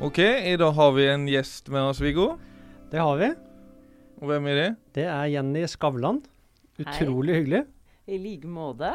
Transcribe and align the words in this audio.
Ok, 0.00 0.18
i 0.18 0.56
dag 0.56 0.70
har 0.72 0.92
vi 0.96 1.04
en 1.12 1.26
gjest 1.28 1.66
med 1.68 1.82
oss, 1.90 1.98
Viggo. 2.00 2.38
Det 2.88 3.02
har 3.04 3.18
vi. 3.20 3.26
Og 4.20 4.30
hvem 4.30 4.46
er 4.48 4.56
det? 4.56 4.68
Det 4.96 5.04
er 5.04 5.26
Jenny 5.28 5.66
Skavlan. 5.68 6.22
Utrolig 6.80 7.34
hyggelig. 7.36 7.60
I 8.08 8.16
like 8.22 8.48
måte. 8.48 8.94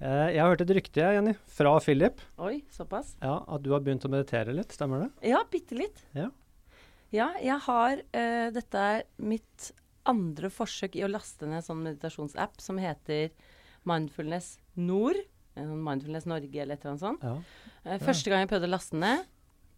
Eh, 0.00 0.32
jeg 0.32 0.40
har 0.40 0.48
hørt 0.48 0.64
et 0.64 0.72
rykte, 0.78 1.10
Jenny, 1.18 1.36
fra 1.58 1.74
Philip, 1.84 2.24
Oi, 2.40 2.62
såpass. 2.72 3.14
ja, 3.20 3.36
at 3.44 3.64
du 3.64 3.70
har 3.74 3.84
begynt 3.84 4.08
å 4.08 4.12
meditere 4.12 4.56
litt. 4.56 4.72
Stemmer 4.72 5.04
det? 5.04 5.10
Ja, 5.28 5.42
bitte 5.52 5.76
litt. 5.76 6.00
Ja. 6.16 6.30
Ja, 7.12 7.28
jeg 7.44 7.60
har 7.68 8.00
uh, 8.00 8.48
Dette 8.56 8.88
er 8.96 9.06
mitt 9.20 9.70
andre 10.08 10.48
forsøk 10.56 10.96
i 10.96 11.04
å 11.04 11.12
laste 11.12 11.44
ned 11.44 11.60
en 11.60 11.68
sånn 11.68 11.84
meditasjonsapp 11.84 12.64
som 12.64 12.80
heter 12.80 13.28
Mindfulness 13.84 14.54
Nord. 14.80 15.20
Sånn 15.52 15.84
Mindfulness 15.84 16.24
Norge 16.28 16.64
eller 16.64 16.80
et 16.80 16.84
eller 16.84 16.96
annet 16.96 17.08
sånt. 17.10 17.24
Ja. 17.28 17.38
Uh, 17.84 17.98
første 18.08 18.32
gang 18.32 18.46
jeg 18.46 18.54
prøvde 18.56 18.72
å 18.72 18.78
laste 18.78 19.04
ned, 19.04 19.28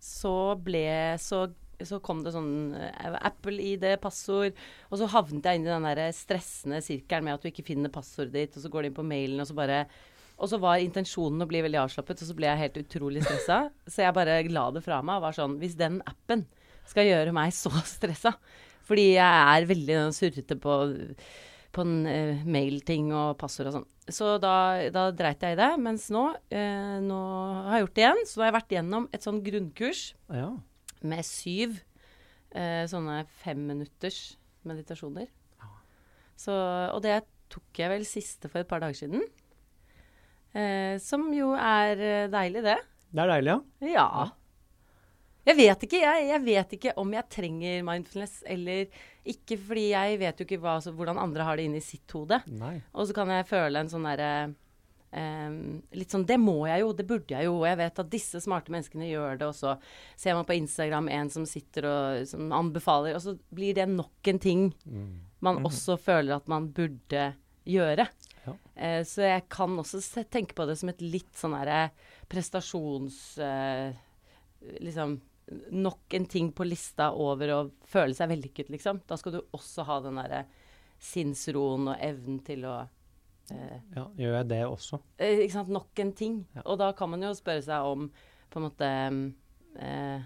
så 0.03 0.35
ble 0.63 0.85
så, 1.23 1.47
så 1.85 1.99
kom 2.05 2.23
det 2.25 2.35
sånn 2.35 2.77
eh, 2.79 3.17
Apple-ID, 3.31 3.89
passord, 4.03 4.59
og 4.91 5.01
så 5.01 5.11
havnet 5.15 5.49
jeg 5.49 5.61
inn 5.61 5.67
i 5.67 5.73
den 5.73 5.89
der 5.89 6.15
stressende 6.17 6.83
sirkelen 6.85 7.29
med 7.29 7.39
at 7.39 7.45
du 7.45 7.51
ikke 7.51 7.67
finner 7.67 7.93
passordet 7.93 8.37
ditt, 8.37 8.57
og 8.59 8.65
så 8.65 8.73
går 8.73 8.85
du 8.85 8.91
inn 8.91 9.01
på 9.01 9.07
mailen, 9.07 9.43
og 9.43 9.51
så 9.51 9.59
bare 9.59 9.83
og 10.39 10.47
så 10.47 10.61
var 10.63 10.79
intensjonen 10.79 11.43
å 11.43 11.49
bli 11.51 11.65
veldig 11.65 11.81
avslappet, 11.83 12.23
og 12.23 12.31
så 12.31 12.37
ble 12.39 12.47
jeg 12.47 12.63
helt 12.63 12.77
utrolig 12.79 13.25
stressa. 13.25 13.59
Så 13.91 14.05
jeg 14.05 14.15
bare 14.15 14.37
la 14.47 14.69
det 14.71 14.85
fra 14.85 15.01
meg 15.03 15.19
og 15.19 15.25
var 15.27 15.35
sånn 15.35 15.57
Hvis 15.59 15.75
den 15.79 15.99
appen 16.07 16.45
skal 16.87 17.09
gjøre 17.09 17.35
meg 17.35 17.51
så 17.57 17.73
stressa 17.97 18.37
Fordi 18.87 19.09
jeg 19.17 19.41
er 19.57 19.67
veldig 19.69 19.97
surrete 20.15 20.57
på, 20.63 20.77
på 21.75 21.85
en 21.85 21.97
uh, 22.09 22.45
mailting 22.49 23.11
og 23.13 23.37
passord 23.41 23.71
og 23.71 23.79
sånn. 23.79 23.89
Så 24.09 24.37
da, 24.41 24.55
da 24.93 25.09
dreit 25.15 25.43
jeg 25.45 25.57
i 25.57 25.61
det. 25.61 25.71
Mens 25.85 26.09
nå, 26.15 26.25
uh, 26.33 26.97
nå 27.05 27.21
har 27.69 27.77
jeg 27.77 27.85
gjort 27.85 27.97
det 27.99 28.05
igjen. 28.05 28.23
Så 28.25 28.39
nå 28.39 28.45
har 28.45 28.51
jeg 28.51 28.59
vært 28.59 28.77
gjennom 28.79 29.09
et 29.13 29.27
sånn 29.27 29.43
grunnkurs 29.45 30.05
ja. 30.33 30.49
med 31.13 31.29
syv 31.29 31.77
uh, 32.57 32.85
sånne 32.91 33.21
femminutters 33.43 34.23
meditasjoner. 34.69 35.29
Så, 36.39 36.55
og 36.55 37.03
det 37.03 37.21
tok 37.51 37.81
jeg 37.81 37.91
vel 37.91 38.05
siste 38.07 38.51
for 38.51 38.63
et 38.63 38.69
par 38.71 38.83
dager 38.85 38.95
siden. 38.95 39.25
Som 41.03 41.27
jo 41.35 41.51
er 41.59 42.29
deilig, 42.31 42.63
det. 42.65 42.77
Det 43.11 43.23
er 43.23 43.31
deilig, 43.31 43.51
ja. 43.51 43.91
Ja. 43.91 44.07
Jeg 45.49 45.57
vet 45.57 45.85
ikke, 45.87 46.01
jeg, 46.03 46.25
jeg 46.29 46.45
vet 46.45 46.73
ikke 46.77 46.93
om 47.01 47.13
jeg 47.17 47.33
trenger 47.33 47.85
mindfulness 47.87 48.41
eller 48.45 48.89
ikke, 49.29 49.57
fordi 49.57 49.91
jeg 49.95 50.19
vet 50.21 50.41
jo 50.41 50.47
ikke 50.47 50.61
hva, 50.61 50.79
så, 50.85 50.93
hvordan 50.97 51.21
andre 51.21 51.47
har 51.47 51.57
det 51.57 51.69
inni 51.69 51.81
sitt 51.85 52.11
hode. 52.17 52.41
Og 52.93 53.09
så 53.09 53.17
kan 53.17 53.33
jeg 53.33 53.49
føle 53.49 53.81
en 53.81 53.93
sånn 53.93 54.09
derre 54.09 54.33
Um, 55.09 55.79
Litt 55.97 56.13
sånn 56.13 56.27
Det 56.29 56.37
må 56.37 56.67
jeg 56.69 56.83
jo, 56.83 56.91
det 56.93 57.07
burde 57.09 57.33
jeg 57.33 57.47
jo. 57.47 57.55
Og 57.63 57.65
jeg 57.65 57.79
vet 57.81 58.01
at 58.03 58.11
disse 58.13 58.43
smarte 58.45 58.73
menneskene 58.75 59.07
gjør 59.09 59.39
det. 59.41 59.47
Og 59.49 59.57
så 59.57 59.71
ser 60.21 60.37
man 60.37 60.45
på 60.45 60.59
Instagram 60.59 61.09
en 61.09 61.31
som 61.33 61.47
sitter 61.49 61.89
og 61.89 62.27
som 62.29 62.53
anbefaler, 62.53 63.17
og 63.17 63.23
så 63.25 63.33
blir 63.49 63.79
det 63.79 63.89
nok 63.89 64.29
en 64.29 64.43
ting 64.43 64.67
Mm. 64.85 65.21
man 65.41 65.63
også 65.65 65.97
føler 65.97 66.37
at 66.37 66.49
man 66.49 66.69
burde 66.77 67.23
gjøre. 67.65 68.05
Ja. 68.45 68.53
Uh, 68.77 69.01
så 69.09 69.25
jeg 69.25 69.47
kan 69.49 69.79
også 69.81 70.03
se, 70.05 70.27
tenke 70.29 70.53
på 70.53 70.67
det 70.69 70.77
som 70.77 70.93
et 70.93 71.01
litt 71.01 71.33
sånn 71.33 71.57
derre 71.57 71.89
prestasjons... 72.29 73.39
Uh, 73.41 73.97
liksom 74.83 75.21
Nok 75.73 76.13
en 76.19 76.27
ting 76.29 76.51
på 76.53 76.65
lista 76.69 77.11
over 77.17 77.49
å 77.55 77.71
føle 77.89 78.13
seg 78.15 78.29
vellykket, 78.29 78.69
liksom. 78.75 79.01
Da 79.09 79.17
skal 79.17 79.33
du 79.33 79.41
også 79.57 79.85
ha 79.89 80.01
den 80.05 80.19
derre 80.21 80.43
sinnsroen 81.01 81.89
og 81.89 81.97
evnen 82.05 82.41
til 82.45 82.65
å 82.69 82.75
eh, 83.51 83.79
ja. 83.97 84.05
Gjør 84.19 84.35
jeg 84.41 84.49
det 84.51 84.63
også? 84.69 84.99
eh, 85.19 85.45
Ikke 85.47 85.55
sant. 85.57 85.69
Nok 85.73 86.03
en 86.05 86.13
ting. 86.13 86.41
Ja. 86.57 86.63
Og 86.67 86.79
da 86.83 86.91
kan 86.93 87.09
man 87.15 87.23
jo 87.23 87.31
spørre 87.39 87.63
seg 87.65 87.87
om 87.89 88.11
på 88.51 88.61
en 88.61 88.67
måte 88.69 88.91
eh, 89.81 90.21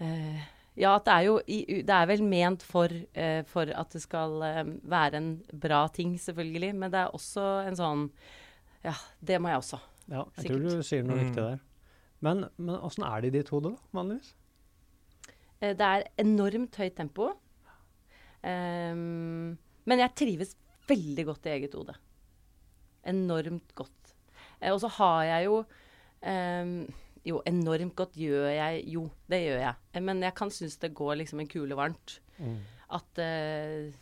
eh, 0.00 0.42
Ja, 0.78 0.94
at 0.96 1.04
det 1.04 1.12
er 1.18 1.26
jo 1.26 1.34
i, 1.46 1.58
Det 1.84 1.92
er 1.96 2.06
vel 2.08 2.22
ment 2.24 2.62
for, 2.64 2.88
eh, 3.14 3.42
for 3.50 3.68
at 3.76 3.90
det 3.92 4.00
skal 4.04 4.38
eh, 4.46 4.62
være 4.88 5.18
en 5.20 5.32
bra 5.52 5.82
ting, 5.92 6.14
selvfølgelig. 6.22 6.72
Men 6.78 6.90
det 6.94 7.02
er 7.02 7.12
også 7.18 7.48
en 7.66 7.76
sånn 7.78 8.06
Ja, 8.84 8.94
det 9.22 9.38
må 9.42 9.50
jeg 9.52 9.60
også. 9.62 9.78
Ja, 10.10 10.24
jeg 10.36 10.46
Sikkert. 10.46 10.62
tror 10.62 10.78
du 10.80 10.82
sier 10.82 11.04
noe 11.06 11.16
Mm. 11.18 11.24
viktig 11.26 11.42
der. 11.50 11.60
Men 12.22 12.46
men 12.56 12.78
åssen 12.78 13.04
er 13.06 13.22
det 13.22 13.32
i 13.32 13.36
ditt 13.40 13.50
hode, 13.52 13.74
da, 13.74 13.90
vanligvis? 13.96 14.32
Eh, 15.60 15.74
det 15.78 15.88
er 15.88 16.06
enormt 16.22 16.78
høyt 16.78 16.96
tempo. 16.98 17.32
Um, 18.42 19.54
men 19.86 20.00
jeg 20.02 20.14
trives 20.18 20.56
veldig 20.90 21.24
godt 21.28 21.46
i 21.46 21.54
eget 21.54 21.76
hode. 21.78 21.94
Enormt 23.06 23.74
godt. 23.78 24.14
Eh, 24.60 24.72
og 24.72 24.80
så 24.82 24.90
har 24.98 25.22
jeg 25.28 25.48
jo 25.48 25.62
um, 25.62 26.74
Jo, 27.22 27.38
enormt 27.46 27.94
godt 27.98 28.16
gjør 28.18 28.48
jeg 28.50 28.82
Jo, 28.90 29.04
det 29.30 29.42
gjør 29.44 29.60
jeg. 29.62 29.74
Eh, 29.94 30.02
Men 30.02 30.22
jeg 30.22 30.34
kan 30.38 30.50
synes 30.50 30.76
det 30.82 30.94
går 30.94 31.20
liksom 31.20 31.42
en 31.42 31.50
kule 31.50 31.78
varmt. 31.78 32.18
Mm. 32.38 32.58
At 32.98 33.22
eh, 33.22 33.94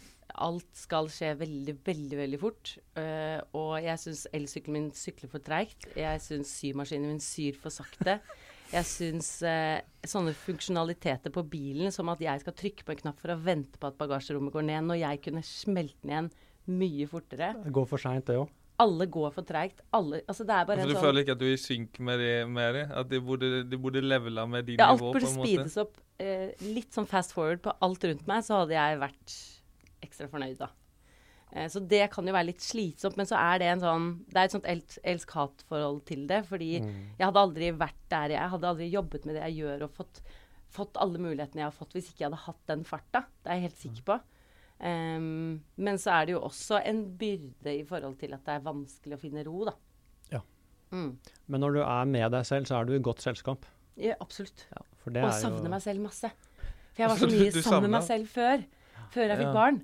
alt 0.42 0.68
skal 0.76 1.08
skje 1.12 1.32
veldig, 1.40 1.76
veldig 1.86 2.20
veldig 2.20 2.40
fort. 2.40 2.74
Uh, 2.98 3.40
og 3.56 3.74
jeg 3.84 4.00
syns 4.02 4.26
elsykkelen 4.36 4.78
min 4.78 4.92
sykler 4.96 5.32
for 5.32 5.44
treigt. 5.44 5.88
Jeg 5.98 6.22
syns 6.24 6.52
symaskinen 6.60 7.12
min 7.12 7.24
syr 7.24 7.58
for 7.60 7.74
sakte. 7.74 8.20
Jeg 8.70 8.86
syns 8.86 9.32
uh, 9.42 9.80
sånne 10.06 10.34
funksjonaliteter 10.38 11.32
på 11.34 11.42
bilen, 11.50 11.90
som 11.94 12.10
at 12.12 12.22
jeg 12.22 12.42
skal 12.44 12.54
trykke 12.56 12.86
på 12.86 12.94
en 12.94 13.02
knapp 13.04 13.18
for 13.22 13.34
å 13.34 13.40
vente 13.42 13.80
på 13.80 13.90
at 13.90 13.98
bagasjerommet 13.98 14.54
går 14.54 14.68
ned, 14.68 14.86
når 14.86 15.02
jeg 15.02 15.22
kunne 15.26 15.44
smelte 15.46 15.98
den 16.04 16.14
igjen 16.14 16.32
mye 16.70 17.10
fortere. 17.10 17.52
Det 17.64 17.74
går 17.74 17.88
for 17.90 18.02
seint, 18.02 18.26
det 18.30 18.38
òg. 18.38 18.50
Alle 18.80 19.04
går 19.12 19.32
for 19.34 19.44
treigt. 19.44 19.82
Altså, 19.92 20.44
det 20.46 20.54
er 20.56 20.68
bare 20.68 20.80
altså, 20.80 20.86
en 20.86 20.88
du 20.88 20.94
sånn 20.96 21.04
føler 21.04 21.24
ikke 21.24 21.34
at 21.36 21.40
du 21.42 21.48
er 21.50 21.52
i 21.52 21.60
synk 21.60 21.98
med 22.06 22.22
det? 22.22 22.34
Med 22.48 22.76
det? 22.78 22.84
At 22.96 23.10
de 23.10 23.20
burde, 23.20 23.50
de 23.68 23.80
burde 23.80 24.00
levela 24.00 24.46
med 24.48 24.70
din 24.70 24.80
Ja, 24.80 24.92
alt 24.94 25.02
nivå? 25.02 25.10
burde 25.12 25.26
på 25.26 25.34
en 25.34 25.40
måte? 25.42 25.50
speedes 25.50 25.76
opp. 25.82 25.98
Uh, 26.20 26.48
litt 26.64 26.94
sånn 26.96 27.08
fast 27.10 27.34
forward 27.36 27.60
på 27.66 27.74
alt 27.84 28.06
rundt 28.08 28.24
meg, 28.30 28.46
så 28.46 28.62
hadde 28.62 28.78
jeg 28.78 29.02
vært 29.02 29.36
ekstra 30.02 30.28
fornøyd, 30.28 30.58
da. 30.58 30.68
Eh, 31.52 31.66
så 31.66 31.80
det 31.88 32.10
kan 32.12 32.26
jo 32.26 32.32
være 32.32 32.46
litt 32.46 32.60
slitsomt, 32.62 33.16
men 33.18 33.26
så 33.26 33.36
er 33.36 33.58
det 33.58 33.66
en 33.72 33.80
sånn 33.80 34.04
Det 34.28 34.36
er 34.36 34.44
et 34.44 34.52
sånt 34.52 34.66
el- 34.70 35.00
elsk-hat-forhold 35.14 36.04
til 36.06 36.26
det. 36.26 36.44
Fordi 36.46 36.80
Mm. 36.80 37.16
jeg 37.18 37.26
hadde 37.26 37.42
aldri 37.42 37.70
vært 37.72 38.08
der 38.08 38.28
jeg 38.30 38.50
hadde 38.50 38.68
aldri 38.68 38.90
jobbet 38.92 39.24
med 39.26 39.34
det 39.34 39.42
jeg 39.50 39.64
gjør, 39.64 39.82
og 39.82 39.90
fått, 39.92 40.20
fått 40.70 40.92
alle 40.96 41.18
mulighetene 41.18 41.56
jeg 41.56 41.64
har 41.64 41.72
fått, 41.72 41.92
hvis 41.94 42.10
ikke 42.12 42.18
jeg 42.20 42.30
hadde 42.30 42.44
hatt 42.46 42.66
den 42.68 42.84
farta. 42.84 43.24
Det 43.42 43.50
er 43.50 43.54
jeg 43.60 43.62
helt 43.62 43.78
sikker 43.78 44.02
på. 44.04 44.20
Um, 44.82 45.60
men 45.76 45.96
så 46.00 46.10
er 46.22 46.26
det 46.26 46.32
jo 46.32 46.40
også 46.40 46.78
en 46.86 47.02
byrde 47.18 47.66
i 47.80 47.82
forhold 47.84 48.16
til 48.18 48.32
at 48.32 48.44
det 48.46 48.54
er 48.54 48.60
vanskelig 48.64 49.16
å 49.18 49.20
finne 49.20 49.44
ro, 49.44 49.64
da. 49.68 49.74
Ja. 50.32 50.40
Mm. 50.92 51.18
Men 51.48 51.60
når 51.60 51.74
du 51.74 51.80
er 51.82 52.04
med 52.06 52.30
deg 52.32 52.46
selv, 52.48 52.64
så 52.70 52.80
er 52.80 52.84
du 52.86 52.94
i 52.94 53.02
godt 53.02 53.20
selskap. 53.20 53.66
Ja, 54.00 54.14
absolutt. 54.22 54.64
Ja, 54.70 54.80
Og 55.04 55.12
er 55.16 55.20
jeg 55.20 55.24
jo 55.34 55.50
savner 55.50 55.68
meg 55.68 55.82
selv 55.82 56.00
masse. 56.00 56.30
For 56.94 57.02
jeg 57.02 57.08
var 57.10 57.16
så 57.26 57.28
mye 57.28 57.62
sammen 57.62 57.82
med 57.82 57.90
meg 57.98 58.02
selv 58.08 58.26
før. 58.32 58.64
Før 59.12 59.26
jeg 59.28 59.38
fikk 59.38 59.50
Ja. 59.50 59.52
barn. 59.52 59.82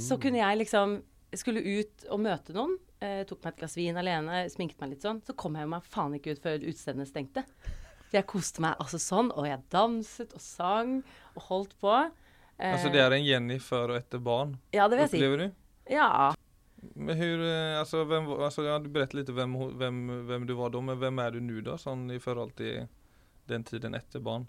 Så 0.00 0.18
kunne 0.20 0.38
jeg 0.38 0.58
liksom 0.64 1.02
Skulle 1.34 1.62
ut 1.64 2.04
og 2.12 2.20
møte 2.20 2.52
noen. 2.52 2.74
Eh, 3.00 3.22
tok 3.24 3.38
meg 3.42 3.54
et 3.54 3.60
glass 3.62 3.74
vin 3.78 3.96
alene, 3.96 4.42
sminket 4.52 4.78
meg 4.82 4.90
litt 4.90 5.00
sånn. 5.06 5.22
Så 5.24 5.32
kom 5.34 5.54
jeg 5.56 5.66
meg 5.66 5.82
faen 5.88 6.12
ikke 6.18 6.34
ut 6.36 6.42
før 6.44 6.58
utestedene 6.60 7.06
stengte. 7.08 7.42
For 8.10 8.18
jeg 8.18 8.26
koste 8.28 8.60
meg 8.60 8.76
altså 8.78 8.98
sånn, 9.00 9.30
og 9.32 9.46
jeg 9.48 9.62
danset 9.72 10.34
og 10.36 10.42
sang 10.44 10.98
og 11.34 11.42
holdt 11.48 11.72
på. 11.80 11.94
Eh, 12.58 12.74
Altså 12.74 12.92
det 12.92 13.00
er 13.00 13.16
en 13.16 13.24
Jenny 13.24 13.56
før 13.64 13.94
og 13.94 13.96
etter 14.02 14.20
barn, 14.20 14.58
Ja, 14.76 14.88
det 14.88 14.98
vil 14.98 15.06
jeg 15.06 15.10
si. 15.14 15.16
opplever 15.22 15.38
du? 15.38 15.54
Ja. 15.88 16.34
Men 16.94 17.16
hur, 17.16 17.40
eh, 17.48 17.78
altså, 17.80 18.04
hvem, 18.04 18.28
altså, 18.36 18.64
ja, 18.68 18.78
du 18.78 18.90
berättade 18.90 19.22
litt 19.22 19.32
hvem, 19.32 19.56
hvem, 19.78 20.02
hvem 20.28 20.46
du 20.46 20.52
var 20.54 20.68
da, 20.70 20.80
men 20.84 20.98
hvem 21.00 21.18
er 21.24 21.30
du 21.30 21.40
nå 21.40 21.62
da, 21.64 21.78
sånn 21.80 22.10
i 22.12 22.18
forhold 22.20 22.52
til 22.60 22.84
den 23.48 23.64
tiden 23.64 23.94
etter 23.96 24.20
barn? 24.20 24.44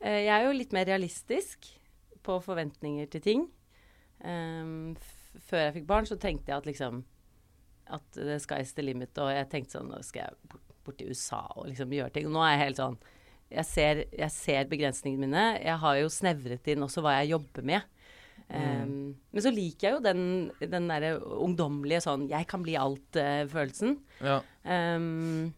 Eh, 0.00 0.24
jeg 0.24 0.32
er 0.32 0.46
jo 0.48 0.56
litt 0.56 0.72
mer 0.72 0.86
realistisk 0.88 1.68
på 2.24 2.40
forventninger 2.42 3.06
til 3.12 3.20
ting. 3.20 3.44
F 4.24 5.10
før 5.48 5.64
jeg 5.64 5.74
fikk 5.80 5.86
barn, 5.88 6.06
så 6.06 6.16
tenkte 6.20 6.52
jeg 6.52 6.62
at 6.62 6.68
liksom 6.68 7.02
At 7.90 8.04
the 8.16 8.38
sky's 8.40 8.74
the 8.76 8.84
limit. 8.84 9.16
Og 9.18 9.32
jeg 9.34 9.50
tenkte 9.52 9.78
sånn 9.78 9.90
Nå 9.92 10.00
skal 10.06 10.28
jeg 10.28 10.50
bort, 10.52 10.76
bort 10.86 10.98
til 11.00 11.10
USA 11.10 11.42
og 11.56 11.68
liksom 11.68 11.92
gjøre 11.92 12.14
ting. 12.14 12.30
Nå 12.32 12.44
er 12.44 12.54
jeg 12.54 12.62
helt 12.66 12.80
sånn 12.82 13.00
Jeg 13.50 13.66
ser, 13.68 14.04
jeg 14.12 14.30
ser 14.34 14.70
begrensningene 14.70 15.26
mine. 15.26 15.44
Jeg 15.62 15.76
har 15.82 15.98
jo 16.00 16.12
snevret 16.12 16.70
inn 16.72 16.86
også 16.86 17.04
hva 17.04 17.18
jeg 17.20 17.34
jobber 17.34 17.66
med. 17.66 17.90
Ehm, 18.48 19.14
Men 19.32 19.44
så 19.44 19.52
liker 19.52 19.88
jeg 19.88 19.96
jo 19.96 20.00
den, 20.04 20.22
den 20.60 20.88
derre 20.90 21.12
ungdommelige 21.20 22.02
sånn 22.04 22.28
'jeg 22.28 22.46
kan 22.50 22.62
bli 22.62 22.74
alt'-følelsen. 22.74 23.98
Ja. 24.20 24.40
Ehm, 24.64 25.54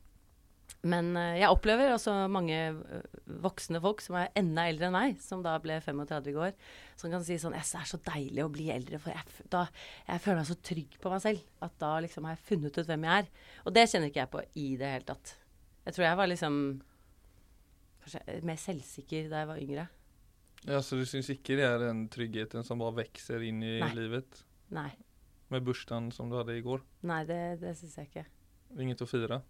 men 0.86 1.08
eh, 1.18 1.38
jeg 1.40 1.50
opplever 1.52 1.92
også 1.94 2.14
mange 2.32 2.56
eh, 2.70 3.06
voksne 3.42 3.80
folk 3.82 4.00
som 4.04 4.16
er 4.20 4.30
enda 4.38 4.64
eldre 4.70 4.88
enn 4.88 4.94
meg, 4.96 5.18
som 5.24 5.42
da 5.44 5.56
ble 5.62 5.76
35 5.82 6.30
i 6.30 6.34
går, 6.36 6.52
som 7.00 7.12
kan 7.12 7.24
si 7.26 7.36
sånn 7.42 7.54
Det 7.56 7.62
er 7.64 7.88
så 7.90 7.98
deilig 8.06 8.44
å 8.44 8.50
bli 8.52 8.68
eldre, 8.74 9.00
for 9.02 9.12
jeg, 9.14 9.46
da, 9.52 9.64
jeg 10.06 10.22
føler 10.24 10.40
meg 10.42 10.50
så 10.50 10.58
trygg 10.70 10.98
på 11.02 11.12
meg 11.12 11.24
selv. 11.24 11.42
At 11.66 11.74
da 11.82 11.92
liksom 12.04 12.28
har 12.28 12.36
jeg 12.36 12.46
funnet 12.50 12.78
ut 12.78 12.90
hvem 12.92 13.08
jeg 13.08 13.24
er. 13.24 13.30
Og 13.66 13.74
det 13.76 13.86
kjenner 13.90 14.12
ikke 14.12 14.22
jeg 14.24 14.32
på 14.36 14.44
i 14.62 14.68
det 14.80 14.92
hele 14.94 15.08
tatt. 15.12 15.34
Jeg 15.86 15.96
tror 15.96 16.06
jeg 16.08 16.20
var 16.22 16.30
liksom 16.32 16.60
kanskje 18.06 18.38
mer 18.46 18.58
selvsikker 18.62 19.28
da 19.30 19.42
jeg 19.42 19.50
var 19.50 19.62
yngre. 19.62 19.88
ja, 20.66 20.80
så 20.82 20.96
du 20.98 21.04
syns 21.06 21.28
ikke 21.30 21.56
det 21.58 21.66
er 21.66 21.78
den 21.82 22.06
tryggheten 22.10 22.64
som 22.66 22.78
bare 22.82 23.00
vokser 23.02 23.42
inn 23.46 23.60
i 23.62 23.76
Nei. 23.82 23.92
livet? 23.98 24.44
Nei. 24.74 24.90
Med 25.50 25.62
bursdagen 25.66 26.08
som 26.14 26.30
du 26.30 26.36
hadde 26.38 26.56
i 26.58 26.62
går? 26.64 26.82
Nei, 27.06 27.20
det, 27.28 27.38
det 27.60 27.76
syns 27.78 27.96
jeg 28.00 28.08
ikke. 28.10 28.24
Inget 28.82 29.02
å 29.04 29.06
fire? 29.06 29.40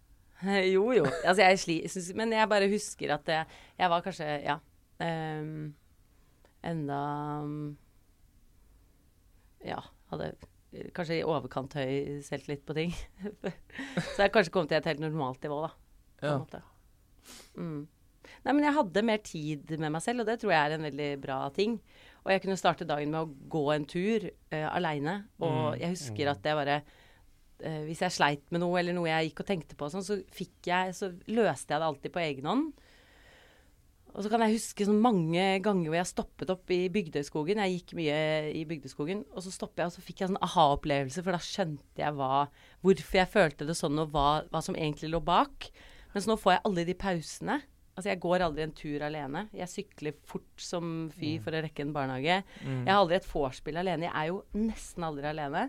jo, 0.75 0.91
jo. 0.93 1.05
Altså, 1.25 1.41
jeg 1.43 1.59
sli, 1.59 1.75
synes, 1.89 2.11
men 2.15 2.31
jeg 2.31 2.49
bare 2.49 2.69
husker 2.69 3.13
at 3.15 3.27
jeg, 3.27 3.45
jeg 3.79 3.89
var 3.89 4.01
kanskje, 4.05 4.31
ja 4.45 4.57
Um, 4.97 5.75
Enda 6.65 6.95
um, 7.43 7.77
Ja, 9.65 9.79
hadde 10.11 10.31
kanskje 10.97 11.19
i 11.19 11.25
overkant 11.25 11.75
høy 11.77 12.17
selvtillit 12.25 12.63
på 12.67 12.73
ting. 12.77 12.95
Så 14.15 14.23
jeg 14.25 14.31
kanskje 14.33 14.53
kom 14.53 14.67
til 14.69 14.79
et 14.79 14.89
helt 14.89 15.01
normalt 15.03 15.41
nivå, 15.45 15.59
da. 15.67 15.69
På 16.17 16.25
Ja. 16.25 16.33
en 16.33 16.41
måte. 16.43 16.61
Mm. 17.57 17.87
Nei, 18.43 18.53
men 18.57 18.63
jeg 18.65 18.75
hadde 18.75 19.03
mer 19.07 19.21
tid 19.23 19.71
med 19.79 19.93
meg 19.93 20.01
selv, 20.03 20.21
og 20.23 20.27
det 20.31 20.39
tror 20.41 20.51
jeg 20.55 20.65
er 20.65 20.75
en 20.79 20.87
veldig 20.89 21.09
bra 21.23 21.37
ting. 21.55 21.77
Og 22.25 22.31
jeg 22.33 22.41
kunne 22.43 22.57
starte 22.59 22.87
dagen 22.89 23.13
med 23.13 23.21
å 23.21 23.49
gå 23.53 23.63
en 23.75 23.85
tur 23.87 24.25
uh, 24.27 24.67
aleine. 24.75 25.19
Og 25.39 25.75
Mm. 25.75 25.79
jeg 25.79 25.93
husker 25.93 26.33
at 26.33 26.43
jeg 26.43 26.57
bare 26.59 26.81
eh, 27.63 27.83
Hvis 27.87 28.03
jeg 28.05 28.15
sleit 28.15 28.43
med 28.51 28.63
noe, 28.63 28.75
eller 28.79 28.95
noe 28.97 29.09
jeg 29.09 29.29
gikk 29.29 29.43
og 29.43 29.49
tenkte 29.51 29.77
på, 29.79 29.89
sånn, 29.93 30.05
så 30.05 30.19
jeg 30.19 30.93
Så 30.97 31.13
løste 31.27 31.73
jeg 31.73 31.81
det 31.81 31.89
alltid 31.89 32.13
på 32.13 32.23
egen 32.25 32.51
hånd. 32.51 32.67
Og 34.17 34.25
så 34.25 34.31
kan 34.33 34.41
jeg 34.41 34.55
huske 34.55 34.85
sånn 34.87 35.01
mange 35.03 35.43
ganger 35.61 35.91
hvor 35.91 35.99
jeg 35.99 36.09
stoppet 36.09 36.49
opp 36.49 36.71
i 36.73 36.87
Bygdøyskogen. 36.89 37.59
Jeg 37.61 37.75
gikk 37.75 37.91
mye 37.99 38.19
i 38.49 38.63
Bygdøyskogen, 38.65 39.21
og 39.29 39.43
så 39.45 39.53
stoppet 39.53 39.83
jeg, 39.83 39.91
og 39.91 39.93
så 39.93 40.05
fikk 40.05 40.23
jeg 40.23 40.31
sånn 40.31 40.39
aha-opplevelse, 40.41 41.21
for 41.21 41.37
da 41.37 41.41
skjønte 41.43 42.01
jeg 42.01 42.15
hva, 42.17 42.47
hvorfor 42.81 43.19
jeg 43.19 43.29
følte 43.29 43.67
det 43.69 43.77
sånn, 43.77 44.01
og 44.01 44.09
hva, 44.15 44.27
hva 44.49 44.61
som 44.65 44.77
egentlig 44.79 45.11
lå 45.13 45.21
bak. 45.21 45.69
Mens 46.15 46.25
nå 46.25 46.37
får 46.41 46.55
jeg 46.55 46.63
alle 46.65 46.87
de 46.87 46.97
pausene. 46.97 47.59
Altså, 47.97 48.09
jeg 48.09 48.21
går 48.25 48.45
aldri 48.45 48.65
en 48.65 48.73
tur 48.77 49.05
alene. 49.05 49.43
Jeg 49.57 49.73
sykler 49.73 50.17
fort 50.29 50.61
som 50.61 51.11
fy 51.13 51.35
for 51.41 51.53
å 51.53 51.61
rekke 51.65 51.85
en 51.85 51.93
barnehage. 51.93 52.39
Mm. 52.61 52.83
Jeg 52.87 52.91
har 52.91 53.01
aldri 53.03 53.17
et 53.17 53.29
vorspiel 53.29 53.81
alene. 53.81 54.05
Jeg 54.05 54.13
er 54.17 54.31
jo 54.31 54.43
nesten 54.57 55.05
aldri 55.05 55.29
alene. 55.29 55.63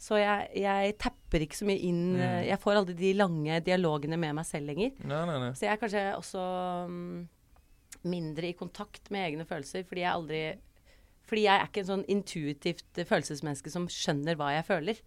Så 0.00 0.16
jeg, 0.16 0.48
jeg 0.56 0.94
tapper 1.00 1.44
ikke 1.44 1.58
så 1.58 1.66
mye 1.68 1.82
inn 1.84 1.98
Mm. 2.10 2.46
Jeg 2.48 2.58
får 2.62 2.78
aldri 2.80 2.94
de 2.96 3.10
lange 3.18 3.60
dialogene 3.64 4.16
med 4.20 4.34
meg 4.38 4.46
selv 4.48 4.70
lenger. 4.72 4.94
Nei, 5.04 5.20
nei, 5.28 5.36
nei. 5.44 5.50
Så 5.56 5.66
jeg 5.66 5.74
er 5.74 5.80
kanskje 5.82 6.04
også 6.16 6.44
um, 6.88 7.28
mindre 8.08 8.48
i 8.48 8.56
kontakt 8.56 9.10
med 9.12 9.26
egne 9.28 9.46
følelser, 9.48 9.84
fordi 9.88 10.04
jeg 10.06 10.12
aldri 10.12 10.42
Fordi 11.30 11.44
jeg 11.44 11.54
er 11.60 11.68
ikke 11.68 11.82
en 11.84 11.90
sånn 11.92 12.06
intuitivt 12.10 13.00
følelsesmenneske 13.06 13.70
som 13.70 13.84
skjønner 13.92 14.34
hva 14.40 14.48
jeg 14.56 14.66
føler. 14.66 15.02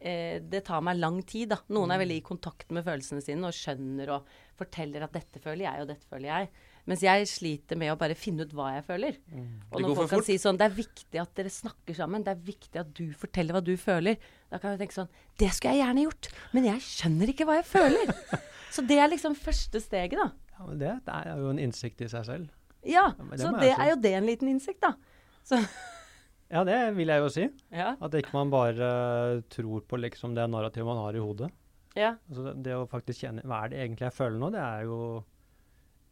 Eh, 0.00 0.38
det 0.40 0.62
tar 0.64 0.80
meg 0.82 0.96
lang 0.96 1.18
tid, 1.28 1.50
da. 1.52 1.58
Noen 1.76 1.92
er 1.92 2.00
veldig 2.00 2.16
i 2.22 2.24
kontakt 2.24 2.72
med 2.72 2.86
følelsene 2.86 3.20
sine 3.20 3.50
og 3.50 3.54
skjønner 3.54 4.14
og 4.16 4.30
forteller 4.58 5.04
at 5.04 5.12
'dette 5.12 5.42
føler 5.42 5.66
jeg, 5.66 5.82
og 5.82 5.90
dette 5.92 6.08
føler 6.08 6.30
jeg'. 6.30 6.48
Mens 6.90 7.02
jeg 7.04 7.26
sliter 7.30 7.78
med 7.78 7.92
å 7.92 7.96
bare 7.98 8.14
finne 8.18 8.42
ut 8.42 8.52
hva 8.58 8.72
jeg 8.74 8.82
føler. 8.88 9.18
Og 9.70 9.76
Det 9.78 9.82
når 9.86 9.94
folk 9.94 10.08
kan 10.10 10.18
fort. 10.18 10.26
si 10.26 10.34
sånn 10.42 10.56
'Det 10.58 10.66
er 10.66 10.74
viktig 10.74 11.20
at 11.22 11.34
dere 11.34 11.50
snakker 11.50 11.94
sammen', 11.94 12.24
'Det 12.24 12.32
er 12.32 12.40
viktig 12.42 12.80
at 12.80 12.92
du 12.94 13.12
forteller 13.14 13.54
hva 13.54 13.62
du 13.62 13.76
føler', 13.76 14.16
da 14.50 14.58
kan 14.58 14.70
jeg 14.76 14.80
tenke 14.80 14.94
sånn 14.98 15.08
'Det 15.38 15.50
skulle 15.52 15.74
jeg 15.76 15.84
gjerne 15.86 16.04
gjort', 16.08 16.28
men 16.52 16.64
jeg 16.64 16.80
skjønner 16.80 17.28
ikke 17.30 17.46
hva 17.46 17.62
jeg 17.62 17.66
føler'. 17.70 18.40
Så 18.74 18.82
det 18.86 18.98
er 18.98 19.08
liksom 19.08 19.34
første 19.36 19.78
steget, 19.80 20.18
da. 20.18 20.32
Ja, 20.58 20.66
men 20.66 20.78
det, 20.78 21.04
det 21.04 21.14
er 21.14 21.36
jo 21.38 21.50
en 21.50 21.58
innsikt 21.58 22.00
i 22.00 22.08
seg 22.08 22.24
selv. 22.24 22.48
Ja, 22.84 23.14
Ja, 23.16 23.36
så 23.36 23.60
det 23.60 23.78
er 23.78 23.90
jo 23.90 23.96
det 24.00 24.12
en 24.14 24.26
liten 24.26 24.48
innsikt, 24.48 24.80
da. 24.80 24.94
Så, 25.44 25.58
Ja, 26.50 26.64
det 26.64 26.96
vil 26.96 27.06
jeg 27.08 27.20
jo 27.22 27.28
si. 27.28 27.48
ja. 27.70 27.96
At 28.02 28.10
ikke 28.12 28.32
man 28.34 28.50
bare 28.50 29.42
tror 29.48 29.80
på 29.86 29.96
liksom 30.00 30.34
det 30.34 30.48
narrativet 30.50 30.84
man 30.86 30.96
har 30.98 31.14
i 31.14 31.18
hodet. 31.22 31.50
ja. 31.94 32.16
Altså 32.28 32.44
det, 32.44 32.62
det 32.64 32.72
å 32.74 32.88
faktisk 32.88 33.20
kjenne 33.22 33.42
Hva 33.44 33.64
er 33.64 33.68
det 33.68 33.78
egentlig 33.78 34.08
jeg 34.10 34.12
føler 34.18 34.38
nå? 34.38 34.50
Det 34.50 34.60
er 34.60 34.82
jo 34.84 35.24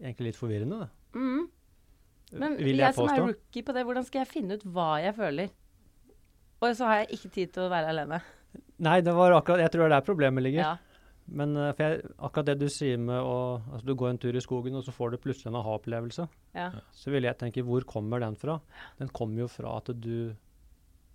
egentlig 0.01 0.31
litt 0.31 0.41
forvirrende, 0.41 0.85
det. 0.85 0.91
Mm. 1.21 1.49
Men 2.41 2.59
jeg, 2.63 2.77
jeg 2.79 2.95
som 2.95 3.09
er 3.11 3.25
rookie 3.25 3.67
på 3.67 3.75
det, 3.75 3.87
hvordan 3.89 4.07
skal 4.07 4.23
jeg 4.23 4.31
finne 4.31 4.59
ut 4.59 4.67
hva 4.71 4.91
jeg 5.03 5.17
føler? 5.17 5.51
Og 6.61 6.77
så 6.77 6.87
har 6.87 7.03
jeg 7.03 7.17
ikke 7.17 7.33
tid 7.35 7.57
til 7.57 7.67
å 7.67 7.73
være 7.73 7.91
alene. 7.91 8.21
Nei, 8.83 9.01
det 9.05 9.13
var 9.15 9.33
akkurat 9.37 9.63
Jeg 9.63 9.73
tror 9.73 9.85
det 9.85 9.89
er 9.91 9.95
der 9.97 10.07
problemet 10.07 10.45
ligger. 10.45 10.63
Ja. 10.63 10.77
Men 11.31 11.55
eh, 11.57 11.73
jeg, 11.79 12.03
akkurat 12.19 12.49
det 12.51 12.57
du 12.61 12.67
sier 12.73 12.99
med 12.99 13.19
å 13.23 13.61
altså 13.61 13.87
Du 13.87 13.95
går 13.99 14.13
en 14.13 14.21
tur 14.23 14.37
i 14.37 14.43
skogen, 14.43 14.77
og 14.79 14.85
så 14.87 14.95
får 14.95 15.15
du 15.15 15.21
plutselig 15.23 15.51
en 15.53 15.59
aha-opplevelse. 15.61 16.27
Ja. 16.57 16.71
Så 16.97 17.15
vil 17.15 17.27
jeg 17.29 17.39
tenke, 17.41 17.65
hvor 17.67 17.87
kommer 17.89 18.23
den 18.23 18.39
fra? 18.39 18.59
Den 18.99 19.13
kommer 19.15 19.45
jo 19.45 19.51
fra 19.51 19.79
at 19.79 19.93
du 19.95 20.33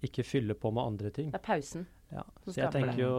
ikke 0.05 0.25
fyller 0.27 0.57
på 0.59 0.71
med 0.75 0.83
andre 0.83 1.11
ting. 1.13 1.31
Det 1.33 1.39
er 1.41 1.45
pausen. 1.45 1.87
Ja. 2.13 2.23
Så 2.45 2.59
jeg 2.59 2.71
tenker 2.75 2.99
jo 3.01 3.15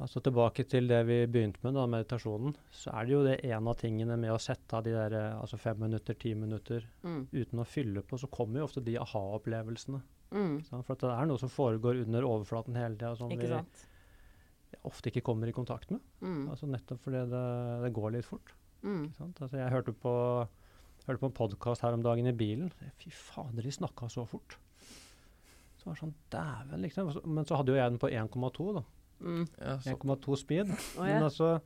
Altså 0.00 0.20
tilbake 0.24 0.64
til 0.64 0.86
det 0.88 0.98
vi 1.04 1.16
begynte 1.28 1.60
med, 1.66 1.74
da, 1.76 1.82
meditasjonen. 1.92 2.54
Så 2.72 2.88
er 2.96 3.04
det 3.04 3.12
jo 3.12 3.24
det 3.26 3.34
en 3.50 3.66
av 3.68 3.76
tingene 3.76 4.16
med 4.16 4.32
å 4.32 4.38
sette 4.40 4.78
av 4.78 4.84
de 4.86 4.94
der 4.96 5.12
eh, 5.18 5.34
altså 5.40 5.58
fem 5.60 5.76
minutter, 5.82 6.14
ti 6.16 6.32
minutter 6.34 6.86
Mm. 7.04 7.26
uten 7.32 7.60
å 7.60 7.66
fylle 7.68 8.00
på, 8.02 8.16
så 8.18 8.30
kommer 8.32 8.60
jo 8.60 8.64
ofte 8.70 8.80
de 8.84 8.96
aha-opplevelsene. 8.98 10.00
Mm. 10.32 10.56
For 10.70 10.92
at 10.94 11.00
det 11.04 11.10
er 11.10 11.26
noe 11.26 11.38
som 11.42 11.50
foregår 11.52 12.00
under 12.06 12.22
overflaten 12.24 12.76
hele 12.78 12.94
tida 12.96 13.16
som 13.18 13.30
Ikke 13.34 13.42
vi 13.48 13.52
sant? 13.52 13.86
ofte 14.86 15.10
ikke 15.10 15.24
kommer 15.26 15.48
i 15.50 15.52
kontakt 15.52 15.90
med. 15.90 16.00
Mm. 16.22 16.44
Altså 16.52 16.66
Nettopp 16.70 17.00
fordi 17.04 17.24
det, 17.28 17.44
det 17.84 17.92
går 17.96 18.12
litt 18.14 18.24
fort. 18.28 18.52
Mm. 18.86 19.10
Altså 19.26 19.50
jeg 19.58 19.72
hørte 19.74 19.92
på, 19.92 20.12
hørte 21.08 21.20
på 21.20 21.28
en 21.28 21.36
podkast 21.36 21.82
her 21.84 21.92
om 21.98 22.02
dagen 22.06 22.26
i 22.30 22.32
bilen. 22.32 22.70
Fy 23.02 23.10
fader, 23.12 23.60
de 23.66 23.74
snakka 23.74 24.08
så 24.08 24.24
fort. 24.30 24.56
Så 25.80 25.88
var 25.88 25.96
det 25.96 26.00
sånn, 26.04 26.14
dæven, 26.32 26.80
liksom. 26.86 27.10
Men 27.26 27.44
så 27.48 27.56
hadde 27.58 27.72
jo 27.74 27.78
jeg 27.80 27.90
den 27.90 28.00
på 28.00 28.08
1,2, 28.12 28.72
da. 28.78 28.82
Mm. 29.20 29.46
Ja, 29.60 29.76
1,2 29.92 30.36
speed. 30.40 30.70
Å, 30.96 31.02
Men 31.04 31.22
altså 31.26 31.60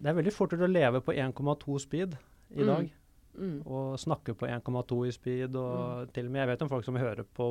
Det 0.00 0.08
er 0.10 0.16
veldig 0.18 0.32
fort 0.32 0.52
å 0.52 0.68
leve 0.68 1.00
på 1.04 1.12
1,2 1.16 1.80
speed 1.80 2.16
i 2.54 2.60
Mm. 2.62 2.66
dag. 2.66 2.90
Mm. 3.36 3.56
Og 3.66 3.98
snakke 4.00 4.32
på 4.34 4.46
1,2 4.48 5.06
i 5.08 5.10
speed. 5.12 5.56
Og 5.56 6.12
til 6.12 6.24
og 6.26 6.32
med 6.32 6.40
Jeg 6.40 6.48
vet 6.48 6.62
om 6.62 6.68
folk 6.68 6.84
som 6.84 6.96
hører 6.96 7.24
på 7.36 7.46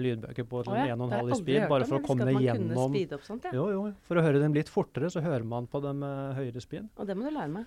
lydbøker 0.00 0.44
på 0.48 0.62
sånn 0.64 0.78
ja. 0.88 0.94
1,5 0.96 1.08
Det 1.10 1.16
har 1.18 1.28
jeg 1.28 1.36
i 1.36 1.40
speed, 1.42 1.68
bare 1.68 1.84
for 1.84 1.98
å 1.98 2.04
komme 2.06 2.24
visste 2.24 2.28
at 2.28 2.34
man 2.34 2.46
gjennom 2.46 2.92
kunne 2.92 3.14
opp 3.18 3.24
sånt, 3.28 3.44
ja. 3.44 3.52
Jo, 3.52 3.66
jo. 3.74 3.82
For 4.08 4.16
å 4.16 4.22
høre 4.24 4.40
dem 4.40 4.54
litt 4.56 4.68
fortere, 4.72 5.10
så 5.12 5.20
hører 5.20 5.44
man 5.44 5.66
på 5.66 5.82
dem 5.84 5.98
med 6.00 6.34
høyere 6.36 6.60
speed. 6.64 6.88
Og 6.96 7.06
det 7.06 7.16
må 7.16 7.28
du 7.28 7.34
lære 7.36 7.52
meg. 7.52 7.66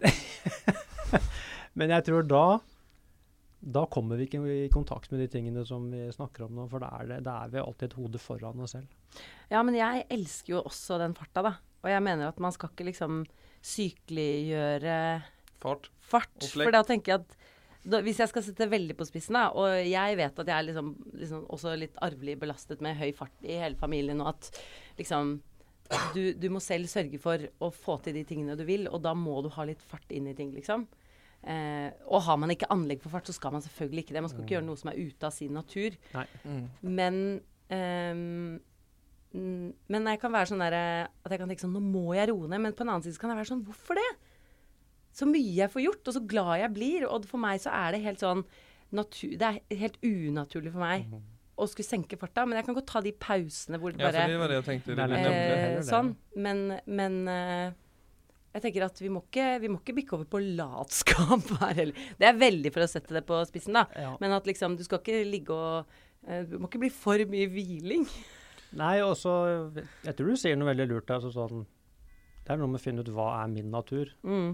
Men 1.78 1.90
jeg 1.94 2.04
tror 2.08 2.26
da 2.26 2.44
da 3.60 3.84
kommer 3.90 4.18
vi 4.18 4.28
ikke 4.28 4.40
i 4.52 4.68
kontakt 4.70 5.10
med 5.10 5.20
de 5.24 5.28
tingene 5.32 5.64
som 5.66 5.88
vi 5.90 6.04
snakker 6.14 6.46
om 6.46 6.54
nå, 6.54 6.68
for 6.70 6.82
da 6.82 6.92
er, 7.00 7.08
det, 7.10 7.18
da 7.26 7.40
er 7.42 7.52
vi 7.52 7.62
alltid 7.62 7.88
et 7.88 7.98
hode 7.98 8.20
foran 8.22 8.62
oss 8.62 8.76
selv. 8.76 8.92
Ja, 9.50 9.64
men 9.66 9.76
jeg 9.78 10.06
elsker 10.14 10.54
jo 10.54 10.62
også 10.62 11.00
den 11.02 11.16
farta, 11.18 11.42
da. 11.44 11.54
Og 11.82 11.90
jeg 11.90 12.04
mener 12.04 12.30
at 12.30 12.40
man 12.42 12.54
skal 12.54 12.70
ikke 12.72 12.88
liksom 12.90 13.24
sykeliggjøre 13.64 14.98
Fart. 15.58 15.88
fart. 15.98 16.36
For 16.52 16.70
da 16.70 16.84
tenker 16.86 17.12
jeg 17.12 17.24
at 17.24 17.38
da, 17.88 18.00
hvis 18.04 18.20
jeg 18.20 18.30
skal 18.30 18.44
sette 18.44 18.68
veldig 18.70 18.94
på 18.98 19.06
spissen, 19.08 19.36
da, 19.38 19.48
og 19.54 19.72
jeg 19.86 20.16
vet 20.18 20.40
at 20.42 20.50
jeg 20.50 20.54
er 20.54 20.66
liksom, 20.66 20.92
liksom 21.18 21.44
også 21.54 21.74
litt 21.78 21.98
arvelig 22.04 22.36
belastet 22.40 22.82
med 22.84 22.98
høy 22.98 23.10
fart 23.16 23.46
i 23.46 23.58
hele 23.58 23.78
familien, 23.80 24.20
og 24.22 24.34
at 24.34 24.50
liksom 24.98 25.38
du, 26.12 26.34
du 26.36 26.48
må 26.52 26.60
selv 26.60 26.90
sørge 26.90 27.20
for 27.22 27.42
å 27.64 27.70
få 27.72 27.96
til 28.04 28.18
de 28.18 28.24
tingene 28.28 28.58
du 28.58 28.64
vil, 28.68 28.86
og 28.90 29.00
da 29.06 29.14
må 29.16 29.38
du 29.44 29.48
ha 29.54 29.64
litt 29.68 29.82
fart 29.82 30.10
inn 30.14 30.28
i 30.28 30.36
ting, 30.36 30.52
liksom. 30.56 30.84
Eh, 31.48 31.90
og 32.12 32.24
har 32.26 32.36
man 32.40 32.52
ikke 32.52 32.68
anlegg 32.74 33.00
for 33.00 33.14
fart, 33.14 33.28
så 33.28 33.32
skal 33.32 33.54
man 33.54 33.64
selvfølgelig 33.64 34.04
ikke 34.04 34.16
det. 34.16 34.22
Man 34.24 34.32
skal 34.32 34.44
ikke 34.44 34.56
gjøre 34.58 34.66
noe 34.66 34.80
som 34.80 34.90
er 34.92 34.98
ute 35.00 35.28
av 35.28 35.32
sin 35.32 35.54
natur. 35.56 35.94
Mm. 36.44 36.64
Men 36.84 37.20
ehm, 37.72 38.58
mm, 39.32 39.68
Men 39.88 40.10
jeg 40.12 40.20
kan 40.20 40.34
være 40.34 40.50
sånn 40.52 40.64
der, 40.64 40.76
at 41.08 41.32
jeg 41.32 41.40
kan 41.40 41.48
tenke 41.48 41.64
sånn 41.64 41.76
Nå 41.76 41.84
må 41.84 42.12
jeg 42.18 42.28
roe 42.32 42.50
ned. 42.50 42.60
Men 42.66 42.76
på 42.76 42.84
en 42.84 42.92
annen 42.92 43.06
side 43.06 43.16
så 43.16 43.24
kan 43.24 43.32
jeg 43.32 43.40
være 43.40 43.52
sånn 43.54 43.64
Hvorfor 43.64 44.00
det? 44.00 44.08
Så 45.18 45.26
mye 45.26 45.56
jeg 45.56 45.72
får 45.72 45.82
gjort, 45.86 46.04
og 46.04 46.18
så 46.18 46.24
glad 46.34 46.52
jeg 46.60 46.74
blir. 46.76 47.08
Og 47.08 47.24
for 47.30 47.40
meg 47.42 47.64
så 47.64 47.72
er 47.74 47.96
det 47.96 48.04
helt 48.04 48.22
sånn 48.22 48.44
natur, 48.94 49.34
Det 49.40 49.48
er 49.48 49.82
helt 49.82 49.98
unaturlig 50.04 50.72
for 50.72 50.84
meg 50.84 51.08
å 51.58 51.66
skulle 51.66 51.88
senke 51.88 52.18
farta. 52.20 52.44
Men 52.46 52.60
jeg 52.60 52.68
kan 52.68 52.76
godt 52.76 52.92
ta 52.92 53.02
de 53.04 53.12
pausene 53.16 53.80
hvor 53.80 53.92
det 53.92 54.04
Ja, 54.04 54.12
for 54.12 54.20
bare 54.20 54.30
det 54.30 54.40
var 54.44 54.52
det 54.52 54.60
jeg 54.60 54.66
tenkte. 54.68 54.96
Det 54.98 55.08
er 55.08 55.76
eh. 55.80 55.82
Sånn. 55.86 56.12
Men, 56.36 56.64
men 56.86 57.20
eh, 57.32 57.76
jeg 58.58 58.66
tenker 58.66 58.86
at 58.88 59.00
vi 59.00 59.10
må 59.12 59.22
ikke, 59.26 59.46
vi 59.62 59.70
må 59.72 59.80
ikke 59.80 59.96
bikke 60.00 60.16
over 60.18 60.28
på 60.30 60.42
latskap 60.58 61.52
her 61.62 61.78
heller. 61.78 62.04
Det 62.20 62.28
er 62.28 62.38
veldig 62.40 62.72
for 62.74 62.84
å 62.84 62.90
sette 62.90 63.16
det 63.16 63.24
på 63.28 63.38
spissen, 63.48 63.78
da. 63.78 63.86
Ja. 63.96 64.12
Men 64.22 64.36
at 64.36 64.48
liksom, 64.48 64.76
du 64.78 64.84
skal 64.86 65.02
ikke 65.02 65.22
ligge 65.28 65.54
og 65.54 65.98
eh, 66.26 66.44
Du 66.48 66.58
må 66.58 66.70
ikke 66.70 66.82
bli 66.84 66.92
for 66.94 67.22
mye 67.30 67.48
hviling. 67.52 68.06
Nei, 68.82 68.98
og 69.00 69.14
så 69.16 69.34
Jeg 70.04 70.16
tror 70.16 70.32
du 70.32 70.40
sier 70.40 70.58
noe 70.58 70.70
veldig 70.72 70.88
lurt 70.90 71.08
der. 71.08 71.22
Altså 71.22 71.32
sånn, 71.32 71.64
det 72.44 72.52
er 72.52 72.60
noe 72.60 72.72
med 72.72 72.80
å 72.80 72.84
finne 72.84 73.04
ut 73.04 73.12
hva 73.14 73.30
er 73.38 73.52
min 73.52 73.70
natur. 73.72 74.12
Mm. 74.26 74.52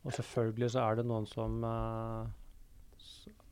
Og 0.00 0.14
selvfølgelig 0.16 0.70
så 0.74 0.84
er 0.86 1.00
det 1.00 1.08
noen 1.08 1.26
som 1.28 1.58
eh, 1.66 2.30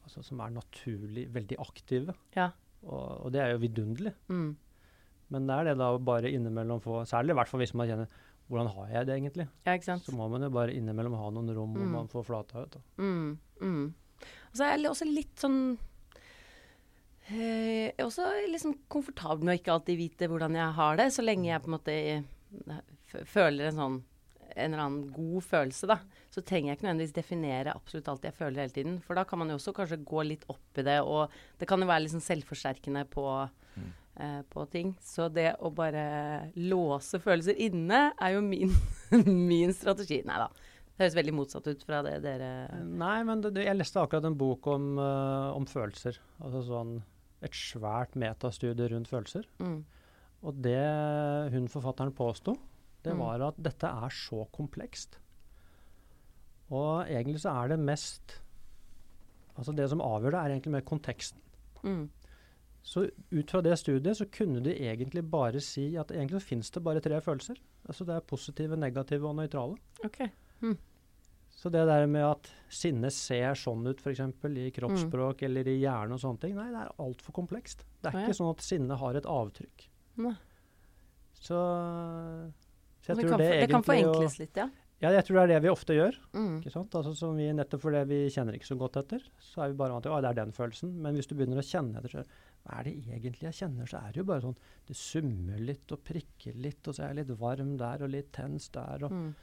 altså, 0.06 0.24
som 0.24 0.40
er 0.44 0.54
naturlig 0.54 1.26
veldig 1.34 1.58
aktive. 1.64 2.16
Ja. 2.36 2.50
Og, 2.86 3.26
og 3.26 3.34
det 3.34 3.42
er 3.42 3.52
jo 3.52 3.62
vidunderlig. 3.64 4.14
Mm. 4.30 4.56
Men 5.34 5.48
det 5.48 5.56
er 5.58 5.68
det 5.68 5.76
da 5.80 5.90
å 5.92 6.00
bare 6.00 6.30
innimellom 6.32 6.80
få 6.80 7.02
Særlig 7.08 7.34
i 7.34 7.36
hvert 7.36 7.50
fall 7.50 7.60
hvis 7.60 7.74
man 7.76 7.88
kjenner 7.90 8.12
Hvordan 8.48 8.70
har 8.74 8.88
jeg 8.94 9.06
det 9.06 9.14
egentlig? 9.18 9.48
Ja, 9.66 9.74
ikke 9.76 9.84
sant. 9.90 10.04
Så 10.06 10.14
må 10.16 10.28
man 10.32 10.42
jo 10.42 10.48
bare 10.54 10.72
innimellom 10.72 11.14
ha 11.20 11.30
noen 11.30 11.50
rom 11.54 11.74
hvor 11.76 11.84
Mm. 11.84 11.92
man 11.92 12.08
får 12.08 12.24
flata 12.24 12.62
ut. 12.64 12.70
Da. 12.70 12.80
Mm. 12.98 13.38
Mm. 13.60 13.94
Og 14.50 14.56
så 14.56 14.64
er 14.64 14.76
jeg 14.78 14.90
også 14.90 15.04
litt 15.14 15.36
sånn 15.36 15.78
eh, 17.28 17.88
Jeg 17.88 17.94
er 17.98 18.04
også 18.06 18.28
liksom 18.48 18.76
komfortabel 18.90 19.44
med 19.44 19.56
å 19.56 19.60
ikke 19.60 19.74
alltid 19.76 19.98
vite 20.00 20.28
hvordan 20.30 20.56
jeg 20.58 20.76
har 20.78 20.96
det, 21.00 21.10
så 21.14 21.24
lenge 21.24 21.50
jeg 21.50 21.62
på 21.64 21.68
en 21.70 21.76
måte 21.76 21.96
eh, 21.98 23.24
føler 23.28 23.68
en 23.70 23.82
sånn 23.82 23.98
en 24.58 24.72
eller 24.72 24.80
annen 24.82 25.10
god 25.14 25.44
følelse, 25.44 25.86
da, 25.86 25.98
så 26.34 26.40
trenger 26.42 26.72
jeg 26.72 26.78
ikke 26.78 26.86
nødvendigvis 26.88 27.12
definere 27.14 27.74
absolutt 27.76 28.08
alt 28.10 28.24
jeg 28.26 28.34
føler 28.34 28.62
hele 28.64 28.72
tiden. 28.74 28.94
For 29.04 29.14
da 29.14 29.22
kan 29.28 29.38
man 29.38 29.52
jo 29.52 29.58
også 29.60 29.74
kanskje 29.76 30.00
gå 30.08 30.24
litt 30.26 30.46
opp 30.50 30.80
i 30.80 30.84
det, 30.88 30.96
og 31.04 31.30
det 31.60 31.68
kan 31.68 31.78
jo 31.84 31.86
være 31.86 32.02
litt 32.06 32.14
sånn 32.16 32.24
selvforsterkende 32.24 33.04
på, 33.12 33.22
eh, 34.18 34.40
på 34.50 34.64
ting. 34.72 34.94
Så 35.02 35.28
det 35.32 35.52
å 35.64 35.70
bare 35.74 36.50
låse 36.56 37.20
følelser 37.22 37.58
inne 37.68 38.08
er 38.18 38.34
jo 38.36 38.42
min, 38.44 38.74
min 39.50 39.72
strategi. 39.76 40.20
Nei 40.28 40.38
da. 40.44 40.48
Det 40.98 41.04
høres 41.06 41.16
veldig 41.20 41.34
motsatt 41.38 41.68
ut 41.70 41.82
fra 41.86 42.00
det 42.02 42.16
dere 42.24 42.48
Nei, 42.82 43.20
men 43.22 43.40
det, 43.44 43.52
jeg 43.62 43.78
leste 43.78 44.00
akkurat 44.02 44.24
en 44.26 44.34
bok 44.38 44.66
om, 44.72 44.88
uh, 44.98 45.54
om 45.54 45.66
følelser. 45.70 46.18
Altså 46.42 46.64
sånn 46.66 46.96
et 47.46 47.54
svært 47.54 48.16
metastudie 48.18 48.88
rundt 48.90 49.08
følelser. 49.10 49.46
mm. 49.62 49.78
Og 50.46 50.54
det 50.62 50.78
hun 51.50 51.64
forfatteren 51.70 52.12
påsto, 52.14 52.52
det 53.02 53.10
Mm. 53.14 53.18
var 53.22 53.42
at 53.48 53.56
dette 53.62 53.86
er 53.90 54.10
så 54.14 54.44
komplekst. 54.54 55.16
Og 56.70 57.06
egentlig 57.08 57.40
så 57.42 57.54
er 57.64 57.72
det 57.72 57.78
mest 57.82 58.36
Altså 59.58 59.72
det 59.74 59.88
som 59.90 59.98
avgjør 59.98 60.30
det, 60.30 60.38
er 60.40 60.52
egentlig 60.54 60.70
mer 60.76 60.84
konteksten. 60.86 61.40
Mm. 61.82 62.04
Så 62.88 63.04
ut 63.04 63.50
fra 63.52 63.60
det 63.64 63.74
studiet 63.76 64.16
så 64.16 64.24
kunne 64.32 64.62
de 64.64 64.72
egentlig 64.72 65.20
bare 65.28 65.60
si 65.60 65.90
at 66.00 66.12
egentlig 66.14 66.40
så 66.40 66.48
finnes 66.54 66.70
det 66.72 66.82
bare 66.86 67.02
tre 67.04 67.18
følelser. 67.20 67.58
Altså 67.84 68.06
det 68.08 68.14
er 68.16 68.28
positive, 68.30 68.78
negative 68.80 69.28
og 69.28 69.36
nøytrale. 69.36 69.76
OK. 70.06 70.22
Så 71.58 71.72
det 71.74 71.84
der 71.88 72.06
med 72.06 72.22
at 72.22 72.48
sinne 72.70 73.10
ser 73.10 73.56
sånn 73.58 73.82
ut 73.90 74.00
f.eks. 74.00 74.20
i 74.62 74.68
kroppsspråk 74.76 75.42
eller 75.48 75.68
i 75.68 75.80
hjernen 75.80 76.14
og 76.14 76.22
sånne 76.22 76.44
ting, 76.44 76.52
nei, 76.54 76.68
det 76.70 76.84
er 76.84 76.92
altfor 77.02 77.34
komplekst. 77.34 77.82
Det 77.98 78.12
er 78.12 78.14
ah, 78.14 78.20
ja. 78.22 78.28
ikke 78.28 78.38
sånn 78.38 78.52
at 78.52 78.62
sinne 78.62 78.98
har 79.00 79.18
et 79.18 79.26
avtrykk. 79.28 79.86
Ne. 80.22 80.36
Så, 81.34 81.58
så 83.02 83.10
jeg 83.10 83.18
det, 83.18 83.24
tror 83.26 83.42
det, 83.42 83.48
egentlig 83.48 83.64
det 83.64 83.74
kan 83.74 83.88
forenkles 83.88 84.38
litt, 84.38 84.60
ja. 84.62 84.68
Ja, 84.98 85.12
jeg 85.14 85.26
tror 85.28 85.36
det 85.36 85.42
er 85.44 85.50
det 85.52 85.58
vi 85.62 85.70
ofte 85.70 85.94
gjør. 85.94 86.16
Mm. 86.34 86.54
ikke 86.58 86.72
sant? 86.74 86.94
Altså 86.98 87.12
som 87.14 87.36
vi, 87.38 87.46
Nettopp 87.54 87.84
fordi 87.84 88.00
vi 88.10 88.16
kjenner 88.34 88.56
ikke 88.58 88.66
så 88.66 88.78
godt 88.78 88.98
etter, 89.02 89.26
så 89.42 89.62
er 89.62 89.70
vi 89.70 89.78
bare 89.78 89.94
vant 89.94 90.06
til 90.06 90.14
at 90.14 90.24
det 90.24 90.32
er 90.32 90.38
den 90.40 90.54
følelsen. 90.54 90.94
Men 91.04 91.18
hvis 91.18 91.30
du 91.30 91.36
begynner 91.38 91.60
å 91.62 91.66
kjenne 91.66 92.00
etter, 92.00 92.16
så 92.16 92.24
hva 92.68 92.78
er 92.80 92.84
det 92.84 92.94
egentlig 93.08 93.46
jeg 93.48 93.56
kjenner? 93.62 93.88
Så 93.88 93.96
er 94.04 94.12
det 94.12 94.20
jo 94.20 94.24
bare 94.28 94.42
sånn 94.44 94.56
Det 94.86 94.96
summer 94.96 95.58
litt 95.58 95.92
og 95.96 96.02
prikker 96.04 96.54
litt, 96.60 96.86
og 96.88 96.94
så 96.94 97.02
er 97.06 97.14
jeg 97.14 97.22
litt 97.26 97.38
varm 97.40 97.76
der 97.80 98.02
og 98.04 98.10
litt 98.12 98.30
tens 98.32 98.68
der. 98.68 99.04
Og, 99.08 99.10
Mm. 99.12 99.34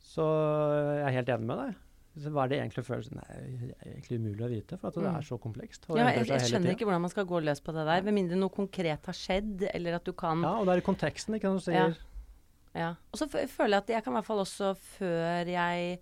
Så 0.00 0.24
jeg 0.24 1.04
er 1.06 1.16
helt 1.18 1.28
enig 1.34 1.46
med 1.50 1.58
deg. 1.60 1.74
Så 2.20 2.30
hva 2.34 2.42
er 2.44 2.48
det 2.50 2.58
egentlig 2.58 2.84
følelsen? 2.86 3.18
Nei, 3.20 3.34
det 3.60 3.74
er 3.76 3.90
egentlig 3.92 4.16
umulig 4.18 4.42
å 4.46 4.48
vite, 4.50 4.78
for 4.80 4.88
at 4.88 4.94
det 4.94 5.02
Mm. 5.04 5.16
er 5.18 5.22
så 5.28 5.38
komplekst. 5.38 5.84
Ja, 5.90 6.08
jeg, 6.10 6.26
jeg 6.26 6.40
skjønner 6.50 6.70
ikke 6.74 6.84
hvordan 6.88 7.00
man 7.04 7.10
skal 7.10 7.24
gå 7.26 7.40
løs 7.44 7.60
på 7.60 7.72
det 7.72 7.84
der, 7.86 8.02
med 8.02 8.14
mindre 8.14 8.36
noe 8.36 8.50
konkret 8.50 9.06
har 9.06 9.14
skjedd, 9.14 9.68
eller 9.74 9.94
at 9.94 10.04
du 10.04 10.12
kan 10.12 10.42
Ja, 10.42 10.56
og 10.58 10.66
det 10.66 10.72
er 10.74 10.78
i 10.78 10.86
konteksten, 10.88 11.34
ikke 11.38 11.52
sant. 11.60 11.64
Du 11.64 11.72
Ja. 11.72 11.86
sier 11.90 11.96
Ja. 12.74 12.94
Og 13.12 13.18
så 13.18 13.28
føler 13.28 13.68
jeg 13.70 13.82
at 13.82 13.86
jeg 13.88 14.04
kan 14.04 14.12
i 14.12 14.16
hvert 14.16 14.26
fall 14.26 14.38
også, 14.40 14.76
før 14.76 15.46
jeg 15.46 16.00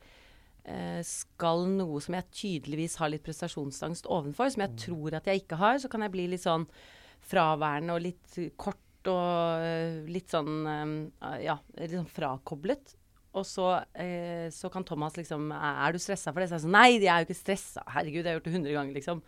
skal 1.07 1.65
noe 1.71 2.01
som 2.05 2.17
jeg 2.19 2.27
tydeligvis 2.35 2.99
har 3.01 3.09
litt 3.13 3.25
prestasjonsangst 3.25 4.09
ovenfor, 4.11 4.51
som 4.53 4.65
jeg 4.65 4.75
tror 4.85 5.17
at 5.17 5.31
jeg 5.31 5.43
ikke 5.43 5.59
har, 5.61 5.79
så 5.81 5.89
kan 5.89 6.05
jeg 6.05 6.13
bli 6.13 6.27
litt 6.33 6.45
sånn 6.45 6.67
fraværende 7.29 7.97
og 7.97 8.05
litt 8.05 8.39
kort 8.61 8.85
og 9.09 9.65
eh, 9.65 10.01
litt 10.11 10.33
sånn 10.33 10.55
eh, 10.69 11.45
Ja, 11.45 11.59
litt 11.79 11.95
sånn 11.95 12.11
frakoblet. 12.11 12.95
Og 13.39 13.45
så, 13.47 13.69
eh, 13.95 14.49
så 14.55 14.71
kan 14.73 14.87
Thomas 14.89 15.19
liksom 15.19 15.53
Er 15.53 15.93
du 15.95 16.01
stressa 16.01 16.33
for 16.33 16.41
det? 16.41 16.49
Så 16.49 16.57
jeg 16.57 16.65
sånn 16.65 16.75
Nei, 16.75 16.89
jeg 16.97 17.13
er 17.13 17.23
jo 17.23 17.29
ikke 17.29 17.39
stressa. 17.43 17.85
Herregud, 17.95 18.25
jeg 18.25 18.33
har 18.33 18.39
gjort 18.39 18.49
det 18.49 18.57
100 18.57 18.77
ganger, 18.79 18.99
liksom. 18.99 19.23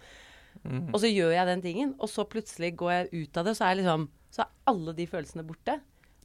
Mhm. 0.65 0.89
Og 0.91 0.99
så 0.99 1.11
gjør 1.13 1.31
jeg 1.37 1.47
den 1.47 1.63
tingen, 1.63 1.95
og 2.03 2.11
så 2.11 2.25
plutselig 2.27 2.73
går 2.81 2.91
jeg 2.93 3.23
ut 3.23 3.39
av 3.39 3.47
det, 3.47 3.53
og 3.55 3.59
så 3.61 3.69
er, 3.69 3.77
liksom, 3.79 4.09
så 4.35 4.43
er 4.43 4.73
alle 4.73 4.95
de 4.99 5.07
følelsene 5.07 5.47
borte. 5.47 5.77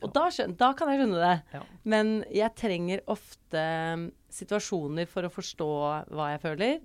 Og 0.03 0.11
da, 0.13 0.25
skjønner, 0.33 0.57
da 0.59 0.71
kan 0.77 0.91
jeg 0.91 1.01
skjønne 1.01 1.21
det. 1.21 1.35
Ja. 1.55 1.61
Men 1.87 2.11
jeg 2.33 2.51
trenger 2.59 3.05
ofte 3.11 3.61
um, 3.95 4.09
situasjoner 4.33 5.07
for 5.09 5.27
å 5.27 5.31
forstå 5.31 5.69
hva 6.11 6.33
jeg 6.33 6.43
føler. 6.43 6.75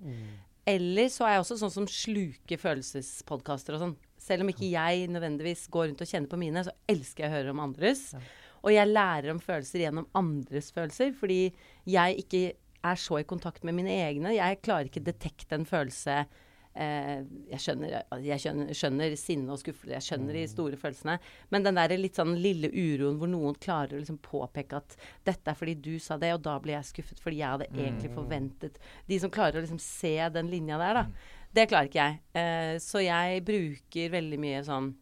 Eller 0.71 1.09
så 1.11 1.25
er 1.25 1.35
jeg 1.35 1.43
også 1.43 1.57
sånn 1.59 1.73
som 1.73 1.89
sluker 1.89 2.61
følelsespodkaster 2.61 3.75
og 3.75 3.83
sånn. 3.83 3.97
Selv 4.21 4.45
om 4.45 4.51
ikke 4.53 4.69
jeg 4.69 5.09
nødvendigvis 5.11 5.65
går 5.73 5.89
rundt 5.89 6.03
og 6.05 6.09
kjenner 6.09 6.31
på 6.31 6.39
mine, 6.39 6.63
så 6.65 6.73
elsker 6.89 7.25
jeg 7.25 7.31
å 7.31 7.35
høre 7.39 7.55
om 7.55 7.63
andres. 7.63 8.11
Ja. 8.13 8.21
Og 8.61 8.75
jeg 8.75 8.91
lærer 8.91 9.31
om 9.33 9.41
følelser 9.41 9.85
gjennom 9.87 10.07
andres 10.17 10.69
følelser, 10.75 11.15
fordi 11.17 11.41
jeg 11.89 12.21
ikke 12.21 12.43
er 12.85 13.01
så 13.01 13.19
i 13.21 13.27
kontakt 13.27 13.65
med 13.65 13.77
mine 13.77 13.93
egne. 14.05 14.35
Jeg 14.37 14.61
klarer 14.65 14.89
ikke 14.89 15.01
å 15.01 15.09
detekte 15.09 15.57
en 15.57 15.67
følelse 15.69 16.23
jeg, 16.73 17.59
skjønner, 17.59 17.97
jeg 18.23 18.39
skjønner, 18.39 18.69
skjønner 18.77 19.15
sinne 19.19 19.51
og 19.51 19.59
skuffelse, 19.59 19.91
jeg 19.91 20.05
skjønner 20.05 20.37
de 20.37 20.43
store 20.47 20.79
følelsene. 20.79 21.17
Men 21.51 21.65
den 21.65 21.79
der 21.79 21.95
litt 21.99 22.19
sånn 22.19 22.37
lille 22.39 22.69
uroen 22.71 23.19
hvor 23.19 23.31
noen 23.31 23.57
klarer 23.59 23.97
å 23.97 24.01
liksom 24.01 24.21
påpeke 24.23 24.79
at 24.79 24.95
dette 25.27 25.51
er 25.51 25.59
fordi 25.59 25.75
du 25.83 25.93
sa 25.99 26.15
det, 26.21 26.31
og 26.37 26.45
da 26.47 26.55
blir 26.63 26.77
jeg 26.77 26.89
skuffet 26.93 27.19
fordi 27.19 27.41
jeg 27.41 27.57
hadde 27.57 27.69
egentlig 27.75 28.13
forventet 28.15 28.79
De 29.09 29.19
som 29.19 29.33
klarer 29.33 29.59
å 29.59 29.65
liksom 29.65 29.81
se 29.83 30.15
den 30.31 30.51
linja 30.51 30.79
der, 30.81 31.01
da. 31.01 31.37
Det 31.51 31.67
klarer 31.67 31.89
ikke 31.89 32.05
jeg. 32.05 32.19
Eh, 32.39 32.75
så 32.79 33.03
jeg 33.03 33.43
bruker 33.47 34.13
veldig 34.13 34.39
mye 34.39 34.63
sånn 34.63 34.93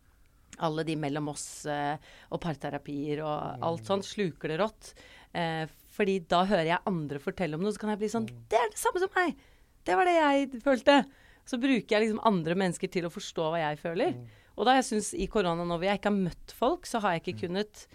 alle 0.65 0.83
de 0.83 0.95
mellom 0.99 1.29
oss 1.31 1.65
eh, 1.69 1.95
og 2.33 2.41
parterapier 2.43 3.21
og 3.23 3.63
alt 3.65 3.85
sånt 3.87 4.07
sluker 4.07 4.51
det 4.51 4.59
rått. 4.59 4.91
Eh, 5.37 5.69
fordi 5.93 6.19
da 6.31 6.41
hører 6.49 6.71
jeg 6.71 6.87
andre 6.89 7.21
fortelle 7.21 7.57
om 7.57 7.63
noe, 7.63 7.75
så 7.75 7.83
kan 7.83 7.93
jeg 7.93 8.01
bli 8.01 8.11
sånn 8.11 8.27
Det 8.49 8.59
er 8.59 8.73
det 8.73 8.81
samme 8.81 9.01
som 9.03 9.13
meg! 9.15 9.37
Det 9.87 9.95
var 9.95 10.09
det 10.09 10.17
jeg 10.17 10.61
følte. 10.65 10.99
Så 11.49 11.57
bruker 11.61 11.95
jeg 11.95 12.05
liksom 12.05 12.21
andre 12.29 12.57
mennesker 12.59 12.91
til 12.93 13.07
å 13.07 13.13
forstå 13.13 13.47
hva 13.49 13.63
jeg 13.63 13.81
føler. 13.81 14.13
Og 14.59 14.67
da 14.67 14.75
jeg 14.77 14.89
syns 14.89 15.13
i 15.15 15.25
korona 15.31 15.65
nå 15.65 15.79
hvor 15.79 15.87
jeg 15.87 16.01
ikke 16.01 16.11
har 16.11 16.21
møtt 16.29 16.53
folk, 16.53 16.85
så 16.85 17.01
har 17.01 17.17
jeg 17.17 17.25
ikke 17.25 17.47
kunnet 17.47 17.87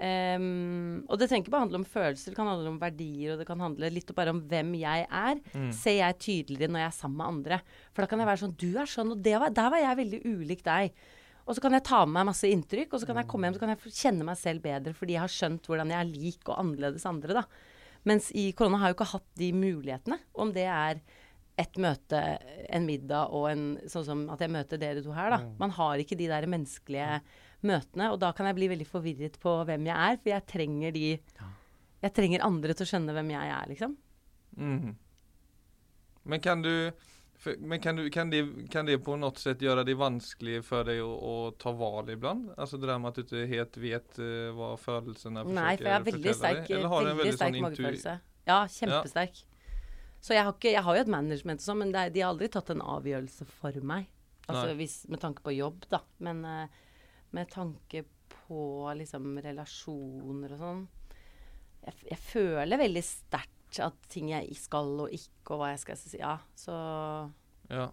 Um, 0.00 1.02
Og 1.12 1.18
det 1.20 1.26
trenger 1.28 1.44
ikke 1.44 1.52
bare 1.52 1.66
handle 1.66 1.82
om 1.82 1.84
følelser, 1.84 2.32
det 2.32 2.38
kan 2.38 2.48
handle 2.48 2.70
om 2.72 2.78
verdier, 2.80 3.34
og 3.34 3.40
det 3.42 3.44
kan 3.44 3.60
handle 3.60 3.90
litt 3.92 4.08
bare 4.16 4.32
om 4.32 4.38
hvem 4.48 4.70
jeg 4.80 5.04
er. 5.04 5.40
Mm. 5.52 5.66
Ser 5.76 5.98
jeg 5.98 6.16
tydeligere 6.24 6.72
når 6.72 6.80
jeg 6.80 6.88
er 6.88 6.96
sammen 6.96 7.18
med 7.20 7.26
andre. 7.26 7.58
For 7.92 8.00
da 8.00 8.08
kan 8.08 8.22
jeg 8.22 8.30
være 8.30 8.40
sånn 8.40 8.54
Du 8.56 8.70
er 8.80 8.88
sånn, 8.88 9.12
og 9.12 9.20
det 9.26 9.34
var, 9.42 9.52
der 9.52 9.68
var 9.74 9.82
jeg 9.82 9.98
veldig 10.00 10.20
ulik 10.24 10.64
deg. 10.64 11.02
Og 11.44 11.56
så 11.56 11.64
kan 11.66 11.76
jeg 11.76 11.84
ta 11.84 12.00
med 12.06 12.16
meg 12.16 12.30
masse 12.30 12.48
inntrykk, 12.48 12.94
og 12.94 13.02
så 13.02 13.10
kan 13.10 13.20
jeg 13.20 13.28
komme 13.28 13.48
hjem 13.48 13.58
så 13.58 13.62
kan 13.64 13.74
jeg 13.74 13.92
kjenne 13.98 14.28
meg 14.30 14.40
selv 14.40 14.64
bedre 14.64 14.96
fordi 14.96 15.16
jeg 15.16 15.24
har 15.24 15.34
skjønt 15.34 15.68
hvordan 15.68 15.92
jeg 15.92 16.00
er 16.00 16.10
lik 16.14 16.48
og 16.48 16.56
annerledes 16.62 17.06
andre. 17.10 17.42
da. 17.42 17.44
Mens 18.08 18.30
i 18.32 18.46
korona 18.56 18.80
har 18.80 18.88
jeg 18.88 18.96
jo 18.96 19.00
ikke 19.02 19.12
hatt 19.12 19.28
de 19.42 19.50
mulighetene. 19.52 20.20
Om 20.32 20.54
det 20.56 20.64
er 20.64 21.02
et 21.60 21.78
møte, 21.82 22.20
en 22.72 22.88
middag 22.88 23.34
og 23.36 23.46
en 23.50 23.64
Sånn 23.90 24.06
som 24.06 24.24
at 24.32 24.42
jeg 24.42 24.52
møter 24.52 24.80
dere 24.80 25.04
to 25.04 25.14
her, 25.16 25.32
da. 25.34 25.40
Man 25.60 25.74
har 25.76 26.00
ikke 26.00 26.18
de 26.18 26.30
der 26.30 26.48
menneskelige 26.50 27.20
møtene. 27.66 28.10
Og 28.14 28.20
da 28.22 28.32
kan 28.36 28.48
jeg 28.48 28.58
bli 28.58 28.70
veldig 28.72 28.88
forvirret 28.88 29.38
på 29.42 29.54
hvem 29.68 29.90
jeg 29.90 29.96
er, 29.96 30.18
for 30.20 30.32
jeg 30.34 30.48
trenger 30.48 30.96
de 30.96 31.06
Jeg 32.00 32.16
trenger 32.16 32.46
andre 32.46 32.72
til 32.72 32.86
å 32.86 32.90
skjønne 32.94 33.14
hvem 33.16 33.32
jeg 33.34 33.54
er, 33.54 33.70
liksom. 33.70 33.96
Mm. 34.56 34.94
Men 36.30 36.44
kan 36.44 36.64
du 36.64 36.74
men 37.58 37.80
kan, 37.80 37.96
du, 37.96 38.10
kan, 38.12 38.28
det, 38.30 38.68
kan 38.68 38.84
det 38.84 38.98
på 39.00 39.14
noe 39.16 39.32
sett 39.40 39.62
gjøre 39.64 39.80
det 39.88 39.94
vanskelig 39.96 40.58
for 40.60 40.84
deg 40.84 40.98
å, 41.00 41.08
å 41.08 41.36
ta 41.56 41.72
val 41.72 42.10
iblant? 42.12 42.50
Altså 42.60 42.76
det 42.76 42.96
med 43.00 43.08
at 43.08 43.16
du 43.16 43.22
ikke 43.24 43.46
helt 43.48 43.78
vet 43.80 44.18
uh, 44.20 44.52
å 44.52 44.74
fortelle 44.76 45.14
deg? 45.16 45.54
Nei, 45.56 45.70
for 45.78 45.88
jeg 45.88 45.94
har 45.94 46.04
veldig 46.04 46.34
sterk, 46.36 46.60
deg? 46.66 46.74
Eller 46.76 46.92
har 46.92 47.06
du 47.06 47.12
en 47.14 47.22
veldig 47.22 47.38
sterk 47.38 47.56
sånn 47.56 47.64
magefølelse. 47.64 48.16
Ja, 48.50 48.58
kjempesterk. 48.68 49.40
Så 50.20 50.36
jeg 50.36 50.44
har, 50.44 50.52
ikke, 50.52 50.72
jeg 50.74 50.84
har 50.84 50.96
jo 50.96 51.02
et 51.06 51.12
management 51.12 51.62
og 51.62 51.64
sånn, 51.64 51.80
men 51.80 51.92
det, 51.94 52.06
de 52.14 52.22
har 52.22 52.34
aldri 52.34 52.50
tatt 52.52 52.72
en 52.74 52.84
avgjørelse 52.84 53.46
for 53.48 53.76
meg. 53.88 54.08
Altså 54.50 54.74
hvis, 54.76 54.96
med 55.08 55.22
tanke 55.22 55.44
på 55.46 55.54
jobb, 55.54 55.86
da. 55.92 56.02
Men 56.26 56.42
uh, 56.44 56.80
med 57.36 57.48
tanke 57.52 58.04
på 58.28 58.62
liksom 58.98 59.38
relasjoner 59.40 60.56
og 60.56 60.64
sånn 60.64 60.82
jeg, 61.86 61.96
jeg 62.10 62.20
føler 62.20 62.80
veldig 62.80 63.02
sterkt 63.04 63.80
at 63.80 63.96
ting 64.10 64.32
jeg 64.32 64.56
skal 64.58 64.90
og 65.06 65.14
ikke, 65.14 65.54
og 65.54 65.62
hva 65.62 65.72
jeg 65.72 65.82
skal 65.84 65.98
si. 66.00 66.16
Ja, 66.20 66.36
så 66.58 66.74
Ja, 67.70 67.86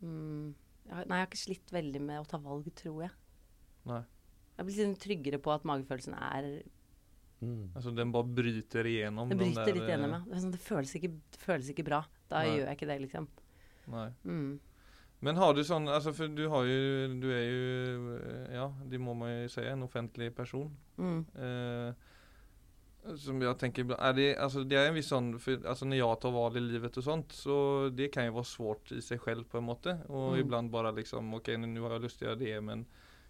mm, 0.00 0.52
jeg, 0.86 0.94
Nei, 0.94 1.18
jeg 1.18 1.24
har 1.24 1.28
ikke 1.28 1.42
slitt 1.42 1.74
veldig 1.74 2.02
med 2.04 2.22
å 2.22 2.28
ta 2.28 2.40
valg, 2.42 2.68
tror 2.78 3.04
jeg. 3.06 3.14
nei. 3.90 4.02
Jeg 4.52 4.68
blir 4.68 4.88
litt 4.92 5.02
tryggere 5.02 5.40
på 5.42 5.50
at 5.54 5.64
magefølelsen 5.66 6.14
er 6.14 6.48
mm. 7.42 7.62
Altså 7.76 7.92
den 7.94 8.12
bare 8.14 8.24
bryter 8.40 8.88
igjennom? 8.88 9.28
Det 9.32 9.38
bryter 9.40 9.66
bryter 9.66 9.72
der, 9.74 9.80
litt 9.80 10.08
eh, 10.08 10.12
ja. 10.16 10.20
Det, 10.30 10.42
sånn, 10.44 10.52
det, 10.54 10.60
føles 10.62 10.94
ikke, 10.98 11.10
det 11.34 11.40
føles 11.42 11.70
ikke 11.74 11.84
bra. 11.90 12.02
Da 12.30 12.42
Nei. 12.42 12.52
gjør 12.56 12.68
jeg 12.70 12.78
ikke 12.78 12.90
det, 12.92 13.00
liksom. 13.06 13.26
Nei. 13.92 14.06
Mm. 14.24 14.52
Men 15.22 15.36
har 15.38 15.52
du 15.54 15.60
sånn 15.62 15.86
altså 15.90 16.10
For 16.14 16.30
du 16.34 16.48
har 16.50 16.64
jo, 16.66 16.78
du 17.22 17.28
er 17.30 17.44
ju, 17.46 18.14
eh, 18.16 18.54
ja 18.56 18.64
det 18.90 18.98
må 19.02 19.14
man 19.14 19.30
jo 19.44 19.50
si. 19.52 19.62
en 19.66 19.84
offentlig 19.86 20.32
person. 20.34 20.70
Mm. 20.98 21.20
Eh, 21.34 22.08
som 23.18 23.40
jeg 23.42 23.58
tenker 23.58 23.94
er 23.96 24.12
det, 24.14 24.26
altså, 24.38 24.62
det 24.62 24.76
er 24.78 24.88
en 24.88 24.94
viss 24.94 25.08
sånn 25.10 25.32
for, 25.42 25.58
altså, 25.66 25.86
Når 25.90 25.98
jeg 25.98 26.18
tar 26.22 26.34
val 26.36 26.56
i 26.58 26.62
livet 26.62 26.98
og 27.00 27.06
sånt 27.06 27.32
så 27.34 27.56
det 27.90 28.12
kan 28.14 28.28
jo 28.28 28.36
være 28.36 28.50
svårt 28.50 28.92
i 28.94 29.00
seg 29.02 29.22
selv 29.24 29.48
på 29.50 29.58
en 29.58 29.66
måte. 29.66 29.96
Og 30.08 30.34
Mm. 30.36 30.40
ibland 30.44 30.70
bare 30.70 30.92
liksom, 30.94 31.34
OK, 31.34 31.48
nå 31.58 31.82
har 31.82 31.96
jeg 31.98 32.04
lyst 32.06 32.18
til 32.20 32.28
å 32.28 32.30
gjøre 32.30 32.44
det 32.44 32.62
men 32.62 32.86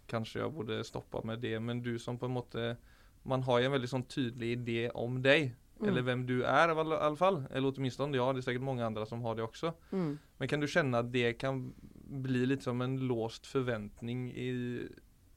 kanskje 0.07 0.41
jeg 0.41 0.53
burde 0.53 0.83
stoppe 0.85 1.23
med 1.25 1.41
det. 1.41 1.59
Men 1.61 1.81
du 1.81 1.97
som 1.97 2.17
på 2.19 2.25
en 2.25 2.37
måte, 2.37 2.77
man 3.23 3.43
har 3.43 3.59
ju 3.59 3.65
en 3.65 3.71
väldigt 3.71 3.89
sån 3.89 4.03
tydlig 4.03 4.51
idé 4.51 4.89
om 4.89 5.21
dig. 5.21 5.55
Mm. 5.79 5.89
Eller 5.89 6.01
vem 6.01 6.25
du 6.25 6.43
är 6.43 6.67
i 6.67 6.71
alla, 6.71 6.99
alla 6.99 7.15
fall. 7.15 7.43
Eller 7.51 7.73
åtminstone 7.75 8.17
ja, 8.17 8.33
det 8.33 8.39
är 8.39 8.41
säkert 8.41 8.61
många 8.61 8.85
andra 8.85 9.05
som 9.05 9.21
har 9.21 9.35
det 9.35 9.43
också. 9.43 9.73
Mm. 9.91 10.19
Men 10.37 10.47
kan 10.47 10.59
du 10.59 10.67
känna 10.67 10.99
att 10.99 11.11
det 11.13 11.33
kan 11.33 11.73
bli 12.03 12.45
lite 12.45 12.63
som 12.63 12.81
en 12.81 13.07
låst 13.07 13.47
förväntning 13.47 14.31
i 14.31 14.81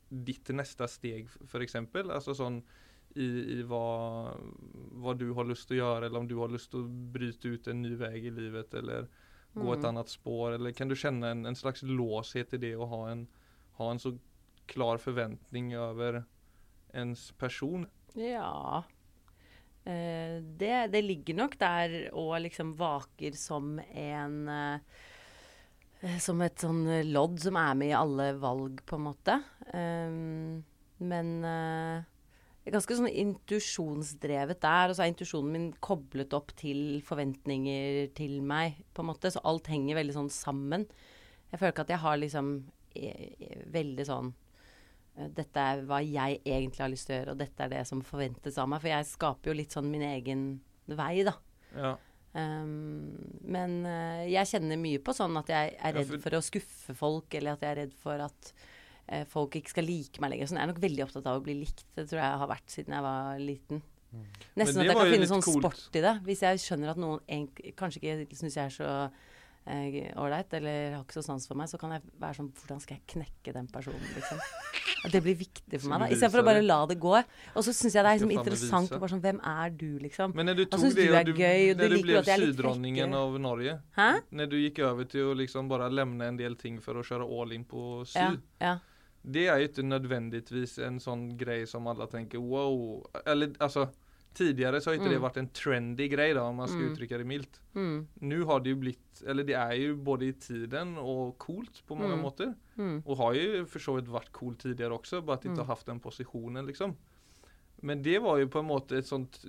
ditt 0.08 0.48
nästa 0.48 0.88
steg 0.88 1.28
för 1.30 1.60
exempel? 1.60 2.10
Alltså 2.10 2.34
sån 2.34 2.62
i, 3.14 3.26
i 3.58 3.62
hva, 3.62 4.34
hva 5.00 5.14
du 5.16 5.30
har 5.32 5.48
til 5.48 5.76
å 5.76 5.80
gjøre, 5.80 6.06
eller 6.06 6.20
om 6.20 6.28
du 6.28 6.36
har 6.36 6.52
til 6.52 6.82
å 6.82 6.88
bryte 7.12 7.48
ut 7.48 7.68
en 7.72 7.82
ny 7.82 7.94
vei 7.96 8.18
i 8.26 8.30
livet, 8.30 8.74
eller 8.74 9.08
gå 9.56 9.72
et 9.72 9.78
Mm. 9.78 9.88
annet 9.88 10.08
spår, 10.08 10.52
eller 10.52 10.72
kan 10.72 10.88
du 10.88 10.94
kjenne 10.94 11.30
en, 11.30 11.46
en 11.46 11.56
slags 11.56 11.82
låshet 11.82 12.52
i 12.54 12.60
det 12.60 12.74
å 12.76 12.86
ha 12.86 13.08
en, 13.08 13.26
ha 13.78 13.90
en 13.90 13.98
så 13.98 14.18
klar 14.66 14.98
forventning 14.98 15.72
over 15.78 16.24
ens 16.96 17.28
person? 17.40 17.86
Ja. 18.16 18.84
Eh, 19.84 20.38
det, 20.58 20.72
det 20.94 21.04
ligger 21.04 21.38
nok 21.42 21.58
der 21.60 21.98
og 22.12 22.38
liksom 22.42 22.74
vaker 22.78 23.36
som 23.38 23.76
en 23.86 24.48
eh, 24.50 26.16
Som 26.20 26.42
et 26.44 26.60
sånn 26.60 26.82
lodd 27.08 27.38
som 27.42 27.56
er 27.60 27.78
med 27.78 27.92
i 27.92 27.96
alle 27.96 28.32
valg, 28.40 28.82
på 28.86 28.98
en 28.98 29.06
måte. 29.06 29.38
Um, 29.72 30.60
men 31.02 31.30
eh, 31.44 32.04
det 32.66 32.72
er 32.72 32.76
ganske 32.80 32.96
sånn 32.98 33.12
intuisjonsdrevet 33.22 34.58
der. 34.58 34.90
Og 34.90 34.96
så 34.98 35.04
er 35.04 35.12
intuisjonen 35.12 35.52
min 35.54 35.66
koblet 35.84 36.32
opp 36.36 36.50
til 36.58 36.98
forventninger 37.06 38.08
til 38.16 38.40
meg, 38.42 38.80
på 38.90 39.04
en 39.04 39.10
måte. 39.12 39.30
Så 39.30 39.42
alt 39.46 39.70
henger 39.70 40.00
veldig 40.00 40.16
sånn 40.16 40.32
sammen. 40.34 40.88
Jeg 41.52 41.60
føler 41.60 41.74
ikke 41.74 41.84
at 41.86 41.92
jeg 41.94 42.02
har 42.02 42.18
liksom 42.18 42.50
eh, 42.98 43.28
eh, 43.38 43.60
veldig 43.70 44.08
sånn 44.08 44.32
dette 45.16 45.62
er 45.62 45.84
hva 45.88 46.02
jeg 46.04 46.40
egentlig 46.44 46.82
har 46.82 46.92
lyst 46.92 47.08
til 47.08 47.16
å 47.16 47.20
gjøre, 47.20 47.34
og 47.34 47.40
dette 47.40 47.64
er 47.64 47.72
det 47.72 47.84
som 47.88 48.02
forventes 48.04 48.58
av 48.60 48.68
meg. 48.68 48.82
For 48.82 48.92
jeg 48.92 49.08
skaper 49.08 49.50
jo 49.50 49.56
litt 49.56 49.76
sånn 49.76 49.88
min 49.90 50.04
egen 50.04 50.44
vei, 50.92 51.24
da. 51.26 51.32
Ja. 51.76 51.94
Um, 52.36 53.14
men 53.48 53.78
eh, 53.88 54.26
jeg 54.28 54.50
kjenner 54.50 54.76
mye 54.76 55.00
på 55.00 55.14
sånn 55.16 55.38
at 55.40 55.48
jeg 55.48 55.76
er 55.80 55.94
redd 55.96 56.10
for- 56.20 56.36
å 56.36 56.44
skuffe 56.44 56.96
folk, 56.98 57.32
eller 57.38 57.56
at 57.56 57.64
jeg 57.64 57.72
er 57.72 57.78
redd 57.80 57.94
for 57.96 58.20
at 58.26 58.50
uh, 59.08 59.22
folk 59.32 59.56
ikke 59.56 59.72
skal 59.72 59.88
like 59.88 60.20
meg 60.20 60.34
lenger. 60.34 60.50
Sånn, 60.50 60.60
jeg 60.60 60.68
er 60.68 60.72
nok 60.74 60.82
veldig 60.84 61.06
opptatt 61.06 61.30
av 61.32 61.40
å 61.40 61.44
bli 61.46 61.56
likt. 61.62 61.86
Det 61.96 62.04
tror 62.04 62.20
jeg 62.20 62.28
jeg 62.28 62.42
har 62.42 62.52
vært 62.52 62.74
siden 62.74 62.98
jeg 62.98 63.06
var 63.08 63.40
liten. 63.40 63.82
Mm. 64.12 64.26
Nesten 64.60 64.82
at 64.82 64.90
jeg 64.90 64.98
kan 65.00 65.14
finne 65.14 65.30
sånn 65.32 65.46
coolt. 65.46 65.64
sport 65.64 65.96
i 65.96 66.04
det. 66.04 66.14
Hvis 66.28 66.44
jeg 66.44 66.60
skjønner 66.62 66.92
at 66.92 67.00
noen 67.00 67.48
kanskje 67.78 68.04
ikke 68.04 68.38
syns 68.38 68.60
jeg 68.60 68.68
er 68.68 68.76
så 68.76 68.92
eh, 69.66 70.10
ålreit, 70.18 70.52
eller 70.58 70.96
har 70.96 71.04
ikke 71.04 71.18
så 71.18 71.24
sans 71.26 71.46
for 71.48 71.58
meg, 71.58 71.68
så 71.70 71.78
kan 71.80 71.94
jeg 71.96 72.04
være 72.22 72.38
sånn 72.38 72.50
Hvordan 72.56 72.82
skal 72.82 72.98
jeg 72.98 73.04
knekke 73.14 73.54
den 73.56 73.68
personen, 73.72 74.02
liksom? 74.14 74.40
At 75.06 75.12
det 75.14 75.20
blir 75.22 75.36
viktig 75.38 75.80
for 75.80 75.92
meg, 75.92 76.02
da. 76.02 76.08
Istedenfor 76.14 76.42
å 76.42 76.46
bare 76.46 76.62
la 76.64 76.78
det 76.90 76.96
gå. 77.02 77.12
Og 77.14 77.66
så 77.66 77.74
syns 77.76 77.94
jeg 77.94 78.02
det 78.02 78.10
er 78.10 78.18
liksom 78.18 78.34
interessant 78.34 78.96
å 78.96 79.00
bare 79.02 79.12
sånn 79.14 79.22
Hvem 79.26 79.40
er 79.52 79.76
du, 79.82 79.88
liksom? 80.02 80.34
Men 80.38 80.50
når 80.50 80.58
du 80.58 80.64
tog 80.64 80.82
synes 80.82 80.96
det, 80.98 81.06
du 81.06 81.18
er 81.20 81.28
du, 81.28 81.32
gøy, 81.36 81.70
og 81.70 81.78
du 81.78 81.86
liker 81.94 82.20
at 82.22 82.30
jeg 82.30 82.36
er 82.38 82.42
litt 82.42 82.56
sydronningen 82.56 83.16
av 83.20 83.38
Norge, 83.42 83.78
Hæ? 83.98 84.10
når 84.40 84.50
du 84.52 84.58
gikk 84.60 84.82
over 84.86 85.08
til 85.10 85.30
å 85.30 85.36
liksom 85.38 85.70
bare 85.70 85.90
lemne 85.92 86.32
en 86.32 86.40
del 86.40 86.58
ting 86.60 86.80
for 86.82 86.98
å 86.98 87.06
kjøre 87.06 87.26
all 87.26 87.54
in 87.56 87.66
på 87.68 88.02
syd. 88.08 88.42
Ja. 88.62 88.72
ja. 88.72 88.76
Det 89.26 89.48
er 89.50 89.58
jo 89.58 89.70
ikke 89.70 89.82
nødvendigvis 89.82 90.76
en 90.86 91.00
sånn 91.02 91.32
greie 91.38 91.66
som 91.66 91.86
alle 91.90 92.06
tenker 92.10 92.38
wow. 92.38 93.02
Eller 93.26 93.56
alltså 93.58 93.88
tidigare 94.36 94.80
så 94.80 94.90
har 94.90 94.94
inte 94.94 95.08
det 95.08 95.16
vært 95.16 95.22
varit 95.22 95.36
en 95.42 95.48
trendy 95.48 96.08
grej 96.12 96.34
då 96.34 96.42
om 96.42 96.56
man 96.56 96.68
ska 96.68 96.76
Mm. 96.78 96.92
uttrycka 96.92 97.18
det 97.18 97.24
milt. 97.24 97.60
Mm. 97.74 98.06
Nu 98.14 98.42
har 98.42 98.60
det 98.60 98.68
ju 98.68 98.74
blivit, 98.74 99.22
eller 99.26 99.44
det 99.44 99.52
är 99.54 99.72
ju 99.72 99.94
både 99.96 100.26
i 100.26 100.32
tiden 100.32 100.98
och 100.98 101.38
coolt 101.38 101.82
på 101.86 101.94
många 101.94 102.12
Mm. 102.12 102.20
måter. 102.22 102.54
Mm. 102.76 103.02
Och 103.06 103.16
har 103.16 103.32
ju 103.34 103.66
för 103.66 103.78
så 103.78 103.94
vidt 103.94 104.08
varit 104.08 104.32
coolt 104.32 104.60
tidigare 104.60 104.92
också, 104.94 105.20
bara 105.22 105.34
att 105.36 105.44
inte 105.44 105.60
Mm. 105.60 105.66
ha 105.66 105.72
haft 105.72 105.86
den 105.86 106.00
positionen 106.00 106.66
liksom. 106.66 106.96
Men 107.76 108.02
det 108.02 108.18
var 108.18 108.36
ju 108.38 108.48
på 108.48 108.58
en 108.58 108.64
måte 108.66 108.98
ett 108.98 109.06
sånt 109.06 109.44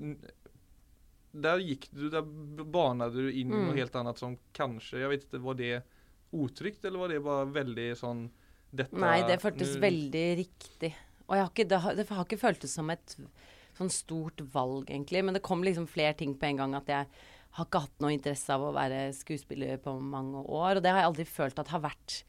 Där 1.31 1.59
gick 1.59 1.91
du, 1.91 2.09
där 2.09 2.21
banade 2.63 3.21
du 3.21 3.31
in 3.31 3.51
i 3.51 3.53
Mm. 3.55 3.65
något 3.67 3.75
helt 3.75 3.95
annat 3.95 4.17
som 4.17 4.37
kanske, 4.53 4.97
jag 4.99 5.09
vet 5.09 5.23
inte, 5.23 5.37
var 5.37 5.53
det 5.53 5.81
otrygt 6.31 6.85
eller 6.85 6.99
var 6.99 7.09
det 7.09 7.19
bara 7.19 7.45
veldig 7.45 7.97
sånn 7.97 8.29
dette 8.71 8.95
Nei, 8.95 9.21
det 9.27 9.37
føltes 9.41 9.75
nu- 9.75 9.79
veldig 9.81 10.37
riktig. 10.37 10.95
Og 11.27 11.35
jeg 11.35 11.43
har 11.43 11.49
ikke, 11.51 11.67
det, 11.69 11.77
har, 11.83 11.95
det 11.95 12.09
har 12.09 12.25
ikke 12.25 12.37
føltes 12.39 12.73
som 12.73 12.89
et 12.89 13.17
sånn 13.77 13.93
stort 13.93 14.41
valg, 14.53 14.89
egentlig. 14.89 15.23
Men 15.25 15.37
det 15.37 15.45
kom 15.45 15.63
liksom 15.65 15.87
flere 15.89 16.15
ting 16.17 16.35
på 16.37 16.49
en 16.49 16.61
gang. 16.61 16.75
At 16.77 16.89
jeg 16.91 17.09
har 17.57 17.67
ikke 17.67 17.83
hatt 17.85 18.03
noe 18.03 18.13
interesse 18.13 18.53
av 18.53 18.65
å 18.65 18.73
være 18.75 19.07
skuespiller 19.17 19.79
på 19.81 19.95
mange 20.01 20.43
år. 20.43 20.77
Og 20.77 20.83
det 20.85 20.93
har 20.93 21.03
jeg 21.03 21.11
aldri 21.11 21.27
følt 21.29 21.61
at 21.61 21.73
har 21.73 21.85
vært 21.85 22.21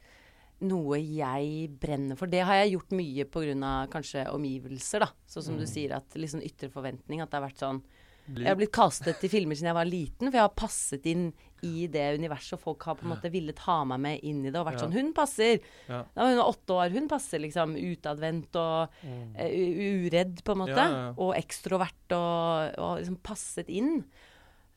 noe 0.65 0.97
jeg 0.99 1.69
brenner 1.79 2.19
for. 2.19 2.31
Det 2.31 2.41
har 2.43 2.61
jeg 2.61 2.75
gjort 2.75 2.95
mye 2.99 3.25
pga. 3.31 3.73
kanskje 3.91 4.27
omgivelser, 4.33 5.05
da. 5.05 5.09
Sånn 5.29 5.45
som 5.45 5.59
du 5.59 5.65
sier, 5.69 5.95
at 5.95 6.15
liksom 6.15 6.43
ytre 6.43 6.71
forventning. 6.73 7.21
At 7.21 7.31
det 7.31 7.39
har 7.39 7.47
vært 7.47 7.63
sånn 7.63 7.83
Jeg 8.29 8.45
har 8.45 8.57
blitt 8.59 8.75
kastet 8.75 9.17
til 9.17 9.31
filmer 9.31 9.57
siden 9.57 9.71
jeg 9.71 9.79
var 9.79 9.89
liten, 9.89 10.27
for 10.27 10.37
jeg 10.37 10.45
har 10.45 10.53
passet 10.53 11.05
inn 11.09 11.31
i 11.65 11.87
det 11.91 12.05
universet, 12.19 12.55
og 12.57 12.63
folk 12.63 12.87
har 12.87 12.97
på 12.99 13.05
en 13.05 13.13
måte 13.13 13.31
villet 13.33 13.59
ha 13.65 13.77
meg 13.91 14.01
med 14.05 14.25
inn 14.27 14.41
i 14.45 14.51
det 14.51 14.59
og 14.59 14.67
vært 14.69 14.79
Ja. 14.79 14.85
sånn 14.85 14.95
Hun 14.95 15.13
passer! 15.13 15.59
Ja. 15.87 16.03
Da 16.15 16.23
var 16.23 16.33
hun 16.33 16.41
åtte 16.45 16.77
år. 16.77 16.95
Hun 16.95 17.07
passer 17.11 17.39
liksom 17.43 17.75
utadvendt 17.75 18.55
og 18.55 18.89
mm. 19.03 19.35
uh, 19.35 20.05
uredd, 20.07 20.43
på 20.43 20.55
en 20.55 20.61
måte. 20.63 20.79
Ja. 20.79 21.13
Og 21.17 21.35
ekstrovert 21.37 22.15
og, 22.15 22.79
og 22.79 22.97
liksom 23.01 23.19
passet 23.23 23.69
inn. 23.69 24.03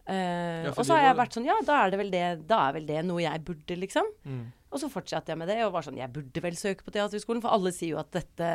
Uh, 0.03 0.67
og 0.75 0.83
så 0.83 0.97
har 0.97 1.05
jeg 1.07 1.19
vært 1.21 1.37
sånn 1.37 1.45
Ja, 1.47 1.55
da 1.63 1.77
er 1.85 1.93
det 1.93 1.99
vel 2.01 2.09
det, 2.11 2.25
da 2.51 2.57
er 2.67 2.73
vel 2.75 2.89
det 2.89 3.03
noe 3.07 3.23
jeg 3.23 3.45
burde, 3.47 3.77
liksom. 3.79 4.09
Mm. 4.27 4.47
Og 4.73 4.81
så 4.83 4.89
fortsatte 4.91 5.31
jeg 5.31 5.39
med 5.39 5.51
det, 5.53 5.61
og 5.67 5.75
var 5.77 5.85
sånn 5.87 6.01
Jeg 6.01 6.11
burde 6.15 6.43
vel 6.43 6.57
søke 6.59 6.83
på 6.83 6.95
Teaterhøgskolen, 6.95 7.43
for 7.45 7.55
alle 7.55 7.75
sier 7.75 7.95
jo 7.95 8.01
at 8.03 8.11
dette 8.15 8.49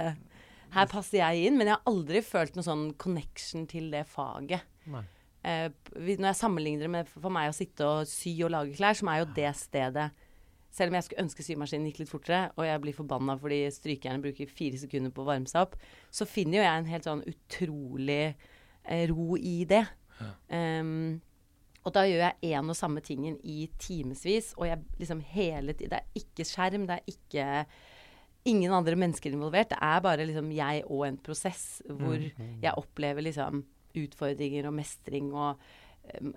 Her 0.74 0.90
passer 0.92 1.22
jeg 1.22 1.48
inn. 1.48 1.60
Men 1.60 1.70
jeg 1.70 1.78
har 1.78 1.94
aldri 1.94 2.24
følt 2.26 2.58
noen 2.58 2.68
sånn 2.68 2.88
connection 3.00 3.68
til 3.70 3.88
det 3.94 4.04
faget. 4.12 4.68
Nei. 4.92 5.06
Eh, 5.48 5.70
når 5.96 6.32
jeg 6.32 6.40
sammenligner 6.42 6.88
det 6.88 6.92
med 6.92 7.12
for 7.12 7.32
meg 7.32 7.52
å 7.52 7.56
sitte 7.56 7.86
og 7.88 8.08
sy 8.10 8.34
og 8.44 8.52
lage 8.52 8.76
klær, 8.76 8.98
som 9.00 9.12
er 9.12 9.22
jo 9.22 9.30
det 9.38 9.52
stedet 9.56 10.10
Selv 10.74 10.92
om 10.92 10.98
jeg 10.98 11.06
skulle 11.06 11.24
ønske 11.24 11.46
symaskinen 11.46 11.88
gikk 11.88 12.02
litt 12.02 12.12
fortere, 12.12 12.50
og 12.60 12.66
jeg 12.68 12.82
blir 12.84 12.94
forbanna 12.94 13.38
fordi 13.40 13.62
strykerne 13.74 14.22
bruker 14.22 14.52
fire 14.52 14.78
sekunder 14.78 15.14
på 15.16 15.24
å 15.24 15.30
varme 15.30 15.50
seg 15.50 15.64
opp, 15.64 15.78
så 16.14 16.28
finner 16.28 16.60
jo 16.60 16.66
jeg 16.66 16.82
en 16.82 16.90
helt 16.92 17.08
sånn 17.08 17.24
utrolig 17.32 18.26
eh, 18.28 19.06
ro 19.10 19.40
i 19.40 19.56
det. 19.70 19.86
Em, 20.54 20.92
og 21.82 21.96
da 21.96 22.04
gjør 22.06 22.22
jeg 22.26 22.52
én 22.52 22.70
og 22.70 22.78
samme 22.78 23.02
tingen 23.02 23.40
i 23.48 23.70
timevis, 23.80 24.52
og 24.60 24.68
jeg 24.68 24.84
liksom 25.00 25.24
hele 25.32 25.74
tiden 25.78 25.96
Det 25.96 26.02
er 26.04 26.22
ikke 26.22 26.46
skjerm, 26.46 26.86
det 26.90 27.00
er 27.00 27.16
ikke 27.16 27.48
ingen 28.52 28.76
andre 28.76 29.00
mennesker 29.00 29.34
involvert. 29.34 29.72
Det 29.72 29.80
er 29.82 30.04
bare 30.04 30.28
liksom 30.28 30.52
jeg 30.54 30.84
og 30.86 31.08
en 31.08 31.18
prosess 31.24 31.66
hvor 31.88 32.20
jeg 32.20 32.76
opplever 32.76 33.26
liksom 33.26 33.64
utfordringer 34.06 34.70
og 34.70 34.78
mestring 34.78 35.34
og 35.34 35.62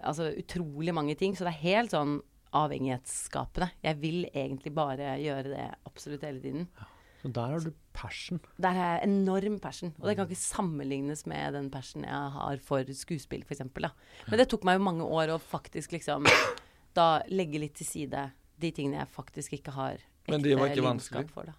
altså 0.03 0.31
utrolig 0.39 0.95
mange 0.95 1.17
ting. 1.19 1.37
Så 1.37 1.47
det 1.47 1.55
er 1.55 1.65
helt 1.65 1.95
sånn 1.95 2.19
avhengighetsskapende. 2.57 3.71
Jeg 3.85 4.01
vil 4.01 4.25
egentlig 4.33 4.73
bare 4.75 5.15
gjøre 5.23 5.53
det 5.53 5.67
absolutt 5.87 6.27
hele 6.27 6.43
tiden. 6.43 6.67
Så 7.21 7.29
der 7.37 7.53
har 7.53 7.61
du 7.61 7.71
passion. 7.93 8.41
Der 8.57 8.75
har 8.75 8.95
jeg 8.95 9.11
enorm 9.11 9.59
passion. 9.61 9.93
Og 10.01 10.09
det 10.09 10.17
kan 10.17 10.29
ikke 10.29 10.41
sammenlignes 10.41 11.27
med 11.29 11.55
den 11.55 11.69
passion 11.71 12.07
jeg 12.07 12.35
har 12.37 12.63
for 12.65 12.93
skuespill, 12.97 13.45
f.eks. 13.45 13.67
Men 13.69 14.41
det 14.41 14.49
tok 14.51 14.65
meg 14.65 14.79
jo 14.79 14.87
mange 14.89 15.07
år 15.07 15.35
å 15.35 15.41
faktisk 15.41 15.93
liksom 15.99 16.27
da 16.97 17.21
legge 17.31 17.61
litt 17.63 17.77
til 17.79 17.87
side 17.87 18.31
de 18.61 18.71
tingene 18.75 19.03
jeg 19.03 19.13
faktisk 19.15 19.55
ikke 19.57 19.73
har 19.77 20.01
Men 20.29 20.43
det 20.43 20.57
var 20.59 20.73
ikke 20.73 20.83
lidenskap 20.83 21.21
vanskelig? 21.21 21.35
For, 21.35 21.51
da. 21.53 21.55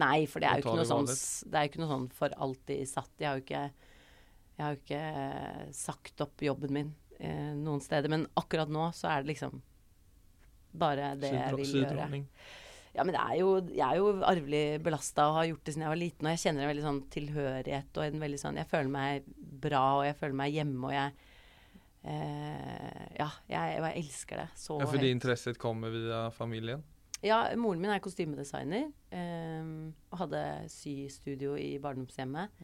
Nei, 0.00 0.26
for 0.30 0.40
det 0.40 0.48
er 0.48 0.60
jo 0.60 0.64
ikke 0.64 0.78
noe 0.78 0.88
sånn 0.88 1.08
Det 1.08 1.58
er 1.58 1.66
jo 1.66 1.70
ikke 1.72 1.82
noe 1.82 1.90
sånn 1.90 2.06
for 2.16 2.36
alltid 2.46 2.88
satt. 2.88 3.10
Jeg 3.20 3.28
har 3.28 3.40
jo 3.40 3.44
ikke 3.44 3.64
Jeg 4.62 4.68
har 4.68 4.76
jo 4.76 4.82
ikke 4.84 5.74
sagt 5.74 6.22
opp 6.22 6.42
jobben 6.46 6.70
min 6.70 6.90
eh, 7.18 7.52
noen 7.58 7.82
steder. 7.82 8.12
Men 8.12 8.28
akkurat 8.38 8.70
nå 8.70 8.92
så 8.94 9.10
er 9.10 9.24
det 9.24 9.34
liksom 9.34 9.58
bare 10.72 11.16
det 11.18 11.32
jeg 11.34 11.56
vil 11.58 11.80
gjøre. 11.82 12.22
Ja, 12.92 13.06
men 13.08 13.16
det 13.16 13.22
er 13.24 13.36
jo, 13.40 13.50
jeg 13.72 13.82
er 13.86 13.98
jo 13.98 14.08
arvelig 14.28 14.62
belasta 14.84 15.24
og 15.30 15.38
har 15.38 15.48
gjort 15.48 15.64
det 15.64 15.74
siden 15.74 15.86
jeg 15.86 15.92
var 15.94 16.00
liten. 16.00 16.28
Og 16.28 16.34
jeg 16.34 16.42
kjenner 16.44 16.64
en 16.64 16.70
veldig 16.70 16.86
sånn 16.86 17.02
tilhørighet 17.14 17.98
og 17.98 18.06
en 18.06 18.24
veldig 18.24 18.40
sånn 18.42 18.60
Jeg 18.60 18.68
føler 18.68 18.92
meg 18.92 19.28
bra, 19.66 19.84
og 19.98 20.06
jeg 20.06 20.18
føler 20.20 20.38
meg 20.42 20.56
hjemme, 20.58 20.90
og 20.90 20.94
jeg 20.94 21.14
eh, 22.12 23.06
Ja, 23.16 23.30
jeg, 23.48 23.78
og 23.80 23.88
jeg 23.88 24.04
elsker 24.04 24.42
det 24.44 24.48
så 24.60 24.76
Ja, 24.82 24.90
fordi 24.92 25.12
interessen 25.16 25.56
kommer 25.58 25.94
via 25.94 26.26
familien? 26.36 26.84
Ja, 27.22 27.46
moren 27.56 27.80
min 27.80 27.94
er 27.94 28.02
kostymedesigner 28.02 28.88
eh, 29.14 29.72
og 30.10 30.22
hadde 30.24 30.44
systudio 30.74 31.54
i 31.56 31.76
barndomshjemmet. 31.80 32.62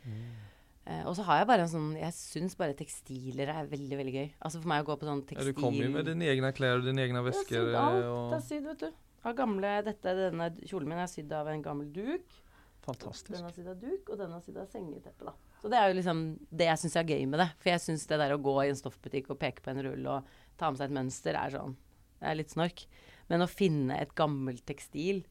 Eh, 0.89 1.03
og 1.05 1.13
så 1.19 1.25
har 1.29 1.43
jeg 1.43 1.49
bare 1.51 1.65
en 1.67 1.69
sånn 1.69 1.89
Jeg 1.99 2.15
syns 2.17 2.55
bare 2.57 2.77
tekstiler 2.77 3.51
er 3.53 3.69
veldig, 3.69 3.97
veldig 4.01 4.15
gøy. 4.15 4.29
Altså 4.41 4.63
for 4.63 4.73
meg 4.73 4.85
å 4.85 4.89
gå 4.89 4.97
på 5.01 5.09
sånn 5.09 5.23
tekstil... 5.29 5.51
Ja, 5.51 5.53
du 5.53 5.61
kommer 5.61 5.85
jo 5.85 5.93
med 5.99 6.09
dine 6.09 6.31
egne 6.33 6.53
klær 6.57 6.81
og 6.81 6.89
dine 6.89 7.05
egne 7.05 7.21
Jeg 7.21 7.25
har 7.25 7.29
väskor. 7.29 7.55
sydd 7.55 7.75
eh, 7.75 7.81
alt. 7.83 8.05
og... 8.07 8.19
Och... 8.19 8.37
er 8.39 8.45
sydd, 8.47 8.69
vet 8.71 8.85
du. 8.85 9.03
Av 9.29 9.35
gamle, 9.37 9.73
dette, 9.85 10.15
denne 10.17 10.47
kjolen 10.63 10.93
min 10.93 11.03
er 11.03 11.11
sydd 11.11 11.35
av 11.37 11.51
en 11.53 11.65
gammel 11.65 11.91
duk. 11.93 12.39
Fantastisk. 12.87 13.35
Denne 13.35 13.53
sydd 13.53 13.69
av 13.69 13.83
duk, 13.83 14.09
og 14.09 14.21
denne 14.23 14.41
sydd 14.45 14.61
av 14.63 14.71
sengeteppe. 14.73 15.29
da. 15.29 15.35
Så 15.61 15.69
det 15.73 15.81
er 15.81 15.91
jo 15.91 15.99
liksom 15.99 16.23
det 16.55 16.69
jeg 16.71 16.81
syns 16.85 16.97
er 16.97 17.13
gøy 17.13 17.27
med 17.29 17.43
det. 17.43 17.49
For 17.61 17.73
jeg 17.75 17.85
syns 17.85 18.07
det 18.09 18.21
der 18.23 18.33
å 18.33 18.41
gå 18.41 18.55
i 18.63 18.71
en 18.71 18.79
stoffbutikk 18.79 19.33
og 19.35 19.41
peke 19.43 19.65
på 19.65 19.75
en 19.75 19.83
rull 19.85 20.09
og 20.15 20.31
ta 20.61 20.71
med 20.71 20.81
seg 20.81 20.89
et 20.89 20.99
mønster, 21.01 21.37
er 21.37 21.53
sånn 21.53 21.77
Det 22.23 22.31
er 22.31 22.39
litt 22.39 22.55
snork. 22.55 22.87
Men 23.29 23.45
å 23.45 23.51
finne 23.51 23.99
et 24.01 24.15
gammelt 24.17 24.65
tekstil 24.71 25.27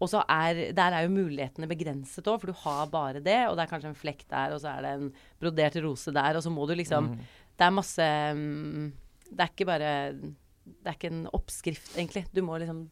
Og 0.00 0.08
så 0.08 0.22
er 0.32 0.72
Der 0.72 0.94
er 0.96 1.02
jo 1.04 1.10
mulighetene 1.12 1.68
begrenset 1.68 2.24
òg, 2.24 2.40
for 2.40 2.46
du 2.50 2.56
har 2.62 2.86
bare 2.88 3.20
det, 3.20 3.48
og 3.48 3.56
det 3.58 3.66
er 3.66 3.70
kanskje 3.74 3.90
en 3.92 3.98
flekk 3.98 4.24
der, 4.30 4.54
og 4.54 4.60
så 4.62 4.72
er 4.78 4.82
det 4.86 4.92
en 4.96 5.10
brodert 5.40 5.76
rose 5.84 6.12
der, 6.16 6.36
og 6.38 6.42
så 6.42 6.50
må 6.52 6.66
du 6.66 6.74
liksom 6.74 7.10
Mm. 7.10 7.18
Det 7.60 7.66
er 7.66 7.70
masse 7.76 8.04
mm, 8.34 8.92
Det 9.30 9.40
er 9.44 9.50
ikke 9.52 9.66
bare 9.68 9.90
Det 10.16 10.86
er 10.88 10.94
ikke 10.96 11.10
en 11.12 11.26
oppskrift, 11.36 11.96
egentlig. 11.98 12.24
Du 12.32 12.40
må 12.42 12.56
liksom 12.58 12.88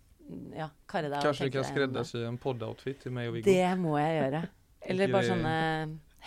ja, 0.53 0.66
karre 0.87 1.09
deg 1.09 1.16
og 1.23 1.25
Kanske 1.31 1.47
du 1.49 1.55
kan 1.57 1.64
skreddersy 1.64 2.18
en 2.29 2.37
poddoutfit 2.38 3.01
till 3.01 3.12
mig 3.12 3.29
och 3.29 3.37
Viggo? 3.37 3.49
Det 3.51 3.79
må 3.79 3.97
jeg 3.99 4.23
gjøre. 4.23 4.42
Eller 4.90 5.12
bare 5.12 5.25
sånne 5.31 5.55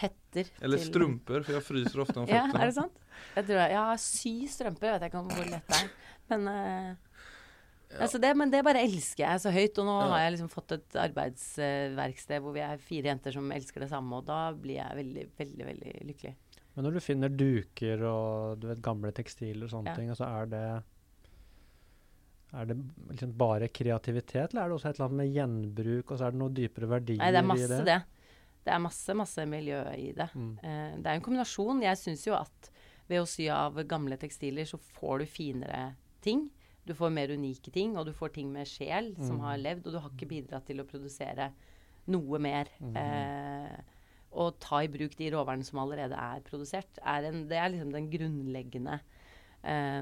hetter 0.01 0.49
Eller 0.61 0.77
til- 0.77 0.87
strumper, 0.89 1.43
for 1.43 1.53
jeg 1.53 1.63
fryser 1.63 2.01
ofte 2.01 2.17
om 2.19 2.27
Ja, 2.31 2.47
er 2.49 2.65
det 2.65 2.73
sant? 2.73 2.97
Jeg 3.35 3.45
tror 3.45 3.59
jeg, 3.61 3.71
ja, 3.75 3.85
sy 4.01 4.33
strømper, 4.49 4.87
jeg 4.87 4.99
vet 4.99 5.05
ikke 5.11 5.19
om 5.21 5.29
hvor 5.29 5.45
lett 5.51 5.67
det 5.67 5.77
er. 5.83 5.91
Men, 6.31 6.49
eh, 7.93 8.01
altså 8.05 8.19
det, 8.21 8.31
men 8.37 8.49
det 8.53 8.63
bare 8.65 8.81
elsker 8.85 9.23
jeg 9.25 9.39
så 9.43 9.51
høyt. 9.51 9.77
Og 9.79 9.85
nå 9.85 9.97
Ja. 10.01 10.07
har 10.13 10.19
jeg 10.25 10.33
liksom 10.37 10.49
fått 10.53 10.71
et 10.77 10.95
arbeidsverksted 11.03 12.41
hvor 12.41 12.53
vi 12.55 12.63
er 12.65 12.77
fire 12.77 13.11
jenter 13.11 13.31
som 13.35 13.51
elsker 13.51 13.81
det 13.85 13.89
samme, 13.89 14.13
og 14.21 14.25
da 14.25 14.51
blir 14.53 14.79
jeg 14.79 14.95
veldig, 15.01 15.27
veldig, 15.37 15.65
veldig 15.71 15.93
lykkelig. 16.11 16.35
Men 16.75 16.85
når 16.87 16.93
du 16.93 16.99
finner 17.03 17.29
duker 17.29 18.01
og 18.07 18.59
du 18.61 18.67
vet, 18.69 18.81
gamle 18.81 19.11
tekstiler 19.11 19.65
og 19.67 19.69
sånne 19.73 19.91
Ja. 19.91 19.95
ting, 19.95 20.09
altså 20.09 20.25
er 20.27 20.45
det 20.47 20.83
er 22.53 22.65
det 22.67 22.75
liksom 23.09 23.31
bare 23.39 23.67
kreativitet, 23.71 24.51
eller 24.53 24.65
er 24.65 24.69
det 24.69 24.75
også 24.77 24.89
et 24.89 24.97
eller 24.99 25.05
annet 25.07 25.19
med 25.21 25.33
gjenbruk, 25.35 26.11
og 26.11 26.17
så 26.19 26.25
er 26.27 26.31
det 26.31 26.39
noe 26.41 26.49
dypere 26.51 26.89
verdier 26.91 27.17
Nei, 27.21 27.29
det 27.31 27.39
er 27.39 27.43
i 27.45 27.47
masse 27.47 27.67
det? 27.77 27.85
det. 27.85 28.01
Det 28.65 28.73
er 28.75 28.79
masse, 28.83 29.13
masse 29.17 29.45
miljø 29.49 29.79
i 29.95 30.11
det. 30.13 30.27
Mm. 30.35 30.49
Eh, 30.61 30.97
det 30.97 31.07
er 31.07 31.15
en 31.15 31.21
kombinasjon. 31.25 31.79
Jeg 31.81 31.97
syns 31.97 32.25
jo 32.27 32.35
at 32.37 32.69
ved 33.09 33.21
å 33.23 33.25
sy 33.25 33.47
av 33.49 33.73
gamle 33.87 34.17
tekstiler, 34.21 34.67
så 34.69 34.77
får 34.99 35.19
du 35.23 35.25
finere 35.31 35.95
ting. 36.21 36.49
Du 36.87 36.93
får 36.97 37.11
mer 37.13 37.29
unike 37.29 37.71
ting, 37.71 37.95
og 37.97 38.05
du 38.07 38.13
får 38.13 38.33
ting 38.33 38.51
med 38.51 38.65
sjel 38.67 39.11
som 39.21 39.37
Mm. 39.37 39.41
har 39.45 39.57
levd, 39.57 39.85
og 39.87 39.93
du 39.93 39.99
har 39.99 40.09
ikke 40.09 40.27
bidratt 40.29 40.65
til 40.65 40.79
å 40.81 40.85
produsere 40.87 41.51
noe 42.07 42.39
mer. 42.39 42.67
Mm. 42.81 42.95
Eh, 42.97 43.81
å 44.33 44.47
ta 44.59 44.79
i 44.81 44.87
bruk 44.87 45.15
de 45.15 45.29
råvarene 45.31 45.63
som 45.63 45.79
allerede 45.79 46.15
er 46.17 46.39
produsert, 46.41 46.97
er 47.03 47.23
en, 47.29 47.47
det 47.47 47.57
er 47.57 47.69
liksom 47.69 47.91
den 47.91 48.09
grunnleggende 48.09 48.99
eh, 49.63 50.01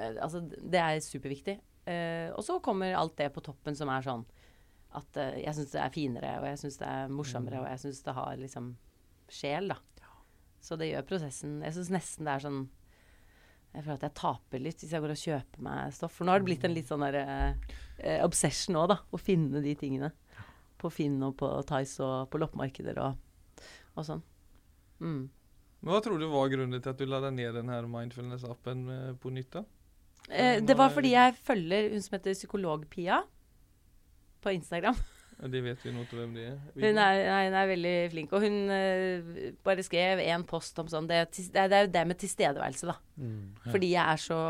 Altså, 0.00 0.40
det 0.48 0.80
er 0.80 1.00
superviktig. 1.04 1.58
Uh, 1.88 2.30
og 2.36 2.44
så 2.44 2.58
kommer 2.62 2.94
alt 2.94 3.16
det 3.18 3.32
på 3.34 3.42
toppen 3.42 3.74
som 3.76 3.88
er 3.88 4.04
sånn 4.04 4.22
at 4.94 5.16
uh, 5.16 5.32
jeg 5.40 5.54
syns 5.56 5.72
det 5.72 5.80
er 5.80 5.90
finere, 5.94 6.32
og 6.40 6.46
jeg 6.46 6.58
syns 6.60 6.76
det 6.78 6.86
er 6.88 7.08
morsommere, 7.08 7.56
Mm. 7.58 7.64
og 7.64 7.68
jeg 7.72 7.78
syns 7.84 8.02
det 8.04 8.14
har 8.14 8.36
liksom 8.36 8.76
sjel, 9.28 9.68
da. 9.68 9.76
Så 10.60 10.76
det 10.78 10.90
gjør 10.92 11.06
prosessen 11.08 11.62
Jeg 11.64 11.72
syns 11.72 11.90
nesten 11.90 12.24
det 12.28 12.32
er 12.34 12.42
sånn 12.44 12.68
Jeg 13.70 13.84
føler 13.84 13.98
at 14.00 14.06
jeg 14.08 14.16
taper 14.18 14.62
litt 14.62 14.82
hvis 14.82 14.92
jeg 14.96 15.02
går 15.04 15.12
og 15.14 15.20
kjøper 15.20 15.64
meg 15.66 15.92
stoff. 15.94 16.16
For 16.16 16.26
nå 16.26 16.34
har 16.34 16.42
det 16.42 16.48
blitt 16.48 16.64
en 16.66 16.74
litt 16.74 16.90
sånn 16.90 17.04
der 17.06 17.18
eh, 17.20 17.74
eh, 18.02 18.22
obsession 18.26 18.78
òg, 18.80 18.88
da. 18.90 18.98
Å 18.98 19.20
finne 19.20 19.62
de 19.62 19.74
tingene. 19.78 20.10
På 20.80 20.90
Finn 20.90 21.20
og 21.22 21.36
på 21.38 21.50
Tice 21.68 22.02
og 22.02 22.30
på 22.32 22.40
loppemarkeder 22.40 22.98
og, 23.04 23.60
og 23.94 24.06
sånn. 24.06 24.24
Mm. 25.00 25.28
Men 25.80 25.92
hva 25.94 26.00
tror 26.04 26.20
du 26.20 26.26
var 26.32 26.50
grunnen 26.52 26.80
til 26.82 26.92
at 26.92 27.00
du 27.00 27.06
la 27.08 27.20
deg 27.24 27.36
ned 27.36 27.54
denne 27.60 27.78
mindfulness-appen 27.92 28.82
eh, 28.96 29.12
på 29.20 29.32
nytt? 29.36 29.54
da? 29.54 29.64
Eh, 30.28 30.58
det 30.64 30.76
var 30.76 30.92
fordi 30.92 31.14
jeg 31.14 31.38
følger 31.46 31.92
hun 31.94 32.04
som 32.04 32.18
heter 32.18 32.36
Psykolog-Pia 32.36 33.22
på 34.42 34.56
Instagram. 34.56 34.98
Ja, 35.40 35.48
Det 35.48 35.62
vet 35.64 35.84
vi 35.84 35.94
noe 35.94 36.06
til 36.10 36.20
hvem 36.20 36.36
de 36.36 36.44
er. 36.50 36.58
Hun 36.74 37.00
er, 37.00 37.22
nei, 37.24 37.40
hun 37.48 37.56
er 37.62 37.70
veldig 37.70 37.94
flink. 38.12 38.34
Og 38.36 38.44
hun 38.44 38.58
uh, 38.68 39.32
bare 39.64 39.84
skrev 39.86 40.20
en 40.26 40.46
post 40.48 40.78
om 40.82 40.90
sånn 40.90 41.08
Det, 41.10 41.22
det 41.32 41.64
er 41.64 41.70
det 41.72 41.78
er 41.78 41.86
jo 41.86 41.92
det 41.96 42.06
med 42.10 42.20
tilstedeværelse, 42.20 42.90
da. 42.90 42.96
Mm. 43.16 43.44
Ja. 43.64 43.70
Fordi 43.70 43.92
jeg 43.94 44.04
er 44.04 44.24
så 44.28 44.40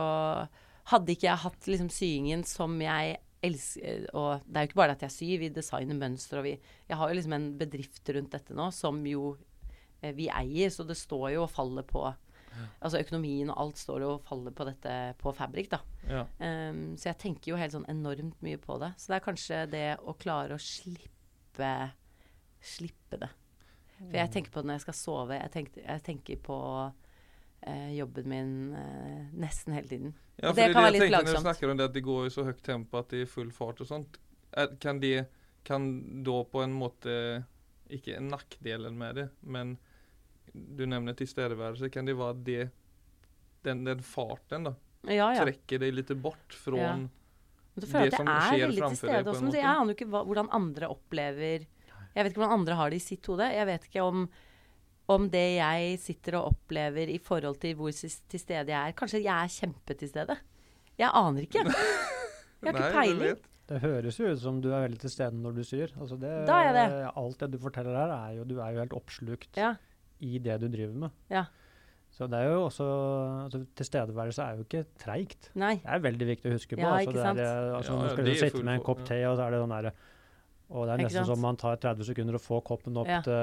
Hadde 0.90 1.12
ikke 1.14 1.28
jeg 1.28 1.44
hatt 1.44 1.68
liksom 1.70 1.90
syingen 1.92 2.40
som 2.48 2.72
jeg 2.82 3.20
elsker 3.46 4.08
Og 4.18 4.42
det 4.46 4.56
er 4.56 4.64
jo 4.64 4.70
ikke 4.70 4.80
bare 4.80 4.96
at 4.96 5.04
jeg 5.06 5.14
syr, 5.14 5.36
vi 5.42 5.52
designer 5.54 5.98
mønster, 5.98 6.40
og 6.40 6.48
vi 6.48 6.56
Jeg 6.56 6.98
har 6.98 7.10
jo 7.12 7.18
liksom 7.18 7.36
en 7.36 7.46
bedrift 7.60 8.10
rundt 8.16 8.34
dette 8.34 8.56
nå 8.56 8.70
som 8.74 8.98
jo 9.06 9.36
eh, 10.00 10.14
vi 10.16 10.26
eier, 10.32 10.72
så 10.72 10.86
det 10.88 10.98
står 10.98 11.36
jo 11.36 11.44
og 11.44 11.52
faller 11.52 11.86
på 11.86 12.08
Altså 12.80 13.00
økonomien 13.00 13.50
og 13.52 13.60
alt 13.62 13.80
står 13.80 14.04
og 14.06 14.24
faller 14.26 14.54
på 14.56 14.66
dette 14.68 14.94
på 15.20 15.32
Fabrik, 15.36 15.70
da. 15.72 15.80
Ja. 16.08 16.24
Um, 16.40 16.96
så 17.00 17.10
jeg 17.12 17.20
tenker 17.22 17.52
jo 17.52 17.60
helt 17.60 17.74
sånn 17.74 17.88
enormt 17.90 18.40
mye 18.44 18.60
på 18.60 18.78
det. 18.82 18.92
Så 18.98 19.12
det 19.12 19.18
er 19.20 19.26
kanskje 19.26 19.60
det 19.72 19.86
å 20.02 20.16
klare 20.18 20.56
å 20.58 20.62
slippe 20.62 21.74
Slippe 22.60 23.16
det. 23.16 23.28
For 24.00 24.16
jeg 24.16 24.32
tenker 24.32 24.52
på 24.52 24.60
det 24.60 24.68
når 24.68 24.78
jeg 24.78 24.84
skal 24.86 24.96
sove. 24.96 25.36
Jeg 25.36 25.52
tenker, 25.54 25.82
jeg 25.84 26.02
tenker 26.04 26.40
på 26.44 26.56
eh, 27.68 27.90
jobben 27.96 28.28
min 28.28 28.52
eh, 28.76 29.26
nesten 29.40 29.76
hele 29.76 29.88
tiden. 29.88 30.14
Ja, 30.36 30.50
Og 30.50 30.56
det 30.56 30.66
det, 30.68 30.74
kan 30.74 30.84
det 30.84 30.86
være 30.86 30.94
litt 30.96 31.06
plagsomt. 31.08 31.28
når 31.28 31.38
du 31.38 31.46
snakker 31.46 31.72
om 31.72 31.80
det 31.80 31.86
at 31.90 31.96
det 31.96 32.02
går 32.06 32.26
i 32.26 32.32
så 32.32 32.44
høyt 32.48 32.62
tempo 32.64 33.00
at 33.00 33.12
det 33.12 33.22
er 33.24 33.30
full 33.32 33.52
fart 33.52 33.80
og 33.84 33.88
sånt. 33.88 34.20
Er, 34.52 34.72
kan 34.80 35.00
det 35.00 35.26
kan 35.68 35.88
da 36.24 36.40
på 36.48 36.62
en 36.64 36.72
måte 36.74 37.12
Ikke 37.92 38.20
nakkdelen 38.22 38.96
med 38.98 39.16
det, 39.18 39.28
men 39.42 39.76
du 40.54 40.84
nevner 40.86 41.14
tilstedeværelse. 41.18 41.90
Kan 41.92 42.08
det 42.08 42.16
være 42.18 42.36
det 42.44 42.60
den, 43.64 43.84
den 43.84 44.00
farten 44.04 44.64
da 44.70 44.74
Ja, 45.08 45.30
ja. 45.32 45.44
trekker 45.44 45.80
deg 45.80 45.94
litt 45.96 46.12
bort 46.20 46.54
fra 46.56 46.76
Ja. 46.76 46.92
Det 47.80 47.86
at 47.86 48.12
som 48.16 48.26
jeg 48.26 48.34
er 48.34 48.46
skjer 48.50 48.66
veldig 48.66 48.74
til 48.74 48.82
framfor 48.82 49.08
deg 49.08 49.20
stede 49.20 49.30
også. 49.30 49.42
Men 49.46 49.54
jeg 49.54 49.64
aner 49.70 49.92
jo 49.92 49.96
ikke 49.96 50.08
hva, 50.10 50.20
hvordan 50.26 50.48
andre 50.52 50.88
opplever 50.90 51.66
Jeg 52.10 52.24
vet 52.24 52.32
ikke 52.32 52.40
hvordan 52.42 52.56
andre 52.58 52.74
har 52.80 52.90
det 52.90 52.96
i 52.98 53.04
sitt 53.04 53.26
hode. 53.30 53.46
Jeg 53.54 53.66
vet 53.68 53.84
ikke 53.86 54.02
om, 54.02 54.24
om 55.14 55.28
det 55.30 55.44
jeg 55.56 55.98
sitter 56.02 56.36
og 56.40 56.48
opplever 56.56 57.08
i 57.14 57.18
forhold 57.22 57.60
til 57.62 57.76
hvor 57.78 57.94
til 57.94 58.40
stede 58.42 58.74
jeg 58.74 58.80
er 58.90 58.96
Kanskje 58.98 59.22
jeg 59.22 59.30
er 59.30 59.54
kjempetil 59.54 60.10
stede. 60.10 60.36
Jeg 60.98 61.10
aner 61.14 61.46
ikke. 61.46 61.62
Jeg 62.60 62.74
har 62.76 62.82
ikke 62.82 62.92
peiling. 62.92 63.38
Det 63.70 63.78
høres 63.80 64.18
jo 64.20 64.26
ut 64.34 64.40
som 64.42 64.58
du 64.60 64.66
er 64.74 64.82
veldig 64.82 64.98
til 65.00 65.12
stede 65.14 65.38
når 65.40 65.54
du 65.56 65.62
syr. 65.64 65.92
Altså 65.96 66.18
det, 66.20 66.32
Da 66.50 66.58
er 66.66 66.74
det. 66.76 66.82
Alt 67.16 67.38
det 67.40 67.48
du 67.54 67.58
forteller 67.62 67.94
her, 67.96 68.10
er 68.12 68.34
jo 68.36 68.44
Du 68.44 68.58
er 68.60 68.74
jo 68.74 68.82
helt 68.82 68.92
oppslukt 68.98 69.56
Ja. 69.56 69.70
I 70.20 70.38
det 70.42 70.60
du 70.62 70.68
driver 70.68 70.94
med. 71.06 71.16
Ja. 71.32 71.44
Så 72.10 72.26
det 72.26 72.40
er 72.40 72.48
jo 72.50 72.64
også 72.66 72.86
altså, 73.46 73.60
Tilstedeværelse 73.78 74.42
er 74.42 74.56
jo 74.58 74.64
ikke 74.66 74.84
treigt. 74.98 75.50
Det 75.54 75.76
er 75.84 76.00
veldig 76.02 76.26
viktig 76.32 76.50
å 76.50 76.54
huske 76.56 76.74
på. 76.76 76.82
Ja, 76.82 76.94
altså, 76.96 77.12
ikke 77.12 77.26
sant? 77.26 77.38
er, 77.38 77.74
altså, 77.76 77.92
Ja, 77.92 78.02
ja, 78.02 78.14
skal 78.14 78.24
du 78.26 78.34
sitte 78.34 78.64
med 78.66 78.74
en 78.80 78.86
kopp 78.86 79.04
te, 79.06 79.20
og 79.28 79.36
så 79.38 79.46
er 79.46 79.54
det 79.54 79.60
sånn 79.62 79.76
derre 79.76 79.92
og 80.70 80.86
det 80.86 80.92
er 80.94 81.00
nesten 81.02 81.26
som 81.26 81.40
man 81.42 81.56
tar 81.58 81.80
30 81.82 82.06
sekunder 82.06 82.36
å 82.38 82.40
få 82.42 82.60
koppen 82.62 82.94
opp 83.00 83.08
Ja. 83.10 83.20
til 83.26 83.34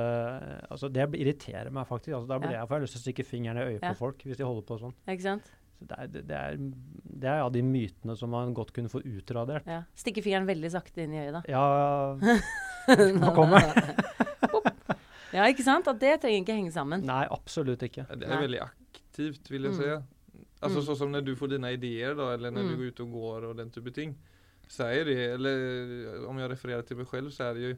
altså 0.72 0.88
Det 0.88 1.10
irriterer 1.20 1.70
meg 1.76 1.88
faktisk. 1.90 2.14
Altså, 2.16 2.28
da 2.30 2.38
blir 2.40 2.52
Ja. 2.54 2.62
jeg, 2.62 2.70
får 2.70 2.76
jeg 2.78 2.82
lyst 2.86 2.94
til 2.96 3.02
å 3.02 3.04
stikke 3.04 3.26
fingeren 3.28 3.58
i 3.58 3.66
øyet 3.74 3.84
Ja. 3.84 3.90
på 3.92 3.98
folk 3.98 4.24
hvis 4.24 4.38
de 4.38 4.46
holder 4.46 4.62
på 4.64 4.80
sånn. 4.80 4.94
Ikke 5.08 5.22
sant? 5.22 5.44
Så 5.78 5.86
det, 5.88 5.98
er, 6.00 6.08
det, 6.08 6.32
er, 6.32 6.56
det 7.20 7.30
er 7.30 7.42
av 7.44 7.52
de 7.52 7.62
mytene 7.62 8.16
som 8.18 8.30
man 8.30 8.54
godt 8.54 8.72
kunne 8.74 8.90
få 8.90 9.02
utradert. 9.04 9.68
Ja. 9.68 9.84
Stikke 9.94 10.24
fingeren 10.24 10.48
veldig 10.48 10.72
sakte 10.72 11.04
inn 11.04 11.14
i 11.14 11.20
øyet, 11.28 11.34
da. 11.34 11.42
Ja, 11.52 12.16
Nå 13.20 13.34
kommer 13.36 13.60
Ja, 15.38 15.46
ikke 15.52 15.64
sant? 15.66 15.88
At 15.92 16.00
det 16.02 16.16
trenger 16.24 16.42
ikke 16.44 16.56
henge 16.58 16.74
sammen. 16.74 17.04
Nei, 17.06 17.24
absolutt 17.32 17.84
ikke. 17.86 18.08
Det 18.18 18.26
er 18.28 18.42
veldig 18.42 18.62
aktivt, 18.66 19.50
vil 19.54 19.68
jeg 19.70 19.74
Mm. 19.74 19.82
si. 19.82 20.44
Altså 20.66 20.82
sånn 20.88 20.98
som 20.98 21.12
når 21.14 21.24
du 21.28 21.36
får 21.38 21.52
dine 21.54 21.70
ideer, 21.78 22.16
da, 22.18 22.32
eller 22.34 22.50
når 22.52 22.64
Mm. 22.64 22.70
du 22.72 22.78
går 22.78 22.88
ut 22.88 23.00
og 23.06 23.12
går 23.14 23.44
og 23.52 23.58
den 23.58 23.70
type 23.70 23.94
ting. 23.94 24.16
Så 24.68 24.84
er 24.90 25.04
det, 25.06 25.18
eller 25.36 26.26
om 26.28 26.38
jeg 26.42 26.50
refererer 26.50 26.82
til 26.86 26.98
meg 26.98 27.08
selv, 27.08 27.30
så 27.32 27.44
er 27.50 27.54
det 27.54 27.62
jo 27.70 27.78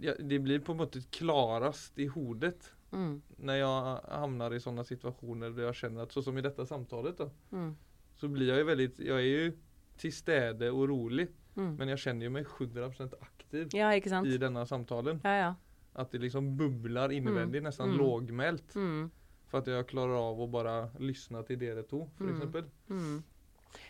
ja, 0.00 0.12
Det 0.18 0.38
blir 0.42 0.60
på 0.60 0.72
en 0.74 0.78
måte 0.84 1.00
klarast 1.10 1.98
i 1.98 2.06
hodet 2.06 2.70
Mm. 2.94 3.20
når 3.42 3.54
jeg 3.58 4.02
havner 4.20 4.52
i 4.54 4.58
sånne 4.62 4.84
situasjoner 4.86 5.50
der 5.56 5.64
jeg 5.72 5.74
kjenner 5.90 6.02
at 6.02 6.12
Sånn 6.14 6.22
som 6.28 6.38
i 6.38 6.42
dette 6.42 6.62
samtalet, 6.64 7.16
da. 7.16 7.26
Mm. 7.52 7.74
Så 8.14 8.28
blir 8.30 8.46
jeg 8.46 8.60
jo 8.62 8.68
veldig 8.70 8.98
Jeg 8.98 9.08
er 9.10 9.48
jo 9.48 9.52
til 9.98 10.12
stede 10.12 10.68
og 10.72 10.88
rolig, 10.88 11.28
Mm. 11.56 11.76
men 11.78 11.88
jeg 11.88 11.98
kjenner 11.98 12.22
jo 12.24 12.30
meg 12.30 12.46
100 12.46 12.84
aktiv 13.20 13.33
Ja, 13.74 13.90
ikke 13.96 14.10
sant? 14.12 14.26
i 14.26 14.38
denne 14.38 14.64
samtalen. 14.68 15.20
Ja, 15.24 15.34
ja. 15.40 15.52
At 15.96 16.10
det 16.10 16.20
liksom 16.24 16.56
bubler 16.58 17.12
innvendig, 17.14 17.62
nesten 17.62 17.92
Mm. 17.92 17.98
lågmält. 18.00 18.74
Mm. 18.74 19.10
For 19.46 19.58
at 19.58 19.66
jeg 19.70 19.86
klarer 19.86 20.16
av 20.18 20.38
å 20.42 20.50
bare 20.50 20.90
lyssna 20.98 21.44
til 21.46 21.56
dere 21.60 21.84
to, 21.86 22.08
for 22.18 22.26
Mm. 22.26 22.70
Mm. 22.90 23.22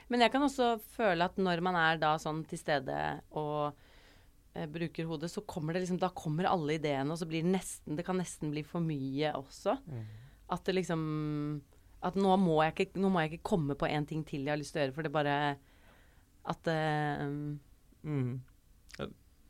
Men 0.08 0.20
jeg 0.20 0.32
kan 0.32 0.42
også 0.42 0.80
føle 0.96 1.24
at 1.24 1.36
når 1.36 1.60
man 1.62 1.74
er 1.76 1.96
da 1.98 2.16
sånn 2.16 2.46
til 2.46 2.58
stede 2.58 3.20
og 3.32 3.72
eh, 4.54 4.66
bruker 4.66 5.04
hodet, 5.06 5.30
så 5.30 5.42
kommer 5.46 5.72
det 5.74 5.82
liksom 5.82 5.98
Da 5.98 6.08
kommer 6.10 6.44
alle 6.46 6.78
ideene, 6.78 7.10
og 7.10 7.18
så 7.18 7.26
blir 7.26 7.42
det 7.42 7.52
nesten 7.60 7.96
Det 7.96 8.04
kan 8.04 8.16
nesten 8.16 8.50
bli 8.52 8.62
for 8.62 8.80
mye 8.80 9.32
også. 9.34 9.78
Mm. 9.88 10.04
At 10.50 10.64
det 10.64 10.74
liksom 10.76 11.60
At 12.02 12.14
nå 12.14 12.36
må 12.38 12.62
jeg 12.62 12.74
ikke, 12.74 13.00
nå 13.00 13.10
må 13.10 13.20
jeg 13.22 13.32
ikke 13.38 13.48
komme 13.50 13.74
på 13.74 13.88
en 13.88 14.06
ting 14.06 14.22
til 14.24 14.44
jeg 14.44 14.50
har 14.52 14.58
lyst 14.58 14.72
til 14.74 14.82
å 14.82 14.84
gjøre, 14.86 14.94
for 14.94 15.02
det 15.02 15.12
bare 15.12 15.56
At 16.46 16.66
eh, 16.68 17.56
Mm. 18.04 18.40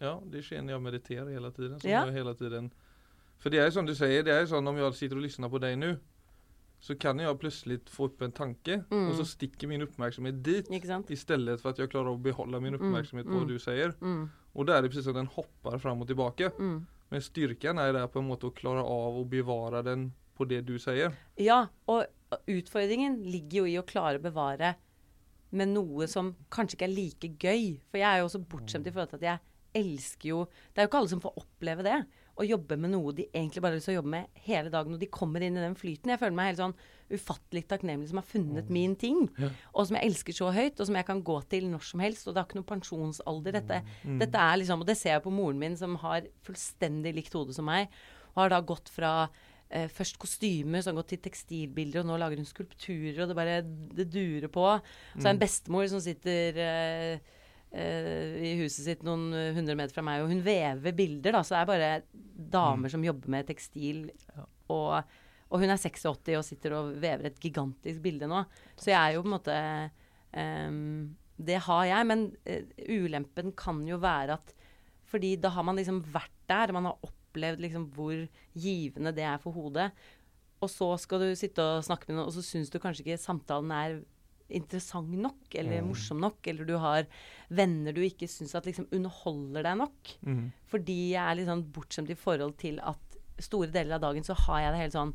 Ja, 0.01 0.21
det 0.31 0.43
skjer 0.45 0.63
når 0.63 0.75
jeg 0.75 0.83
mediterer 0.83 1.31
hele 1.33 1.51
tiden. 1.55 1.79
Så 1.81 1.89
Ja. 1.89 2.05
hele 2.11 2.35
tiden. 2.35 2.73
For 3.39 3.51
det 3.51 3.61
er 3.61 3.71
som 3.71 3.87
du 3.87 3.95
sier, 3.95 4.23
det 4.23 4.33
er 4.33 4.47
sånn 4.47 4.67
om 4.69 4.77
jeg 4.77 4.93
sitter 4.95 5.17
og 5.17 5.23
lysner 5.23 5.49
på 5.51 5.61
deg 5.61 5.79
nå, 5.79 5.99
så 6.81 6.99
kan 6.99 7.19
jeg 7.19 7.39
plutselig 7.39 7.81
få 7.89 8.05
opp 8.11 8.23
en 8.23 8.33
tanke, 8.33 8.85
Mm. 8.91 9.09
og 9.09 9.15
så 9.15 9.25
stikker 9.25 9.67
min 9.69 9.83
oppmerksomhet 9.83 10.43
dit. 10.43 10.67
i 10.71 11.15
stedet 11.17 11.61
for 11.61 11.71
at 11.71 11.77
jeg 11.79 11.89
klarer 11.91 12.13
å 12.17 12.21
beholde 12.23 12.61
min 12.61 12.75
oppmerksomhet 12.75 13.25
på 13.27 13.33
Mm. 13.33 13.41
hva 13.41 13.49
du 13.49 13.59
sier. 13.59 13.93
Mm. 14.01 14.31
Og 14.57 14.67
da 14.67 14.79
er 14.79 14.83
det 14.83 14.91
precis 14.91 15.05
som 15.05 15.15
den 15.15 15.27
hopper 15.27 15.79
fram 15.79 16.01
og 16.03 16.09
tilbake. 16.09 16.51
Mm. 16.59 16.87
Men 17.11 17.21
styrken 17.21 17.79
er 17.79 17.93
der 17.93 18.07
på 18.09 18.19
en 18.21 18.29
måte 18.29 18.45
å 18.51 18.55
klare 18.55 18.81
av 18.85 19.15
å 19.15 19.29
bevare 19.29 19.83
den 19.85 20.13
på 20.37 20.47
det 20.49 20.65
du 20.67 20.79
sier. 20.79 21.13
Ja, 21.39 21.69
og 21.89 22.07
utfordringen 22.49 23.23
ligger 23.25 23.59
jo 23.59 23.65
i 23.67 23.79
å 23.81 23.87
klare 23.87 24.19
å 24.19 24.23
bevare 24.23 24.75
med 25.53 25.69
noe 25.69 26.07
som 26.09 26.35
kanskje 26.51 26.75
ikke 26.77 26.89
er 26.89 26.95
like 26.95 27.29
gøy. 27.39 27.81
For 27.91 27.99
jeg 27.99 28.07
er 28.07 28.19
jo 28.21 28.27
også 28.27 28.45
bortskjemt 28.49 28.87
i 28.87 28.91
forhold 28.91 29.11
til 29.11 29.17
at 29.17 29.23
jeg 29.23 29.41
elsker 29.75 30.29
jo 30.31 30.45
Det 30.73 30.79
er 30.79 30.87
jo 30.87 30.89
ikke 30.93 30.99
alle 31.03 31.13
som 31.15 31.21
får 31.25 31.41
oppleve 31.43 31.83
det. 31.87 32.05
å 32.35 32.43
jobbe 32.43 32.75
med 32.77 32.91
noe 32.91 33.13
de 33.15 33.29
egentlig 33.31 33.63
bare 33.63 33.71
har 33.71 33.77
lyst 33.79 33.87
til 33.87 33.95
å 33.95 34.01
jobbe 34.03 34.11
med 34.11 34.27
hele 34.43 34.69
dagen, 34.69 34.93
og 34.95 34.99
de 34.99 35.07
kommer 35.07 35.41
inn 35.41 35.55
i 35.57 35.61
den 35.63 35.77
flyten. 35.79 36.11
Jeg 36.11 36.19
føler 36.19 36.35
meg 36.35 36.49
helt 36.49 36.59
sånn 36.59 36.75
ufattelig 37.15 37.63
takknemlig 37.71 38.09
som 38.11 38.19
har 38.19 38.27
funnet 38.27 38.69
min 38.75 38.97
ting, 38.97 39.29
Ja. 39.39 39.51
og 39.73 39.87
som 39.87 39.95
jeg 39.95 40.09
elsker 40.11 40.33
så 40.35 40.49
høyt, 40.53 40.81
og 40.81 40.87
som 40.89 40.97
jeg 40.97 41.07
kan 41.07 41.23
gå 41.23 41.37
til 41.49 41.69
når 41.71 41.85
som 41.87 42.01
helst. 42.01 42.27
Og 42.27 42.35
det 42.35 42.43
har 42.43 42.49
ikke 42.49 42.59
noe 42.59 42.73
pensjonsalder. 42.75 43.53
Dette, 43.53 43.83
Mm. 44.05 44.19
dette 44.19 44.35
er 44.35 44.57
liksom, 44.59 44.81
og 44.81 44.87
det 44.87 44.97
ser 44.99 45.11
jeg 45.15 45.23
på 45.23 45.31
moren 45.31 45.59
min, 45.61 45.77
som 45.77 45.95
har 45.95 46.23
fullstendig 46.43 47.15
likt 47.15 47.33
hode 47.33 47.55
som 47.55 47.67
meg, 47.67 47.87
og 48.35 48.43
har 48.43 48.49
da 48.49 48.61
gått 48.63 48.89
fra 48.89 49.29
eh, 49.71 49.87
først 49.89 50.19
kostymer, 50.19 50.83
så 50.83 50.91
har 50.93 51.03
gått 51.03 51.09
til 51.15 51.19
tekstilbilder, 51.19 52.01
og 52.01 52.07
nå 52.07 52.19
lager 52.19 52.37
hun 52.37 52.45
skulpturer, 52.47 53.23
og 53.23 53.29
det 53.29 53.37
bare 53.37 53.63
det 53.95 54.11
durer 54.11 54.49
på. 54.49 54.81
Så 55.19 55.27
er 55.27 55.33
det 55.35 55.35
en 55.35 55.39
bestemor 55.39 55.89
som 55.89 56.01
sitter 56.01 56.59
eh, 56.59 57.19
i 57.75 58.53
huset 58.61 58.85
sitt 58.87 59.01
noen 59.07 59.33
hundre 59.57 59.75
meter 59.75 59.95
fra 59.97 60.05
meg, 60.07 60.23
og 60.23 60.31
hun 60.31 60.43
vever 60.45 60.95
bilder, 60.95 61.35
da. 61.35 61.41
Så 61.43 61.57
det 61.57 61.61
er 61.63 61.71
bare 61.71 61.89
damer 62.55 62.93
som 62.93 63.05
jobber 63.05 63.33
med 63.35 63.49
tekstil. 63.49 64.07
Og, 64.73 65.17
og 65.51 65.63
hun 65.63 65.73
er 65.73 65.81
86 65.81 66.39
og 66.39 66.47
sitter 66.47 66.77
og 66.79 66.95
vever 67.03 67.31
et 67.31 67.41
gigantisk 67.43 68.03
bilde 68.05 68.29
nå. 68.31 68.45
Så 68.79 68.93
jeg 68.93 68.99
er 68.99 69.17
jo 69.17 69.25
på 69.25 69.31
en 69.31 69.37
måte 69.37 69.59
um, 70.35 71.15
Det 71.35 71.61
har 71.67 71.85
jeg, 71.91 72.11
men 72.11 72.27
uh, 72.47 72.63
ulempen 72.89 73.55
kan 73.59 73.83
jo 73.89 74.01
være 74.03 74.39
at 74.39 74.55
fordi 75.15 75.37
da 75.39 75.53
har 75.55 75.63
man 75.63 75.77
liksom 75.79 76.01
vært 76.11 76.33
der, 76.51 76.73
man 76.75 76.89
har 76.89 77.05
opplevd 77.07 77.61
liksom 77.63 77.85
hvor 77.95 78.17
givende 78.59 79.13
det 79.15 79.23
er 79.29 79.39
for 79.39 79.55
hodet. 79.55 79.93
Og 80.65 80.71
så 80.73 80.89
skal 80.99 81.23
du 81.23 81.37
sitte 81.39 81.63
og 81.63 81.85
snakke 81.87 82.09
med 82.09 82.19
noen, 82.19 82.31
og 82.31 82.35
så 82.35 82.43
syns 82.43 82.73
du 82.73 82.81
kanskje 82.83 83.05
ikke 83.05 83.21
samtalen 83.23 83.71
er 83.77 84.01
interessant 84.55 85.11
nok, 85.19 85.55
eller 85.55 85.83
Mm. 85.83 85.89
morsom 85.91 86.21
nok, 86.23 86.47
eller 86.47 86.65
du 86.65 86.77
har 86.79 87.07
venner 87.51 87.93
du 87.93 88.01
ikke 88.03 88.29
syns 88.31 88.55
at 88.55 88.65
liksom 88.67 88.87
underholder 88.93 89.63
deg 89.67 89.79
nok. 89.83 90.13
Mm. 90.25 90.53
Fordi 90.71 90.99
jeg 91.13 91.23
er 91.23 91.35
litt 91.39 91.51
sånn 91.51 91.65
bortskjemt 91.73 92.11
i 92.11 92.19
forhold 92.19 92.57
til 92.59 92.79
at 92.81 92.99
store 93.43 93.67
deler 93.75 93.97
av 93.97 94.01
dagen 94.07 94.23
så 94.23 94.35
har 94.47 94.61
jeg 94.63 94.73
det 94.73 94.83
helt 94.85 94.97
sånn 94.99 95.15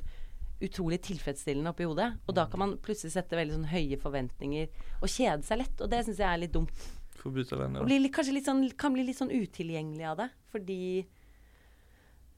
utrolig 0.61 0.99
tilfredsstillende 1.01 1.71
oppi 1.71 1.85
hodet. 1.87 2.17
Og 2.27 2.35
da 2.35 2.45
kan 2.51 2.59
man 2.59 2.77
plutselig 2.83 3.13
sette 3.13 3.37
veldig 3.39 3.55
sånn 3.55 3.69
høye 3.71 3.97
forventninger 3.97 4.67
og 5.01 5.07
kjede 5.07 5.43
seg 5.47 5.61
lett. 5.61 5.81
Og 5.81 5.89
det 5.89 6.01
syns 6.05 6.19
jeg 6.19 6.27
er 6.27 6.41
litt 6.43 6.51
dumt. 6.51 6.89
Får 7.19 7.31
byta 7.35 7.55
venner. 7.59 7.83
Bli 7.87 8.09
kanskje 8.11 8.33
litt 8.35 8.45
sånn, 8.45 8.65
kan 8.77 8.91
bli 8.93 9.05
litt 9.07 9.17
sånn 9.17 9.31
utilgjengelig 9.31 10.05
av 10.11 10.17
det. 10.17 10.29
Fordi 10.51 11.05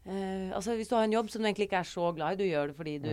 uh, 0.08 0.52
Altså 0.56 0.76
hvis 0.78 0.90
du 0.90 0.96
har 0.96 1.06
en 1.06 1.14
jobb 1.18 1.30
som 1.34 1.42
du 1.42 1.48
egentlig 1.50 1.68
ikke 1.70 1.82
er 1.82 1.90
så 1.90 2.14
glad 2.16 2.34
i, 2.34 2.42
du 2.44 2.50
gjør 2.50 2.72
det 2.72 2.78
fordi 2.78 2.96
du 3.02 3.12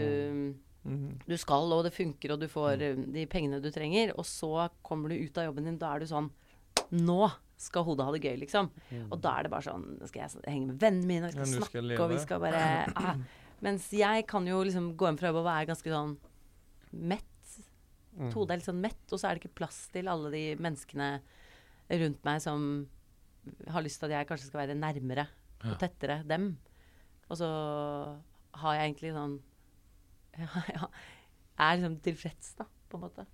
Mhm. 0.88 1.18
du 1.29 1.37
skal, 1.37 1.72
og 1.72 1.85
det 1.85 1.92
funker, 1.92 2.33
og 2.33 2.40
du 2.40 2.48
får 2.48 2.81
eh, 2.83 2.94
de 2.96 3.27
pengene 3.27 3.61
du 3.62 3.70
trenger, 3.70 4.14
og 4.16 4.24
så 4.24 4.68
kommer 4.83 5.09
du 5.12 5.16
ut 5.20 5.37
av 5.38 5.44
jobben 5.51 5.64
din, 5.68 5.79
da 5.79 5.94
er 5.94 6.01
du 6.01 6.07
sånn 6.11 6.31
Nå 6.90 7.31
skal 7.61 7.85
hodet 7.85 8.07
ha 8.07 8.12
det 8.14 8.22
gøy, 8.22 8.37
liksom. 8.40 8.70
Og 9.11 9.20
da 9.20 9.35
er 9.37 9.42
det 9.44 9.51
bare 9.53 9.66
sånn 9.66 9.98
Nå 9.98 10.07
skal 10.09 10.22
jeg 10.22 10.44
henge 10.46 10.68
med 10.70 10.79
vennene 10.81 11.07
mine, 11.11 11.27
og 11.27 11.33
vi 11.33 11.35
skal 11.35 11.44
ja, 11.44 11.59
snakke, 11.59 11.83
skal 11.83 12.03
og 12.05 12.11
vi 12.14 12.18
skal 12.22 12.40
bare 12.40 12.62
ah. 12.96 13.16
Mens 13.61 13.88
jeg 13.92 14.27
kan 14.31 14.46
jo 14.46 14.61
liksom 14.64 14.92
gå 14.96 15.09
hjem 15.09 15.18
fra 15.18 15.29
jobb 15.33 15.40
og 15.42 15.48
være 15.51 15.66
ganske 15.66 15.90
sånn 15.90 16.12
mett. 16.92 17.59
Mm. 18.16 18.31
Hodet 18.33 18.51
er 18.55 18.61
litt 18.62 18.68
sånn 18.70 18.81
mett, 18.81 19.03
og 19.12 19.18
så 19.18 19.27
er 19.29 19.35
det 19.37 19.42
ikke 19.42 19.59
plass 19.59 19.81
til 19.92 20.09
alle 20.09 20.31
de 20.31 20.44
menneskene 20.62 21.09
rundt 21.90 22.24
meg 22.24 22.40
som 22.44 22.87
har 23.68 23.83
lyst 23.85 23.98
til 24.01 24.09
at 24.09 24.20
jeg 24.20 24.29
kanskje 24.31 24.48
skal 24.51 24.62
være 24.62 24.79
nærmere 24.79 25.27
Ja. 25.64 25.72
og 25.72 25.79
tettere 25.83 26.22
dem. 26.27 26.53
Og 27.29 27.37
så 27.37 27.48
har 28.55 28.74
jeg 28.79 28.92
egentlig 28.94 29.12
sånn 29.12 29.40
ja, 30.38 30.62
ja, 30.74 30.88
er 31.59 31.77
liksom 31.79 31.96
tilfreds, 32.05 32.55
da, 32.59 32.66
på 32.88 32.98
en 33.01 33.05
måte. 33.09 33.27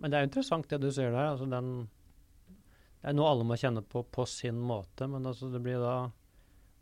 Men 0.00 0.10
det 0.12 0.16
er 0.16 0.24
interessant 0.28 0.68
det 0.70 0.78
du 0.80 0.88
sier 0.88 1.10
der. 1.12 1.26
altså 1.34 1.44
den 1.50 1.66
Det 3.02 3.10
er 3.10 3.16
noe 3.18 3.28
alle 3.28 3.44
må 3.44 3.56
kjenne 3.60 3.82
på 3.84 4.00
på 4.08 4.24
sin 4.28 4.56
måte, 4.64 5.04
men 5.08 5.26
altså 5.28 5.50
det 5.52 5.60
blir 5.64 5.80
da 5.82 6.10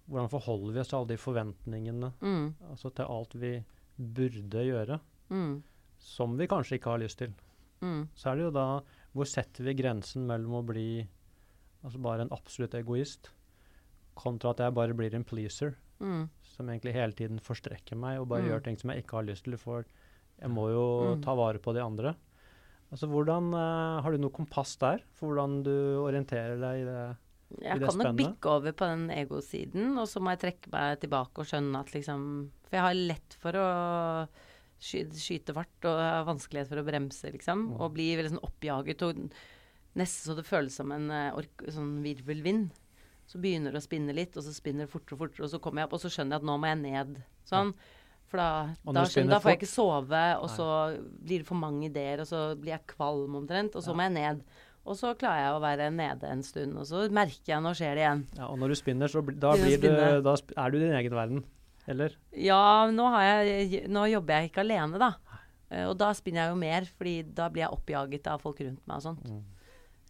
Hvordan 0.08 0.30
forholder 0.32 0.72
vi 0.72 0.80
oss 0.80 0.88
til 0.88 0.96
alle 0.96 1.10
de 1.10 1.16
forventningene, 1.20 2.12
Mm, 2.24 2.54
altså 2.70 2.88
til 2.96 3.04
alt 3.12 3.34
vi 3.36 3.50
burde 3.98 4.62
gjøre, 4.64 5.00
mm, 5.28 5.62
som 5.98 6.36
vi 6.38 6.46
kanskje 6.48 6.78
ikke 6.78 6.94
har 6.94 7.02
lyst 7.02 7.18
til? 7.18 7.34
mm, 7.82 8.08
Så 8.14 8.30
er 8.30 8.36
det 8.36 8.44
jo 8.46 8.50
da 8.54 8.80
Hvor 9.12 9.26
setter 9.28 9.64
vi 9.66 9.74
grensen 9.74 10.24
mellom 10.26 10.54
å 10.62 10.64
bli 10.64 11.06
altså 11.84 12.00
bare 12.02 12.22
en 12.24 12.32
absolutt 12.32 12.74
egoist, 12.74 13.30
kontra 14.18 14.50
at 14.50 14.58
jeg 14.64 14.74
bare 14.74 14.94
blir 14.94 15.14
en 15.14 15.24
pleaser, 15.24 15.74
mm, 16.00 16.28
som 16.58 16.68
egentlig 16.70 16.96
hele 16.96 17.14
tiden 17.16 17.38
forstrekker 17.42 17.96
meg 17.98 18.18
og 18.20 18.28
bare 18.32 18.42
Mm. 18.44 18.50
gjør 18.50 18.64
ting 18.66 18.76
som 18.80 18.90
jeg 18.90 19.04
ikke 19.04 19.20
har 19.20 19.28
lyst 19.30 19.44
til, 19.46 19.56
for 19.56 19.84
jeg 20.42 20.50
må 20.50 20.68
jo 20.74 21.14
Mm. 21.16 21.22
ta 21.22 21.34
vare 21.38 21.58
på 21.62 21.72
de 21.74 21.80
andre. 21.84 22.16
Altså 22.90 23.06
hvordan, 23.08 23.52
uh, 23.54 24.00
Har 24.02 24.10
du 24.12 24.18
noe 24.18 24.30
kompass 24.32 24.76
der, 24.80 25.02
for 25.12 25.28
hvordan 25.28 25.62
du 25.62 25.72
orienterer 26.02 26.58
deg 26.58 26.82
i 26.82 26.84
det? 26.88 27.16
Jeg 27.62 27.80
det 27.80 27.88
kan 27.88 27.98
nok 27.98 28.16
bikke 28.16 28.46
over 28.50 28.72
på 28.72 28.84
den 28.84 29.08
egosiden, 29.10 29.96
og 29.98 30.06
så 30.06 30.20
må 30.20 30.34
jeg 30.36 30.40
trekke 30.44 30.70
meg 30.70 31.00
tilbake 31.00 31.38
og 31.40 31.46
skjønne 31.48 31.80
at 31.80 31.92
liksom 31.94 32.50
For 32.68 32.76
jeg 32.76 32.84
har 32.84 32.94
lett 32.94 33.36
for 33.40 33.52
å 33.56 34.28
sky, 34.78 35.04
skyte 35.16 35.54
fart 35.56 35.84
og 35.88 35.96
har 35.98 36.24
vanskelighet 36.28 36.68
for 36.68 36.76
å 36.82 36.84
bremse, 36.84 37.32
liksom. 37.32 37.68
Mm. 37.72 37.80
Og 37.80 37.94
blir 37.94 38.18
veldig 38.18 38.34
sånn 38.34 38.44
oppjaget 38.44 39.02
og 39.08 39.22
nesten 39.96 40.28
så 40.28 40.36
det 40.36 40.44
føles 40.44 40.76
som 40.76 40.92
en 40.92 41.10
eh, 41.10 41.32
ork, 41.34 41.64
sånn 41.72 42.02
virvelvind. 42.04 42.70
Så 43.28 43.40
begynner 43.42 43.74
det 43.74 43.82
å 43.82 43.84
spinne 43.84 44.14
litt, 44.16 44.36
og 44.40 44.44
så 44.46 44.54
spinner 44.56 44.86
det 44.86 44.92
fortere 44.92 45.18
og 45.18 45.24
fortere, 45.26 45.44
og 45.44 45.52
så 45.52 45.60
kommer 45.62 45.82
jeg 45.82 45.90
opp, 45.90 45.96
og 45.98 46.04
så 46.04 46.10
skjønner 46.12 46.38
jeg 46.38 46.42
at 46.42 46.48
nå 46.48 46.54
må 46.60 46.70
jeg 46.70 46.78
ned. 46.80 47.18
Sånn. 47.48 47.74
For 48.28 48.40
da, 48.40 48.48
da, 48.84 49.02
skjønner, 49.08 49.32
da 49.32 49.40
får 49.40 49.54
jeg 49.54 49.60
ikke 49.62 49.70
sove, 49.70 50.22
og 50.36 50.48
så 50.52 50.68
blir 51.00 51.42
det 51.42 51.48
for 51.48 51.60
mange 51.60 51.86
ideer, 51.88 52.22
og 52.24 52.28
så 52.28 52.40
blir 52.60 52.74
jeg 52.74 52.88
kvalm 52.92 53.36
omtrent, 53.40 53.76
og 53.76 53.84
så 53.84 53.96
må 53.96 54.04
jeg 54.04 54.16
ned. 54.16 54.42
Og 54.88 54.96
så 54.96 55.12
klarer 55.20 55.44
jeg 55.44 55.56
å 55.56 55.60
være 55.60 55.90
nede 55.92 56.32
en 56.32 56.42
stund, 56.44 56.76
og 56.80 56.88
så 56.88 57.04
merker 57.12 57.52
jeg 57.54 57.64
nå 57.64 57.74
skjer 57.76 57.98
det 57.98 58.04
igjen. 58.04 58.24
Ja, 58.38 58.48
og 58.48 58.56
når 58.60 58.72
du 58.72 58.78
spinner, 58.80 59.12
så 59.12 59.20
da, 59.28 59.52
blir 59.60 59.80
du, 59.80 59.88
da 60.24 60.36
er 60.36 60.72
du 60.72 60.78
i 60.78 60.82
din 60.86 60.96
egen 60.96 61.16
verden. 61.16 61.44
Eller? 61.88 62.16
Ja, 62.36 62.88
nå, 62.92 63.08
har 63.12 63.24
jeg, 63.44 63.84
nå 63.88 64.04
jobber 64.12 64.40
jeg 64.40 64.50
ikke 64.50 64.64
alene, 64.64 65.00
da. 65.00 65.12
Eh, 65.68 65.84
og 65.88 65.94
da 66.00 66.10
spinner 66.16 66.46
jeg 66.46 66.52
jo 66.52 66.60
mer, 66.60 66.88
fordi 66.96 67.14
da 67.36 67.48
blir 67.52 67.66
jeg 67.66 67.76
oppjaget 67.76 68.28
av 68.32 68.44
folk 68.44 68.60
rundt 68.64 68.84
meg 68.88 69.00
og 69.00 69.06
sånt. 69.10 69.28
Mm. 69.28 69.44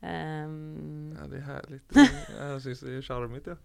Ehm, 0.02 1.16
Ja, 1.20 1.26
det 1.26 1.36
är 1.36 1.40
härligt. 1.40 1.84
jag 2.38 2.62
syns 2.62 2.80
det 2.80 2.92
är 2.92 3.02
charmigt 3.02 3.46
ja. 3.46 3.56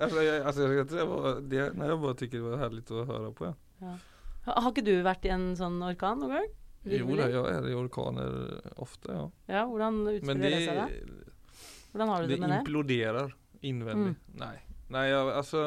Alltså 0.00 0.22
jag, 0.22 0.46
alltså 0.46 0.62
jag 0.62 0.90
säga 0.90 1.04
vad 1.04 1.42
det, 1.42 1.72
nej 1.74 1.88
jag 1.88 2.00
bara 2.00 2.14
tycker 2.14 2.36
det 2.38 2.44
var 2.44 2.56
härligt 2.56 2.90
att 2.90 3.06
höra 3.06 3.32
på 3.32 3.54
ja. 3.78 3.98
har 4.44 4.60
har 4.62 4.70
ikke 4.70 4.84
du 4.86 5.02
vært 5.02 5.24
i 5.26 5.32
en 5.34 5.50
sånn 5.58 5.82
orkan 5.82 6.22
noen 6.22 6.36
gang? 6.38 6.48
Jo, 6.88 7.08
da, 7.18 7.26
jeg 7.28 7.56
er 7.56 7.66
i 7.68 7.74
orkaner 7.76 8.36
ofte, 8.80 9.12
ja. 9.12 9.24
Ja, 9.50 9.64
hvordan 9.68 9.98
utspiller 10.06 10.44
det, 10.44 10.52
det 10.54 10.60
seg 10.64 10.78
da? 10.78 10.86
Hvordan 11.92 12.12
har 12.12 12.22
du 12.22 12.28
det, 12.28 12.34
det 12.34 12.40
med 12.40 12.50
det? 12.50 12.54
Det 12.54 12.62
imploderer 12.64 13.34
innvendig. 13.60 14.14
Mm. 14.14 14.38
Nei. 14.40 14.54
Nei, 14.88 15.04
jeg, 15.10 15.32
altså 15.36 15.62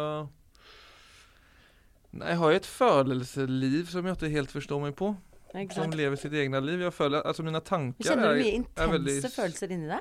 Nei, 2.12 2.32
jeg 2.32 2.40
har 2.42 2.52
et 2.52 2.64
ett 2.64 2.68
födelseliv 2.68 3.92
som 3.92 4.08
jeg 4.08 4.18
ikke 4.18 4.32
helt 4.34 4.52
forstår 4.52 4.82
meg 4.84 4.96
på. 5.00 5.14
Ikke 5.54 5.74
Som 5.76 5.92
lever 5.92 6.16
sitt 6.16 6.34
egna 6.34 6.60
liv. 6.64 6.80
Jag 6.82 6.94
följer, 6.94 7.22
alltså 7.28 7.44
mina 7.44 7.60
tankar 7.60 8.04
Kjenner 8.08 8.34
du 8.34 8.40
mye 8.40 8.52
är 8.52 8.56
intense 8.56 8.92
veldig- 8.94 9.32
følelser 9.36 9.72
inni 9.72 9.88
deg? 9.88 10.00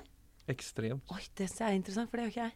Ekstremt. 0.48 1.10
Oi, 1.10 1.22
det 1.34 1.48
er 1.60 1.72
interessant, 1.74 2.10
for 2.10 2.16
det 2.16 2.24
gjør 2.26 2.30
ikke 2.30 2.44
jeg. 2.44 2.52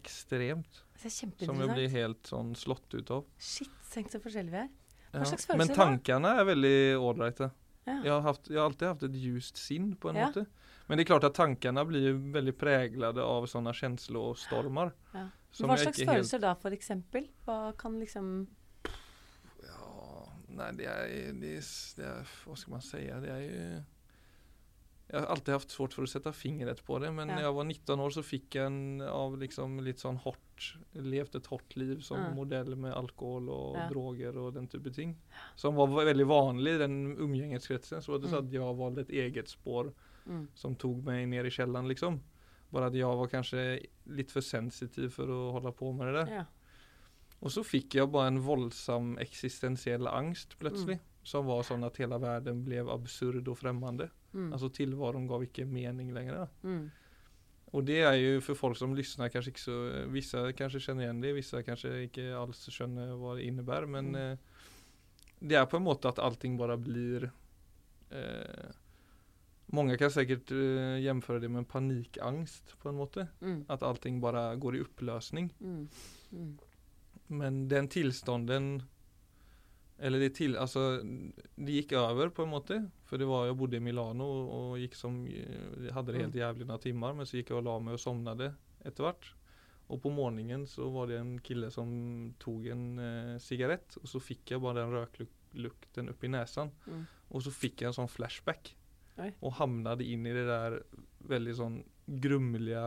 Ekstremt. 0.00 0.82
Det 1.00 1.06
er 1.06 1.10
Som 1.46 1.60
jeg 1.60 1.68
blir 1.74 1.88
helt 1.90 2.22
sånn 2.28 2.54
slått 2.56 2.94
utav. 2.94 3.24
Shit, 3.38 3.70
tenk 3.92 4.10
så 4.12 4.20
forskjellige 4.20 4.50
vi 4.50 4.56
er. 4.64 4.68
Ja. 5.12 5.24
slags 5.24 5.46
følelser 5.46 5.58
Men 5.58 5.76
tankene 5.76 6.32
er 6.40 6.44
veldig 6.44 6.76
ålreite. 7.00 7.50
Ja. 7.86 7.96
Jeg, 8.04 8.12
har 8.12 8.20
haft, 8.22 8.48
jag 8.48 8.60
har 8.60 8.68
alltid 8.70 8.88
haft 8.88 9.02
et 9.02 9.12
ljust 9.12 9.56
sinn 9.56 9.96
på 9.96 10.10
en 10.10 10.16
Ja. 10.16 10.28
måte. 10.28 10.46
Men 10.88 10.98
det 10.98 11.04
er 11.08 11.14
klart 11.14 11.24
at 11.24 11.34
tankene 11.34 11.84
blir 11.86 12.14
veldig 12.32 12.56
väldigt 12.58 13.20
av 13.22 13.46
sånne 13.46 13.72
følelsesstormer. 13.74 14.92
Ja. 15.14 15.28
Hva 15.58 15.76
slags 15.78 15.98
følelser 15.98 16.06
følelser 16.06 16.40
da, 16.40 16.54
for 16.54 16.70
eksempel? 16.70 17.28
Hva 17.46 17.76
kan 17.76 17.98
liksom 17.98 18.46
nej 20.56 20.72
det 20.74 20.84
är, 20.84 21.32
det 21.32 21.56
är, 21.56 21.62
det 21.96 22.04
är, 22.04 22.28
vad 22.46 22.58
ska 22.58 22.70
man 22.70 22.82
säga, 22.82 23.20
det 23.20 23.30
är 23.32 23.40
ju 23.40 23.82
Jag 25.06 25.20
har 25.20 25.26
alltid 25.26 25.54
haft 25.54 25.70
svårt 25.70 25.92
för 25.92 26.02
att 26.02 26.10
sätta 26.10 26.32
fingret 26.32 26.84
på 26.84 26.98
det 26.98 27.12
men 27.12 27.28
Ja. 27.28 27.34
när 27.34 27.42
jag 27.42 27.52
var 27.52 27.64
19 27.64 28.00
år 28.00 28.10
så 28.10 28.22
fick 28.22 28.54
jag 28.54 28.66
en 28.66 29.00
av 29.00 29.38
liksom 29.38 29.80
lite 29.80 30.00
sån 30.00 30.16
hårt, 30.16 30.76
levt 30.92 31.34
ett 31.34 31.46
hårt 31.46 31.76
liv 31.76 32.00
som 32.00 32.18
Ja. 32.18 32.34
modell 32.34 32.76
med 32.76 32.92
alkohol 32.92 33.48
och 33.50 33.76
Ja. 33.78 33.88
droger 33.88 34.36
och 34.38 34.52
den 34.52 34.66
typen 34.68 34.90
av 34.90 34.94
ting. 34.94 35.16
Som 35.54 35.74
var 35.74 36.04
väldigt 36.04 36.26
vanlig 36.26 36.74
i 36.74 36.78
den 36.78 37.16
umgängeskretsen 37.18 38.02
så 38.02 38.18
det 38.18 38.28
så 38.28 38.34
Mm. 38.36 38.46
att 38.46 38.52
jag 38.52 38.74
valde 38.74 39.00
ett 39.00 39.10
eget 39.10 39.48
spår 39.48 39.92
mm. 40.26 40.48
som 40.54 40.74
tog 40.76 41.04
mig 41.04 41.26
ner 41.26 41.44
i 41.44 41.50
källaren 41.50 41.88
liksom. 41.88 42.20
Bara 42.68 42.86
att 42.86 42.94
jag 42.94 43.16
var 43.16 43.26
kanske 43.26 43.80
lite 44.04 44.32
för 44.32 44.40
sensitiv 44.40 45.08
för 45.08 45.22
att 45.22 45.52
hålla 45.52 45.72
på 45.72 45.92
med 45.92 46.06
det 46.06 46.12
där. 46.12 46.34
Ja. 46.36 46.44
Och 47.40 47.52
så 47.52 47.62
fikk 47.64 47.94
jeg 47.96 48.10
bare 48.12 48.28
en 48.28 48.40
våldsam 48.44 49.14
existentiell 49.18 50.06
angst 50.08 50.58
plutselig. 50.60 50.98
Mm. 51.00 51.06
Som 51.22 51.46
var 51.46 51.62
sånn 51.64 51.84
at 51.84 51.96
hele 52.00 52.16
verden 52.20 52.62
ble 52.64 52.80
absurd 52.92 53.48
og 53.48 53.56
fremmed. 53.60 54.06
Mm. 54.32 54.52
Altså 54.52 54.68
tilværelsen 54.72 55.28
gav 55.28 55.42
ikke 55.44 55.66
mening 55.68 56.12
lenger. 56.16 56.48
Mm. 56.64 56.90
Og 57.72 57.84
det 57.86 58.00
er 58.02 58.16
jo 58.18 58.40
for 58.42 58.58
folk 58.58 58.76
som 58.76 58.94
lyssnar 58.96 59.30
kanskje 59.30 59.52
ikke 59.54 59.62
så, 59.62 59.76
vissa 60.10 60.40
kanskje 60.58 60.80
kjenner 60.82 61.04
igjen 61.06 61.20
det, 61.22 61.34
vissa 61.36 61.60
kanskje 61.62 61.92
ikke 62.08 62.24
alls 62.34 62.64
skjønner 62.72 63.12
hva 63.20 63.36
det 63.38 63.46
innebærer. 63.46 63.86
Men 63.88 64.10
Mm. 64.12 64.16
eh, 64.16 64.36
det 65.40 65.56
er 65.56 65.66
på 65.66 65.76
en 65.76 65.84
måte 65.86 66.08
at 66.08 66.18
allting 66.18 66.56
bare 66.58 66.76
blir 66.76 67.30
eh, 68.10 68.72
mange 69.72 69.96
kan 69.96 70.10
sikkert 70.10 70.50
eh, 70.50 70.98
jamføre 71.04 71.40
det 71.40 71.48
med 71.50 71.58
en 71.62 71.64
panikangst 71.72 72.74
på 72.82 72.88
en 72.90 72.96
måte. 72.98 73.28
Mm. 73.40 73.64
At 73.68 73.82
allting 73.86 74.20
bare 74.20 74.56
går 74.58 74.76
i 74.76 74.82
oppløsning. 74.84 75.52
Mm. 75.60 75.88
Mm. 76.32 76.58
Men 77.30 77.68
den 77.70 77.86
tilstanden 77.86 78.82
Eller 80.02 80.18
det 80.18 80.32
til 80.34 80.56
Altså, 80.58 81.02
det 81.02 81.76
gikk 81.76 81.94
over 82.00 82.32
på 82.34 82.46
en 82.46 82.54
måte. 82.54 82.78
For 83.06 83.20
det 83.20 83.28
var 83.30 83.46
Jeg 83.46 83.58
bodde 83.60 83.78
i 83.78 83.84
Milano 83.84 84.26
og, 84.26 84.78
gikk 84.80 84.96
som 84.98 85.20
hadde 85.26 86.14
det 86.14 86.24
helt 86.24 86.40
jævlig 86.40 86.66
noen 86.66 86.82
timer, 86.82 87.14
men 87.14 87.28
så 87.28 87.38
gikk 87.38 87.52
jeg 87.52 87.60
og 87.60 87.68
la 87.68 87.76
meg 87.82 87.98
og 87.98 88.02
sovnet 88.02 88.48
etter 88.86 89.06
hvert. 89.06 89.30
Og 89.90 89.98
på 90.02 90.12
morgenen 90.14 90.66
så 90.70 90.86
var 90.94 91.10
det 91.10 91.18
en 91.18 91.32
kille 91.42 91.70
som 91.74 91.90
tok 92.42 92.68
en 92.70 92.84
eh, 93.02 93.38
sigarett, 93.42 93.96
og 93.98 94.06
så 94.06 94.20
fikk 94.22 94.54
jeg 94.54 94.62
bare 94.62 94.84
den 94.84 94.94
røklukten 94.94 96.12
oppi 96.12 96.30
nesen. 96.30 96.70
Mm. 96.86 97.06
Og 97.34 97.42
så 97.46 97.52
fikk 97.54 97.82
jeg 97.82 97.90
en 97.90 97.98
sånn 97.98 98.10
flashback. 98.10 98.72
Oi. 99.20 99.32
Og 99.42 99.56
havnet 99.58 100.04
inn 100.06 100.28
i 100.28 100.34
det 100.34 100.46
der 100.48 100.78
veldig 101.30 101.56
sånn 101.58 101.80
grumlige, 102.22 102.84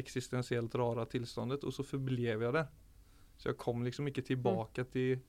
eksistensielt 0.00 0.74
rare 0.80 1.04
tilstandet. 1.10 1.66
Og 1.68 1.76
så 1.76 1.84
forblev 1.86 2.46
jeg 2.46 2.56
der. 2.56 2.70
Så 3.40 3.48
jeg 3.50 3.56
kom 3.62 3.80
liksom 3.86 4.08
ikke 4.10 4.24
tilbake 4.26 4.84
til 4.92 5.22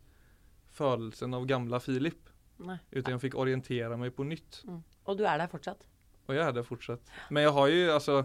følelsen 0.76 1.34
av 1.38 1.45
gamle 1.47 1.80
Filip. 1.80 2.28
uten 2.60 2.78
Utan 2.91 3.13
jeg 3.15 3.21
fikk 3.32 3.38
orientere 3.39 3.97
meg 3.97 4.12
på 4.15 4.26
nytt. 4.28 4.62
Mm. 4.67 4.82
Og 5.08 5.17
du 5.17 5.24
er 5.26 5.38
der 5.41 5.47
fortsatt? 5.50 5.88
Og 6.28 6.36
jeg 6.36 6.43
er 6.45 6.52
der 6.54 6.63
fortsatt. 6.67 7.02
Men 7.32 7.43
jeg 7.47 7.54
har 7.56 7.67
jo 7.71 7.93
altså 7.95 8.17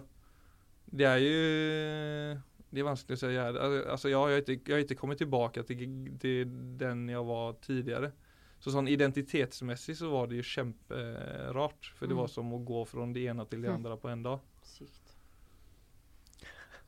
Det 0.93 1.07
er 1.07 1.19
jo 1.19 2.43
Det 2.71 2.81
er 2.83 2.85
vanskelig 2.85 3.17
å 3.17 3.21
si. 3.23 3.31
Altså, 3.37 4.11
har 4.13 4.29
jeg 4.35 4.61
har 4.69 4.83
ikke 4.85 4.99
kommet 4.99 5.19
tilbake 5.19 5.63
til, 5.67 5.87
til 6.21 6.51
den 6.77 7.07
jeg 7.09 7.25
var 7.25 7.55
tidligere. 7.63 8.13
Så 8.61 8.71
sånn 8.75 8.89
identitetsmessig 8.89 9.97
så 9.97 10.11
var 10.11 10.27
det 10.29 10.37
jo 10.43 10.43
kjemperart. 10.43 11.91
For 11.97 12.07
det 12.07 12.15
Mm. 12.17 12.21
var 12.21 12.27
som 12.29 12.53
å 12.53 12.65
gå 12.65 12.85
fra 12.87 13.07
det 13.13 13.27
ene 13.29 13.45
til 13.49 13.63
det 13.63 13.71
Mm. 13.71 13.75
andre 13.77 13.97
på 13.97 14.09
en 14.13 14.23
dag. 14.23 14.41
Sykt. 14.65 15.15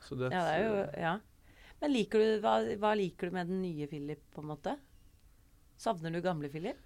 Så 0.01 0.17
det, 0.19 0.31
Ja, 0.33 0.43
det 0.45 0.55
er 0.55 0.65
jo 0.69 1.01
Ja. 1.01 1.19
Men 1.81 1.95
liker 1.95 2.23
du, 2.23 2.29
hva, 2.43 2.59
hva 2.81 2.93
liker 2.99 3.29
du 3.29 3.39
med 3.39 3.51
den 3.51 3.63
nye 3.63 3.87
Philip, 3.91 4.23
på 4.35 4.43
en 4.43 4.51
måte? 4.51 4.75
Savner 5.79 6.11
du 6.11 6.23
gamle 6.25 6.51
Philip? 6.51 6.81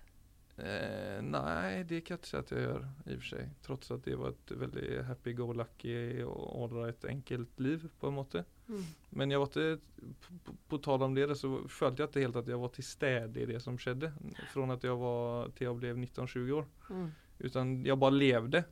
Eh, 0.60 1.18
nei, 1.24 1.80
det 1.88 2.02
kan 2.04 2.18
jeg 2.18 2.20
ikke 2.20 2.28
si 2.28 2.36
at 2.36 2.50
jeg 2.52 2.66
gjør, 2.66 2.82
i 3.06 3.14
og 3.14 3.22
for 3.22 3.28
seg. 3.30 3.52
Trots 3.64 3.92
at 3.94 4.02
det 4.04 4.16
var 4.20 4.34
et 4.34 4.52
veldig 4.60 4.88
happy-go-lucky 5.08 5.94
og 6.26 6.42
ålreit 6.66 7.06
enkelt 7.08 7.62
liv, 7.64 7.86
på 7.98 8.10
en 8.10 8.18
måte. 8.18 8.44
Mm. 8.68 8.82
Men 9.16 9.32
jeg 9.32 9.40
var 9.40 9.48
ikke 9.48 10.12
på, 10.20 10.36
på, 10.44 10.56
på 10.68 10.80
tal 10.84 11.06
om 11.08 11.16
det, 11.16 11.30
så 11.40 11.54
følte 11.72 12.04
jeg 12.04 12.12
ikke 12.12 12.26
helt 12.26 12.40
at 12.42 12.52
jeg 12.52 12.60
var 12.60 12.74
til 12.76 12.86
stede 12.86 13.42
i 13.42 13.48
det 13.48 13.62
som 13.64 13.80
skjedde. 13.80 14.12
Fra 14.52 14.68
at 14.76 14.84
jeg 14.86 15.00
var 15.00 15.54
til 15.56 15.70
jeg 15.70 15.80
ble 15.80 15.94
19-20 15.96 16.52
år. 16.60 16.68
Mm. 16.90 17.08
Utan 17.42 17.72
jeg 17.88 18.00
bare 18.04 18.18
levde. 18.18 18.64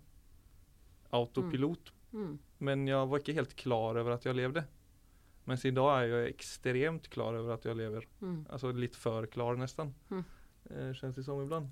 Autopilot. 1.17 1.95
Mm. 2.13 2.37
Men 2.61 2.85
jeg 2.91 3.09
var 3.09 3.23
ikke 3.23 3.39
helt 3.41 3.57
klar 3.57 3.97
over 4.03 4.19
at 4.19 4.29
jeg 4.29 4.37
levde. 4.37 4.67
Mens 5.49 5.65
i 5.65 5.73
dag 5.75 5.89
er 6.03 6.11
jeg 6.27 6.35
ekstremt 6.35 7.09
klar 7.11 7.35
over 7.39 7.55
at 7.57 7.65
jeg 7.65 7.77
lever. 7.79 8.05
Mm. 8.21 8.43
Alltså 8.51 8.71
litt 8.77 8.97
for 8.99 9.27
klar 9.33 9.57
nesten. 9.59 9.95
Mm. 10.11 10.25
Eh, 10.71 10.93
känns 11.01 11.17
det 11.17 11.25
som 11.25 11.41
ibland. 11.43 11.71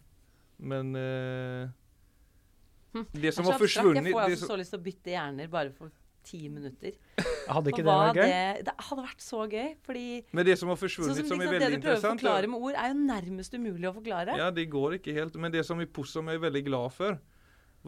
Men 0.58 0.94
eh, 0.96 1.68
Hm. 2.94 3.04
det 3.12 3.34
som 3.36 3.44
er 3.44 3.52
har 3.52 3.60
forsvunnet 3.60 4.06
Jeg 4.08 4.14
får 4.14 4.22
altså 4.24 4.46
så 4.48 4.56
lyst 4.56 4.72
til 4.72 4.80
å 4.80 4.84
bytte 4.86 5.12
hjerner 5.12 5.50
bare 5.52 5.72
for 5.76 5.90
ti 6.24 6.48
minutter. 6.48 6.94
Hadde 7.52 7.72
ikke 7.72 7.84
det 7.84 7.88
vært 7.88 8.16
gøy? 8.18 8.30
Det, 8.32 8.64
det 8.68 8.74
hadde 8.88 9.04
vært 9.04 9.24
så 9.24 9.42
gøy, 9.48 9.68
fordi 9.84 10.04
Men 10.36 10.48
det 10.48 10.56
som 10.60 10.72
har 10.72 10.78
forsvunnet 10.80 11.20
som 11.20 11.28
som, 11.30 11.40
veldig 11.40 11.58
interessant... 11.58 11.72
det 11.72 11.78
du 11.78 11.86
prøver 11.86 12.00
å 12.00 12.12
forklare 12.16 12.50
med 12.52 12.64
ord, 12.68 12.78
er 12.80 12.92
jo 12.92 12.98
nærmest 13.00 13.56
umulig 13.56 13.88
å 13.90 13.94
forklare. 13.96 14.36
Ja, 14.40 14.48
det 14.52 14.66
går 14.72 14.98
ikke 14.98 15.14
helt. 15.16 15.36
Men 15.40 15.54
det 15.54 15.64
som, 15.68 15.80
er, 15.80 15.88
pos- 15.88 16.16
er 16.16 16.32
jeg 16.32 16.40
er 16.40 16.44
veldig 16.48 16.64
glad 16.66 16.96
for, 16.96 17.20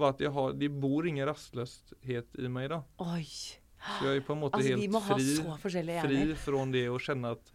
var 0.01 0.15
at 0.15 0.23
jeg 0.25 0.33
har, 0.37 0.53
det 0.57 0.71
bor 0.81 1.09
ingen 1.09 1.29
rastløshet 1.29 2.39
i 2.41 2.53
meg 2.53 2.71
da. 2.73 2.83
Oi. 3.05 3.27
Så 3.81 4.05
jeg 4.11 4.21
er 4.21 4.27
på 4.27 4.35
en 4.37 4.41
måte 4.43 4.59
Altså, 4.59 4.77
vi 4.77 4.89
helt 5.09 5.63
fri, 5.65 5.87
fri 6.05 6.35
fra 6.37 6.65
det 6.75 6.83
å 6.93 6.99
kjenne 7.01 7.33
at 7.37 7.53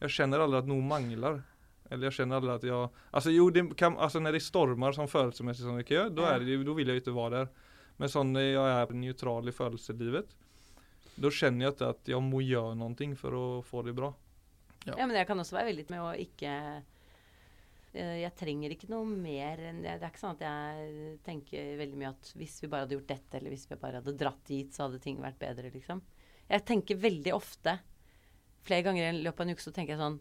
Jeg 0.00 0.12
kjenner 0.16 0.40
aldri 0.44 0.58
at 0.62 0.66
noe 0.70 0.84
mangler. 0.84 1.42
Eller 1.90 2.08
jeg 2.10 2.16
kjenner 2.20 2.40
aldri 2.40 2.54
at 2.54 2.64
jeg 2.66 2.88
Altså 3.12 3.32
jo, 3.34 3.50
det 3.50 3.64
kan, 3.76 3.96
altså 3.96 4.20
når 4.20 4.36
det 4.38 4.42
stormer 4.42 4.96
sånn 4.96 5.08
følelsesmessig 5.10 5.64
som 5.68 5.76
det 5.78 5.86
kan 5.88 6.10
da, 6.14 6.22
Ja. 6.32 6.38
vil 6.76 6.86
jeg 6.92 7.02
ikke 7.02 7.14
være 7.16 7.30
der. 7.44 7.48
Men 7.98 8.08
sånn 8.12 8.32
når 8.32 8.48
jeg 8.48 8.56
er 8.56 8.92
nøytral 8.92 9.48
i 9.48 9.52
følelseslivet, 9.56 10.34
da 11.16 11.28
kjenner 11.32 11.66
jeg 11.66 11.72
ikke 11.76 11.88
at 11.94 12.08
jeg 12.12 12.20
må 12.20 12.42
gjøre 12.44 12.76
noe 12.76 13.16
for 13.16 13.30
å 13.32 13.44
få 13.64 13.84
det 13.86 13.94
bra. 13.96 14.12
Ja, 14.86 15.06
men 15.06 15.16
jeg 15.16 15.26
kan 15.26 15.38
også 15.38 15.56
være 15.56 15.72
veldig 15.72 15.88
med 15.90 16.00
å 16.00 16.12
ikke 16.14 16.52
Jeg 17.96 18.32
trenger 18.36 18.72
ikke 18.74 18.90
noe 18.92 19.06
mer 19.08 19.60
Det 19.80 19.88
er 19.94 20.04
ikke 20.04 20.20
sånn 20.20 20.36
at 20.36 20.44
jeg 20.44 21.16
tenker 21.26 21.74
veldig 21.80 21.98
mye 22.00 22.12
at 22.12 22.30
hvis 22.36 22.58
vi 22.62 22.70
bare 22.72 22.84
hadde 22.84 22.96
gjort 22.98 23.10
dette, 23.14 23.38
eller 23.38 23.54
hvis 23.54 23.66
vi 23.70 23.80
bare 23.80 24.00
hadde 24.02 24.16
dratt 24.20 24.42
dit, 24.48 24.70
så 24.74 24.86
hadde 24.86 25.00
ting 25.02 25.20
vært 25.22 25.38
bedre, 25.40 25.72
liksom. 25.72 26.02
Jeg 26.46 26.64
tenker 26.68 27.00
veldig 27.02 27.34
ofte, 27.34 27.78
flere 28.66 28.86
ganger 28.86 29.08
i 29.10 29.24
løpet 29.24 29.42
av 29.42 29.46
en 29.46 29.56
uke, 29.56 29.64
så 29.64 29.72
tenker 29.74 29.96
jeg 29.96 30.02
sånn 30.02 30.20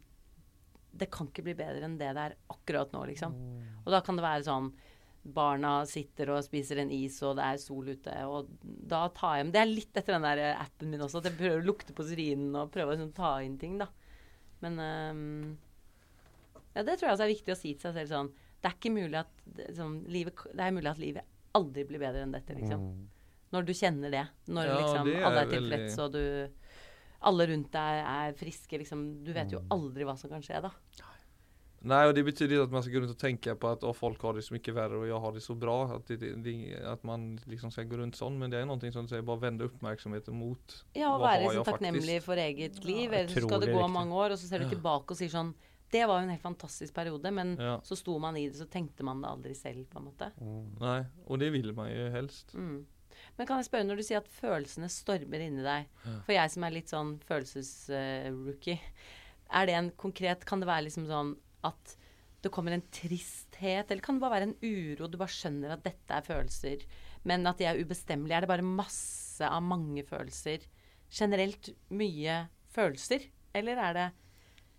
Det 0.95 1.09
kan 1.11 1.27
ikke 1.29 1.43
bli 1.45 1.57
bedre 1.59 1.85
enn 1.85 1.99
det 1.99 2.13
det 2.15 2.27
er 2.29 2.37
akkurat 2.53 2.93
nå, 2.95 3.05
liksom. 3.11 3.35
Og 3.83 3.91
da 3.93 4.01
kan 4.05 4.17
det 4.17 4.25
være 4.25 4.47
sånn 4.47 4.71
Barna 5.25 5.79
sitter 5.89 6.29
og 6.35 6.43
spiser 6.45 6.83
en 6.83 6.91
is, 6.93 7.17
og 7.25 7.39
det 7.39 7.45
er 7.49 7.57
sol 7.57 7.87
ute. 7.89 8.13
Og 8.29 8.49
da 8.61 9.07
tar 9.09 9.39
jeg 9.39 9.53
Det 9.55 9.61
er 9.61 9.71
litt 9.71 9.97
etter 9.97 10.13
den 10.13 10.27
der 10.27 10.41
eh, 10.43 10.59
appen 10.61 10.91
min 10.91 11.01
også, 11.01 11.17
at 11.17 11.31
jeg 11.31 11.39
prøver 11.39 11.63
å 11.63 11.65
lukte 11.65 11.95
på 11.97 12.05
syrinen 12.05 12.53
og 12.59 12.69
prøve 12.73 12.93
å 12.93 12.99
sånn, 12.99 13.13
ta 13.15 13.31
inn 13.41 13.57
ting, 13.57 13.79
da. 13.81 13.87
Men 14.61 14.77
ehm, 14.81 15.55
Ja, 16.75 16.83
det 16.83 16.97
tror 16.99 17.07
jeg 17.09 17.15
også 17.15 17.25
er 17.25 17.33
viktig 17.33 17.53
å 17.53 17.57
si 17.59 17.73
til 17.73 17.87
seg 17.87 17.95
selv 18.01 18.11
sånn 18.11 18.31
Det 18.61 18.69
er 18.71 18.75
ikke 18.75 18.91
mulig 18.95 19.19
at 19.21 19.73
sånn, 19.77 19.97
livet, 20.11 20.41
det 20.51 20.63
er 20.65 20.73
mulig 20.75 20.91
at 20.91 21.01
livet 21.01 21.33
aldri 21.55 21.85
blir 21.87 22.01
bedre 22.01 22.23
enn 22.25 22.33
dette, 22.35 22.55
liksom. 22.57 22.81
Mm. 22.83 23.03
Når 23.55 23.65
du 23.67 23.73
kjenner 23.77 24.11
det. 24.11 24.23
Når 24.51 24.65
Ja, 24.67 24.77
liksom 24.81 25.05
det 25.07 25.15
er 25.15 25.25
alle 25.29 25.41
er 25.41 25.45
veldig- 25.45 25.69
tilfreds, 25.71 25.99
og 26.03 26.11
du 26.11 26.49
Alle 27.25 27.47
rundt 27.47 27.71
deg 27.71 28.05
er 28.05 28.33
friske, 28.37 28.77
liksom. 28.77 29.23
Du 29.23 29.31
vet 29.33 29.49
jo 29.49 29.61
aldri 29.71 30.03
hva 30.03 30.17
som 30.19 30.29
kan 30.29 30.41
skje, 30.41 30.61
da. 30.61 30.69
Nei, 31.85 32.01
og 32.09 32.15
det 32.17 32.23
betyder 32.25 32.55
ikke 32.55 32.65
at 32.65 32.71
man 32.73 32.81
skal 32.81 32.93
gå 32.95 33.01
rundt 33.03 33.13
og 33.13 33.19
tenke 33.21 33.53
på 33.61 33.69
at 33.71 33.83
å, 33.85 33.91
folk 33.93 34.21
har 34.25 34.33
det 34.33 34.43
så 34.45 34.55
mye 34.55 34.73
verre 34.73 34.97
og 34.97 35.05
jeg 35.05 35.21
har 35.21 35.35
det 35.35 35.43
så 35.45 35.55
bra. 35.57 35.75
At, 35.95 36.07
det, 36.09 36.31
det, 36.43 36.53
at 36.81 37.03
man 37.05 37.37
liksom 37.45 37.69
skal 37.73 37.85
gå 37.85 37.99
rundt 37.99 38.17
sånn. 38.17 38.39
Men 38.41 38.49
det 38.49 38.59
er 38.59 38.65
noe 38.65 38.91
som 38.91 39.05
du 39.05 39.13
sier, 39.13 39.21
bare 39.25 39.43
vende 39.43 39.67
oppmerksomheten 39.69 40.33
mot 40.33 40.79
Ja, 40.97 41.11
og 41.13 41.21
være 41.21 41.45
liksom 41.45 41.67
takknemlig 41.69 42.17
for 42.25 42.41
eget 42.41 42.81
liv. 42.83 43.11
Ja, 43.11 43.19
Eller 43.19 43.29
så 43.29 43.45
skal 43.45 43.61
det 43.61 43.73
gå 43.75 43.85
mange 43.93 44.17
år, 44.17 44.33
og 44.33 44.41
så 44.41 44.49
ser 44.49 44.65
du 44.65 44.69
tilbake 44.73 45.13
og 45.13 45.19
sier 45.19 45.29
sånn 45.29 45.53
Det 45.95 46.01
var 46.09 46.19
jo 46.19 46.25
en 46.27 46.33
helt 46.35 46.43
fantastisk 46.43 46.93
periode, 46.97 47.31
men 47.31 47.55
Ja. 47.59 47.77
så 47.87 47.95
sto 47.95 48.17
man 48.19 48.35
i 48.37 48.47
det, 48.49 48.57
så 48.59 48.67
tenkte 48.67 49.03
man 49.07 49.21
det 49.23 49.29
aldri 49.31 49.55
selv, 49.55 49.85
på 49.89 50.01
en 50.01 50.09
måte. 50.09 50.27
Mm. 50.41 50.65
Nei, 50.81 50.97
og 51.25 51.39
det 51.39 51.51
vil 51.55 51.71
man 51.77 51.87
jo 51.93 52.09
helst. 52.11 52.51
Mm. 52.57 52.81
Men 53.37 53.47
kan 53.47 53.61
jeg 53.61 53.69
spørre, 53.69 53.87
når 53.87 53.95
du 54.01 54.03
sier 54.03 54.19
at 54.19 54.27
følelsene 54.27 54.89
stormer 54.91 55.39
inni 55.45 55.63
deg. 55.63 55.85
For 56.25 56.33
jeg 56.35 56.51
som 56.51 56.65
er 56.67 56.73
litt 56.75 56.91
sånn 56.91 57.13
følelsesrookie, 57.23 58.79
er 59.55 59.69
det 59.69 59.75
en 59.77 59.91
konkret 60.01 60.43
Kan 60.45 60.59
det 60.63 60.67
være 60.69 60.87
liksom 60.87 61.05
sånn 61.09 61.35
at 61.65 61.95
det 62.45 62.51
kommer 62.53 62.75
en 62.75 62.83
tristhet, 62.93 63.89
eller 63.89 64.03
kan 64.05 64.19
det 64.19 64.21
bare 64.21 64.35
være 64.35 64.49
en 64.51 64.57
uro, 64.61 65.07
du 65.09 65.15
bare 65.17 65.33
skjønner 65.33 65.71
at 65.73 65.81
dette 65.87 66.13
er 66.13 66.21
følelser, 66.27 66.83
men 67.25 67.47
at 67.49 67.57
de 67.57 67.65
er 67.65 67.79
ubestemmelige? 67.81 68.37
Er 68.37 68.45
det 68.45 68.51
bare 68.51 68.67
masse 68.67 69.41
av 69.47 69.63
mange 69.65 70.03
følelser? 70.05 70.67
Generelt 71.09 71.71
mye 71.89 72.35
følelser? 72.75 73.25
Eller 73.55 73.81
er 73.81 73.97
det 73.97 74.05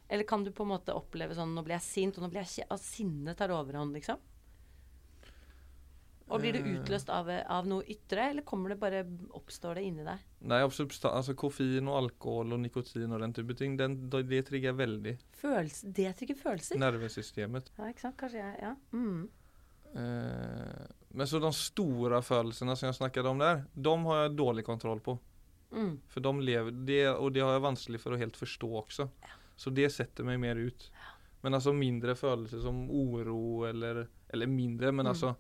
Eller 0.09 0.25
kan 0.25 0.45
du 0.45 0.53
på 0.55 0.63
en 0.63 0.71
måte 0.71 0.95
oppleve 0.95 1.35
sånn 1.35 1.55
Nå 1.57 1.63
blir 1.67 1.75
jeg 1.81 1.83
sint, 1.83 2.17
og 2.19 2.23
nå 2.23 2.29
blir 2.31 2.45
jeg 2.45 2.63
ikke 2.63 2.73
Og 2.77 2.79
sinnet 2.79 3.37
tar 3.41 3.51
overhånd, 3.51 3.93
liksom? 3.97 4.19
Og 6.29 6.41
blir 6.43 6.53
det 6.57 6.63
Eh. 6.67 6.73
utløst 6.81 7.09
av, 7.15 7.29
av 7.31 7.67
noe 7.71 7.85
ytre, 7.87 8.31
eller 8.33 8.43
kommer 8.43 8.73
det 8.73 8.79
bare 8.83 9.05
Oppstår 9.39 9.79
det 9.79 9.85
inni 9.87 10.03
deg? 10.07 10.19
Nei, 10.51 10.59
altså 10.63 11.35
koffein 11.39 11.87
og 11.87 12.01
alkohol 12.01 12.53
og 12.57 12.61
nikotin 12.65 13.13
og 13.15 13.21
den 13.23 13.33
type 13.37 13.55
ting, 13.59 13.77
den, 13.79 13.95
det 14.11 14.41
trigger 14.49 14.75
veldig 14.75 15.17
Følelse, 15.39 15.93
det 15.95 16.17
trigger 16.19 16.35
følelser? 16.41 16.79
nervesystemet. 16.83 17.71
Ja, 17.79 17.91
ikke 17.93 18.01
sant? 18.09 18.17
Kanskje 18.19 18.43
jeg 18.43 18.59
Ja. 18.63 18.75
Mm. 18.93 19.29
Eh, 19.95 20.87
men 21.15 21.27
så 21.31 21.39
de 21.41 21.53
store 21.57 22.19
følelsene 22.23 22.75
som 22.77 22.89
jeg 22.91 22.99
snakket 22.99 23.25
om 23.31 23.39
der, 23.39 23.65
de 23.75 23.95
har 24.05 24.27
jeg 24.27 24.37
dårlig 24.37 24.65
kontroll 24.67 24.99
på. 25.01 25.19
Mm. 25.73 26.01
For 26.09 26.21
de 26.21 26.33
lever, 26.45 26.71
det, 26.87 27.07
og 27.17 27.33
det 27.33 27.43
har 27.43 27.55
jeg 27.55 27.63
vanskelig 27.65 28.01
for 28.03 28.13
å 28.13 28.19
helt 28.21 28.37
forstå 28.37 28.69
også. 28.83 29.07
Så 29.57 29.73
det 29.75 29.89
setter 29.93 30.25
meg 30.25 30.39
mer 30.41 30.57
ut. 30.61 30.91
Men 31.43 31.55
altså 31.55 31.73
mindre 31.77 32.15
følelser 32.19 32.61
som 32.65 32.85
oro 32.91 33.65
eller 33.69 34.07
Eller 34.33 34.47
mindre, 34.51 34.91
men 34.93 35.07
Mm. 35.07 35.13
altså 35.13 35.37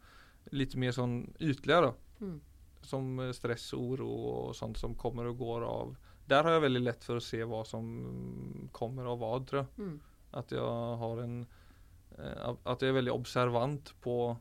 litt 0.52 0.76
mer 0.76 0.92
sånn 0.92 1.34
ytterligere, 1.40 1.90
da. 1.90 1.94
Mm. 2.26 2.40
Som 2.82 3.16
stress 3.18 3.36
stress, 3.36 3.72
oro 3.74 4.06
og 4.06 4.54
sånt 4.54 4.76
som 4.78 4.94
kommer 4.94 5.26
og 5.26 5.38
går 5.38 5.64
av. 5.66 5.96
Der 6.28 6.42
har 6.44 6.52
jeg 6.52 6.62
veldig 6.70 6.84
lett 6.84 7.02
for 7.04 7.16
å 7.16 7.22
se 7.22 7.38
hva 7.42 7.64
som 7.66 8.68
kommer 8.72 9.06
av 9.10 9.18
hva, 9.18 9.32
tror 9.44 9.64
jeg. 9.64 9.68
Mm. 9.78 10.00
At 10.34 10.50
jeg 10.50 10.60
har 11.02 11.22
en 11.24 11.46
eh, 12.18 12.54
At 12.66 12.80
jeg 12.80 12.90
er 12.90 13.00
veldig 13.02 13.12
observant 13.14 13.92
på 14.02 14.36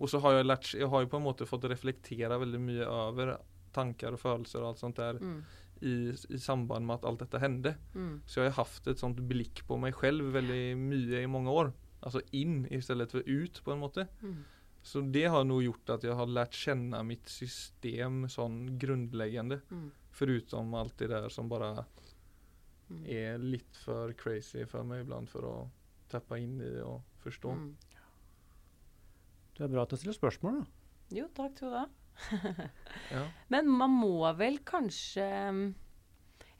Og 0.00 0.08
så 0.08 0.20
har 0.20 0.32
jeg 0.38 0.46
lært 0.46 0.72
Jeg 0.74 0.88
har 0.88 1.00
jo 1.02 1.06
på 1.08 1.16
en 1.16 1.24
måte 1.24 1.46
fått 1.46 1.64
reflektere 1.70 2.38
veldig 2.40 2.60
mye 2.60 2.86
over 2.86 3.36
tanker 3.72 4.12
og 4.12 4.20
følelser 4.20 4.60
og 4.62 4.68
alt 4.72 4.78
sånt 4.78 4.96
der 4.96 5.14
Mm. 5.20 5.42
I, 5.82 5.94
i 6.34 6.38
samband 6.40 6.86
med 6.86 7.00
at 7.00 7.04
alt 7.10 7.22
dette 7.24 7.40
hendte. 7.42 7.74
Mm. 7.94 8.20
Så 8.26 8.44
jeg 8.44 8.52
har 8.54 8.64
hatt 8.64 8.86
et 8.92 9.02
sånt 9.02 9.20
blikk 9.28 9.64
på 9.68 9.78
meg 9.82 9.94
selv 10.00 10.30
veldig 10.34 10.62
mye 10.78 11.22
i 11.24 11.30
mange 11.30 11.50
år. 11.52 11.72
Altså 12.02 12.22
inn 12.34 12.62
i 12.70 12.80
stedet 12.82 13.10
for 13.12 13.22
ut, 13.26 13.60
på 13.64 13.74
en 13.74 13.82
måte. 13.82 14.06
Mm. 14.22 14.40
Så 14.82 15.02
det 15.14 15.28
har 15.30 15.44
nog 15.46 15.62
gjort 15.62 15.90
at 15.94 16.02
jeg 16.08 16.14
har 16.18 16.26
lært 16.26 16.56
kjenne 16.58 17.02
mitt 17.06 17.28
system 17.30 18.24
sånn 18.32 18.78
grunnleggende. 18.82 19.60
Mm. 19.70 19.90
Förutom 20.12 20.74
allt 20.74 20.96
det 20.98 21.12
der 21.14 21.28
som 21.32 21.48
bare 21.52 21.84
Mm. 22.92 23.04
er 23.08 23.38
litt 23.38 23.76
for 23.84 24.12
crazy 24.20 24.66
for 24.68 24.84
meg 24.84 25.06
iblant 25.06 25.30
for 25.30 25.46
å 25.48 25.52
tappe 26.12 26.36
inn 26.36 26.58
i 26.60 26.72
og 26.84 26.98
forstå. 27.22 27.52
Mm. 27.56 27.70
Det 29.56 29.64
er 29.64 29.70
bra 29.72 29.84
at 29.86 29.94
jeg 29.94 30.02
stiller 30.02 30.16
spørsmål, 30.18 30.58
da. 30.60 30.66
Jo, 31.16 31.26
takk 31.36 31.56
skal 31.56 31.72
du 31.72 31.76
ha. 31.78 31.86
Ja. 33.12 33.26
Men 33.52 33.70
man 33.70 33.94
må 33.96 34.30
vel 34.38 34.58
kanskje 34.68 35.24
mm, 35.24 35.62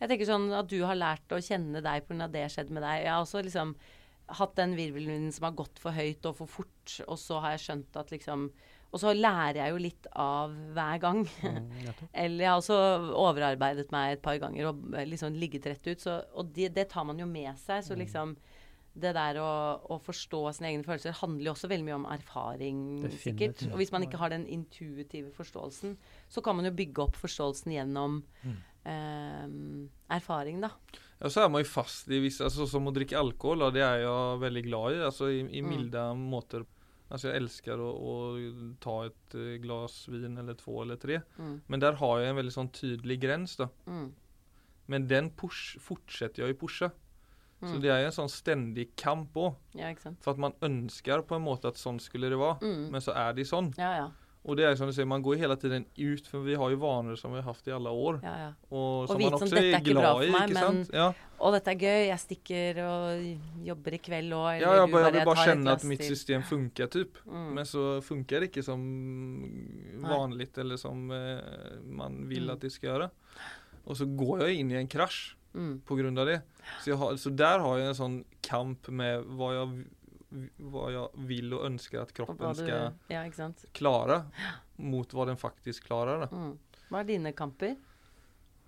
Jeg 0.01 0.11
tenker 0.11 0.29
sånn 0.29 0.49
at 0.57 0.71
du 0.71 0.81
har 0.85 0.99
lært 0.99 1.35
å 1.35 1.41
kjenne 1.43 1.83
deg 1.85 2.07
pga. 2.09 2.29
det 2.33 2.49
skjedde 2.51 2.75
med 2.75 2.83
deg. 2.83 3.05
Jeg 3.05 3.13
har 3.13 3.23
også 3.23 3.43
liksom 3.47 3.75
hatt 4.33 4.55
den 4.57 4.77
virvelvinden 4.79 5.33
som 5.35 5.49
har 5.49 5.57
gått 5.59 5.81
for 5.83 5.95
høyt 5.95 6.25
og 6.29 6.39
for 6.39 6.51
fort, 6.51 6.95
og 7.07 7.19
så 7.21 7.41
har 7.43 7.55
jeg 7.55 7.65
skjønt 7.67 7.99
at 8.01 8.15
liksom 8.15 8.49
Og 8.93 9.01
så 9.01 9.15
lærer 9.17 9.57
jeg 9.57 9.73
jo 9.73 9.79
litt 9.81 10.07
av 10.21 10.51
hver 10.77 10.99
gang. 11.01 11.23
Mm. 11.41 11.69
Eller 12.23 12.43
jeg 12.45 12.51
har 12.51 12.59
også 12.59 12.81
overarbeidet 13.17 13.89
meg 13.95 14.19
et 14.19 14.25
par 14.25 14.37
ganger 14.43 14.69
og 14.69 14.83
liksom 15.09 15.39
ligget 15.41 15.71
rett 15.71 15.87
ut. 15.87 16.03
Så, 16.03 16.19
og 16.37 16.51
det, 16.53 16.75
det 16.77 16.91
tar 16.93 17.07
man 17.09 17.17
jo 17.17 17.25
med 17.25 17.57
seg. 17.57 17.81
Så 17.87 17.97
liksom 17.97 18.35
det 18.95 19.15
der 19.17 19.39
å, 19.41 19.51
å 19.89 19.97
forstå 20.05 20.41
sine 20.53 20.69
egne 20.69 20.85
følelser 20.85 21.15
handler 21.23 21.47
jo 21.49 21.53
også 21.55 21.69
veldig 21.71 21.87
mye 21.87 21.95
om 21.97 22.05
erfaring, 22.13 22.81
sikkert. 23.23 23.63
Og 23.73 23.79
hvis 23.81 23.93
man 23.95 24.05
ikke 24.05 24.19
har 24.21 24.29
den 24.35 24.45
intuitive 24.53 25.31
forståelsen, 25.33 25.95
så 26.29 26.43
kan 26.45 26.57
man 26.59 26.69
jo 26.69 26.75
bygge 26.77 27.07
opp 27.07 27.17
forståelsen 27.17 27.73
gjennom 27.73 28.19
eh, 28.85 29.47
erfaring, 30.13 30.61
da. 30.65 30.71
Ja, 31.23 31.31
så 31.31 31.45
er 31.45 31.49
man 31.55 31.63
jo 31.63 31.71
fast 31.71 32.11
i 32.13 32.19
visse 32.21 32.45
altså, 32.45 32.67
som 32.69 32.89
å 32.91 32.95
drikke 32.95 33.17
alkohol, 33.21 33.63
og 33.69 33.75
det 33.77 33.85
er 33.87 34.03
jeg 34.05 34.41
veldig 34.43 34.63
glad 34.67 34.97
i, 34.97 35.03
altså 35.09 35.31
i, 35.31 35.41
i 35.47 35.63
Mm. 35.63 35.69
milde 35.71 36.05
måter. 36.19 36.65
Altså 37.13 37.29
jeg 37.29 37.43
elsker 37.43 37.77
å, 37.81 37.91
å 37.93 38.75
ta 38.81 38.95
et 39.07 39.35
glass 39.63 40.07
glas 40.07 40.09
vin 40.09 40.39
eller 40.41 40.55
två 40.57 40.83
eller 40.83 40.97
tre, 40.97 41.21
Mm. 41.39 41.61
men 41.69 41.81
der 41.81 41.93
har 42.01 42.21
jeg 42.21 42.31
en 42.31 42.37
veldig 42.41 42.53
sånn 42.57 42.73
tydelig 42.73 43.21
grense. 43.21 43.57
da. 43.59 43.69
Mm. 43.87 44.13
Men 44.89 45.07
den 45.07 45.31
push, 45.31 45.79
fortsetter 45.79 46.43
jeg 46.45 46.57
å 46.57 46.59
pushe. 46.59 46.91
Så 47.63 47.77
Mm. 47.77 47.81
det 47.81 47.91
er 47.91 48.05
en 48.07 48.11
sånn 48.11 48.29
stendig 48.29 48.89
kamp 48.97 49.33
òg. 49.35 49.55
Ja. 49.75 49.95
For 50.21 50.33
at 50.33 50.39
man 50.39 50.53
ønsker 50.63 51.23
på 51.23 51.37
en 51.37 51.45
måte 51.45 51.69
at 51.69 51.75
sånn 51.75 52.01
skulle 52.01 52.29
det 52.29 52.37
være, 52.39 52.59
Mm. 52.61 52.91
men 52.91 53.01
så 53.01 53.15
er 53.15 53.33
det 53.35 53.47
sånn. 53.47 53.73
Ja, 53.79 53.97
ja. 53.97 54.09
Og 54.45 54.57
det 54.57 54.65
er 54.67 54.75
som 54.75 54.89
du 54.89 54.93
sier, 54.93 55.07
man 55.07 55.23
går 55.23 55.37
hele 55.39 55.55
tiden 55.55 55.85
ut, 55.97 56.27
for 56.27 56.41
vi 56.43 56.57
har 56.57 56.69
jo 56.69 56.77
vaner 56.77 57.15
som 57.17 57.31
vi 57.31 57.41
har 57.41 57.53
hatt 57.55 57.63
i 57.69 57.71
alle 57.71 57.87
år. 57.91 58.21
ja, 58.25 58.37
ja. 58.37 58.53
Og 58.73 59.07
som 59.07 59.17
vite 59.17 59.31
man 59.31 59.41
også 59.41 59.57
er 59.57 59.81
glad 59.81 60.23
i, 60.25 60.27
ikke 60.33 60.49
men- 60.49 60.57
sant? 60.57 60.91
Ja. 60.93 61.13
Og 61.39 61.53
dette 61.53 61.69
er 61.69 61.79
gøy, 61.79 62.07
jeg 62.09 62.19
stikker 62.19 62.79
og 62.83 63.65
jobber 63.65 63.95
i 63.95 63.99
kveld 63.99 64.33
òg. 64.33 64.61
Ja, 64.61 64.73
jeg, 64.85 64.91
bare, 64.91 65.05
jeg 65.05 65.13
vil 65.13 65.25
bare 65.25 65.47
kjenne 65.47 65.71
at 65.71 65.85
mitt 65.85 66.03
system 66.03 66.43
funker, 66.43 66.89
typ. 66.89 67.19
Mm. 67.25 67.55
Men 67.55 67.65
så 67.65 68.03
funker 68.03 68.41
det 68.41 68.51
ikke 68.53 68.65
som 68.65 68.81
vanligt 70.03 70.59
eller 70.59 70.77
som 70.77 71.09
eh, 71.11 71.41
man 71.87 72.27
vil 72.29 72.43
Mm. 72.49 72.53
at 72.53 72.61
det 72.61 72.73
skal 72.73 72.91
gjøre. 72.91 73.11
Og 73.87 73.97
så 73.97 74.07
går 74.17 74.41
jeg 74.49 74.59
inn 74.59 74.71
i 74.73 74.75
en 74.81 74.89
krasj 74.89 75.35
Mm. 75.55 75.83
på 75.85 75.97
grunn 75.99 76.19
av 76.19 76.27
det. 76.27 76.39
Så, 76.85 76.97
har, 76.97 77.17
så 77.21 77.31
der 77.37 77.61
har 77.61 77.79
jeg 77.81 77.91
en 77.91 77.99
sånn 77.99 78.19
kamp 78.45 78.89
med 78.89 79.27
hva 79.37 79.51
jeg, 79.53 79.85
hva 80.73 80.89
jeg 80.95 81.27
vil 81.29 81.53
og 81.59 81.67
ønsker 81.69 82.03
at 82.03 82.13
kroppen 82.17 82.57
skal 82.57 82.93
Ja, 83.13 83.25
klare, 83.77 84.23
mot 84.81 85.13
hva 85.13 85.29
den 85.29 85.41
faktisk 85.41 85.91
klarer. 85.91 86.25
Mm. 86.33 86.55
Hva 86.89 87.03
er 87.03 87.09
dine 87.09 87.35
kamper? 87.37 87.77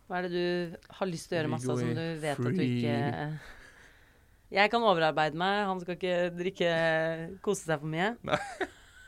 Hva 0.08 0.20
er 0.20 0.28
det 0.28 0.32
du 0.36 0.78
har 0.98 1.08
lyst 1.08 1.30
til 1.30 1.38
å 1.38 1.40
gjøre 1.40 1.52
masse 1.54 1.76
som 1.80 1.94
du 1.96 2.06
vet 2.20 2.40
at 2.40 2.56
du 2.58 2.64
ikke 2.64 2.96
Jeg 4.54 4.70
kan 4.70 4.84
overarbeide 4.84 5.40
meg, 5.40 5.64
han 5.70 5.80
skal 5.80 5.96
ikke 5.96 6.16
drikke 6.36 6.72
kose 7.44 7.64
seg 7.64 7.80
for 7.80 7.90
mye. 7.90 8.14
Nei. 8.28 8.40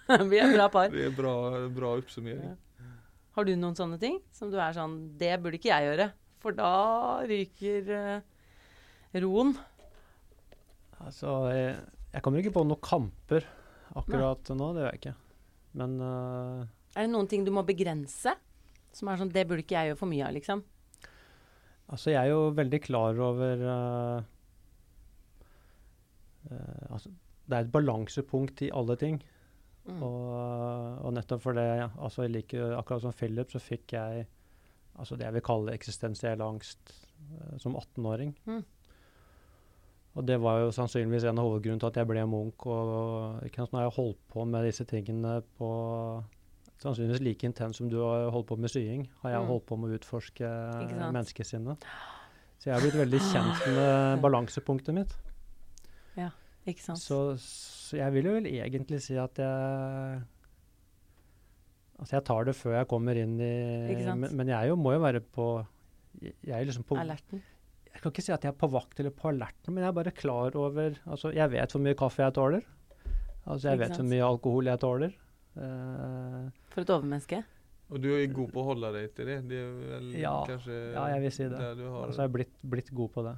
Vi 0.31 0.39
er 0.39 0.53
bra 0.55 0.69
par. 0.71 0.93
Vi 0.95 1.03
er 1.03 1.15
bra, 1.15 1.35
bra 1.75 1.97
oppsummering. 1.99 2.55
Ja. 2.55 2.91
Har 3.37 3.45
du 3.45 3.53
noen 3.59 3.77
sånne 3.77 3.99
ting 4.01 4.21
som 4.33 4.49
du 4.53 4.57
er 4.57 4.73
sånn 4.73 4.95
Det 5.21 5.35
burde 5.43 5.59
ikke 5.59 5.69
jeg 5.69 5.91
gjøre, 5.91 6.07
for 6.47 6.55
da 6.55 7.27
ryker 7.27 7.91
eh, 7.91 9.21
roen. 9.25 9.55
Altså, 11.03 11.33
jeg, 11.51 11.75
jeg 12.15 12.23
kommer 12.25 12.43
ikke 12.43 12.55
på 12.55 12.65
noen 12.67 12.83
kamper 12.85 13.47
akkurat 13.97 14.53
nå, 14.55 14.71
det 14.77 14.85
gjør 14.85 14.93
jeg 14.93 15.01
ikke. 15.01 15.15
Men 15.77 15.99
uh, 16.01 16.63
Er 16.95 17.05
det 17.05 17.13
noen 17.13 17.29
ting 17.31 17.45
du 17.45 17.53
må 17.55 17.65
begrense? 17.67 18.33
Som 18.97 19.11
er 19.11 19.21
sånn 19.21 19.33
Det 19.33 19.45
burde 19.45 19.61
ikke 19.61 19.77
jeg 19.77 19.91
gjøre 19.91 20.01
for 20.01 20.09
mye 20.09 20.25
av, 20.25 20.33
liksom. 20.37 20.63
altså, 21.93 22.15
jeg 22.15 22.23
er 22.23 22.31
jo 22.33 22.47
veldig 22.57 22.81
klar 22.87 23.21
over 23.27 23.65
uh, 23.67 24.23
uh, 26.49 26.85
altså, 26.95 27.13
Det 27.45 27.59
er 27.59 27.67
et 27.67 27.75
balansepunkt 27.75 28.65
i 28.65 28.73
alle 28.73 28.97
ting. 29.03 29.21
Mm. 29.87 30.01
Og, 30.03 30.31
og 31.07 31.13
nettopp 31.15 31.45
for 31.45 31.59
det, 31.59 31.69
altså 31.95 32.25
jeg 32.25 32.39
liker, 32.41 32.73
akkurat 32.79 33.05
som 33.05 33.15
Philip, 33.15 33.53
så 33.53 33.61
fikk 33.63 33.95
jeg 33.95 34.25
altså 34.99 35.17
det 35.17 35.27
jeg 35.29 35.35
vil 35.37 35.45
kalle 35.47 35.75
eksistensiell 35.77 36.41
angst 36.43 36.93
eh, 36.93 37.57
som 37.63 37.77
18-åring. 37.77 38.35
Mm. 38.47 38.65
Og 40.17 40.25
det 40.25 40.39
var 40.41 40.63
jo 40.63 40.71
sannsynligvis 40.73 41.27
en 41.29 41.39
av 41.39 41.45
hovedgrunnen 41.45 41.81
til 41.83 41.91
at 41.91 41.99
jeg 42.01 42.09
ble 42.09 42.23
munk. 42.31 42.65
Og 42.73 43.43
ikke 43.45 43.61
sant, 43.61 43.73
nå 43.75 43.83
har 43.83 43.89
jeg 43.91 43.97
holdt 43.99 44.21
på 44.33 44.47
med 44.49 44.65
disse 44.65 44.87
tingene 44.89 45.35
på 45.59 45.69
sannsynligvis 46.81 47.21
like 47.25 47.45
intens 47.49 47.77
som 47.81 47.89
du 47.93 47.99
har 48.01 48.31
holdt 48.33 48.49
på 48.49 48.57
med 48.61 48.73
sying, 48.73 49.07
har 49.23 49.31
jeg 49.35 49.43
Mm. 49.43 49.47
holdt 49.49 49.67
på 49.69 49.77
med 49.81 49.91
å 49.91 49.97
utforske 49.99 50.49
menneskesinnet. 51.13 51.85
Så 52.59 52.71
jeg 52.71 52.75
har 52.75 52.81
blitt 52.85 52.97
veldig 53.01 53.21
kjent 53.21 53.67
med 53.77 54.21
balansepunktet 54.25 54.95
mitt. 54.97 55.13
Ja, 56.17 56.31
Ikke 56.67 56.83
sant? 56.83 56.99
Så, 56.99 57.37
så 57.39 57.97
jeg 58.01 58.13
vil 58.17 58.25
jo 58.25 58.33
vel 58.39 58.47
egentlig 58.49 59.01
si 59.05 59.17
at 59.21 59.37
jeg 59.39 60.23
Altså, 61.97 62.17
jeg 62.19 62.25
tar 62.29 62.45
det 62.49 62.55
før 62.59 62.75
jeg 62.77 62.89
kommer 62.91 63.17
inn 63.17 63.37
i? 63.41 63.53
Men, 64.05 64.29
men 64.37 64.51
jeg 64.53 64.69
jo, 64.71 64.77
må 64.77 64.93
jo 64.93 65.01
være 65.01 65.23
på 65.23 65.47
Jeg 66.21 66.53
er 66.53 66.67
liksom 66.69 66.85
på 66.89 66.99
Alerten. 67.01 67.43
Jeg 67.97 68.03
kan 68.03 68.13
ikke 68.13 68.25
si 68.27 68.33
at 68.35 68.43
jeg 68.45 68.53
er 68.53 68.59
på 68.61 68.69
vakt 68.69 68.99
eller 69.01 69.13
på 69.17 69.31
alerten, 69.31 69.73
men 69.73 69.81
jeg 69.81 69.89
er 69.89 69.95
bare 69.97 70.13
klar 70.13 70.57
over 70.61 70.99
Altså, 71.09 71.31
jeg 71.33 71.49
vet 71.55 71.73
hvor 71.73 71.81
mye 71.81 71.97
kaffe 71.97 72.21
jeg 72.27 72.35
tåler. 72.37 72.67
Altså, 73.47 73.71
jeg 73.71 73.81
vet 73.81 73.95
hvor 73.97 74.09
mye 74.11 74.27
alkohol 74.27 74.69
jeg 74.69 74.83
tåler. 74.83 75.15
Uh, 75.57 76.51
For 76.75 76.85
et 76.85 76.93
overmenneske. 76.93 77.41
Og 77.87 78.03
du 78.03 78.11
er 78.13 78.27
god 78.35 78.51
på 78.53 78.61
å 78.61 78.67
holde 78.67 78.91
deg 78.99 79.13
til 79.17 79.31
det. 79.31 79.37
Det 79.49 79.61
er 79.63 79.75
vel 79.95 80.09
Ja. 80.21 80.35
kanskje 80.45 80.77
Ja, 80.93 81.07
jeg 81.15 81.23
vil 81.23 81.33
si 81.33 81.45
det. 81.49 81.61
du 81.79 81.85
har 81.89 82.07
altså, 82.09 82.21
jeg 82.21 82.29
er 82.29 82.35
blitt, 82.37 82.55
blitt 82.75 82.91
god 82.93 83.13
på 83.15 83.25
det. 83.25 83.37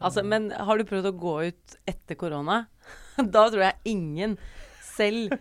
Altså, 0.00 0.22
men 0.24 0.50
har 0.50 0.78
du 0.78 0.84
prøvd 0.88 1.10
å 1.12 1.16
gå 1.18 1.34
ut 1.52 1.76
etter 1.86 2.18
korona? 2.18 2.66
Da 3.34 3.48
tror 3.50 3.62
jeg 3.62 3.74
ingen, 3.84 4.36
selv 4.98 5.32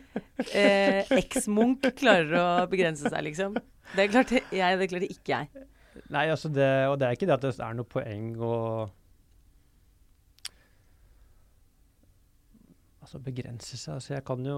eh, 0.53 1.09
eks-Munch, 1.17 1.89
klarer 1.99 2.37
å 2.39 2.45
begrense 2.71 3.09
seg, 3.09 3.23
liksom. 3.27 3.57
Det 3.97 4.07
klarte 4.13 4.41
jeg, 4.53 4.79
det 4.81 4.87
klarte 4.91 5.09
ikke 5.13 5.33
jeg. 5.41 5.65
Nei, 6.13 6.27
altså 6.29 6.49
det, 6.53 6.67
og 6.91 6.97
det 7.01 7.07
er 7.09 7.17
ikke 7.17 7.27
det 7.29 7.35
at 7.39 7.45
det 7.47 7.53
er 7.65 7.77
noe 7.79 7.89
poeng 7.89 8.31
å 8.45 8.53
Altså 13.01 13.21
begrense 13.23 13.77
seg. 13.79 13.93
Altså 13.97 14.13
jeg 14.17 14.23
kan 14.27 14.43
jo 14.45 14.57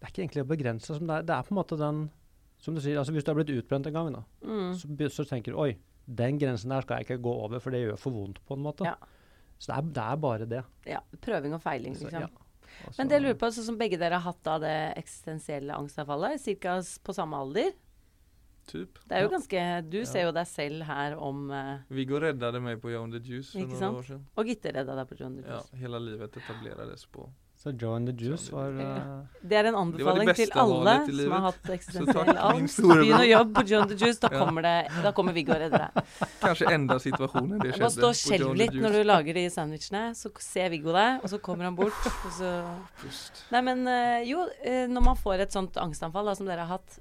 Det 0.00 0.06
er 0.08 0.12
ikke 0.12 0.22
egentlig 0.24 0.44
å 0.46 0.50
begrense 0.50 0.88
seg. 0.96 1.04
Det 1.08 1.18
det 1.28 1.34
er 1.36 1.46
på 1.46 1.54
en 1.54 1.58
måte 1.60 1.78
den 1.80 2.02
Som 2.62 2.76
du 2.76 2.80
sier, 2.82 2.98
altså 3.00 3.12
hvis 3.14 3.26
du 3.26 3.32
har 3.32 3.38
blitt 3.40 3.50
utbrent 3.56 3.88
en 3.90 3.96
gang, 3.96 4.12
da, 4.14 4.22
Mm. 4.46 4.74
så, 4.78 4.86
så 5.10 5.24
tenker 5.26 5.52
du 5.52 5.58
oi, 5.58 5.72
den 6.06 6.38
grensen 6.38 6.70
der 6.70 6.84
skal 6.84 7.00
jeg 7.00 7.06
ikke 7.08 7.22
gå 7.24 7.32
over, 7.44 7.58
for 7.58 7.74
det 7.74 7.80
gjør 7.82 7.98
for 7.98 8.14
vondt 8.14 8.38
på 8.46 8.54
en 8.54 8.62
måte. 8.62 8.86
Ja. 8.86 8.94
Så 9.58 9.72
det 9.72 9.76
er, 9.80 9.88
det 9.96 10.04
er 10.04 10.20
bare 10.22 10.46
det. 10.46 10.60
Ja, 10.86 11.00
prøving 11.26 11.54
og 11.56 11.62
feiling, 11.62 11.96
Så, 11.98 12.06
liksom. 12.06 12.22
ja. 12.22 12.41
Og 12.88 12.98
Men 12.98 13.08
det 13.10 13.18
jeg 13.18 13.24
lurer 13.26 13.38
på, 13.40 13.50
sånn 13.54 13.68
som 13.70 13.78
begge 13.80 13.98
dere 14.00 14.18
har 14.18 14.26
hatt 14.32 14.50
av 14.50 14.60
det 14.64 14.76
eksistensielle 15.00 15.76
angstavfallet, 15.76 16.44
ca. 16.62 16.78
på 17.04 17.16
samme 17.16 17.40
alder. 17.44 17.72
Typ. 18.70 18.98
Det 19.10 19.16
er 19.16 19.24
jo 19.24 19.30
ganske 19.32 19.62
Du 19.90 19.96
ser 20.06 20.28
jo 20.28 20.32
deg 20.36 20.46
selv 20.46 20.84
her 20.86 21.16
om 21.18 21.48
uh, 21.50 21.80
Viggo 21.90 22.20
räddade 22.22 22.60
meg 22.62 22.78
på 22.82 22.92
John 22.92 23.10
the 23.10 23.18
Juice 23.18 23.50
for 23.50 23.64
noen 23.66 23.80
sant? 23.80 23.96
år 23.98 24.06
siden. 24.06 24.26
Og 24.38 24.50
Gitte 24.52 24.72
redda 24.76 24.94
deg 25.00 25.08
på 25.10 25.18
John 25.18 25.38
the 25.38 25.42
Juice. 25.42 25.72
Ja, 25.72 25.80
hele 25.82 26.00
livet 26.04 26.36
etablerades 26.38 27.02
på. 27.10 27.26
Så 27.62 27.70
Joe 27.70 27.96
and 27.96 28.08
the 28.08 28.24
Juice 28.24 28.52
var 28.52 28.72
eh, 28.80 29.02
Det 29.40 29.54
er 29.54 29.68
en 29.70 29.76
anbefaling 29.78 30.32
til 30.34 30.50
alle 30.58 30.94
som 31.06 31.34
har 31.36 31.44
hatt 31.44 31.60
Så 31.68 31.74
eksistensiell 31.76 32.30
angst. 32.42 32.80
Begynn 32.82 33.14
å 33.14 33.28
jobbe 33.28 33.62
på 33.62 33.76
and 33.78 33.92
the 33.92 33.98
Juice, 34.00 34.18
da 34.24 34.30
kommer, 34.40 34.66
det, 34.66 35.04
da 35.04 35.12
kommer 35.14 35.36
Viggo 35.36 35.54
og 35.54 35.62
redder 35.62 35.84
deg. 35.84 36.16
Kanskje 36.42 36.72
enda 36.74 36.96
situasjonen 37.04 37.62
det 37.62 37.76
skjedde. 37.76 37.84
må 37.84 37.92
stå 37.94 38.10
og 38.10 38.42
Joe 38.42 38.58
litt 38.58 38.74
når 38.74 38.98
du 38.98 39.00
lager 39.06 39.38
de 39.38 39.46
sandwichene. 39.54 40.02
Så 40.18 40.32
ser 40.42 40.74
Viggo 40.74 40.90
deg, 40.96 41.22
og 41.22 41.30
så 41.30 41.38
kommer 41.46 41.70
han 41.70 41.78
bort. 41.78 42.02
Og 42.10 42.34
så 42.40 42.50
Pust. 42.98 43.44
Nei, 43.54 43.62
men 43.70 43.86
uh, 43.86 44.18
jo, 44.26 44.42
eh, 44.66 44.90
når 44.90 45.06
man 45.12 45.22
får 45.22 45.46
et 45.46 45.54
sånt 45.54 45.78
angstanfall 45.78 46.32
da, 46.32 46.34
som 46.38 46.50
dere 46.50 46.66
har 46.66 46.80
hatt, 46.80 46.98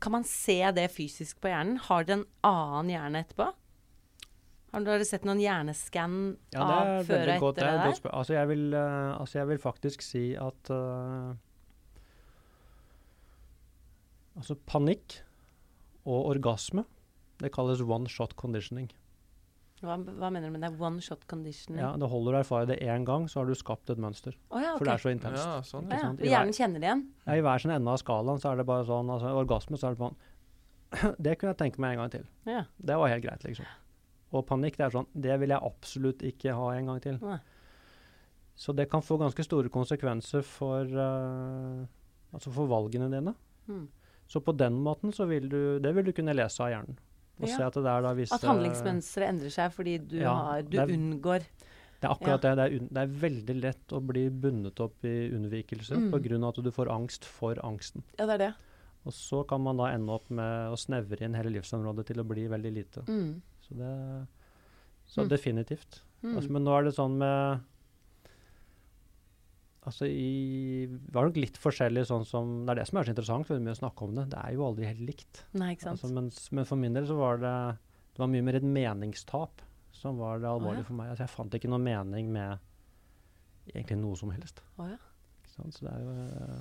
kan 0.00 0.12
man 0.14 0.24
se 0.24 0.62
det 0.72 0.88
fysisk 0.94 1.42
på 1.42 1.50
hjernen? 1.52 1.76
Har 1.84 2.08
dere 2.08 2.22
en 2.22 2.28
annen 2.48 2.94
hjerne 2.96 3.26
etterpå? 3.26 3.52
Har 4.68 4.84
dere 4.84 5.04
sett 5.08 5.24
noen 5.24 5.40
hjerneskann 5.40 6.16
Ja, 6.52 6.64
av 6.64 7.06
før 7.08 7.30
og 7.34 7.44
godt. 7.46 7.56
Det 7.56 7.64
etter 7.64 7.68
er 7.68 7.78
det 7.78 7.84
der? 7.84 7.92
godt. 8.02 8.08
Altså, 8.12 8.34
jeg 8.36 8.48
vil, 8.50 8.64
eh, 8.76 9.12
altså, 9.16 9.38
jeg 9.38 9.48
vil 9.48 9.60
faktisk 9.62 10.04
si 10.04 10.24
at 10.36 10.72
uh, 10.74 11.32
Altså, 14.38 14.54
panikk 14.70 15.16
og 16.06 16.28
orgasme, 16.30 16.84
det 17.42 17.50
kalles 17.54 17.80
one 17.82 18.06
shot 18.08 18.36
conditioning. 18.38 18.86
Hva, 19.82 19.96
hva 19.98 20.28
mener 20.34 20.46
du 20.50 20.54
med 20.54 20.62
det? 20.62 20.70
One 20.78 21.02
shot 21.02 21.24
conditioning? 21.30 21.80
Ja, 21.82 21.92
det 21.98 22.06
holder 22.10 22.36
å 22.36 22.40
erfare 22.44 22.68
det 22.70 22.78
én 22.82 23.04
gang, 23.06 23.26
så 23.30 23.40
har 23.40 23.50
du 23.50 23.54
skapt 23.58 23.90
et 23.90 23.98
mønster. 24.02 24.34
Oh, 24.50 24.58
ja, 24.62 24.72
okay. 24.74 24.78
For 24.78 24.88
det 24.88 24.94
er 24.94 25.02
så 25.02 25.12
intenst. 25.14 25.42
Ja, 25.42 25.58
sånn. 25.66 25.90
Ja, 25.90 26.00
ja. 26.02 26.30
Hjernen 26.32 26.54
kjenner 26.56 26.82
det 26.82 26.88
igjen? 26.90 27.04
Ja, 27.26 27.36
I 27.38 27.44
hver 27.46 27.62
sin 27.62 27.74
ende 27.74 27.94
av 27.94 28.00
skalaen 28.02 28.42
så 28.42 28.52
er 28.52 28.62
det 28.62 28.66
bare 28.70 28.86
sånn 28.88 29.10
altså 29.14 29.34
Orgasme, 29.38 29.78
så 29.78 29.90
er 29.90 29.98
det 29.98 30.02
sånn 30.02 30.18
det 31.26 31.36
kunne 31.38 31.52
jeg 31.52 31.60
tenke 31.60 31.82
meg 31.84 31.94
en 31.94 32.02
gang 32.02 32.14
til. 32.14 32.26
Ja. 32.48 32.64
Det 32.78 32.96
var 32.98 33.12
helt 33.12 33.26
greit, 33.26 33.44
liksom. 33.46 33.66
Og 34.32 34.44
panikk, 34.46 34.76
det 34.76 34.86
er 34.86 34.90
sånn 34.90 35.06
Det 35.16 35.38
vil 35.40 35.48
jeg 35.54 35.62
absolutt 35.64 36.22
ikke 36.22 36.52
ha 36.54 36.70
en 36.76 36.86
gang 36.90 37.00
til. 37.00 37.18
Nei. 37.22 37.38
Så 38.58 38.74
det 38.74 38.88
kan 38.90 39.00
få 39.06 39.16
ganske 39.20 39.44
store 39.46 39.70
konsekvenser 39.70 40.42
for, 40.44 40.84
uh, 40.84 41.84
altså 42.34 42.50
for 42.52 42.66
valgene 42.70 43.08
dine. 43.12 43.34
Mm. 43.68 43.86
Så 44.28 44.42
på 44.44 44.52
den 44.58 44.80
måten 44.84 45.12
så 45.14 45.26
vil 45.28 45.48
du 45.48 45.78
Det 45.80 45.94
vil 45.94 46.04
du 46.04 46.12
kunne 46.12 46.34
lese 46.36 46.60
av 46.60 46.70
hjernen. 46.72 46.98
Og 47.40 47.48
Ja. 47.48 47.56
se 47.56 47.62
at 47.62 47.76
er 47.76 48.06
At 48.34 48.42
handlingsmønsteret 48.42 49.28
endrer 49.28 49.50
seg 49.50 49.72
fordi 49.72 49.98
du, 50.08 50.16
Ja, 50.18 50.34
har, 50.34 50.62
du 50.62 50.70
det 50.76 50.80
er- 50.80 50.94
unngår 50.96 51.40
Det 52.00 52.04
er 52.04 52.14
akkurat 52.14 52.40
det. 52.42 52.56
Det 52.56 52.64
er, 52.72 52.80
un, 52.80 52.88
det 52.88 52.98
er 52.98 53.06
veldig 53.28 53.60
lett 53.62 53.86
å 53.88 54.00
bli 54.06 54.28
bundet 54.28 54.80
opp 54.80 55.04
i 55.04 55.30
unnvikelse 55.30 55.96
Mm. 55.96 56.14
av 56.44 56.48
at 56.48 56.64
du 56.64 56.70
får 56.70 56.88
angst 56.88 57.24
for 57.24 57.54
angsten. 57.56 58.02
Ja, 58.18 58.26
det 58.26 58.34
er 58.34 58.38
det. 58.38 58.54
Og 59.06 59.12
så 59.12 59.46
kan 59.46 59.60
man 59.62 59.76
da 59.76 59.84
ende 59.86 60.10
opp 60.12 60.28
med 60.30 60.70
å 60.72 60.76
snevre 60.76 61.22
inn 61.22 61.34
hele 61.34 61.50
livsområdet 61.50 62.06
til 62.06 62.16
å 62.16 62.26
bli 62.26 62.46
veldig 62.46 62.72
lite. 62.74 63.02
Mm. 63.06 63.40
Så 63.68 63.76
det 63.78 64.26
Så 65.08 65.22
Mm. 65.24 65.28
definitivt. 65.28 66.02
Mm. 66.22 66.34
Altså, 66.36 66.50
men 66.50 66.64
nå 66.64 66.72
er 66.78 66.84
det 66.84 66.94
sånn 66.96 67.16
med 67.18 67.60
Altså 69.86 70.04
i 70.10 70.86
Det 70.90 71.14
var 71.14 71.28
nok 71.28 71.38
litt 71.40 71.56
forskjellig 71.60 72.02
sånn 72.08 72.26
som 72.28 72.66
Det 72.66 72.74
er 72.74 72.80
det 72.82 72.86
som 72.90 72.98
er 73.00 73.04
så 73.08 73.14
interessant 73.14 73.48
med 73.54 73.72
å 73.72 73.78
snakke 73.78 74.04
om 74.08 74.14
det. 74.18 74.26
Det 74.34 74.40
er 74.42 74.56
jo 74.56 74.66
aldri 74.66 74.88
helt 74.88 75.04
likt. 75.06 75.44
Nei, 75.54 75.70
ikke 75.74 75.86
sant. 75.88 76.02
Altså, 76.02 76.12
mens, 76.14 76.40
men 76.52 76.64
for 76.68 76.76
min 76.80 76.92
del 76.98 77.06
så 77.08 77.16
var 77.16 77.38
det 77.38 77.54
Det 78.14 78.18
var 78.24 78.28
mye 78.32 78.42
mer 78.44 78.56
et 78.58 78.66
meningstap 78.66 79.62
som 79.92 80.18
var 80.18 80.38
det 80.42 80.46
alvorlige 80.50 80.82
ja. 80.84 80.86
for 80.86 80.94
meg. 80.98 81.08
Altså, 81.10 81.24
jeg 81.26 81.30
fant 81.30 81.54
ikke 81.56 81.70
noe 81.70 81.78
mening 81.82 82.28
med 82.32 82.58
egentlig 83.74 83.96
noe 83.98 84.16
som 84.16 84.30
helst. 84.30 84.60
Oh, 84.78 84.86
ja. 84.90 84.98
Så 85.48 85.64
det 85.82 85.90
er 85.90 86.02
jo 86.04 86.12
eh, 86.12 86.60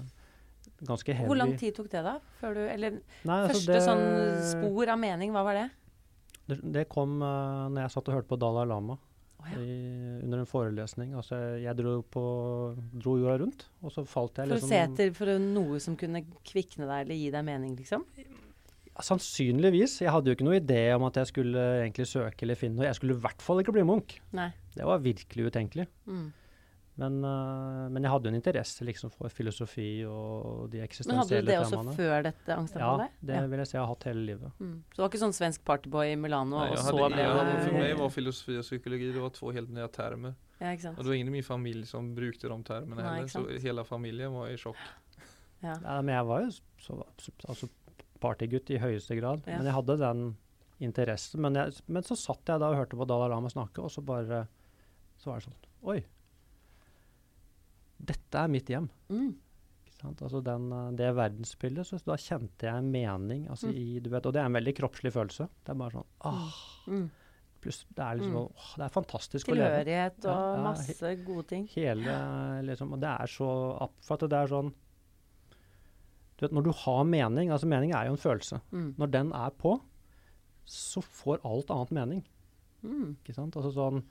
ganske 0.87 1.13
heavy. 1.13 1.27
Hvor 1.29 1.37
lang 1.37 1.53
tid 1.57 1.75
tok 1.77 1.89
det, 1.91 2.01
da? 2.05 2.15
Du 2.41 2.59
Eller 2.63 2.97
Nei, 3.25 3.37
altså, 3.43 3.53
første 3.53 3.73
det- 3.73 3.83
sånn 3.85 4.41
spor 4.53 4.89
av 4.89 4.97
mening, 4.99 5.31
hva 5.35 5.43
var 5.45 5.53
det? 5.53 5.67
Det, 6.47 6.57
det 6.75 6.87
kom 6.91 7.19
uh, 7.19 7.67
når 7.71 7.85
jeg 7.85 7.93
satt 7.97 8.09
og 8.09 8.17
hørte 8.17 8.31
på 8.31 8.39
Dalai 8.39 8.63
Lama 8.69 8.95
oh, 8.95 9.49
ja. 9.51 9.59
i, 9.59 9.77
under 10.23 10.43
en 10.43 10.49
forelesning. 10.49 11.13
Altså, 11.19 11.39
jeg 11.59 11.77
dro, 11.79 11.99
på, 12.13 12.23
dro 12.95 13.17
jorda 13.19 13.37
rundt, 13.43 13.67
og 13.83 13.93
så 13.93 14.05
falt 14.07 14.39
jeg 14.39 14.47
For 14.49 14.55
å 14.55 14.59
liksom 14.61 14.73
se 14.73 14.81
etter 14.85 15.13
for 15.17 15.33
noe 15.43 15.81
som 15.83 15.99
kunne 15.99 16.23
kvikne 16.47 16.87
deg 16.87 17.05
eller 17.05 17.19
gi 17.19 17.31
deg 17.35 17.47
mening, 17.47 17.77
liksom? 17.79 18.07
Sannsynligvis. 18.97 19.99
Jeg 20.01 20.09
hadde 20.09 20.31
jo 20.31 20.37
ikke 20.37 20.47
noe 20.47 20.57
idé 20.57 20.81
om 20.95 21.05
at 21.05 21.19
jeg 21.21 21.29
skulle 21.29 21.67
egentlig 21.83 22.07
søke 22.09 22.47
eller 22.47 22.57
finne 22.57 22.79
noe. 22.79 22.87
Jeg 22.89 22.97
skulle 22.97 23.17
i 23.17 23.23
hvert 23.27 23.43
fall 23.45 23.61
ikke 23.61 23.75
bli 23.75 23.85
munk. 23.85 24.17
Nei. 24.37 24.49
Det 24.73 24.87
var 24.87 25.03
virkelig 25.03 25.51
utenkelig. 25.51 25.85
Mm. 26.09 26.31
Men, 26.97 27.17
uh, 27.21 27.85
men 27.93 28.01
jeg 28.01 28.09
hadde 28.09 28.25
jo 28.25 28.31
en 28.33 28.37
interesse 28.39 28.85
liksom, 28.87 29.11
for 29.13 29.29
filosofi 29.29 30.01
og 30.09 30.65
de 30.73 30.81
Men 30.81 31.19
hadde 31.19 31.29
du 31.29 31.35
det 31.35 31.43
det 31.45 31.57
også 31.61 31.93
før 31.93 32.23
dette 32.25 32.55
Ja, 32.81 32.93
det 32.97 33.27
det 33.29 33.41
vil 33.51 33.61
jeg 33.61 33.69
si 33.69 33.75
jeg 33.77 33.83
har 33.83 33.91
hatt 33.91 34.07
hele 34.09 34.23
livet. 34.25 34.55
Mm. 34.57 34.79
Så 34.89 34.97
det 34.97 35.03
var 35.03 35.11
ikke 35.11 35.21
sånn 35.21 35.35
svensk 35.37 35.65
partyboy 35.67 36.15
i 36.15 36.17
Milano, 36.17 36.57
Nei, 36.57 36.71
og 36.73 36.81
så 36.81 36.95
hade, 36.97 37.11
ble 37.13 37.27
jag, 37.27 37.43
det 37.51 37.59
för 37.67 37.77
mig 37.77 37.93
var 38.01 38.09
filosofi 38.15 38.57
og 38.57 38.65
psykologi 38.65 39.11
det 39.13 39.21
var 39.21 39.35
to 39.35 39.53
helt 39.53 39.69
nye 39.77 39.91
termer. 39.93 40.33
Ja, 40.57 40.71
ikke 40.73 40.87
sant. 40.87 40.97
Och 40.97 41.03
det 41.03 41.09
var 41.11 41.19
ingen 41.19 41.27
i 41.27 41.35
min 41.37 41.43
familie 41.43 41.85
som 41.85 42.15
brukte 42.17 42.49
de 42.49 42.63
termene 42.63 43.05
heller. 43.05 43.27
Så 43.27 43.45
hele 43.61 43.85
familien 43.85 44.33
var 44.33 44.49
i 44.49 44.57
sjokk. 44.57 44.81
Ja. 45.61 45.77
Ja, 45.83 46.01
men 46.01 46.15
jeg 46.15 46.25
var 46.25 46.41
jo 46.41 46.51
så, 46.81 46.97
altså, 47.49 47.69
partygutt 48.21 48.69
i 48.73 48.81
høyeste 48.81 49.17
grad. 49.19 49.45
Ja. 49.45 49.57
Men 49.59 49.69
jeg 49.69 49.77
hadde 49.77 49.97
den 50.01 50.27
interessen. 50.79 51.41
Men, 51.45 51.57
jeg, 51.61 51.77
men 51.85 52.05
så 52.05 52.17
satt 52.17 52.49
jeg 52.49 52.61
da 52.61 52.71
og 52.73 52.81
hørte 52.81 52.97
på 52.97 53.05
Dalai 53.09 53.29
Lama 53.33 53.53
snakke, 53.53 53.85
og 53.85 53.93
så 53.93 54.01
bare 54.05 54.45
Så 55.17 55.31
var 55.31 55.39
det 55.39 55.47
sånn 55.47 55.61
Oi. 55.89 56.01
Dette 57.99 58.35
er 58.43 58.47
mitt 58.47 58.67
hjem. 58.69 58.89
Mm. 59.09 59.35
Altså 60.05 60.43
den, 60.45 60.71
eh, 60.71 60.91
det 60.95 61.15
verdensbildet. 61.17 61.85
Så 61.89 61.97
da 62.05 62.15
kjente 62.21 62.67
jeg 62.69 62.83
mening. 62.83 63.47
Altså 63.49 63.67
Mm. 63.71 63.75
i, 63.75 63.99
du 63.99 64.09
vet, 64.09 64.25
og 64.25 64.33
det 64.33 64.41
er 64.41 64.45
en 64.45 64.53
veldig 64.53 64.75
kroppslig 64.77 65.11
følelse. 65.11 65.49
Det 65.65 65.69
er 65.73 65.75
bare 65.75 65.91
sånn 65.91 66.05
åh, 66.21 66.53
Mm. 66.87 67.09
pluss, 67.61 67.85
Det 67.95 67.99
er 68.05 68.15
liksom 68.19 68.33
Mm. 68.33 68.51
åh, 68.53 68.75
Det 68.77 68.85
er 68.85 69.01
fantastisk 69.01 69.47
å 69.47 69.55
leve. 69.55 69.83
Tilhørighet 69.85 70.25
og 70.25 70.57
Ja, 70.57 70.63
masse 70.63 71.25
gode 71.25 71.47
ting. 71.47 71.67
Hele 71.69 72.61
liksom 72.63 72.93
Og 72.93 72.99
det 72.99 73.09
er 73.09 73.25
så 73.25 73.89
For 74.01 74.13
at 74.13 74.19
det 74.29 74.33
er 74.33 74.47
sånn 74.47 74.73
Du 76.37 76.45
vet, 76.45 76.51
når 76.53 76.63
du 76.65 76.71
har 76.71 77.03
mening 77.03 77.49
Altså 77.49 77.65
mening 77.65 77.93
er 77.95 78.05
jo 78.05 78.11
en 78.11 78.17
følelse. 78.17 78.61
Mm. 78.71 78.93
Når 78.97 79.11
den 79.11 79.31
er 79.33 79.49
på, 79.49 79.81
så 80.67 81.01
får 81.01 81.39
alt 81.43 81.71
annet 81.71 81.91
mening. 81.91 82.23
Mm. 82.83 83.15
Ikke 83.25 83.33
sant? 83.33 83.55
Altså 83.55 83.73
sånn 83.73 84.03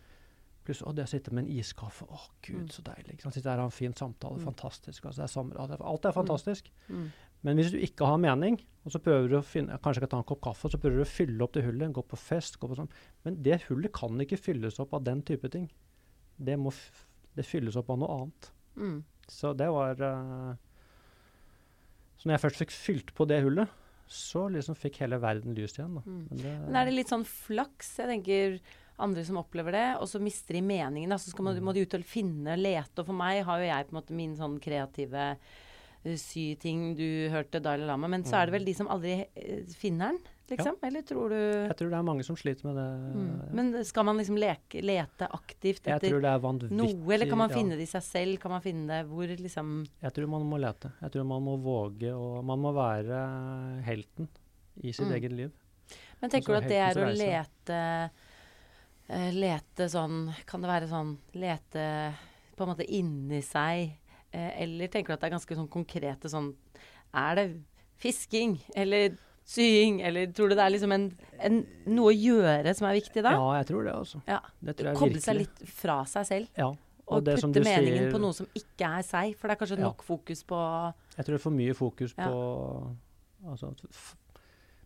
Plutselig, 0.67 0.89
å, 0.91 0.95
det 0.99 1.05
å 1.07 1.11
sitte 1.12 1.33
med 1.33 1.45
en 1.47 1.53
iskaffe, 1.61 2.07
å 2.11 2.19
gud, 2.43 2.64
Mm. 2.67 2.73
så 2.75 2.83
deilig. 2.83 3.14
Ikke 3.14 3.23
sant? 3.29 3.35
Sitte 3.39 3.51
her 3.53 3.61
og 3.62 3.69
ha 3.69 3.71
en 3.71 3.77
fin 3.79 3.95
samtale, 3.95 4.39
Mm. 4.41 4.45
fantastisk. 4.51 5.05
Altså, 5.07 5.17
det 5.23 5.27
er 5.29 5.33
sommer, 5.33 5.57
alt 5.61 6.05
er- 6.05 6.09
er 6.09 6.12
fantastisk. 6.12 6.71
Mm. 6.91 7.11
Men 7.45 7.57
hvis 7.57 7.71
du 7.71 7.79
ikke 7.79 8.07
har 8.07 8.19
mening, 8.19 8.59
og 8.85 8.91
så 8.93 8.99
prøver 8.99 9.29
du 9.31 9.37
å 9.39 9.45
finne, 9.45 9.79
kanskje 9.81 10.03
ikke 10.03 10.11
ta 10.11 10.19
en 10.19 10.25
kopp 10.25 10.41
kaffe, 10.43 10.64
og 10.67 10.73
så 10.73 10.79
prøver 10.81 10.97
du 10.97 11.05
å 11.05 11.07
fylle 11.07 11.41
opp 11.43 11.53
det 11.53 11.64
hullet, 11.64 11.93
gå 11.93 12.03
på 12.05 12.19
fest, 12.19 12.59
gå 12.59 12.69
på 12.69 12.77
sånn. 12.77 12.89
Men 13.25 13.43
det 13.43 13.62
hullet 13.69 13.93
kan 13.93 14.19
ikke 14.19 14.39
fylles 14.39 14.81
opp 14.81 14.93
av 14.95 15.05
den 15.05 15.23
type 15.23 15.49
ting. 15.51 15.71
Det 16.43 16.59
må 16.59 16.73
det 17.37 17.45
fylles 17.47 17.77
opp 17.77 17.91
av 17.91 17.99
noe 17.99 18.09
annet. 18.09 18.51
Mm. 18.77 19.05
Så 19.29 19.57
det 19.57 19.69
var 19.71 19.93
uh, 20.01 20.55
Så 22.19 22.27
når 22.29 22.39
jeg 22.39 22.41
først 22.51 22.61
fikk 22.64 22.71
fylt 22.73 23.14
på 23.14 23.27
det 23.29 23.43
hullet, 23.45 23.69
så 24.09 24.47
liksom 24.53 24.77
fikk 24.79 24.97
hele 25.03 25.19
verden 25.21 25.55
lyst 25.55 25.79
igjen. 25.79 25.99
Mm. 26.07 26.29
Men 26.31 26.39
det, 26.39 26.53
Men 26.67 26.77
er 26.77 26.85
det 26.87 26.95
litt 26.95 27.09
sånn 27.12 27.25
flaks? 27.27 27.97
Jeg 27.99 28.07
tenker 28.09 28.61
andre 28.99 29.24
som 29.28 29.36
opplever 29.40 29.72
det, 29.76 29.86
og 30.01 30.09
så 30.09 30.20
mister 30.22 30.57
de 30.57 30.62
meningen. 30.64 31.12
Så 31.20 31.32
skal 31.34 31.44
man, 31.44 31.59
må 31.64 31.74
de 31.76 31.84
ut 31.84 31.94
og 31.99 32.05
finne, 32.09 32.57
lete. 32.57 32.97
Og 33.03 33.07
for 33.11 33.16
meg 33.16 33.42
har 33.44 33.61
jo 33.61 33.68
jeg 33.68 33.88
på 33.88 33.94
en 33.94 34.01
måte 34.01 34.16
min 34.16 34.36
sånn 34.38 34.59
kreative 34.62 35.34
sy 36.22 36.55
ting 36.62 36.92
Du 36.94 37.03
hørte 37.32 37.59
Dalai 37.59 37.86
Lama. 37.86 38.07
Men 38.09 38.22
så 38.26 38.38
er 38.38 38.47
det 38.47 38.55
vel 38.55 38.66
de 38.68 38.74
som 38.78 38.88
aldri 38.92 39.16
eh, 39.34 39.64
finner 39.74 40.12
den, 40.12 40.20
liksom? 40.53 40.76
Eller 40.86 41.03
tror 41.03 41.32
du 41.34 41.38
jeg 41.40 41.76
tror 41.80 41.90
det 41.90 41.99
er 41.99 42.07
mange 42.07 42.26
som 42.26 42.38
sliter 42.38 42.68
med 42.68 42.78
det. 42.78 42.86
mm. 43.16 43.55
Men 43.59 43.72
skal 43.88 44.07
man 44.07 44.20
liksom 44.20 44.38
leke, 44.38 44.84
lete 44.86 45.26
aktivt 45.34 45.88
jeg 45.88 45.97
etter 45.97 46.14
tror 46.14 46.22
det 46.22 46.30
er 46.36 46.70
noe, 46.78 46.94
eller 47.16 47.26
kan 47.26 47.40
man 47.42 47.51
ja. 47.51 47.59
finne 47.59 47.78
det 47.78 47.88
i 47.88 47.90
seg 47.90 48.07
selv? 48.07 48.38
Kan 48.42 48.55
man 48.55 48.62
finne 48.62 48.86
det 48.86 49.11
hvor 49.11 49.26
liksom 49.26 49.74
Jeg 50.05 50.14
tror 50.14 50.30
man 50.36 50.47
må 50.47 50.61
lete. 50.62 50.92
Jeg 51.03 51.16
tror 51.16 51.26
man 51.34 51.42
må 51.42 51.57
våge, 51.66 52.14
og 52.14 52.44
man 52.47 52.62
må 52.62 52.74
være 52.76 53.24
helten 53.88 54.30
i 54.76 54.92
sitt 54.92 55.09
Mm. 55.09 55.16
eget 55.18 55.32
liv. 55.32 55.51
Men 56.20 56.30
tenker 56.30 56.55
Altså, 56.55 56.61
du 56.61 56.64
at 56.64 56.70
det 56.70 56.80
er 56.84 57.03
å 57.03 57.11
lete 57.12 57.80
eh, 59.09 59.30
Lete 59.34 59.88
sånn 59.92 60.32
Kan 60.46 60.62
det 60.64 60.68
være 60.70 60.88
sånn 60.90 61.16
Lete 61.34 62.14
på 62.57 62.64
en 62.64 62.70
måte 62.72 62.86
inni 62.88 63.42
seg? 63.44 63.92
Eh, 64.32 64.62
eller 64.62 64.88
tenker 64.88 65.12
du 65.12 65.14
at 65.16 65.20
det 65.20 65.28
er 65.30 65.36
ganske 65.36 65.57
sånn 65.59 65.68
konkrete 65.72 66.28
sånn 66.32 66.54
Er 67.14 67.34
det 67.38 67.46
fisking? 68.00 68.59
Eller 68.74 69.16
sying? 69.46 70.00
Eller 70.02 70.26
tror 70.34 70.50
du 70.50 70.57
det 70.59 70.64
er 70.64 70.72
liksom 70.74 70.92
en, 70.92 71.04
en 71.38 71.61
noe 71.86 72.11
å 72.11 72.16
gjøre 72.16 72.72
som 72.74 72.88
er 72.88 72.96
viktig 72.98 73.22
da? 73.22 73.32
Ja, 73.38 73.46
jeg 73.61 73.68
tror 73.70 73.84
det, 73.86 73.92
altså. 73.94 74.20
Ja. 74.26 74.40
Det 74.61 74.74
tror 74.76 74.88
jeg 74.90 74.98
Koble 74.98 75.20
seg 75.22 75.38
litt 75.38 75.62
fra 75.70 76.00
seg 76.11 76.26
selv. 76.26 76.48
Ja. 76.59 76.72
Og, 77.07 77.22
det 77.22 77.36
som 77.38 77.52
putte 77.54 77.62
du 77.62 77.68
meningen 77.70 78.00
sier- 78.09 78.12
på 78.16 78.18
noe 78.18 78.34
som 78.34 78.48
ikke 78.59 78.88
er 78.98 79.04
seg. 79.07 79.36
For 79.38 79.46
det 79.46 79.54
er 79.54 79.61
kanskje 79.61 79.78
Ja. 79.78 79.84
nok 79.86 80.02
fokus 80.02 80.42
på 80.42 80.59
Jeg 81.16 81.24
tror 81.24 81.32
det 81.36 81.38
er 81.40 81.44
for 81.46 81.54
mye 81.54 81.74
fokus 81.78 82.14
Ja. 82.18 82.26
på 82.26 82.96
altså, 83.46 83.70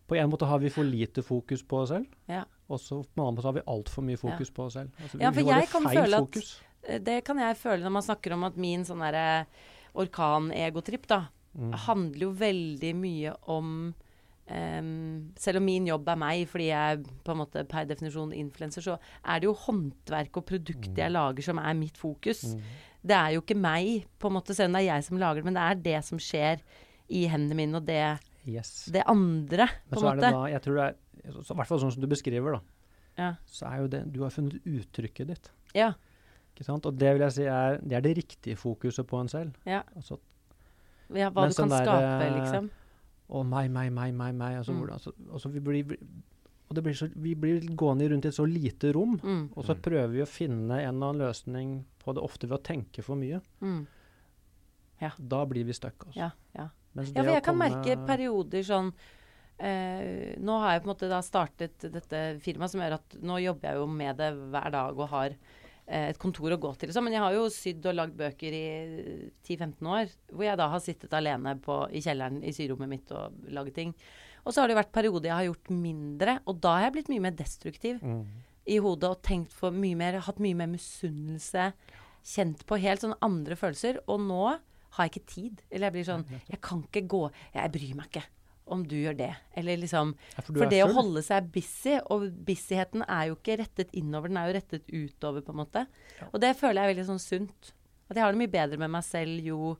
På 0.07 0.15
en 0.19 0.29
måte 0.29 0.45
har 0.45 0.59
vi 0.59 0.69
for 0.69 0.83
lite 0.83 1.23
fokus 1.23 1.63
på 1.63 1.81
oss 1.81 1.89
selv, 1.89 2.05
Ja. 2.29 2.43
Og 2.71 2.79
så 3.41 3.49
har 3.49 3.53
vi 3.59 3.61
altfor 3.67 4.03
mye 4.07 4.17
fokus 4.21 4.49
på 4.55 4.65
oss 4.65 4.73
selv. 4.79 4.89
Altså, 5.01 5.17
vi- 5.17 5.23
Ja, 5.23 5.31
for 5.31 5.41
jeg 5.41 5.69
kan 5.69 5.83
føle 5.83 6.13
at- 6.17 6.27
fokus. 6.27 6.61
Det 7.03 7.23
kan 7.23 7.37
jeg 7.37 7.57
føle 7.57 7.83
når 7.83 7.91
man 7.91 8.01
snakker 8.01 8.33
om 8.33 8.43
at 8.43 8.57
min 8.57 8.83
sånn 8.83 8.99
derre 8.99 9.45
orkan-egotripp, 9.95 11.07
da, 11.07 11.27
Mm. 11.57 11.73
handler 11.73 12.19
jo 12.19 12.31
veldig 12.33 12.95
mye 12.95 13.35
om 13.47 13.93
Um, 14.51 15.31
Selv 15.37 15.57
om 15.57 15.63
min 15.65 15.85
jobb 15.85 16.09
er 16.09 16.15
meg, 16.17 16.47
fordi 16.49 16.65
jeg 16.67 17.05
på 17.23 17.31
en 17.31 17.37
måte 17.37 17.61
per 17.69 17.85
definisjon 17.85 18.33
influenser, 18.35 18.81
så 18.81 18.97
er 19.23 19.39
det 19.39 19.43
jo 19.47 19.53
håndverk 19.53 20.35
og 20.35 20.45
produkter 20.45 20.97
jeg 20.97 21.11
lager 21.13 21.41
som 21.41 21.57
er 21.59 21.73
mitt 21.73 21.95
fokus. 21.95 22.43
Mm. 22.55 22.61
Det 23.05 23.15
er 23.15 23.29
jo 23.35 23.41
ikke 23.41 23.55
meg, 23.55 24.07
på 24.19 24.27
en 24.27 24.33
måte, 24.33 24.53
selv 24.53 24.65
om 24.65 24.73
det 24.73 24.81
er 24.81 24.95
jeg 24.95 25.03
som 25.05 25.17
lager 25.17 25.35
det, 25.35 25.45
men 25.45 25.53
det 25.53 25.61
er 25.61 25.75
det 25.75 26.03
som 26.03 26.17
skjer 26.17 26.59
i 27.09 27.27
hendene 27.27 27.55
mine, 27.55 27.75
og 27.75 27.85
det, 27.85 28.19
Yes. 28.45 28.89
det 28.91 29.03
andre, 29.07 29.69
på 29.89 30.01
en 30.01 30.19
måte. 30.19 30.19
da, 30.19 30.43
jeg 30.47 30.61
tror 30.63 30.75
det 30.75 30.83
er, 30.83 30.95
I 31.25 31.31
hvert 31.31 31.67
fall 31.67 31.79
sånn 31.79 31.91
som 31.93 32.01
du 32.01 32.07
beskriver, 32.07 32.53
da. 32.53 32.61
Ja. 33.17 33.35
Så 33.45 33.67
er 33.67 33.81
jo 33.81 33.87
det 33.87 34.11
Du 34.13 34.21
har 34.23 34.29
funnet 34.31 34.61
uttrykket 34.65 35.27
ditt. 35.27 35.51
Ja. 35.75 35.93
Ikke 36.55 36.65
sant? 36.65 36.85
Og 36.85 36.97
det 36.97 37.13
vil 37.13 37.21
jeg 37.21 37.31
si 37.31 37.43
er 37.43 37.77
det, 37.81 37.93
er 37.93 38.01
det 38.01 38.17
riktige 38.17 38.55
fokuset 38.57 39.05
på 39.07 39.19
en 39.21 39.27
selv. 39.31 39.53
Ja. 39.65 39.83
Altså, 39.95 40.17
ja, 41.13 41.29
hva 41.29 41.47
du 41.47 41.53
kan 41.53 41.57
sånn 41.65 41.69
der, 41.69 41.85
skape, 41.85 42.25
eh, 42.25 42.35
liksom. 42.39 42.69
og 43.29 43.45
meg, 43.45 43.69
meg, 43.71 43.91
meg, 43.91 44.13
meg, 44.13 44.35
meg. 44.35 44.57
Altså, 44.57 44.71
Mm. 44.73 44.79
hvordan, 44.79 44.93
altså, 44.93 45.13
altså 45.31 45.49
vi 45.51 45.59
blir 45.59 45.97
og 46.71 46.75
det 46.75 46.83
blir 46.85 46.93
så, 46.95 47.09
Vi 47.15 47.33
blir 47.35 47.59
gående 47.75 48.09
rundt 48.09 48.23
i 48.25 48.27
et 48.29 48.33
så 48.33 48.45
lite 48.47 48.93
rom, 48.95 49.17
Mm, 49.21 49.49
og 49.57 49.65
så 49.65 49.75
prøver 49.75 50.07
vi 50.11 50.21
å 50.21 50.27
finne 50.27 50.71
en 50.79 50.95
eller 50.95 51.07
annen 51.11 51.17
løsning 51.27 51.85
på 51.99 52.13
det 52.15 52.23
ofte 52.23 52.47
ved 52.47 52.59
å 52.59 52.63
tenke 52.63 53.03
for 53.03 53.15
mye. 53.15 53.41
mm. 53.61 53.85
Da 55.19 55.45
blir 55.45 55.65
vi 55.65 55.73
stuck. 55.73 56.05
Altså. 56.05 56.15
Ja, 56.19 56.29
ja. 56.55 56.69
Ja, 56.93 57.03
for 57.03 57.23
å 57.23 57.33
jeg 57.33 57.43
kan 57.43 57.55
komme- 57.55 57.69
merke 57.69 58.05
perioder 58.07 58.63
sånn 58.63 58.93
eh, 59.61 60.35
Nå 60.41 60.57
har 60.63 60.73
jeg 60.75 60.83
på 60.83 60.89
en 60.89 60.93
måte 60.95 61.09
da 61.11 61.21
startet 61.25 61.85
dette 61.93 62.21
firmaet 62.43 62.73
som 62.73 62.81
gjør 62.83 62.97
at 62.97 63.17
nå 63.21 63.37
jobber 63.43 63.69
jeg 63.71 63.81
jo 63.81 63.87
med 63.87 64.17
det 64.21 64.31
hver 64.53 64.71
dag 64.73 64.99
og 64.99 65.09
har 65.13 65.35
eh, 65.35 66.09
et 66.09 66.19
kontor 66.21 66.55
å 66.55 66.59
gå 66.61 66.73
til. 66.81 66.89
og 66.91 66.95
sånn, 66.97 67.05
Men 67.07 67.13
jeg 67.17 67.23
har 67.25 67.37
jo 67.37 67.45
sydd 67.53 67.85
og 67.91 67.97
lagd 67.99 68.17
bøker 68.19 68.57
i 68.57 68.65
10-15 69.47 69.91
år, 69.95 70.11
hvor 70.31 70.45
jeg 70.47 70.59
da 70.61 70.67
har 70.73 70.83
sittet 70.83 71.13
alene 71.17 71.55
på, 71.61 71.79
i 71.91 72.01
kjelleren 72.03 72.41
i 72.43 72.53
syrommet 72.55 72.89
mitt 72.91 73.11
og 73.15 73.37
laget 73.53 73.75
ting. 73.77 73.95
Og 74.45 74.53
så 74.53 74.61
har 74.63 74.67
det 74.71 74.73
jo 74.75 74.81
vært 74.81 74.95
perioder 74.95 75.29
jeg 75.29 75.37
har 75.37 75.49
gjort 75.51 75.69
mindre, 75.77 76.39
og 76.49 76.61
da 76.63 76.75
har 76.77 76.87
jeg 76.87 76.95
blitt 76.97 77.11
mye 77.13 77.25
mer 77.27 77.35
destruktiv 77.37 77.99
Mm. 78.01 78.23
i 78.65 78.77
hodet 78.81 79.09
og 79.09 79.21
tenkt 79.25 79.53
for 79.53 79.71
mye 79.73 79.95
mer, 79.97 80.19
hatt 80.25 80.39
mye 80.41 80.55
mer 80.57 80.67
misunnelse. 80.71 81.71
Kjent 82.25 82.65
på 82.69 82.77
helt 82.81 83.01
sånne 83.01 83.17
andre 83.25 83.55
følelser. 83.57 83.99
Og 84.07 84.19
nå 84.21 84.41
har 84.97 85.07
jeg 85.07 85.11
ikke 85.11 85.29
tid. 85.33 85.61
Eller 85.71 85.87
jeg 85.89 85.93
blir 85.95 86.07
sånn 86.09 86.25
Jeg 86.51 86.61
kan 86.61 86.83
ikke 86.85 87.07
gå 87.09 87.21
Jeg 87.55 87.71
bryr 87.73 87.95
meg 87.97 88.09
ikke 88.11 88.23
om 88.73 88.83
du 88.87 88.95
gjør 88.97 89.17
det. 89.19 89.31
Eller 89.57 89.79
liksom 89.81 90.13
Ja, 90.35 90.41
for 90.41 90.53
For 90.53 90.65
det 90.65 90.77
det 90.77 90.83
å 90.85 90.93
holde 90.95 91.23
seg 91.25 91.49
busy, 91.53 91.97
og 92.13 92.27
busyheten 92.47 93.05
er 93.07 93.29
jo 93.29 93.37
ikke 93.37 93.59
rettet 93.61 93.95
innover, 93.97 94.31
den 94.31 94.39
er 94.41 94.49
jo 94.49 94.57
rettet 94.59 94.91
utover, 94.91 95.45
på 95.45 95.55
en 95.55 95.61
måte. 95.63 95.85
Ja. 96.19 96.29
Og 96.31 96.43
det 96.43 96.55
føler 96.59 96.81
jeg 96.81 96.89
er 96.89 96.93
veldig 96.95 97.09
sånn 97.09 97.23
sunt. 97.23 97.73
At 98.11 98.17
jeg 98.17 98.25
har 98.25 98.35
det 98.35 98.41
mye 98.41 98.51
bedre 98.51 98.79
med 98.81 98.91
meg 98.91 99.05
selv 99.07 99.45
jo 99.45 99.73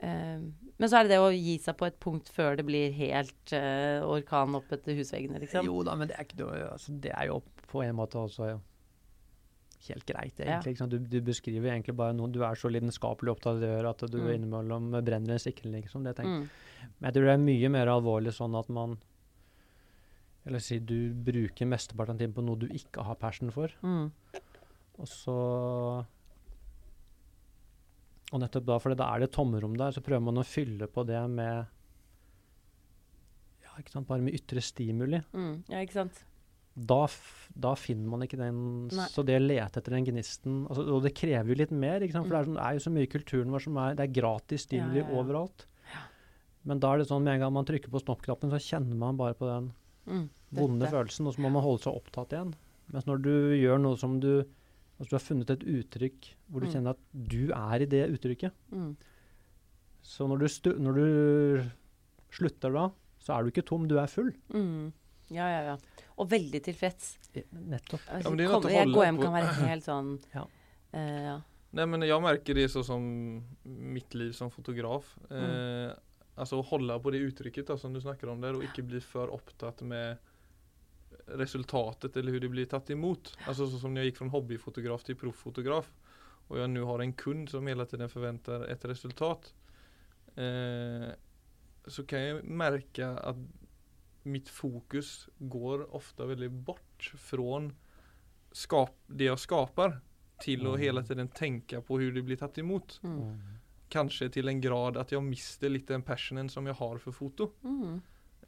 eh, 0.00 0.40
Men 0.40 0.88
så 0.88 0.98
er 0.98 1.04
det 1.04 1.12
det 1.12 1.20
å 1.20 1.32
gi 1.34 1.58
seg 1.60 1.76
på 1.76 1.86
et 1.88 1.98
punkt 2.00 2.30
før 2.32 2.56
det 2.56 2.64
blir 2.66 2.94
helt 2.96 3.52
eh, 3.56 4.00
orkan 4.00 4.56
opp 4.58 4.72
etter 4.72 4.96
husveggene, 4.96 5.42
liksom. 5.42 5.68
Jo 5.68 5.82
da, 5.86 5.96
men 5.98 6.10
det 6.10 6.16
er, 6.16 6.26
ikke 6.26 6.40
noe, 6.40 6.60
altså, 6.72 6.94
det 7.04 7.12
er 7.12 7.28
jo 7.28 7.42
på 7.68 7.84
en 7.84 7.98
måte 7.98 8.20
også 8.20 8.54
helt 9.88 10.06
greit, 10.06 10.36
egentlig. 10.40 10.76
sant? 10.78 10.90
Du, 10.90 10.98
du 10.98 11.20
beskriver 11.20 11.70
egentlig 11.72 11.94
bare 11.96 12.14
noe 12.14 12.30
Du 12.30 12.40
er 12.44 12.54
så 12.54 12.70
lidenskapelig 12.70 13.32
opptatt 13.34 13.62
at 13.62 14.04
du 14.10 14.18
Mm. 14.18 14.30
innimellom 14.34 14.90
brenner 15.04 15.32
en 15.32 15.38
sikkel, 15.42 15.72
liksom. 15.72 16.04
Det 16.04 16.16
tenker. 16.16 16.44
Mm. 16.44 16.48
Men 17.00 17.08
jeg 17.08 17.14
tror 17.14 17.24
det 17.26 17.34
er 17.34 17.44
mye 17.46 17.70
mer 17.70 17.86
alvorlig 17.86 18.32
sånn 18.36 18.58
at 18.58 18.68
man 18.68 18.98
Eller 20.44 20.58
si 20.58 20.78
du 20.80 21.12
bruker 21.14 21.66
mesteparten 21.70 22.16
av 22.16 22.18
tiden 22.18 22.32
på 22.34 22.42
noe 22.42 22.58
du 22.58 22.66
ikke 22.68 23.04
har 23.06 23.14
passion 23.14 23.50
for, 23.52 23.68
Mm. 23.82 24.10
og 24.98 25.06
så 25.06 26.06
Og 28.32 28.40
nettopp 28.40 28.64
da, 28.64 28.78
for 28.78 28.94
da 28.94 29.10
er 29.14 29.20
det 29.20 29.28
et 29.28 29.36
tomrom 29.36 29.76
der, 29.76 29.92
så 29.92 30.00
prøver 30.02 30.22
man 30.22 30.40
å 30.40 30.44
fylle 30.46 30.86
på 30.88 31.04
det 31.06 31.20
med 31.30 31.66
Ja, 33.62 33.68
ikke 33.78 33.90
sant, 33.92 34.06
bare 34.08 34.20
med 34.24 34.34
ytre 34.34 34.60
stimuli. 34.64 35.22
Mm. 35.32 35.64
Ja, 35.68 35.78
ikke 35.84 35.92
sant. 35.92 36.24
Da, 36.74 37.06
da 37.52 37.74
finner 37.76 38.08
man 38.08 38.22
ikke 38.24 38.38
den 38.40 38.88
Nei. 38.88 39.04
Så 39.12 39.20
det 39.28 39.34
å 39.36 39.42
lete 39.44 39.76
etter 39.82 39.92
den 39.92 40.06
gnisten 40.06 40.62
altså, 40.70 40.86
Og 40.96 41.02
det 41.04 41.10
krever 41.18 41.50
jo 41.52 41.56
litt 41.60 41.70
mer, 41.76 42.00
for 42.00 42.22
det 42.24 42.38
er, 42.38 42.46
sånn, 42.46 42.54
det 42.56 42.62
er 42.64 42.78
jo 42.78 42.84
så 42.86 42.92
mye 42.94 43.04
i 43.04 43.10
kulturen 43.12 43.50
vår 43.52 43.60
som 43.66 43.76
er 43.76 43.94
Det 43.98 44.06
er 44.06 44.14
gratis 44.22 44.64
stimuli 44.64 45.02
Ja, 45.02 45.04
ja, 45.04 45.10
ja. 45.12 45.18
overalt. 45.20 45.66
Men 46.64 46.80
da 46.80 46.94
er 46.94 47.02
det 47.02 47.08
sånn 47.10 47.22
med 47.26 47.34
en 47.34 47.40
gang 47.44 47.52
man 47.52 47.66
trykker 47.68 47.90
på 47.92 48.00
snoppknappen, 48.00 48.48
så 48.54 48.60
kjenner 48.62 48.96
man 48.96 49.16
bare 49.20 49.34
på 49.36 49.48
den 49.50 49.72
Mm. 50.08 50.28
vonde 50.50 50.88
følelsen, 50.90 51.26
og 51.28 51.34
så 51.36 51.38
må 51.44 51.50
man 51.52 51.62
holde 51.62 51.82
seg 51.84 51.94
opptatt 51.94 52.32
igjen. 52.34 52.54
Mens 52.90 53.04
når 53.06 53.20
du 53.22 53.34
gjør 53.60 53.78
noe 53.80 53.96
som 53.96 54.18
du 54.20 54.44
Altså 55.00 55.10
du 55.10 55.16
har 55.16 55.24
funnet 55.26 55.50
et 55.50 55.62
uttrykk 55.66 56.26
hvor 56.50 56.60
du 56.60 56.66
Mm. 56.66 56.72
kjenner 56.72 56.90
at 56.90 56.98
du 57.28 57.50
er 57.52 57.82
i 57.82 57.86
det 57.86 58.02
uttrykket. 58.16 58.52
Mm. 58.72 58.96
Så 60.02 60.26
når 60.28 60.38
du, 60.38 60.72
når 60.78 60.94
du 60.94 61.70
slutter 62.30 62.72
da, 62.72 62.88
så 63.22 63.34
er 63.36 63.42
du 63.44 63.50
ikke 63.50 63.66
tom, 63.66 63.86
du 63.88 63.98
er 63.98 64.06
full. 64.10 64.32
Mm. 64.52 64.92
Ja, 65.34 65.48
ja, 65.50 65.62
ja. 65.72 66.04
Og 66.20 66.28
veldig 66.30 66.60
tilfreds. 66.64 67.16
Nettopp. 67.50 68.04
Altså, 68.08 68.32
men 68.32 68.44
er 68.44 68.52
kom, 68.52 68.68
jeg 68.70 68.92
går 68.92 69.08
hjem 69.08 69.20
kan 69.22 69.36
være 69.36 69.54
helt 69.72 69.86
sånn 69.86 70.14
Ja. 70.34 70.46
Uh, 70.92 71.20
ja. 71.28 71.36
Nei, 71.72 71.86
men 71.88 72.04
jeg 72.04 72.20
merker 72.20 72.58
det 72.58 72.66
sånn 72.68 72.84
som 72.84 73.04
mitt 73.64 74.12
liv 74.12 74.34
som 74.36 74.50
fotograf. 74.52 75.14
Mm. 75.30 75.38
Eh, 75.40 75.92
alltså 76.34 76.58
att 76.60 76.66
hålla 76.68 76.98
på 77.00 77.10
det 77.10 77.22
uttrykket 77.24 77.66
da, 77.66 77.78
som 77.80 77.94
du 77.94 78.00
snakker 78.00 78.28
om 78.28 78.42
der, 78.44 78.58
og 78.58 78.66
ikke 78.66 78.84
bli 78.84 79.00
for 79.00 79.32
opptatt 79.32 79.80
med 79.88 80.20
resultatet 81.40 82.16
eller 82.16 82.36
hur 82.36 82.44
det 82.44 82.50
blir 82.52 82.68
tatt 82.68 82.92
imot. 82.92 83.32
Altså 83.46 83.70
sånn 83.70 83.80
som 83.86 83.94
når 83.94 84.04
jeg 84.04 84.12
gikk 84.12 84.20
fra 84.20 84.28
hobbyfotograf 84.34 85.06
til 85.06 85.16
profffotograf 85.16 85.88
og 86.52 86.60
jeg 86.60 86.68
nå 86.74 86.84
har 86.84 87.00
en 87.00 87.14
kund 87.16 87.48
som 87.48 87.68
hele 87.70 87.86
tiden 87.88 88.10
forventer 88.12 88.66
et 88.68 88.84
resultat. 88.88 89.48
Eh, 90.36 91.08
så 91.88 92.04
kan 92.06 92.20
jeg 92.20 92.44
merke 92.44 93.08
att 93.08 93.36
mitt 94.24 94.48
fokus 94.48 95.28
går 95.38 95.86
ofte 95.94 96.26
veldig 96.28 96.50
bort 96.64 97.12
från 97.18 97.72
det 99.08 99.24
jeg 99.30 99.38
skaper, 99.38 100.00
til 100.42 100.66
å 100.66 100.72
hele 100.76 100.82
hela 101.00 101.02
tiden 101.06 101.28
tenke 101.28 101.80
på 101.86 101.96
hvordan 101.96 102.14
det 102.18 102.24
blir 102.26 102.36
tatt 102.40 102.58
imot. 102.58 102.96
Mm. 103.06 103.36
Kanskje 103.92 104.28
til 104.32 104.48
en 104.50 104.60
grad 104.60 104.96
at 104.98 105.12
jeg 105.14 105.22
mister 105.22 105.70
litt 105.70 105.86
den 105.86 106.02
passionen 106.02 106.48
som 106.50 106.66
jeg 106.66 106.74
har 106.78 106.98
for 106.98 107.12
foto. 107.14 107.52
Mm. 107.62 108.00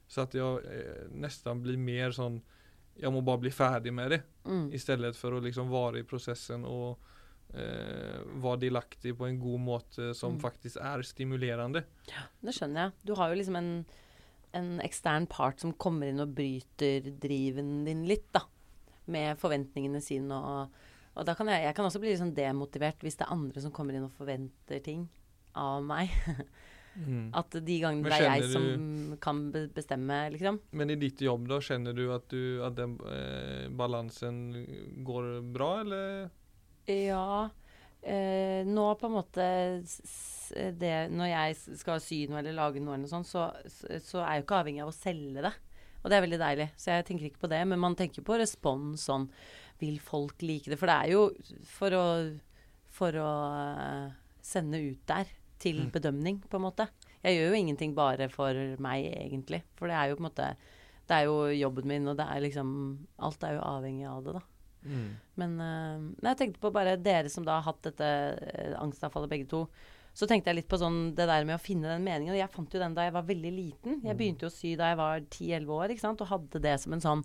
Så 0.09 0.23
at 0.27 0.35
jeg 0.35 0.65
eh, 0.67 1.07
nesten 1.15 1.63
blir 1.65 1.79
mer 1.81 2.11
sånn 2.13 2.43
Jeg 2.97 3.11
må 3.11 3.25
bare 3.27 3.41
bli 3.43 3.51
ferdig 3.51 3.91
med 3.93 4.11
det 4.13 4.21
Mm. 4.47 4.69
stedet 4.79 5.17
for 5.17 5.33
å 5.33 5.41
liksom 5.43 5.67
være 5.71 5.99
i 5.99 6.03
prosessen 6.07 6.65
og 6.65 6.99
eh, 7.55 8.21
være 8.39 8.61
delaktig 8.69 9.17
på 9.19 9.27
en 9.27 9.39
god 9.41 9.61
måte 9.61 10.15
som 10.15 10.37
Mm. 10.37 10.41
er 10.77 11.03
stimulerende. 11.03 11.85
Ja, 12.09 12.23
Det 12.43 12.55
skjønner 12.55 12.75
jeg. 12.85 12.93
Du 13.05 13.15
har 13.15 13.31
jo 13.31 13.35
liksom 13.41 13.57
en, 13.57 13.87
en 14.55 14.79
ekstern 14.85 15.29
part 15.31 15.63
som 15.63 15.75
kommer 15.81 16.11
inn 16.11 16.23
og 16.23 16.35
bryter 16.37 17.11
driven 17.21 17.83
din 17.89 18.05
litt, 18.09 18.29
da. 18.35 18.45
Med 19.11 19.37
forventningene 19.41 20.01
sine 20.01 20.39
og 20.39 20.83
Og 21.15 21.23
da 21.29 21.37
kan 21.39 21.47
jeg, 21.47 21.63
jeg 21.63 21.75
kan 21.77 21.87
også 21.87 22.01
bli 22.03 22.11
litt 22.11 22.19
sånn 22.19 22.35
demotivert 22.35 23.05
hvis 23.05 23.15
det 23.21 23.23
er 23.23 23.35
andre 23.37 23.61
som 23.63 23.71
kommer 23.71 23.95
inn 23.95 24.09
og 24.09 24.17
forventer 24.17 24.81
ting 24.83 25.05
av 25.55 25.85
meg. 25.87 26.11
At 27.39 27.55
de 27.55 27.77
gangene 27.83 28.11
det 28.11 28.19
er 28.19 28.41
jeg 28.41 28.49
som 28.51 28.67
som 28.67 29.17
kan 29.23 29.45
bestemme, 29.75 30.19
liksom. 30.35 30.61
Men 30.75 30.91
i 30.91 30.99
ditt 30.99 31.23
jobb 31.23 31.47
da, 31.51 31.61
kjenner 31.63 31.95
du 31.95 32.09
at, 32.15 32.27
du, 32.31 32.63
at 32.67 32.75
den 32.79 32.97
eh, 33.11 33.67
balansen 33.71 34.41
går 35.07 35.29
bra 35.55 35.71
eller? 35.83 36.29
Ja. 36.91 37.51
Eh, 38.05 38.63
nå 38.69 38.85
på 39.01 39.09
en 39.09 39.15
måte 39.17 39.45
det, 40.77 40.91
Når 41.11 41.29
jeg 41.31 41.55
skal 41.81 42.01
sy 42.05 42.19
noe 42.29 42.43
eller 42.43 42.53
lage 42.57 42.83
noe, 42.83 42.95
eller 42.99 43.07
noe 43.07 43.13
sånt, 43.13 43.29
så, 43.31 43.47
så, 43.71 43.97
så 44.05 44.19
er 44.21 44.35
jeg 44.35 44.43
jo 44.43 44.47
ikke 44.47 44.59
avhengig 44.61 44.83
av 44.85 44.91
å 44.93 44.97
selge 44.97 45.45
det. 45.47 45.53
Og 46.05 46.11
det 46.13 46.17
er 46.19 46.25
veldig 46.27 46.41
deilig. 46.43 46.67
Så 46.77 46.91
jeg 46.93 47.07
tenker 47.09 47.31
ikke 47.31 47.45
på 47.47 47.49
det. 47.55 47.63
Men 47.71 47.81
man 47.81 47.97
tenker 47.97 48.27
på 48.27 48.37
respons 48.37 49.07
sånn 49.09 49.25
Vil 49.81 49.97
folk 50.05 50.43
like 50.45 50.69
det? 50.71 50.77
For 50.79 50.87
det 50.91 50.99
er 51.01 51.15
jo 51.15 51.23
for 51.67 51.97
å, 51.97 52.05
for 52.93 53.17
å 53.25 53.31
eh, 53.73 54.13
sende 54.45 54.83
ut 54.85 55.01
der 55.09 55.33
til 55.65 55.81
Mm. 55.87 55.91
bedømning, 55.95 56.39
på 56.51 56.59
en 56.59 56.65
måte. 56.67 56.85
Jeg 57.25 57.39
gjør 57.39 57.55
jo 57.55 57.57
ingenting 57.63 57.95
bare 57.97 58.27
for 58.29 58.53
meg, 58.85 59.07
egentlig. 59.17 59.63
For 59.79 59.89
det 59.89 59.97
er 59.97 60.11
jo 60.11 60.17
på 60.19 60.25
en 60.27 60.29
måte 60.29 60.49
Det 61.09 61.17
er 61.17 61.25
jo 61.25 61.49
jobben 61.57 61.87
min, 61.89 62.09
og 62.09 62.17
det 62.21 62.27
er 62.29 62.41
liksom 62.45 62.69
Alt 63.19 63.43
er 63.45 63.55
jo 63.57 63.65
avhengig 63.65 64.05
av 64.09 64.25
det, 64.25 64.35
da. 64.37 64.43
Men, 65.41 65.57
eh, 65.61 65.99
men 65.99 66.31
jeg 66.31 66.41
tenkte 66.41 66.63
på 66.63 66.73
bare 66.75 66.97
dere 67.01 67.33
som 67.33 67.47
da 67.47 67.59
har 67.59 67.69
hatt 67.69 67.83
dette 67.89 68.09
uh, 68.37 68.75
angstanfallet 68.83 69.33
begge 69.33 69.49
to. 69.51 69.65
Så 70.15 70.29
tenkte 70.31 70.53
jeg 70.53 70.61
litt 70.61 70.71
på 70.71 70.79
sånn 70.79 71.09
det 71.19 71.27
der 71.27 71.47
med 71.49 71.57
å 71.57 71.63
finne 71.63 71.91
den 71.91 72.05
meningen. 72.07 72.37
Og 72.37 72.39
jeg 72.39 72.53
fant 72.53 72.75
jo 72.75 72.83
den 72.83 72.95
da 72.95 73.09
jeg 73.09 73.17
var 73.17 73.27
veldig 73.27 73.51
liten. 73.51 73.99
Jeg 74.07 74.19
begynte 74.19 74.47
jo 74.47 74.53
å 74.53 74.55
sy 74.55 74.77
da 74.79 74.93
jeg 74.93 75.01
var 75.01 75.25
10-11 75.25 75.73
år, 75.75 75.95
ikke 75.95 76.05
sant. 76.05 76.23
Og 76.23 76.31
hadde 76.31 76.63
det 76.63 76.77
som 76.85 76.95
en 76.95 77.03
sånn 77.03 77.25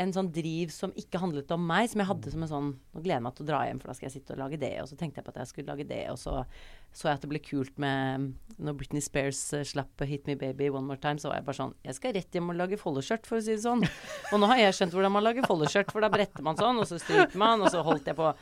en 0.00 0.12
sånn 0.14 0.30
driv 0.32 0.70
som 0.72 0.92
ikke 0.96 1.20
handlet 1.20 1.50
om 1.54 1.62
meg, 1.66 1.88
som 1.90 2.00
jeg 2.00 2.08
hadde 2.08 2.32
som 2.32 2.44
en 2.44 2.50
sånn 2.50 2.68
Nå 2.94 3.02
gleder 3.02 3.18
jeg 3.18 3.24
meg 3.26 3.34
til 3.36 3.44
å 3.44 3.48
dra 3.50 3.62
hjem, 3.66 3.80
for 3.82 3.90
da 3.90 3.96
skal 3.96 4.06
jeg 4.08 4.14
sitte 4.14 4.34
og 4.34 4.40
lage 4.40 4.60
det. 4.60 4.72
Og 4.82 4.88
så 4.88 4.96
tenkte 4.98 5.20
jeg 5.20 5.26
på 5.26 5.32
at 5.34 5.40
jeg 5.42 5.50
skulle 5.50 5.72
lage 5.74 5.88
det, 5.90 6.04
og 6.12 6.18
så 6.20 6.44
så 6.90 7.06
jeg 7.06 7.20
at 7.20 7.22
det 7.22 7.30
ble 7.30 7.38
kult 7.38 7.76
med 7.78 8.32
Når 8.58 8.74
Britney 8.78 9.02
Spears 9.04 9.38
eh, 9.54 9.62
slapp 9.66 10.02
'Hit 10.02 10.26
Me 10.26 10.34
Baby 10.34 10.70
One 10.74 10.88
More 10.88 10.98
Time', 10.98 11.20
så 11.22 11.30
var 11.30 11.38
jeg 11.38 11.46
bare 11.46 11.58
sånn 11.60 11.74
Jeg 11.86 11.94
skal 11.94 12.14
rett 12.16 12.34
hjem 12.34 12.50
og 12.50 12.58
lage 12.58 12.80
foldeskjørt, 12.80 13.28
for 13.28 13.38
å 13.38 13.44
si 13.44 13.54
det 13.54 13.62
sånn. 13.62 13.84
Og 14.32 14.40
nå 14.42 14.48
har 14.50 14.58
jeg 14.58 14.78
skjønt 14.78 14.96
hvordan 14.96 15.14
man 15.14 15.26
lager 15.26 15.46
foldeskjørt, 15.46 15.92
for 15.94 16.02
da 16.02 16.10
bretter 16.10 16.42
man 16.46 16.58
sånn, 16.58 16.82
og 16.82 16.88
så 16.90 16.98
stryker 16.98 17.38
man, 17.38 17.62
og 17.62 17.70
så 17.70 17.84
holdt 17.86 18.10
jeg 18.10 18.18
på. 18.18 18.32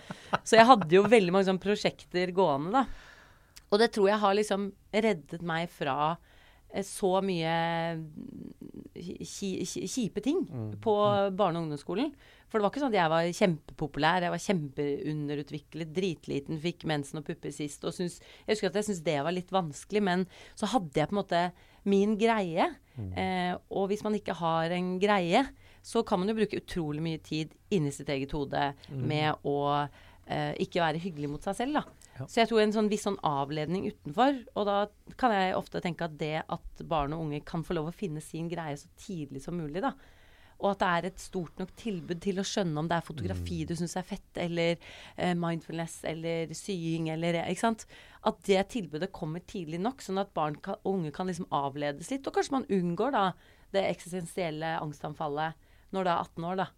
Så 0.41 0.57
jeg 0.57 0.69
hadde 0.71 0.97
jo 0.97 1.05
veldig 1.05 1.35
mange 1.35 1.49
sånne 1.51 1.65
prosjekter 1.65 2.33
gående, 2.37 2.81
da. 2.81 2.87
Og 3.69 3.83
det 3.83 3.91
tror 3.93 4.09
jeg 4.09 4.23
har 4.23 4.37
liksom 4.39 4.71
reddet 4.95 5.45
meg 5.45 5.69
fra 5.69 6.17
så 6.85 7.23
mye 7.25 7.53
ki- 8.95 9.65
kjipe 9.89 10.21
ting 10.23 10.43
på 10.83 10.95
barne- 11.37 11.57
og 11.59 11.65
ungdomsskolen. 11.69 12.13
For 12.49 12.59
det 12.59 12.63
var 12.65 12.71
ikke 12.71 12.81
sånn 12.81 12.95
at 12.95 13.01
jeg 13.01 13.11
var 13.13 13.23
kjempepopulær, 13.39 14.23
jeg 14.25 14.31
var 14.33 14.45
kjempeunderutviklet, 14.47 15.93
dritliten, 15.93 16.59
fikk 16.61 16.85
mensen 16.89 17.19
og 17.21 17.25
pupper 17.27 17.53
sist. 17.53 17.85
Og 17.85 17.93
syns, 17.93 18.21
jeg 18.47 18.55
husker 18.57 18.69
at 18.71 18.75
jeg 18.81 18.85
syntes 18.89 19.05
det 19.05 19.19
var 19.25 19.33
litt 19.37 19.51
vanskelig, 19.53 20.03
men 20.03 20.27
så 20.57 20.67
hadde 20.73 20.95
jeg 20.97 21.09
på 21.11 21.17
en 21.17 21.23
måte 21.23 21.43
min 21.89 22.17
greie. 22.21 22.71
Eh, 23.17 23.55
og 23.71 23.89
hvis 23.89 24.03
man 24.03 24.15
ikke 24.15 24.35
har 24.35 24.71
en 24.75 24.99
greie, 24.99 25.45
så 25.83 26.05
kan 26.05 26.19
man 26.19 26.29
jo 26.29 26.35
bruke 26.35 26.59
utrolig 26.61 27.01
mye 27.05 27.19
tid 27.23 27.53
inni 27.71 27.93
sitt 27.93 28.09
eget 28.09 28.33
hode 28.33 28.75
med 28.91 29.35
å 29.45 29.89
eh, 30.29 30.55
ikke 30.59 30.81
være 30.83 30.99
hyggelig 31.01 31.31
mot 31.31 31.43
seg 31.43 31.55
selv, 31.57 31.73
da. 31.79 31.85
Ja. 32.19 32.27
Så 32.27 32.43
jeg 32.43 32.51
tror 32.51 32.63
en 32.63 32.75
sånn 32.75 32.91
viss 32.91 33.07
sånn 33.07 33.19
avledning 33.27 33.89
utenfor. 33.89 34.43
Og 34.59 34.69
da 34.69 34.79
kan 35.21 35.35
jeg 35.35 35.57
ofte 35.59 35.83
tenke 35.85 36.09
at 36.09 36.19
det 36.21 36.37
at 36.45 36.85
barn 36.89 37.17
og 37.17 37.27
unge 37.27 37.43
kan 37.47 37.65
få 37.67 37.79
lov 37.79 37.91
å 37.91 37.97
finne 37.97 38.23
sin 38.25 38.51
greie 38.51 38.77
så 38.79 38.91
tidlig 39.01 39.45
som 39.45 39.59
mulig, 39.59 39.83
da. 39.85 39.95
Og 40.59 40.73
at 40.73 40.81
det 40.81 40.89
er 40.89 41.07
et 41.07 41.21
stort 41.23 41.61
nok 41.61 41.71
tilbud 41.79 42.19
til 42.23 42.41
å 42.43 42.47
skjønne 42.47 42.83
om 42.83 42.89
det 42.91 42.97
er 42.97 43.07
fotografi 43.07 43.61
du 43.69 43.77
syns 43.79 43.95
er 43.99 44.07
fett, 44.07 44.41
eller 44.43 44.75
eh, 45.15 45.35
mindfulness, 45.39 46.01
eller 46.11 46.51
sying, 46.59 47.13
eller 47.15 47.45
Ikke 47.45 47.63
sant. 47.63 47.87
At 48.27 48.41
det 48.49 48.65
tilbudet 48.75 49.13
kommer 49.15 49.45
tidlig 49.47 49.79
nok, 49.85 50.03
sånn 50.03 50.19
at 50.19 50.35
barn 50.35 50.59
kan, 50.63 50.81
og 50.83 50.99
unge 50.99 51.15
kan 51.15 51.31
liksom 51.31 51.47
avledes 51.55 52.11
litt. 52.11 52.27
Og 52.27 52.35
kanskje 52.35 52.57
man 52.57 52.67
unngår 52.75 53.15
da 53.15 53.25
det 53.75 53.87
eksistensielle 53.87 54.75
angstanfallet 54.81 55.67
når 55.95 56.05
du 56.05 56.11
er 56.11 56.17
18 56.27 56.49
år, 56.51 56.63
da. 56.65 56.69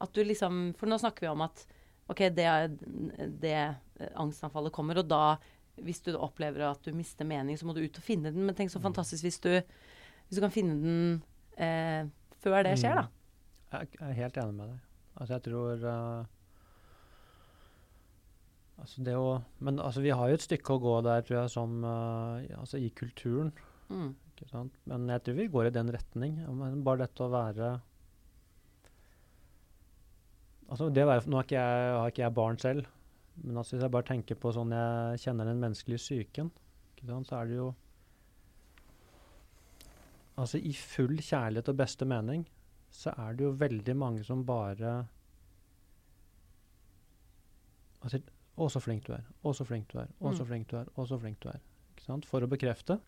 At 0.00 0.12
du 0.16 0.22
liksom 0.24 0.60
For 0.80 0.88
nå 0.88 1.00
snakker 1.00 1.26
vi 1.26 1.32
om 1.32 1.44
at 1.44 1.64
OK, 2.10 2.24
det, 2.34 2.46
det 3.42 3.56
eh, 3.56 4.12
angstanfallet 4.18 4.74
kommer, 4.74 4.98
og 5.00 5.08
da 5.10 5.38
hvis 5.80 6.02
du 6.04 6.12
opplever 6.18 6.66
at 6.66 6.82
du 6.84 6.92
mister 6.96 7.24
mening, 7.24 7.56
så 7.56 7.68
må 7.68 7.74
du 7.76 7.82
ut 7.84 8.00
og 8.00 8.04
finne 8.04 8.32
den. 8.34 8.44
Men 8.46 8.56
tenk 8.58 8.72
så 8.72 8.82
fantastisk 8.82 9.24
hvis 9.26 9.40
du, 9.44 9.52
hvis 10.28 10.36
du 10.36 10.42
kan 10.42 10.52
finne 10.52 10.76
den 10.82 11.00
eh, 11.56 12.10
før 12.42 12.64
det 12.66 12.76
skjer, 12.80 13.00
da. 13.00 13.08
Jeg 13.70 13.94
jeg 13.94 14.08
er 14.08 14.18
helt 14.18 14.38
enig 14.42 14.56
med 14.58 14.72
deg. 14.72 14.86
Altså, 15.20 15.36
jeg 15.36 15.42
tror 15.46 15.84
uh, 15.84 16.22
altså 18.80 19.04
det 19.06 19.14
å, 19.18 19.28
Men 19.60 19.78
altså, 19.78 20.02
vi 20.02 20.14
har 20.16 20.30
jo 20.30 20.38
et 20.38 20.46
stykke 20.46 20.74
å 20.74 20.82
gå 20.82 20.94
der, 21.06 21.22
tror 21.26 21.38
jeg, 21.42 21.52
som 21.54 21.76
uh, 21.84 22.40
altså, 22.58 22.80
i 22.80 22.90
kulturen. 22.96 23.52
Mm. 23.90 24.14
Ikke 24.32 24.48
sant? 24.50 24.74
Men 24.90 25.06
jeg 25.12 25.22
tror 25.26 25.38
vi 25.38 25.50
går 25.52 25.68
i 25.68 25.74
den 25.76 25.92
retning. 25.94 26.40
Men 26.48 26.82
bare 26.86 27.04
dette 27.04 27.26
å 27.26 27.32
være 27.32 27.74
altså 30.70 30.88
være, 30.94 31.26
Nå 31.26 31.40
ikke 31.42 31.58
jeg, 31.58 31.94
har 31.98 32.08
ikke 32.12 32.22
jeg 32.22 32.34
barn 32.34 32.58
selv, 32.58 32.86
men 33.42 33.56
altså 33.56 33.76
hvis 33.76 33.82
jeg 33.82 33.90
bare 33.94 34.08
tenker 34.08 34.38
på 34.38 34.52
sånn 34.54 34.72
jeg 34.74 35.22
kjenner 35.24 35.48
den 35.50 35.60
menneskelige 35.62 35.98
psyken, 36.02 36.50
så 37.24 37.40
er 37.40 37.46
det 37.50 37.56
jo 37.56 37.70
Altså 40.40 40.56
i 40.56 40.72
full 40.72 41.18
kjærlighet 41.20 41.68
og 41.68 41.76
beste 41.76 42.06
mening 42.08 42.46
så 42.90 43.12
er 43.18 43.34
det 43.36 43.44
jo 43.44 43.50
veldig 43.60 43.94
mange 43.96 44.24
som 44.24 44.44
bare 44.46 45.06
altså, 48.02 48.20
'Å, 48.58 48.68
så 48.68 48.80
flink 48.82 49.06
du 49.06 49.12
er. 49.14 49.22
Å, 49.44 49.52
så 49.56 49.64
flink 49.64 49.88
du 49.92 49.98
er. 49.98 50.08
Å, 50.20 50.32
så 50.36 50.42
Mm. 50.44 50.48
flink 50.48 50.68
du 50.68 50.76
er. 50.76 50.88
Å, 50.96 51.06
så 51.06 51.18
flink 51.20 51.40
du 51.40 51.48
er.' 51.48 51.60
For 52.26 52.40
å 52.40 52.48
bekrefte. 52.48 53.00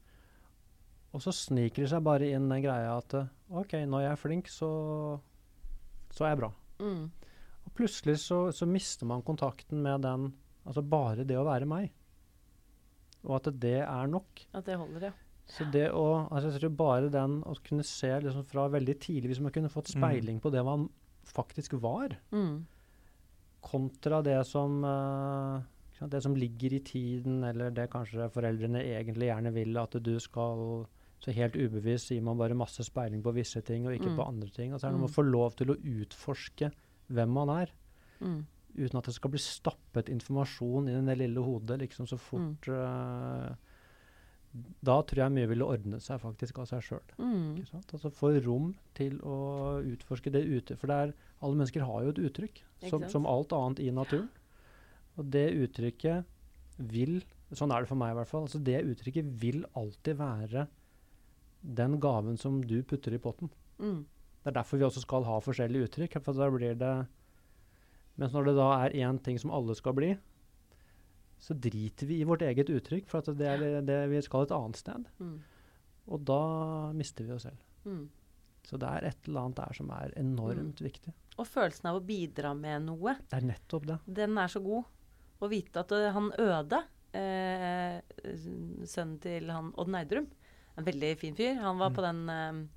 Og 1.12 1.20
så 1.20 1.32
sniker 1.32 1.82
det 1.82 1.90
seg 1.90 2.02
bare 2.04 2.30
inn 2.30 2.48
den 2.48 2.62
greia 2.62 2.96
at 2.96 3.12
'OK, 3.50 3.84
når 3.86 4.00
jeg 4.02 4.12
er 4.12 4.16
flink, 4.16 4.48
så, 4.48 5.20
så 6.10 6.24
er 6.24 6.28
jeg 6.30 6.38
bra'. 6.38 6.52
Mm. 6.80 7.10
Og 7.66 7.74
plutselig 7.78 8.18
så, 8.18 8.52
så 8.52 8.66
mister 8.66 9.06
man 9.06 9.22
kontakten 9.22 9.82
med 9.82 10.02
den 10.02 10.32
Altså 10.66 10.82
bare 10.86 11.24
det 11.26 11.34
å 11.36 11.44
være 11.44 11.66
meg. 11.66 11.90
Og 13.24 13.34
at 13.40 13.48
det 13.58 13.80
er 13.82 14.06
nok. 14.06 14.44
At 14.54 14.64
det 14.68 14.76
holder, 14.78 15.08
ja. 15.08 15.12
Så 15.50 15.64
det 15.74 15.88
å 15.90 16.28
altså 16.30 16.52
jeg 16.52 16.60
tror 16.62 16.76
bare 16.78 17.08
den 17.10 17.40
å 17.42 17.56
kunne 17.66 17.82
se 17.84 18.06
liksom 18.22 18.44
fra 18.46 18.68
veldig 18.70 18.94
tidlig 19.02 19.32
Hvis 19.32 19.40
man 19.42 19.50
kunne 19.52 19.68
fått 19.72 19.90
Mm. 19.90 19.98
speiling 19.98 20.38
på 20.40 20.52
det 20.52 20.62
man 20.64 20.88
faktisk 21.26 21.74
var, 21.82 22.16
Mm. 22.30 22.64
kontra 23.62 24.22
det 24.22 24.44
som 24.46 24.84
uh, 24.84 25.60
det 26.08 26.22
som 26.22 26.34
ligger 26.34 26.72
i 26.74 26.80
tiden, 26.80 27.42
eller 27.44 27.70
det 27.70 27.90
kanskje 27.90 28.30
foreldrene 28.34 28.82
egentlig 28.82 29.28
gjerne 29.30 29.52
vil 29.54 29.76
at 29.78 29.90
du 30.02 30.18
skal 30.20 30.86
Så 31.22 31.30
helt 31.32 31.54
ubevisst 31.54 32.10
gir 32.10 32.20
man 32.22 32.36
bare 32.38 32.54
masse 32.58 32.82
speiling 32.82 33.22
på 33.22 33.32
visse 33.32 33.60
ting 33.62 33.86
og 33.86 33.92
ikke 33.94 34.10
Mm. 34.10 34.16
på 34.16 34.26
andre 34.28 34.48
ting. 34.50 34.72
Og 34.74 34.80
så 34.80 34.86
er 34.86 34.90
det 34.90 34.98
noe 34.98 35.06
med 35.06 35.10
Mm. 35.10 35.14
å 35.14 35.22
få 35.22 35.30
lov 35.30 35.54
til 35.56 35.66
å 35.68 35.76
utforske 35.78 36.72
hvem 37.10 37.28
man 37.28 37.48
er, 37.50 37.70
Mm. 38.20 38.46
uten 38.78 38.98
at 38.98 39.04
det 39.04 39.14
skal 39.14 39.30
bli 39.30 39.38
stappet 39.42 40.08
informasjon 40.08 40.88
i 40.88 41.00
det 41.06 41.18
lille 41.18 41.42
hodet 41.42 41.80
liksom 41.80 42.06
så 42.06 42.14
Mm. 42.16 42.18
fort 42.18 42.68
eh, 42.68 43.54
Da 44.84 45.00
tror 45.02 45.16
jeg 45.16 45.32
mye 45.32 45.48
ville 45.48 45.64
ordne 45.64 45.98
seg 45.98 46.20
faktisk 46.20 46.58
av 46.58 46.66
seg 46.68 46.82
sjøl. 46.82 47.00
Mm. 47.18 47.64
Altså 47.72 48.10
få 48.12 48.44
rom 48.44 48.74
til 48.94 49.18
å 49.20 49.80
utforske 49.82 50.30
det 50.30 50.44
ute. 50.46 50.76
For 50.76 50.86
det 50.88 50.96
er, 51.08 51.14
alle 51.40 51.56
mennesker 51.56 51.80
har 51.86 52.02
jo 52.04 52.10
et 52.10 52.18
uttrykk, 52.30 52.60
som, 52.90 53.08
som 53.08 53.24
alt 53.26 53.48
annet 53.56 53.80
i 53.80 53.90
naturen. 53.90 54.28
Og 55.16 55.30
det 55.30 55.54
uttrykket 55.54 56.24
vil 56.78 57.22
Sånn 57.52 57.70
er 57.70 57.80
det 57.80 57.88
for 57.88 57.96
meg 57.96 58.12
i 58.12 58.14
hvert 58.16 58.28
fall. 58.28 58.42
altså 58.46 58.62
Det 58.64 58.78
uttrykket 58.84 59.26
vil 59.40 59.64
alltid 59.76 60.16
være 60.16 60.68
den 61.62 61.98
gaven 62.00 62.38
som 62.38 62.62
du 62.62 62.82
putter 62.82 63.12
i 63.12 63.18
potten. 63.18 63.50
Mm. 63.78 64.04
Det 64.42 64.50
er 64.50 64.56
derfor 64.58 64.78
vi 64.80 64.84
også 64.84 65.00
skal 65.04 65.24
ha 65.24 65.38
forskjellige 65.40 65.86
uttrykk. 65.88 66.20
for 66.22 66.32
da 66.34 66.48
blir 66.50 66.74
det 66.78 67.06
Mens 68.18 68.32
når 68.34 68.44
det 68.50 68.56
da 68.58 68.66
er 68.84 68.90
én 69.08 69.18
ting 69.24 69.38
som 69.40 69.50
alle 69.50 69.74
skal 69.74 69.94
bli, 69.96 70.10
så 71.40 71.54
driter 71.58 72.06
vi 72.06 72.18
i 72.20 72.24
vårt 72.28 72.42
eget 72.42 72.68
uttrykk, 72.68 73.06
for 73.08 73.18
at 73.22 73.30
det 73.38 73.46
er 73.48 73.56
det, 73.58 73.70
det 73.88 74.00
vi 74.10 74.20
skal 74.22 74.42
et 74.44 74.52
annet 74.52 74.76
sted. 74.76 75.06
Mm. 75.18 75.38
Og 76.12 76.20
da 76.28 76.92
mister 76.92 77.24
vi 77.24 77.32
oss 77.32 77.46
selv. 77.48 77.56
Mm. 77.86 78.04
Så 78.68 78.78
det 78.78 78.86
er 78.90 79.08
et 79.08 79.26
eller 79.26 79.40
annet 79.46 79.56
der 79.62 79.72
som 79.74 79.90
er 79.96 80.12
enormt 80.20 80.82
viktig. 80.84 81.14
Og 81.40 81.48
følelsen 81.48 81.88
av 81.88 81.96
å 82.02 82.04
bidra 82.04 82.52
med 82.54 82.84
noe, 82.84 83.16
Det 83.30 83.40
er 83.40 83.48
nettopp 83.48 83.86
det. 83.88 83.98
den 84.06 84.36
er 84.38 84.46
så 84.52 84.60
god. 84.62 84.84
Å 85.40 85.48
vite 85.50 85.80
at 85.80 85.92
eh, 85.96 86.12
han 86.12 86.30
Øde, 86.38 86.82
eh, 87.16 87.96
sønnen 88.86 89.18
til 89.24 89.48
han 89.50 89.72
Odd 89.78 89.88
Neidrum, 89.88 90.28
en 90.76 90.84
veldig 90.86 91.16
fin 91.18 91.34
fyr, 91.34 91.56
han 91.58 91.78
var 91.80 91.90
Mm. 91.90 91.96
på 91.96 92.02
den 92.02 92.28
eh, 92.28 92.68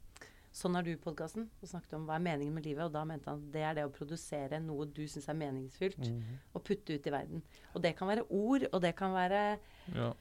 Sånn 0.56 0.76
har 0.78 0.86
du-podkasten 0.88 1.50
og 1.62 1.68
snakket 1.68 1.94
om 1.98 2.06
hva 2.08 2.16
er 2.16 2.24
meningen 2.24 2.54
med 2.56 2.64
livet. 2.64 2.86
Og 2.88 2.94
da 2.96 3.02
mente 3.08 3.28
han 3.28 3.42
at 3.44 3.52
det 3.52 3.64
er 3.68 3.74
det 3.76 3.84
å 3.84 3.92
produsere 3.92 4.62
noe 4.64 4.86
du 4.88 5.02
syns 5.12 5.28
er 5.28 5.36
meningsfylt, 5.36 5.98
Mhm. 6.00 6.38
og 6.56 6.64
putte 6.64 6.96
ut 6.96 7.08
i 7.08 7.12
verden. 7.12 7.42
Og 7.76 7.82
det 7.82 7.96
kan 7.98 8.08
være 8.08 8.24
ord, 8.30 8.64
og 8.72 8.82
det 8.82 8.96
kan 8.96 9.12
være 9.12 9.60
Ja. 9.94 10.14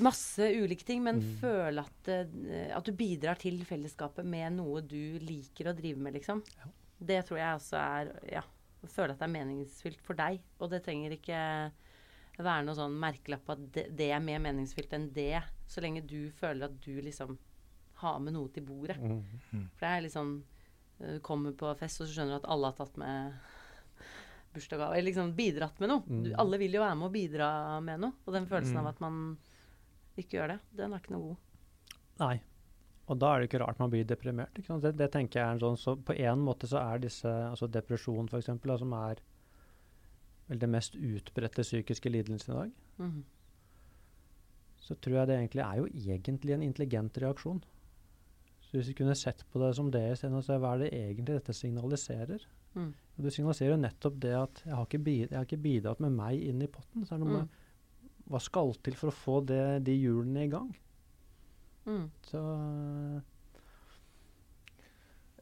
masse 0.00 0.40
ulike 0.42 0.84
ting, 0.84 1.04
men 1.04 1.20
Mm. 1.20 1.36
føle 1.38 1.78
at, 1.86 2.08
eh, 2.08 2.76
at 2.76 2.84
du 2.84 2.90
bidrar 2.92 3.38
til 3.38 3.60
fellesskapet 3.64 4.24
med 4.24 4.54
noe 4.54 4.80
du 4.82 5.18
liker 5.20 5.66
å 5.72 5.76
drive 5.76 5.98
med, 5.98 6.14
liksom. 6.14 6.42
Ja. 6.58 6.64
Det 7.00 7.26
tror 7.26 7.36
jeg 7.38 7.56
også 7.60 7.76
er 7.78 8.20
Ja. 8.32 8.42
Føle 8.86 9.10
at 9.10 9.18
det 9.18 9.28
er 9.28 9.44
meningsfylt 9.44 10.00
for 10.00 10.14
deg. 10.14 10.40
Og 10.60 10.70
det 10.70 10.82
trenger 10.84 11.10
ikke 11.12 11.72
være 12.38 12.64
noe 12.64 12.74
sånn 12.74 12.98
merkelapp 12.98 13.48
at 13.48 13.72
det, 13.72 13.96
det 13.96 14.10
er 14.10 14.20
mer 14.20 14.38
meningsfylt 14.38 14.90
enn 14.92 15.12
det, 15.12 15.42
så 15.68 15.80
lenge 15.80 16.06
du 16.06 16.30
føler 16.30 16.64
at 16.64 16.80
du 16.80 17.00
liksom 17.00 17.38
har 18.02 18.18
med 18.20 18.32
noe 18.36 18.48
til 18.52 18.62
bordet. 18.68 18.96
Mhm. 19.00 19.68
For 19.76 19.86
det 19.86 19.92
er 19.92 20.02
liksom 20.08 20.42
Du 20.98 21.18
kommer 21.20 21.52
på 21.52 21.74
fest, 21.76 22.00
og 22.00 22.06
så 22.08 22.14
skjønner 22.14 22.30
du 22.30 22.36
at 22.40 22.46
alle 22.48 22.70
har 22.70 22.72
tatt 22.78 22.96
med 22.96 23.34
bursdagsgave. 24.54 24.94
Eller 24.96 25.10
liksom 25.10 25.34
bidratt 25.36 25.78
med 25.80 25.90
noe. 25.90 26.00
Du, 26.06 26.30
Mm. 26.30 26.38
alle 26.40 26.58
vil 26.58 26.72
jo 26.72 26.80
være 26.80 26.96
med 26.96 27.10
å 27.10 27.12
bidra 27.12 27.80
med 27.84 28.00
noe. 28.00 28.12
Og 28.26 28.32
den 28.32 28.46
følelsen 28.46 28.72
Mm. 28.72 28.80
av 28.80 28.86
at 28.86 29.00
man 29.00 29.36
ikke 30.16 30.38
gjør 30.38 30.48
det, 30.48 30.60
den 30.74 30.92
er 30.94 30.98
ikke 30.98 31.10
noe 31.10 31.20
god. 31.28 31.36
Nei. 32.20 32.40
Og 33.08 33.18
da 33.18 33.34
er 33.34 33.40
det 33.40 33.50
ikke 33.50 33.60
rart 33.66 33.78
man 33.78 33.90
blir 33.90 34.04
deprimert. 34.06 34.54
Det, 34.54 34.96
det 34.96 35.12
tenker 35.12 35.38
jeg 35.40 35.46
er 35.46 35.52
en 35.52 35.60
sånn, 35.60 35.76
så 35.76 36.02
På 36.02 36.16
en 36.18 36.38
måte 36.38 36.66
så 36.66 36.80
er 36.80 36.98
disse 36.98 37.26
altså 37.28 37.70
Depresjon, 37.70 38.26
f.eks., 38.28 38.46
som 38.78 38.92
er 38.94 39.16
vel 40.48 40.58
det 40.58 40.68
mest 40.70 40.94
utbredte 40.94 41.60
psykiske 41.62 42.08
lidelsen 42.10 42.54
i 42.54 42.58
dag, 42.58 42.72
mm. 42.98 43.24
så 44.80 44.94
tror 44.98 45.12
jeg 45.20 45.26
det 45.26 45.36
egentlig 45.50 45.62
er 45.62 45.76
jo 45.76 45.86
egentlig 45.86 46.54
en 46.54 46.62
intelligent 46.62 47.18
reaksjon. 47.18 47.62
Så 48.66 48.76
hvis 48.76 48.88
vi 48.90 48.96
kunne 48.98 49.14
sett 49.14 49.44
på 49.52 49.60
det 49.62 49.74
som 49.78 49.90
det 49.94 50.02
isteden, 50.12 50.42
så 50.42 50.56
hva 50.58 50.72
er 50.74 50.84
det 50.84 50.92
egentlig 50.94 51.38
dette 51.40 51.54
signaliserer 51.56 52.46
Mm. 52.76 52.90
Og 53.16 53.24
Du 53.24 53.30
signaliserer 53.30 53.70
jo 53.72 53.76
nettopp 53.80 54.18
det 54.20 54.32
at 54.36 54.58
jeg 54.66 54.74
har 54.76 54.84
ikke, 54.84 54.98
bid 55.04 55.30
jeg 55.30 55.38
har 55.38 55.46
ikke 55.46 55.62
bidratt 55.64 56.00
med 56.04 56.12
meg 56.12 56.42
inn 56.44 56.60
i 56.60 56.66
potten. 56.68 57.06
Så 57.06 57.14
er 57.14 57.18
det 57.22 57.26
noe 57.26 57.38
Mm. 57.38 57.46
med 57.46 57.48
hva 58.28 58.40
skal 58.42 58.74
til 58.84 58.92
for 58.94 59.08
å 59.08 59.14
få 59.16 59.46
det, 59.46 59.84
de 59.86 59.94
hjulene 59.96 60.44
i 60.44 60.48
gang? 60.52 60.76
Mm. 61.86 62.10
Så 62.28 63.22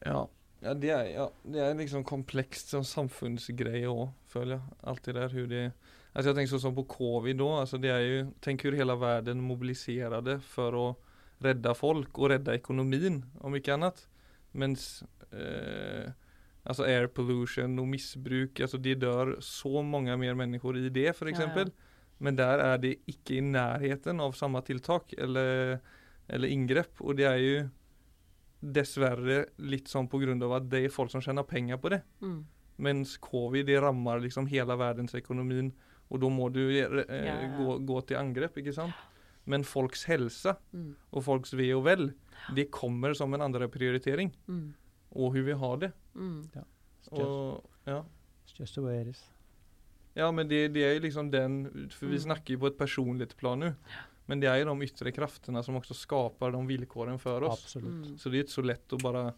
Ja. 0.06 0.26
Ja 0.62 0.72
det, 0.74 0.90
er, 0.90 1.04
ja, 1.12 1.26
det 1.44 1.60
er 1.60 1.74
liksom 1.76 2.04
komplekst 2.04 2.70
som 2.72 2.84
samfunnsgreie 2.84 3.88
òg, 3.90 4.12
føler 4.32 4.56
jeg. 4.56 4.76
Alt 4.88 5.02
det 5.04 5.14
der 5.14 5.28
hur 5.34 5.46
det 5.46 5.72
Altså 6.14 6.30
jeg 6.30 6.36
tenker 6.36 6.52
sånn 6.54 6.60
som 6.62 6.74
på 6.76 6.84
covid 6.86 7.36
da. 7.40 7.48
Altså 7.64 7.80
det 7.82 7.90
er 7.90 8.04
jo 8.06 8.18
Tenk 8.40 8.62
hvor 8.62 8.76
hele 8.78 8.94
verden 9.00 9.40
mobiliserte 9.42 10.36
for 10.40 10.70
å 10.78 10.84
redde 11.42 11.74
folk 11.74 12.18
og 12.18 12.30
rädda 12.30 12.54
ekonomin 12.54 13.24
om 13.40 13.52
mycket 13.52 13.74
annet. 13.74 14.06
Mens 14.52 15.02
eh, 15.32 16.10
alltså 16.62 16.84
air 16.84 17.06
pollution 17.06 17.78
og 17.78 17.88
missbruk, 17.88 18.60
alltså 18.60 18.78
det 18.78 19.00
dør 19.02 19.36
så 19.40 19.82
mange 19.82 20.16
mer 20.16 20.34
mennesker 20.34 20.78
i 20.78 20.88
det, 20.88 21.10
for 21.16 21.28
Ja, 21.28 21.34
ja. 21.34 21.36
eksempel. 21.36 21.72
Men 22.18 22.36
der 22.36 22.58
er 22.58 22.78
det 22.78 22.98
ikke 23.10 23.38
i 23.38 23.40
nærheten 23.40 24.20
av 24.20 24.32
samme 24.32 24.62
tiltak 24.62 25.12
eller, 25.18 25.80
eller 26.28 26.48
ingrepp 26.48 27.00
Og 27.00 27.16
det 27.16 27.26
er 27.26 27.36
ju 27.42 27.68
dessverre 28.64 29.46
litt 29.58 29.88
sånn 29.88 30.08
av 30.42 30.52
at 30.52 30.70
det 30.70 30.84
er 30.84 30.88
folk 30.88 31.10
som 31.10 31.20
tjener 31.20 31.42
penger 31.42 31.76
på 31.76 31.90
det. 31.90 32.02
Mm. 32.22 32.44
Mens 32.78 33.18
covid 33.18 33.66
det 33.66 33.80
rammer 33.82 34.20
liksom 34.20 34.46
hele 34.46 34.74
verdensøkonomien, 34.76 35.72
og 36.08 36.20
da 36.20 36.28
må 36.28 36.48
du 36.48 36.62
eh, 36.70 36.88
Ja, 37.08 37.42
ja. 37.42 37.56
Gå, 37.58 37.78
gå 37.84 38.00
til 38.06 38.16
angrep, 38.16 38.56
ikke 38.56 38.72
sant? 38.72 38.94
Men 39.46 39.64
folks 39.64 40.04
helse 40.08 40.54
Mm. 40.72 40.94
og 41.12 41.22
folks 41.24 41.52
ve 41.56 41.70
og 41.76 41.84
vel, 41.84 42.14
det 42.54 42.70
kommer 42.70 43.14
som 43.14 43.32
en 43.34 43.40
andre 43.42 43.68
prioritering. 43.68 44.32
Mm. 44.48 44.74
Og 45.14 45.32
hvordan 45.32 45.44
vi 45.46 45.52
har 45.52 45.76
det. 45.76 45.92
Mm. 46.14 46.42
just, 46.54 47.12
Og, 47.12 47.64
ja. 47.86 48.02
just 48.58 48.74
the 48.74 48.82
way 48.82 49.00
it 49.02 49.08
is. 49.08 49.22
ja, 50.16 50.30
men 50.30 50.48
det, 50.48 50.72
det 50.72 50.82
er 50.84 50.94
jo 50.94 51.00
liksom 51.00 51.30
den 51.30 51.88
For 51.90 52.06
vi 52.06 52.16
Mm. 52.16 52.24
snakker 52.30 52.54
jo 52.54 52.58
på 52.58 52.66
et 52.68 52.78
personlig 52.78 53.36
plan 53.36 53.58
nå. 53.60 53.74
Men 54.26 54.40
det 54.40 54.48
er 54.48 54.64
jo 54.64 54.74
de 54.74 54.86
ytre 54.86 55.12
kreftene 55.12 55.62
som 55.62 55.74
også 55.76 55.92
skaper 55.94 56.50
de 56.52 56.58
vilkårene 56.66 57.18
for 57.20 57.42
oss. 57.44 57.62
Absolutt. 57.64 58.06
Mm. 58.08 58.16
Så 58.18 58.30
det 58.30 58.38
er 58.38 58.44
ikke 58.44 58.62
så 58.62 58.64
lett 58.66 58.88
å 58.88 59.02
bare 59.02 59.34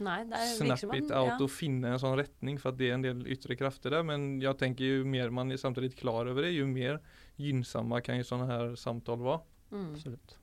Nei, 0.00 0.24
det 0.24 0.32
er 0.32 0.54
snap 0.56 0.78
som 0.78 0.94
it 0.94 1.10
out 1.12 1.28
ja. 1.28 1.36
og 1.38 1.50
finne 1.50 1.84
en 1.92 1.98
sånn 1.98 2.16
retning 2.18 2.58
for 2.58 2.70
at 2.70 2.78
det 2.78 2.88
er 2.88 2.94
en 2.94 3.02
del 3.02 3.20
ytre 3.26 3.54
krefter 3.56 3.90
der. 3.90 4.02
Men 4.02 4.40
jeg 4.40 4.56
tenker 4.58 4.80
jo 4.98 5.04
mer 5.04 5.30
man 5.30 5.52
er 5.52 5.56
samtidig 5.60 5.94
klar 5.96 6.26
over 6.26 6.42
det, 6.42 6.54
jo 6.56 6.66
mer 6.66 6.98
gynnsomme 7.40 8.00
kan 8.04 8.18
jo 8.20 8.26
sånne 8.28 8.46
her 8.50 8.72
samtal 8.80 9.20
være. 9.24 9.42
Mm. 9.72 9.90
Absolutt. 9.94 10.36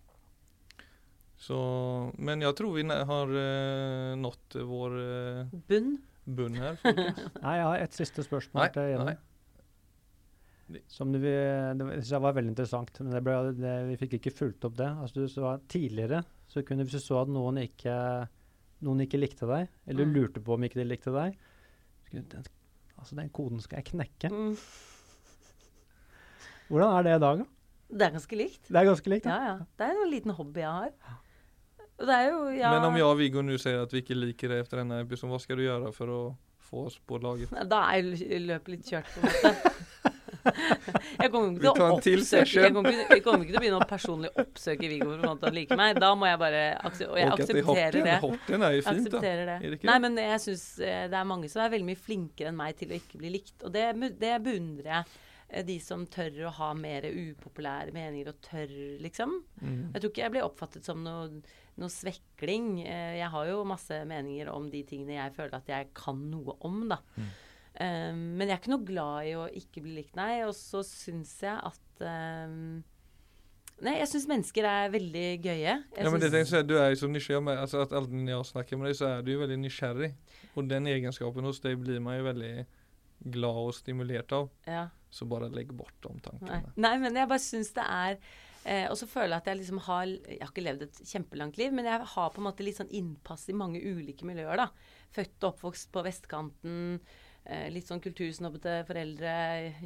Så, 1.39 1.57
men 2.19 2.41
jeg 2.43 2.55
tror 2.57 2.73
vi 2.75 2.83
har 2.89 3.29
uh, 3.31 4.15
nått 4.19 4.57
vår 4.67 4.95
eh, 4.99 5.53
Bunn. 5.69 5.93
bunn 6.25 6.57
her. 6.59 6.79
Nei, 7.45 7.53
jeg 7.61 7.67
har 7.69 7.83
et 7.85 7.95
siste 7.95 8.25
spørsmål 8.25 8.65
Nei, 8.65 8.71
til 8.75 8.89
Jenny. 8.91 9.13
Som 10.91 11.13
du, 11.15 11.17
det 11.23 11.79
synes 11.79 12.11
jeg 12.11 12.21
var 12.21 12.35
veldig 12.37 12.51
interessant, 12.51 12.99
men 13.01 13.15
det 13.15 13.23
ble, 13.25 13.37
det, 13.57 13.71
vi 13.87 13.95
fikk 14.03 14.17
ikke 14.19 14.35
fulgt 14.35 14.67
opp 14.67 14.75
det. 14.77 14.89
Altså 15.01 15.23
du 15.23 15.31
så 15.31 15.55
Tidligere 15.71 16.19
så 16.49 16.61
kunne 16.65 16.85
hvis 16.85 16.99
du 16.99 17.01
så 17.07 17.23
at 17.23 17.31
noen 17.31 17.57
ikke 17.63 17.95
noen 18.85 19.03
ikke 19.03 19.19
likte 19.19 19.47
deg, 19.49 19.71
eller 19.91 20.05
Mm. 20.07 20.13
lurte 20.15 20.41
på 20.43 20.53
om 20.55 20.63
ikke 20.63 20.79
de 20.79 20.85
likte 20.87 21.11
deg 21.15 21.33
skulle 22.05 22.23
den, 22.31 22.45
Altså, 22.99 23.15
den 23.15 23.29
koden 23.31 23.61
skal 23.63 23.79
jeg 23.79 23.93
knekke. 23.93 24.29
Mm. 24.33 24.55
Hvordan 26.69 26.97
er 26.97 27.07
det 27.07 27.15
i 27.15 27.23
dag, 27.25 27.41
da? 27.41 27.47
Det 27.89 28.05
er 28.05 28.13
ganske 28.13 28.37
likt. 28.37 28.61
Det 28.69 28.77
er 28.77 28.85
ganske 28.85 29.09
likt. 29.09 29.25
Da. 29.25 29.37
ja. 29.37 29.49
ja. 29.49 29.57
Det 29.79 29.87
er 29.87 30.03
en 30.03 30.11
liten 30.13 30.35
hobby 30.37 30.61
jeg 30.61 30.69
har. 30.69 31.17
Det 31.99 32.15
er 32.15 32.29
jo 32.29 32.43
ja, 32.55 32.69
Men 32.77 32.85
om 32.87 32.95
jeg 32.95 33.03
og 33.09 33.17
Viggo 33.19 33.41
nå 33.43 33.57
sier 33.59 33.81
at 33.83 33.91
vi 33.91 33.99
ikke 34.03 34.15
liker 34.15 34.53
det 34.53 34.61
etter 34.63 34.79
denne 34.83 35.01
episoden, 35.03 35.33
hva 35.33 35.41
skal 35.43 35.59
du 35.59 35.65
gjøre 35.65 35.91
for 35.95 36.13
å 36.13 36.19
få 36.69 36.85
oss 36.87 36.95
på 37.03 37.19
laget? 37.19 37.51
Da 37.67 37.81
er 37.91 38.05
jo 38.05 38.39
løpet 38.45 38.71
litt 38.75 38.91
kjørt, 38.93 39.09
på 39.15 39.19
en 39.19 39.33
måte. 39.33 39.73
Jeg 41.19 41.31
kommer 41.33 41.49
ikke 41.51 41.59
til 41.75 41.83
å 41.83 41.87
oppsøke. 41.97 42.61
Jeg 42.63 42.73
kommer 42.73 42.93
ikke, 42.95 43.07
jeg 43.11 43.23
kommer 43.25 43.43
ikke 43.43 43.51
til 43.51 43.59
å 43.59 43.63
begynne 43.63 43.79
å 43.83 43.87
personlig 43.89 44.29
oppsøke 44.39 44.89
Viggo 44.89 45.09
for 45.19 45.49
å 45.49 45.51
like 45.53 45.77
meg. 45.77 45.99
Da 45.99 46.13
må 46.15 46.29
jeg 46.29 46.39
bare 46.41 46.61
akse- 46.87 47.09
Og 47.09 47.19
jeg 47.19 47.27
Og 47.27 47.33
er 47.33 47.43
aksepterer 47.43 47.97
det. 48.07 48.15
Hoppen 48.23 48.63
er 48.63 48.77
jo 48.77 48.85
fint, 48.87 49.09
da. 49.11 49.19
Det. 49.19 49.79
Nei, 49.89 49.97
men 50.05 50.15
jeg 50.23 50.39
syns 50.45 50.63
det 50.79 51.19
er 51.19 51.27
mange 51.27 51.51
som 51.51 51.61
er 51.65 51.73
veldig 51.75 51.89
mye 51.91 51.99
flinkere 51.99 52.53
enn 52.53 52.57
meg 52.57 52.79
til 52.79 52.93
å 52.93 52.97
ikke 52.97 53.19
bli 53.19 53.33
likt. 53.35 53.57
Og 53.67 53.75
det, 53.75 53.83
det 54.21 54.37
beundrer 54.45 54.93
jeg. 54.95 55.19
Eh, 55.49 55.65
De 55.65 55.79
som 55.81 56.05
tør 56.07 56.45
å 56.47 56.53
ha 56.59 56.69
mer 56.77 57.07
upopulære 57.09 57.93
meninger 57.95 58.31
og 58.31 58.39
tør, 58.45 58.71
liksom. 59.01 59.39
Mm. 59.61 59.91
Jeg 59.93 60.01
tror 60.01 60.13
ikke 60.13 60.23
jeg 60.25 60.35
blir 60.35 60.47
oppfattet 60.47 60.85
som 60.87 61.03
noe, 61.03 61.41
noe 61.79 61.93
svekling. 61.93 62.79
Eh, 62.85 63.17
Jeg 63.19 63.29
har 63.33 63.49
jo 63.49 63.63
masse 63.67 64.03
meninger 64.05 64.51
om 64.53 64.69
de 64.69 64.83
tingene 64.83 65.17
jeg 65.17 65.35
føler 65.37 65.59
at 65.59 65.69
jeg 65.69 65.93
kan 65.97 66.19
noe 66.31 66.57
om, 66.61 66.87
da. 66.91 67.01
Mm. 67.17 67.29
Um, 67.79 68.21
men 68.35 68.49
jeg 68.49 68.55
er 68.55 68.59
ikke 68.59 68.71
noe 68.73 68.83
glad 68.83 69.27
i 69.29 69.35
å 69.39 69.43
ikke 69.55 69.83
bli 69.85 69.99
likt, 69.99 70.15
nei. 70.19 70.41
Og 70.43 70.55
så 70.57 70.81
syns 70.83 71.37
jeg 71.45 71.55
at 71.55 72.01
um, 72.03 72.81
Nei, 73.79 73.93
jeg 74.01 74.09
syns 74.11 74.25
mennesker 74.27 74.65
er 74.67 74.89
veldig 74.91 75.27
gøye. 75.39 75.73
Jeg 75.95 76.03
Ja, 76.03 76.09
men 76.11 76.19
det 76.19 76.33
tenker 76.33 76.57
jeg, 76.57 76.67
du 76.67 76.73
er 76.75 76.97
så 76.99 77.07
nysgjerrig 77.07 77.45
med, 77.45 77.61
altså 77.61 77.85
at 77.85 77.93
alltid 77.95 78.27
jeg 78.27 78.47
snakker 78.49 78.75
med 78.75 78.89
deg, 78.89 78.97
så 78.99 79.05
er 79.07 79.21
du 79.23 79.31
jo 79.31 79.39
veldig 79.39 79.55
nysgjerrig. 79.61 80.09
Og 80.59 80.67
den 80.67 80.89
egenskapen 80.91 81.47
hos 81.47 81.61
deg 81.63 81.79
blir 81.79 82.01
man 82.03 82.17
jo 82.17 82.25
väldigt 82.27 82.78
glad 83.19 83.63
og 83.67 83.75
stimulert 83.77 84.33
av. 84.35 84.49
ja. 84.69 84.87
Så 85.09 85.25
bare 85.25 85.49
legg 85.49 85.71
bort 85.73 86.05
de 86.05 86.11
Nei. 86.45 86.59
Nei, 86.77 86.93
men 87.01 87.15
jeg 87.17 87.29
bare 87.29 87.41
syns 87.41 87.71
det 87.73 87.81
er 87.81 88.11
eh, 88.61 88.85
Og 88.91 88.97
så 88.99 89.07
føler 89.09 89.33
jeg 89.33 89.41
at 89.41 89.47
jeg 89.49 89.57
liksom 89.61 89.79
har 89.87 90.03
Jeg 90.05 90.37
har 90.43 90.51
ikke 90.51 90.65
levd 90.67 90.85
et 90.85 90.99
kjempelangt 91.13 91.57
liv, 91.57 91.73
men 91.73 91.89
jeg 91.89 92.11
har 92.13 92.35
på 92.35 92.41
en 92.41 92.45
måte 92.45 92.65
litt 92.65 92.77
sånn 92.77 92.93
innpass 92.93 93.47
i 93.49 93.57
mange 93.57 93.81
ulike 93.81 94.27
miljøer, 94.29 94.61
da. 94.61 94.69
Født 95.15 95.41
og 95.41 95.55
oppvokst 95.55 95.89
på 95.95 96.03
vestkanten. 96.05 96.99
Eh, 97.49 97.69
litt 97.73 97.89
sånn 97.89 98.01
kultursnobbete 98.03 98.83
foreldre. 98.85 99.31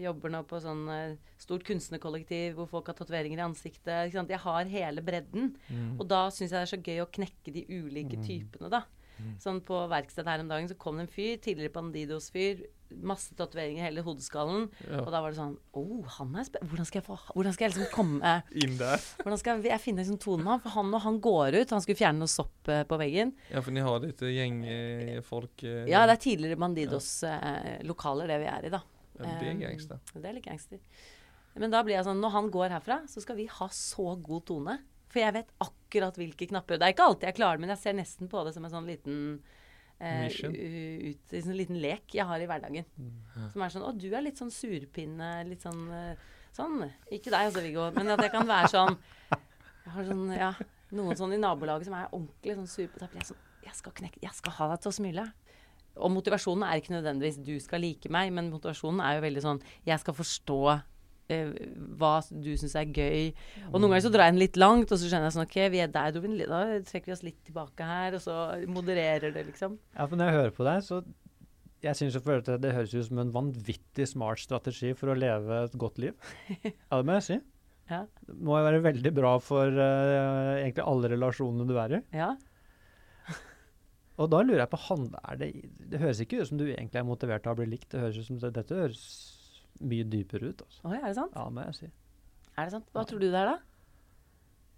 Jobber 0.02 0.34
nå 0.34 0.42
på 0.50 0.60
sånn 0.64 0.84
eh, 0.92 1.16
stort 1.40 1.64
kunstnerkollektiv 1.68 2.58
hvor 2.58 2.68
folk 2.72 2.92
har 2.92 2.98
tatoveringer 2.98 3.40
i 3.40 3.46
ansiktet. 3.46 4.12
Jeg 4.12 4.42
har 4.44 4.74
hele 4.74 5.06
bredden. 5.06 5.54
Mm. 5.70 5.94
Og 5.96 6.04
da 6.12 6.26
syns 6.28 6.52
jeg 6.52 6.58
det 6.58 6.66
er 6.66 6.74
så 6.74 6.82
gøy 6.84 7.06
å 7.06 7.12
knekke 7.20 7.56
de 7.56 7.64
ulike 7.72 8.20
typene, 8.26 8.74
da. 8.74 8.84
Mm. 9.20 9.34
Sånn 9.40 9.60
på 9.66 9.78
verkstedet 9.92 10.28
her 10.32 10.42
om 10.42 10.48
dagen 10.50 10.70
så 10.72 10.76
kom 10.80 10.98
det 10.98 11.06
en 11.08 11.12
fyr, 11.14 11.36
tidligere 11.44 11.74
Bandidos-fyr. 11.76 12.64
Masse 12.94 13.34
tatoveringer 13.34 13.82
i 13.82 13.86
hele 13.88 14.04
hodeskallen. 14.06 14.68
Og 15.00 15.08
da 15.10 15.22
var 15.24 15.32
det 15.34 15.38
sånn 15.40 15.56
oh, 15.80 16.04
han 16.20 16.36
er 16.38 16.46
spennende. 16.46 16.70
Hvordan 16.70 16.86
skal 16.90 17.00
jeg 17.02 17.06
få 17.08 17.16
Hvordan 17.34 17.56
skal 17.56 17.66
jeg 17.66 17.74
liksom 17.74 17.90
komme 17.94 18.34
Inn 18.64 18.76
der. 18.78 19.02
Hvordan 19.24 19.42
skal 19.42 19.64
jeg 19.66 19.82
finne 19.82 20.04
liksom 20.04 20.20
tonen 20.22 20.44
med 20.46 20.52
ham? 20.54 20.62
For 20.66 20.76
han 20.76 20.92
når 20.94 21.04
han 21.08 21.18
går 21.26 21.58
ut 21.58 21.74
Han 21.74 21.82
skulle 21.86 21.98
fjerne 21.98 22.22
noe 22.22 22.30
sopp 22.30 22.70
eh, 22.70 22.84
på 22.90 23.00
veggen. 23.02 23.34
Ja, 23.50 23.64
for 23.66 23.74
de 23.74 23.86
har 23.88 24.04
litt 24.06 24.22
gjengfolk 24.22 25.66
Eh, 25.66 25.90
Ja, 25.90 26.04
det 26.10 26.18
er 26.20 26.22
tidligere 26.28 26.60
Bandidos 26.62 27.10
eh, 27.28 27.82
lokaler, 27.88 28.30
det 28.30 28.40
vi 28.44 28.50
er 28.52 28.70
i, 28.70 28.74
da. 28.74 28.84
ja, 29.20 29.26
det 29.42 29.52
Um, 29.54 29.60
gangster. 29.62 30.00
Det 30.14 30.26
er 30.26 30.34
litt 30.38 30.46
gangster. 30.48 30.80
Men 31.62 31.70
da 31.70 31.84
blir 31.86 31.94
jeg 31.94 32.06
sånn 32.08 32.18
Når 32.22 32.32
han 32.34 32.48
går 32.50 32.72
herfra, 32.74 32.96
så 33.10 33.22
skal 33.22 33.38
vi 33.38 33.46
ha 33.46 33.68
så 33.70 34.16
god 34.26 34.46
tone. 34.50 34.78
For 35.14 35.22
jeg 35.22 35.36
vet 35.36 35.52
akkurat 35.62 36.16
hvilke 36.18 36.48
knapper 36.50 36.80
Det 36.82 36.88
er 36.88 36.96
ikke 36.96 37.06
alltid 37.06 37.30
jeg 37.30 37.38
klarer 37.38 37.60
det, 37.60 37.64
men 37.66 37.74
jeg 37.76 37.84
ser 37.84 37.98
nesten 37.98 38.30
på 38.32 38.42
det 38.48 38.56
som 38.56 38.66
en 38.66 38.74
sånn 38.74 38.90
liten 38.90 39.18
eh, 40.02 40.26
ut, 40.26 41.34
en 41.38 41.46
sånn 41.46 41.60
liten 41.60 41.78
lek 41.84 42.16
jeg 42.18 42.26
har 42.26 42.42
i 42.42 42.48
hverdagen. 42.50 42.88
Mm. 42.98 43.50
Som 43.54 43.66
er 43.66 43.76
sånn 43.76 43.86
Å, 43.86 43.94
du 43.94 44.10
er 44.10 44.26
litt 44.26 44.42
sånn 44.42 44.54
surpinne, 44.54 45.36
litt 45.50 45.66
sånn 45.66 45.86
eh, 45.94 46.32
Sånn. 46.54 46.84
Ikke 47.10 47.32
deg 47.34 47.48
altså, 47.48 47.64
Viggo, 47.66 47.88
men 47.96 48.14
at 48.14 48.22
jeg 48.22 48.30
kan 48.30 48.46
være 48.46 48.68
sånn 48.70 48.98
Jeg 49.34 49.94
har 49.96 50.06
sånn, 50.06 50.28
ja 50.38 50.52
Noen 50.94 51.18
sånn 51.18 51.34
i 51.34 51.40
nabolaget 51.42 51.88
som 51.88 51.96
er 51.98 52.12
ordentlig 52.12 52.54
sånn 52.60 52.70
sur. 52.70 52.92
Da 53.00 53.08
blir 53.10 53.24
jeg 53.24 53.32
sånn 53.32 53.40
Jeg 53.66 53.78
skal 53.80 53.96
knekke 53.98 54.22
Jeg 54.22 54.38
skal 54.38 54.54
ha 54.60 54.68
deg 54.70 54.84
til 54.84 54.92
å 54.92 54.98
smile. 55.00 55.24
Og 55.98 56.14
motivasjonen 56.14 56.66
er 56.68 56.82
ikke 56.82 56.94
nødvendigvis 56.96 57.40
du 57.46 57.56
skal 57.62 57.82
like 57.82 58.10
meg, 58.14 58.32
men 58.34 58.52
motivasjonen 58.54 59.02
er 59.06 59.18
jo 59.18 59.26
veldig 59.26 59.46
sånn 59.46 59.64
Jeg 59.90 60.02
skal 60.02 60.18
forstå 60.18 60.60
hva 61.30 62.14
du 62.30 62.52
syns 62.60 62.76
er 62.76 62.90
gøy. 62.92 63.32
Og 63.72 63.80
noen 63.80 63.94
ganger 63.94 64.06
så 64.06 64.12
drar 64.14 64.28
jeg 64.30 64.36
den 64.36 64.44
litt 64.44 64.60
langt, 64.60 64.92
og 64.92 65.00
så 65.00 65.08
skjønner 65.10 65.30
jeg 65.30 65.36
sånn 65.38 65.46
OK, 65.48 65.58
vi 65.74 65.82
er 65.84 65.92
der, 65.94 66.18
litt- 66.28 66.50
da 66.52 66.62
trekker 66.90 67.12
vi 67.12 67.16
oss 67.16 67.24
litt 67.26 67.40
tilbake 67.48 67.88
her, 67.88 68.18
og 68.18 68.22
så 68.26 68.38
modererer 68.68 69.34
det, 69.34 69.46
liksom. 69.52 69.78
Ja, 69.96 70.06
for 70.06 70.20
når 70.20 70.30
jeg 70.30 70.40
hører 70.40 70.56
på 70.58 70.68
deg, 70.68 70.84
så 70.86 71.02
jeg 71.84 72.00
synes 72.00 72.16
jeg 72.16 72.60
det 72.64 72.76
høres 72.76 72.94
ut 72.96 73.08
som 73.10 73.20
en 73.20 73.34
vanvittig 73.36 74.06
smart 74.08 74.40
strategi 74.40 74.94
for 74.96 75.12
å 75.12 75.18
leve 75.20 75.64
et 75.66 75.76
godt 75.80 76.00
liv. 76.00 76.14
Ja, 76.64 77.00
det 77.00 77.06
må 77.08 77.18
jeg 77.20 77.28
si. 77.28 77.40
Ja. 77.92 78.06
Det 78.24 78.38
må 78.40 78.56
jo 78.60 78.64
være 78.70 78.84
veldig 78.86 79.12
bra 79.16 79.34
for 79.44 79.68
uh, 79.68 80.56
egentlig 80.62 80.86
alle 80.88 81.10
relasjonene 81.12 81.68
du 81.68 81.76
er 81.82 81.98
i. 81.98 82.02
Ja. 82.16 82.30
Og 84.22 84.30
da 84.32 84.40
lurer 84.46 84.62
jeg 84.64 84.72
på, 84.72 84.80
han, 84.88 85.10
er 85.28 85.40
det, 85.42 85.50
det 85.92 86.00
høres 86.00 86.22
ikke 86.24 86.40
ut 86.44 86.52
som 86.52 86.60
du 86.62 86.68
egentlig 86.70 87.02
er 87.02 87.08
motivert 87.08 87.44
til 87.44 87.52
å 87.52 87.58
bli 87.60 87.68
likt. 87.74 87.90
Det 87.92 88.04
høres 88.06 88.20
ut 88.22 88.30
som 88.30 88.40
dette 88.44 88.78
høres 88.80 89.04
mye 89.82 90.06
dypere 90.08 90.52
ut. 90.52 90.64
Altså. 90.66 90.82
Oi, 90.88 90.98
er 91.00 91.08
det 91.08 91.18
sant? 91.18 91.38
Ja, 91.38 91.46
må 91.50 91.64
jeg 91.68 91.78
si. 91.78 91.90
Er 92.54 92.68
det 92.68 92.76
sant? 92.76 92.90
Hva 92.94 93.06
tror 93.10 93.24
du 93.24 93.28
det 93.28 93.40
er, 93.40 93.54
da? 93.54 93.58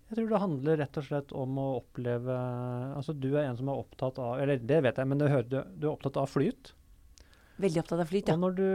Jeg 0.05 0.19
tror 0.19 0.29
det 0.29 0.39
handler 0.43 0.79
rett 0.83 0.97
og 1.01 1.05
slett 1.07 1.31
om 1.33 1.55
å 1.57 1.65
oppleve 1.79 2.33
Altså, 2.93 3.15
du 3.17 3.31
er 3.33 3.47
en 3.47 3.57
som 3.57 3.71
er 3.73 3.79
opptatt 3.81 4.19
av 4.21 4.35
Eller 4.37 4.61
det 4.61 4.77
vet 4.85 4.99
jeg, 5.01 5.09
men 5.09 5.17
du, 5.17 5.25
du 5.25 5.55
er 5.57 5.89
opptatt 5.89 6.19
av 6.21 6.29
flyt. 6.29 6.75
Veldig 7.57 7.81
opptatt 7.81 8.03
av 8.03 8.11
flyt, 8.11 8.29
ja. 8.29 8.35
Og, 8.35 8.43
når 8.43 8.55
du, 8.59 8.67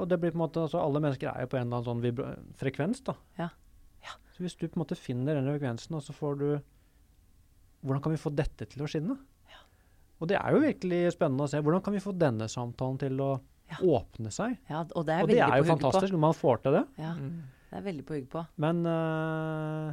og 0.00 0.06
det 0.08 0.18
blir 0.22 0.32
på 0.32 0.40
en 0.40 0.44
måte 0.46 0.64
altså 0.64 0.80
Alle 0.80 1.02
mennesker 1.04 1.28
er 1.28 1.44
jo 1.44 1.52
på 1.52 1.60
en 1.60 1.68
eller 1.68 1.84
annen 1.84 2.16
sånn 2.16 2.56
frekvens, 2.56 3.04
da. 3.04 3.18
Ja. 3.36 3.50
Ja. 4.06 4.16
Så 4.32 4.46
hvis 4.46 4.56
du 4.56 4.64
på 4.64 4.78
en 4.78 4.86
måte 4.86 4.98
finner 4.98 5.36
den 5.36 5.50
frekvensen, 5.52 5.98
og 5.98 6.04
så 6.06 6.16
får 6.16 6.40
du 6.40 6.48
Hvordan 7.84 8.02
kan 8.02 8.16
vi 8.16 8.22
få 8.24 8.32
dette 8.32 8.66
til 8.72 8.82
å 8.82 8.90
skinne? 8.90 9.18
Og 10.16 10.30
det 10.30 10.38
er 10.38 10.54
jo 10.54 10.62
virkelig 10.62 11.00
spennende 11.12 11.44
å 11.44 11.50
se. 11.50 11.60
Hvordan 11.60 11.82
kan 11.84 11.92
vi 11.92 12.00
få 12.00 12.14
denne 12.16 12.48
samtalen 12.48 12.96
til 13.00 13.20
å 13.20 13.30
Ja. 13.70 13.76
åpne 13.82 14.30
seg? 14.30 14.56
ja 14.70 14.84
og 14.94 15.06
det 15.06 15.14
er 15.14 15.22
Og 15.22 15.28
det 15.28 15.38
er 15.42 15.56
jo 15.58 15.64
på 15.64 15.72
fantastisk 15.78 16.12
når 16.12 16.20
man 16.20 16.34
får 16.34 16.62
til 16.62 16.72
det. 16.72 16.84
Ja, 16.98 17.12
Mm. 17.14 17.42
det 17.70 17.78
er 17.78 17.82
veldig 17.82 18.04
på 18.06 18.14
hugg 18.14 18.28
på. 18.30 18.46
Men 18.58 18.86
uh, 18.86 19.92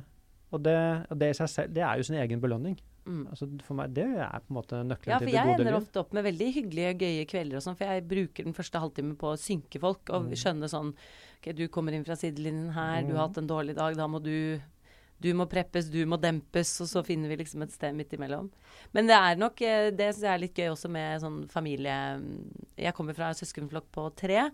og, 0.53 0.61
det, 0.63 0.77
og 1.09 1.17
det 1.17 1.29
i 1.33 1.37
seg 1.39 1.49
selv, 1.49 1.73
det 1.73 1.81
er 1.83 1.97
jo 1.97 2.03
sin 2.03 2.15
egen 2.21 2.39
belønning. 2.41 2.77
Mm. 3.05 3.25
Altså 3.33 3.47
for 3.65 3.73
meg, 3.75 3.93
Det 3.93 4.05
er 4.05 4.39
på 4.39 4.53
en 4.53 4.55
måte 4.55 4.77
nøkkelen 4.87 5.11
Ja, 5.11 5.17
for 5.17 5.25
til 5.25 5.33
det 5.33 5.33
jeg 5.33 5.59
ender 5.59 5.75
ofte 5.75 5.99
opp 5.99 6.13
med 6.13 6.23
veldig 6.23 6.53
hyggelige, 6.55 6.93
gøye 7.01 7.25
kvelder 7.27 7.57
og 7.57 7.63
sånn, 7.65 7.75
for 7.75 7.85
jeg 7.89 8.07
bruker 8.07 8.43
den 8.45 8.53
første 8.55 8.79
halvtimen 8.79 9.17
på 9.19 9.33
å 9.33 9.39
synke 9.41 9.79
folk 9.81 10.09
og 10.13 10.29
Mm. 10.29 10.35
skjønne 10.39 10.69
sånn 10.71 10.93
OK, 11.41 11.51
du 11.55 11.67
kommer 11.67 11.91
inn 11.93 12.05
fra 12.05 12.15
sidelinjen 12.15 12.71
her, 12.71 13.01
du 13.01 13.11
har 13.17 13.27
Mm. 13.27 13.27
hatt 13.27 13.37
en 13.39 13.47
dårlig 13.47 13.75
dag, 13.75 13.97
da 13.97 14.07
må 14.07 14.21
du 14.23 14.61
Du 15.21 15.29
må 15.37 15.45
preppes, 15.47 15.85
du 15.91 16.01
må 16.09 16.17
dempes, 16.19 16.71
og 16.83 16.87
så 16.91 17.03
finner 17.05 17.29
vi 17.31 17.37
liksom 17.39 17.61
et 17.63 17.71
sted 17.71 17.93
midt 17.95 18.11
imellom. 18.17 18.49
Men 18.93 19.07
det 19.07 19.15
er 19.15 19.37
nok 19.39 19.61
eh, 19.61 19.91
Det 19.95 20.09
syns 20.13 20.23
jeg 20.25 20.33
er 20.33 20.41
litt 20.41 20.57
gøy 20.59 20.71
også 20.73 20.89
med 20.91 21.21
sånn 21.23 21.37
familie 21.51 21.93
Jeg 22.77 22.93
kommer 22.97 23.15
fra 23.15 23.29
en 23.31 23.37
søskenflokk 23.39 23.87
på 23.95 24.07
tre. 24.19 24.49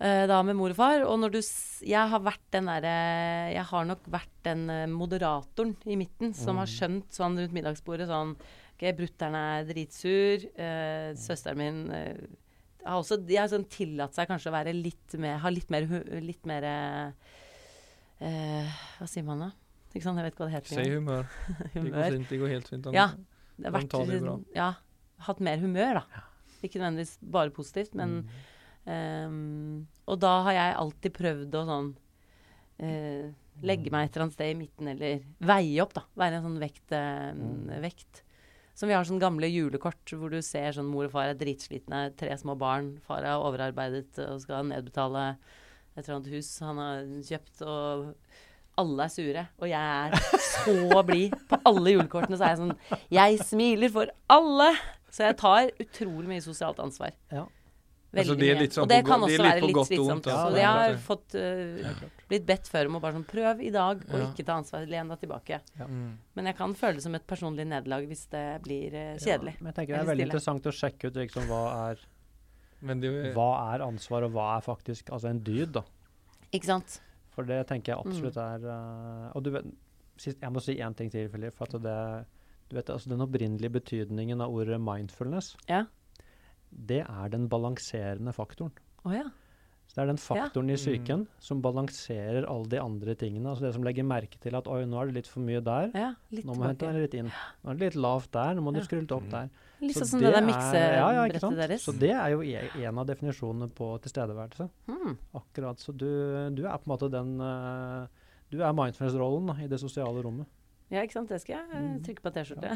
eh, 0.00 0.26
Da 0.30 0.42
med 0.42 0.56
mor 0.56 0.70
og 0.72 0.76
far. 0.78 1.02
Og 1.04 1.18
når 1.20 1.34
du 1.36 1.40
Jeg 1.86 2.08
har 2.14 2.20
vært 2.24 2.46
den 2.54 2.66
derre 2.70 2.94
Jeg 3.52 3.64
har 3.70 3.84
nok 3.84 4.08
vært 4.08 4.32
den 4.48 4.68
eh, 4.70 4.86
moderatoren 4.86 5.76
i 5.86 5.96
midten 6.00 6.32
som 6.34 6.56
har 6.62 6.66
skjønt 6.70 7.10
sånn 7.12 7.36
rundt 7.38 7.52
middagsbordet 7.56 8.08
sånn 8.08 8.36
Ok, 8.78 8.84
brutter'n 8.94 9.34
er 9.34 9.64
dritsur. 9.66 10.44
Eh, 10.54 11.08
søsteren 11.18 11.58
min 11.58 11.78
eh, 11.90 12.14
har 12.86 13.00
også 13.02 13.18
de 13.26 13.36
har 13.36 13.48
sånn 13.50 13.66
tillatt 13.68 14.14
seg 14.14 14.28
kanskje 14.30 14.48
å 14.48 14.54
være 14.54 14.72
litt 14.72 15.16
mer 15.18 15.40
Ha 15.42 15.50
litt 15.50 15.68
mer, 15.68 15.82
litt 16.22 16.46
mer 16.46 16.64
eh, 18.20 18.78
Hva 18.98 19.08
sier 19.10 19.24
man 19.26 19.42
da? 19.46 19.50
Ikke 19.94 20.04
sant, 20.04 20.18
jeg 20.20 20.26
vet 20.28 20.34
ikke 20.34 20.44
hva 20.44 20.50
det 20.50 20.56
heter. 20.58 20.82
Si 20.84 20.90
humør. 20.92 21.24
humør. 21.74 21.88
Det 21.88 21.92
går 21.94 22.12
fint, 22.16 22.28
det 22.28 22.38
går 22.42 22.52
helt 22.54 22.68
fint. 22.68 22.88
Ja. 22.94 23.06
Det 23.58 23.66
har 23.70 23.74
vært 23.78 23.96
det 24.10 24.20
bra. 24.22 24.36
Ja. 24.54 24.68
Hatt 25.26 25.40
mer 25.42 25.58
humør, 25.62 26.00
da. 26.02 26.22
Ikke 26.62 26.78
nødvendigvis 26.82 27.16
bare 27.22 27.50
positivt, 27.54 27.94
men 27.98 28.20
Mm. 28.88 29.26
um, 29.28 29.86
Og 30.06 30.18
da 30.20 30.30
har 30.46 30.52
jeg 30.56 30.76
alltid 30.80 31.12
prøvd 31.16 31.56
å 31.58 31.64
sånn 31.68 31.88
uh, 32.82 33.26
Legge 33.66 33.90
meg 33.90 34.06
et 34.06 34.14
eller 34.14 34.24
annet 34.28 34.36
sted 34.36 34.52
i 34.52 34.58
midten, 34.60 34.88
eller 34.92 35.24
veie 35.42 35.82
opp, 35.82 35.92
da. 35.96 36.04
Være 36.14 36.38
en 36.38 36.44
sånn 36.46 36.60
vekt. 36.62 36.92
Mm. 36.94 37.72
vekt. 37.82 38.20
Som 38.78 38.86
vi 38.86 38.94
har 38.94 39.02
sånne 39.08 39.18
gamle 39.24 39.48
julekort 39.50 40.12
hvor 40.14 40.30
du 40.30 40.38
ser 40.46 40.70
sånn 40.76 40.86
mor 40.86 41.08
og 41.08 41.10
far 41.16 41.32
er 41.32 41.34
dritslitne, 41.40 42.04
tre 42.14 42.36
små 42.38 42.54
barn. 42.56 42.92
Far 43.02 43.26
er 43.26 43.34
overarbeidet 43.42 44.20
og 44.28 44.38
skal 44.44 44.68
nedbetale 44.70 45.32
et 45.98 46.06
eller 46.06 46.18
annet 46.20 46.30
hus 46.38 46.48
han 46.64 46.78
har 46.82 47.02
kjøpt, 47.28 47.64
og 47.66 48.14
alle 48.78 49.06
er 49.08 49.10
sure. 49.10 49.44
Og 49.58 49.68
jeg 49.68 49.82
er 49.82 50.40
så 50.46 51.02
blid. 51.10 51.34
På 51.50 51.58
alle 51.66 51.96
julekortene 51.96 52.38
så 52.38 52.46
er 52.48 52.54
jeg 52.54 52.62
sånn 52.62 53.04
Jeg 53.18 53.38
smiler 53.44 53.90
for 53.94 54.12
alle! 54.30 54.72
Så 55.10 55.24
jeg 55.24 55.38
tar 55.40 55.70
utrolig 55.82 56.28
mye 56.30 56.42
sosialt 56.44 56.78
ansvar. 56.84 57.14
Ja. 57.32 57.46
Altså, 58.08 58.32
Veldig 58.32 58.36
det 58.40 58.46
er 58.48 58.54
mye. 58.56 58.62
litt 58.64 58.72
sånn 58.76 58.84
og 58.86 58.88
det 58.88 58.98
kan 59.04 59.24
også 59.24 59.42
være 59.44 59.66
litt 59.68 59.78
slitsomt. 59.90 60.28
ja. 60.30 60.36
så 60.40 60.52
Ja, 60.56 60.60
jeg 60.62 60.68
har 60.78 60.92
er 60.94 61.00
fått 61.04 61.34
uh, 61.36 61.98
blitt 62.30 62.46
bedt 62.48 62.68
før 62.72 62.88
om 62.88 62.96
å 62.96 63.00
bare 63.04 63.16
sånn 63.18 63.26
Prøv 63.28 63.60
i 63.60 63.72
dag 63.74 64.00
å 64.08 64.20
Ja. 64.22 64.28
ikke 64.30 64.46
ta 64.48 64.54
ansvar. 64.62 64.86
Len 64.88 65.10
deg 65.12 65.20
tilbake. 65.26 65.58
Mm. 65.82 66.06
Men 66.38 66.48
jeg 66.48 66.56
kan 66.56 66.72
føle 66.78 66.96
det 67.00 67.04
som 67.04 67.18
et 67.18 67.26
personlig 67.28 67.66
nederlag 67.68 68.06
hvis 68.08 68.22
det 68.32 68.44
blir 68.64 68.94
uh, 68.96 69.18
kjedelig. 69.20 69.58
Ja, 69.58 69.60
men 69.60 69.72
jeg 69.72 69.76
tenker 69.80 69.92
det 69.92 70.00
er 70.00 70.08
veldig 70.12 70.24
stille. 70.24 70.28
interessant 70.30 70.70
å 70.70 70.74
sjekke 70.78 71.10
ut 71.10 71.20
liksom, 71.20 71.50
hva, 71.52 71.60
er, 71.90 72.06
Men 72.80 73.00
det 73.00 73.10
er 73.10 73.34
hva 73.34 73.74
er 73.74 73.80
ansvar, 73.86 74.22
og 74.24 74.32
hva 74.32 74.56
er 74.58 74.60
faktisk 74.62 75.10
altså 75.10 75.30
en 75.30 75.40
dyd. 75.42 75.72
da. 75.72 75.82
Ikke 76.52 76.64
sant? 76.66 77.00
For 77.34 77.42
det 77.44 77.66
tenker 77.68 77.94
jeg 77.94 77.98
absolutt 78.06 78.34
Mm. 78.34 78.64
er 78.64 78.68
uh, 78.68 79.32
Og 79.36 79.42
du 79.44 79.50
vet, 79.50 79.64
sist, 80.16 80.38
jeg 80.40 80.50
må 80.52 80.60
si 80.62 80.76
én 80.76 80.94
ting 80.96 81.10
til, 81.10 81.28
Philip. 81.28 81.52
For 81.54 81.64
at 81.64 81.82
det, 81.82 82.26
du 82.70 82.76
vet, 82.76 82.86
altså 82.90 83.08
den 83.08 83.20
opprinnelige 83.20 83.70
betydningen 83.70 84.40
av 84.40 84.50
ordet 84.54 84.80
mindfulness, 84.80 85.56
Ja. 85.68 85.84
det 86.70 87.04
er 87.08 87.28
den 87.28 87.48
balanserende 87.48 88.32
faktoren. 88.34 88.72
Oh, 89.04 89.12
ja. 89.12 89.24
Så 89.88 89.94
Det 89.94 90.02
er 90.02 90.06
den 90.06 90.16
faktoren 90.18 90.70
i 90.70 90.76
Mm. 90.76 91.26
som 91.40 91.62
balanserer 91.62 92.44
alle 92.46 92.66
de 92.68 92.78
andre 92.78 93.14
tingene. 93.14 93.46
Altså 93.48 93.60
det 93.62 93.74
som 93.74 93.82
legger 93.82 94.04
merke 94.04 94.38
til 94.38 94.54
at 94.54 94.66
oi, 94.66 94.84
nå 94.84 95.00
er 95.00 95.06
det 95.06 95.14
litt 95.14 95.26
for 95.26 95.40
mye 95.40 95.60
der. 95.64 95.90
ja. 95.94 96.14
Litt 96.30 96.44
Nå 96.44 96.54
må 96.54 96.62
du 96.62 96.68
hente 96.68 96.92
deg 96.92 96.94
litt 97.02 97.14
inn. 97.14 97.32
Nå 97.64 97.70
er 97.70 97.74
det 97.74 97.80
litt 97.94 98.02
lavt 98.02 98.30
der, 98.32 98.54
nå 98.54 98.62
må 98.62 98.72
du 98.74 98.80
Ja. 98.80 98.84
skru 98.84 99.00
litt 99.00 99.12
opp 99.12 99.22
Mm. 99.24 99.30
der. 99.30 99.50
Litt 99.80 99.94
sånn 99.96 100.08
som 100.10 100.20
det 100.22 100.32
der 100.34 100.42
miksebrettet 100.42 100.96
ja, 100.98 101.08
ja, 101.14 101.50
deres. 101.60 101.82
Så 101.86 101.92
det 101.94 102.10
er 102.10 102.32
jo 102.34 102.40
e- 102.42 102.84
en 102.88 102.98
av 102.98 103.06
definisjonene 103.06 103.68
på 103.70 103.92
tilstedeværelse. 104.02 104.66
Mm. 104.90 105.12
Akkurat. 105.38 105.78
Så 105.78 105.92
du, 105.94 106.08
du 106.56 106.64
er 106.66 106.78
på 106.80 106.88
en 106.88 106.92
måte 106.96 107.10
den 107.12 107.36
eh, 107.40 108.08
Du 108.50 108.58
er 108.64 108.72
mindfulness-rollen 108.74 109.52
i 109.62 109.68
det 109.70 109.78
sosiale 109.78 110.22
rommet. 110.24 110.48
Ja, 110.90 111.02
ikke 111.04 111.18
sant. 111.20 111.28
Det 111.30 111.38
skal 111.44 111.58
jeg 111.60 111.70
eh, 111.76 111.84
Mm. 111.84 112.02
trykke 112.06 112.24
på 112.24 112.32
T-skjorte. 112.34 112.74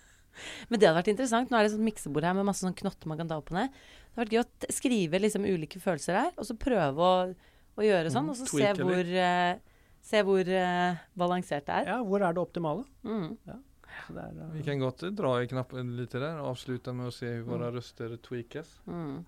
Men 0.70 0.78
det 0.80 0.86
hadde 0.88 1.00
vært 1.02 1.10
interessant. 1.12 1.50
Nå 1.50 1.58
er 1.58 1.66
det 1.66 1.72
sånn 1.74 1.84
miksebord 1.84 2.24
her 2.24 2.36
med 2.38 2.46
masse 2.48 2.62
sånn 2.64 2.76
knotter 2.78 3.10
man 3.10 3.18
kan 3.20 3.28
ta 3.28 3.36
opp 3.40 3.50
og 3.50 3.58
ned. 3.58 3.72
Det 3.74 4.14
hadde 4.14 4.22
vært 4.24 4.36
gøy 4.36 4.42
å 4.70 4.74
skrive 4.78 5.20
liksom 5.20 5.44
ulike 5.44 5.80
følelser 5.82 6.16
her, 6.22 6.30
og 6.38 6.46
så 6.48 6.54
prøve 6.58 7.08
å, 7.10 7.34
å 7.76 7.82
gjøre 7.84 8.12
sånn, 8.14 8.28
Mm, 8.28 8.30
og 8.32 8.38
så 8.38 8.46
se 8.48 8.70
hvor, 8.80 9.10
uh, 9.10 9.82
se 10.00 10.22
hvor 10.26 10.48
uh, 10.54 11.02
balansert 11.18 11.66
det 11.68 11.74
er. 11.82 11.90
Ja, 11.92 11.98
hvor 12.06 12.22
er 12.24 12.32
det 12.32 12.40
optimale? 12.42 12.86
Mm. 13.04 13.34
Så 13.44 13.58
er, 14.10 14.30
eh, 14.40 14.52
Vi 14.52 14.62
kan 14.62 14.78
godt 14.80 15.04
dra 15.16 15.42
i 15.42 15.46
knappen 15.46 15.96
lite 15.96 16.18
der 16.20 16.38
og 16.40 16.54
avslutte 16.56 16.92
med 16.94 17.06
å 17.08 17.12
se 17.12 17.26
hvordan 17.26 17.46
våre 17.46 17.70
Mm. 17.70 17.76
røster 17.76 18.16
tweakas. 18.16 18.80
Mm. 18.86 19.24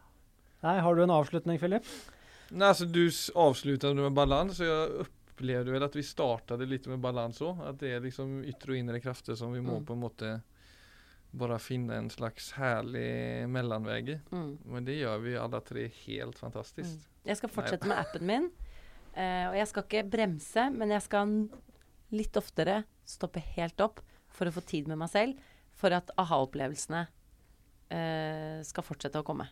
Nei, 0.62 0.78
har 0.78 0.94
du 0.94 1.02
en 1.02 1.10
avslutning, 1.10 1.58
Philip? 1.58 1.84
Nej, 2.50 2.68
alltså 2.68 2.84
du 2.84 3.10
avslutade 3.34 3.94
med 3.94 4.12
balans 4.12 4.60
och 4.60 4.66
jag 4.66 4.90
upplevde 4.90 5.72
väl 5.72 5.82
att 5.82 5.96
vi 5.96 6.02
startade 6.02 6.66
lite 6.66 6.88
med 6.88 6.98
balans 6.98 7.36
så. 7.36 7.58
Att 7.64 7.80
det 7.80 7.92
är 7.92 8.00
liksom 8.00 8.44
yttre 8.44 8.72
och 8.72 8.76
inre 8.76 9.00
krafter 9.00 9.34
som 9.34 9.52
vi 9.52 9.60
må 9.60 9.72
Mm. 9.72 9.86
på 9.86 9.92
en 9.92 9.98
måte 9.98 10.40
bara 11.30 11.58
finna 11.58 11.94
en 11.94 12.10
slags 12.10 12.52
härlig 12.52 13.48
mellanväg 13.48 14.08
i. 14.08 14.20
Mm. 14.32 14.58
Men 14.64 14.84
det 14.84 14.92
gjør 15.00 15.18
vi 15.22 15.36
alle 15.36 15.60
tre 15.60 15.88
helt 16.06 16.38
fantastisk. 16.38 16.90
Mm. 16.90 17.00
Jeg 17.24 17.36
skal 17.36 17.48
fortsette 17.48 17.88
med 17.88 17.96
appen 17.98 18.26
min. 18.26 18.50
Uh, 19.16 19.48
og 19.50 19.56
jeg 19.56 19.68
skal 19.68 19.82
ikke 19.82 20.10
bremse, 20.10 20.70
men 20.70 20.88
jeg 20.90 21.02
skal 21.02 21.48
litt 22.10 22.36
oftere 22.36 22.84
stoppe 23.04 23.40
helt 23.56 23.80
opp 23.80 24.00
for 24.32 24.48
å 24.50 24.54
få 24.54 24.64
tid 24.66 24.88
med 24.90 24.98
meg 25.02 25.10
selv. 25.12 25.38
For 25.78 25.94
at 25.96 26.10
aha-opplevelsene 26.20 27.06
eh, 27.92 28.58
skal 28.66 28.86
fortsette 28.86 29.20
å 29.22 29.26
komme. 29.26 29.48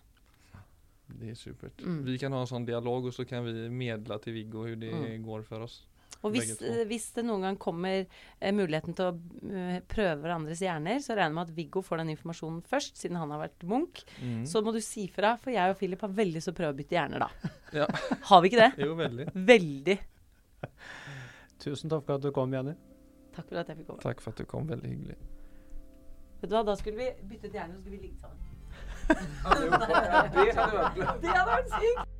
Det 1.11 1.33
er 1.33 1.39
supert. 1.39 1.81
Mm. 1.83 2.03
Vi 2.07 2.19
kan 2.23 2.33
ha 2.37 2.45
en 2.45 2.51
sånn 2.51 2.67
dialog 2.69 3.09
og 3.11 3.15
så 3.17 3.25
kan 3.27 3.43
vi 3.47 3.67
medle 3.75 4.21
til 4.23 4.37
Viggo 4.37 4.63
hvordan 4.67 4.81
det 4.85 4.93
Mm. 5.19 5.25
går 5.27 5.43
for 5.49 5.65
oss. 5.67 5.81
Og 6.23 6.35
hvis, 6.35 6.51
hvis 6.87 7.07
det 7.17 7.23
noen 7.25 7.41
gang 7.47 7.57
kommer 7.57 8.03
eh, 8.05 8.53
muligheten 8.53 8.93
til 8.95 9.07
å 9.09 9.13
eh, 9.57 9.79
prøve 9.89 10.21
hverandres 10.21 10.61
hjerner, 10.61 10.99
så 11.01 11.15
regner 11.17 11.31
jeg 11.31 11.37
med 11.39 11.49
at 11.49 11.55
Viggo 11.57 11.83
får 11.83 12.03
den 12.03 12.11
informasjonen 12.13 12.61
først, 12.69 12.99
siden 13.01 13.17
han 13.17 13.31
har 13.33 13.41
vært 13.47 13.65
Munch. 13.65 14.03
Mm. 14.21 14.43
Så 14.47 14.61
må 14.63 14.75
du 14.77 14.81
si 14.85 15.07
fra, 15.09 15.37
for 15.41 15.55
jeg 15.55 15.73
og 15.73 15.79
Philip 15.81 16.03
har 16.05 16.13
veldig 16.13 16.37
lyst 16.37 16.51
til 16.51 16.55
å 16.55 16.59
prøve 16.61 16.75
å 16.75 16.79
bytte 16.83 16.99
hjerner, 16.99 17.25
da. 17.25 17.51
Ja. 17.81 17.87
Har 18.29 18.43
vi 18.43 18.51
ikke 18.51 18.67
det? 18.67 18.85
Jo, 18.85 18.95
veldig. 18.99 19.29
Veldig. 19.49 19.97
Tusen 21.63 21.91
takk 21.93 22.05
for 22.07 22.17
at 22.19 22.25
du 22.25 22.31
kom, 22.35 22.53
Jenny. 22.53 22.75
Takk 23.41 23.49
for 23.49 23.57
at 23.61 23.69
jeg 23.69 23.77
fikk 23.81 23.87
komme. 23.87 24.01
Takk 24.05 24.21
for 24.21 24.31
at 24.31 24.39
du 24.39 24.45
kom, 24.45 24.69
Veldig 24.69 24.91
hyggelig. 24.91 25.17
Vet 26.41 26.51
du 26.51 26.55
hva, 26.57 26.63
da 26.65 26.75
skulle 26.77 26.97
vi 26.97 27.11
byttet 27.29 27.53
hjerner, 27.53 27.75
så 27.75 27.81
skulle 27.81 27.97
vi 27.97 28.03
ligget 28.07 28.21
sammen. 28.21 28.39
Det 31.25 31.31
hadde 31.35 31.51
vært 31.51 31.71
sykt! 31.77 32.20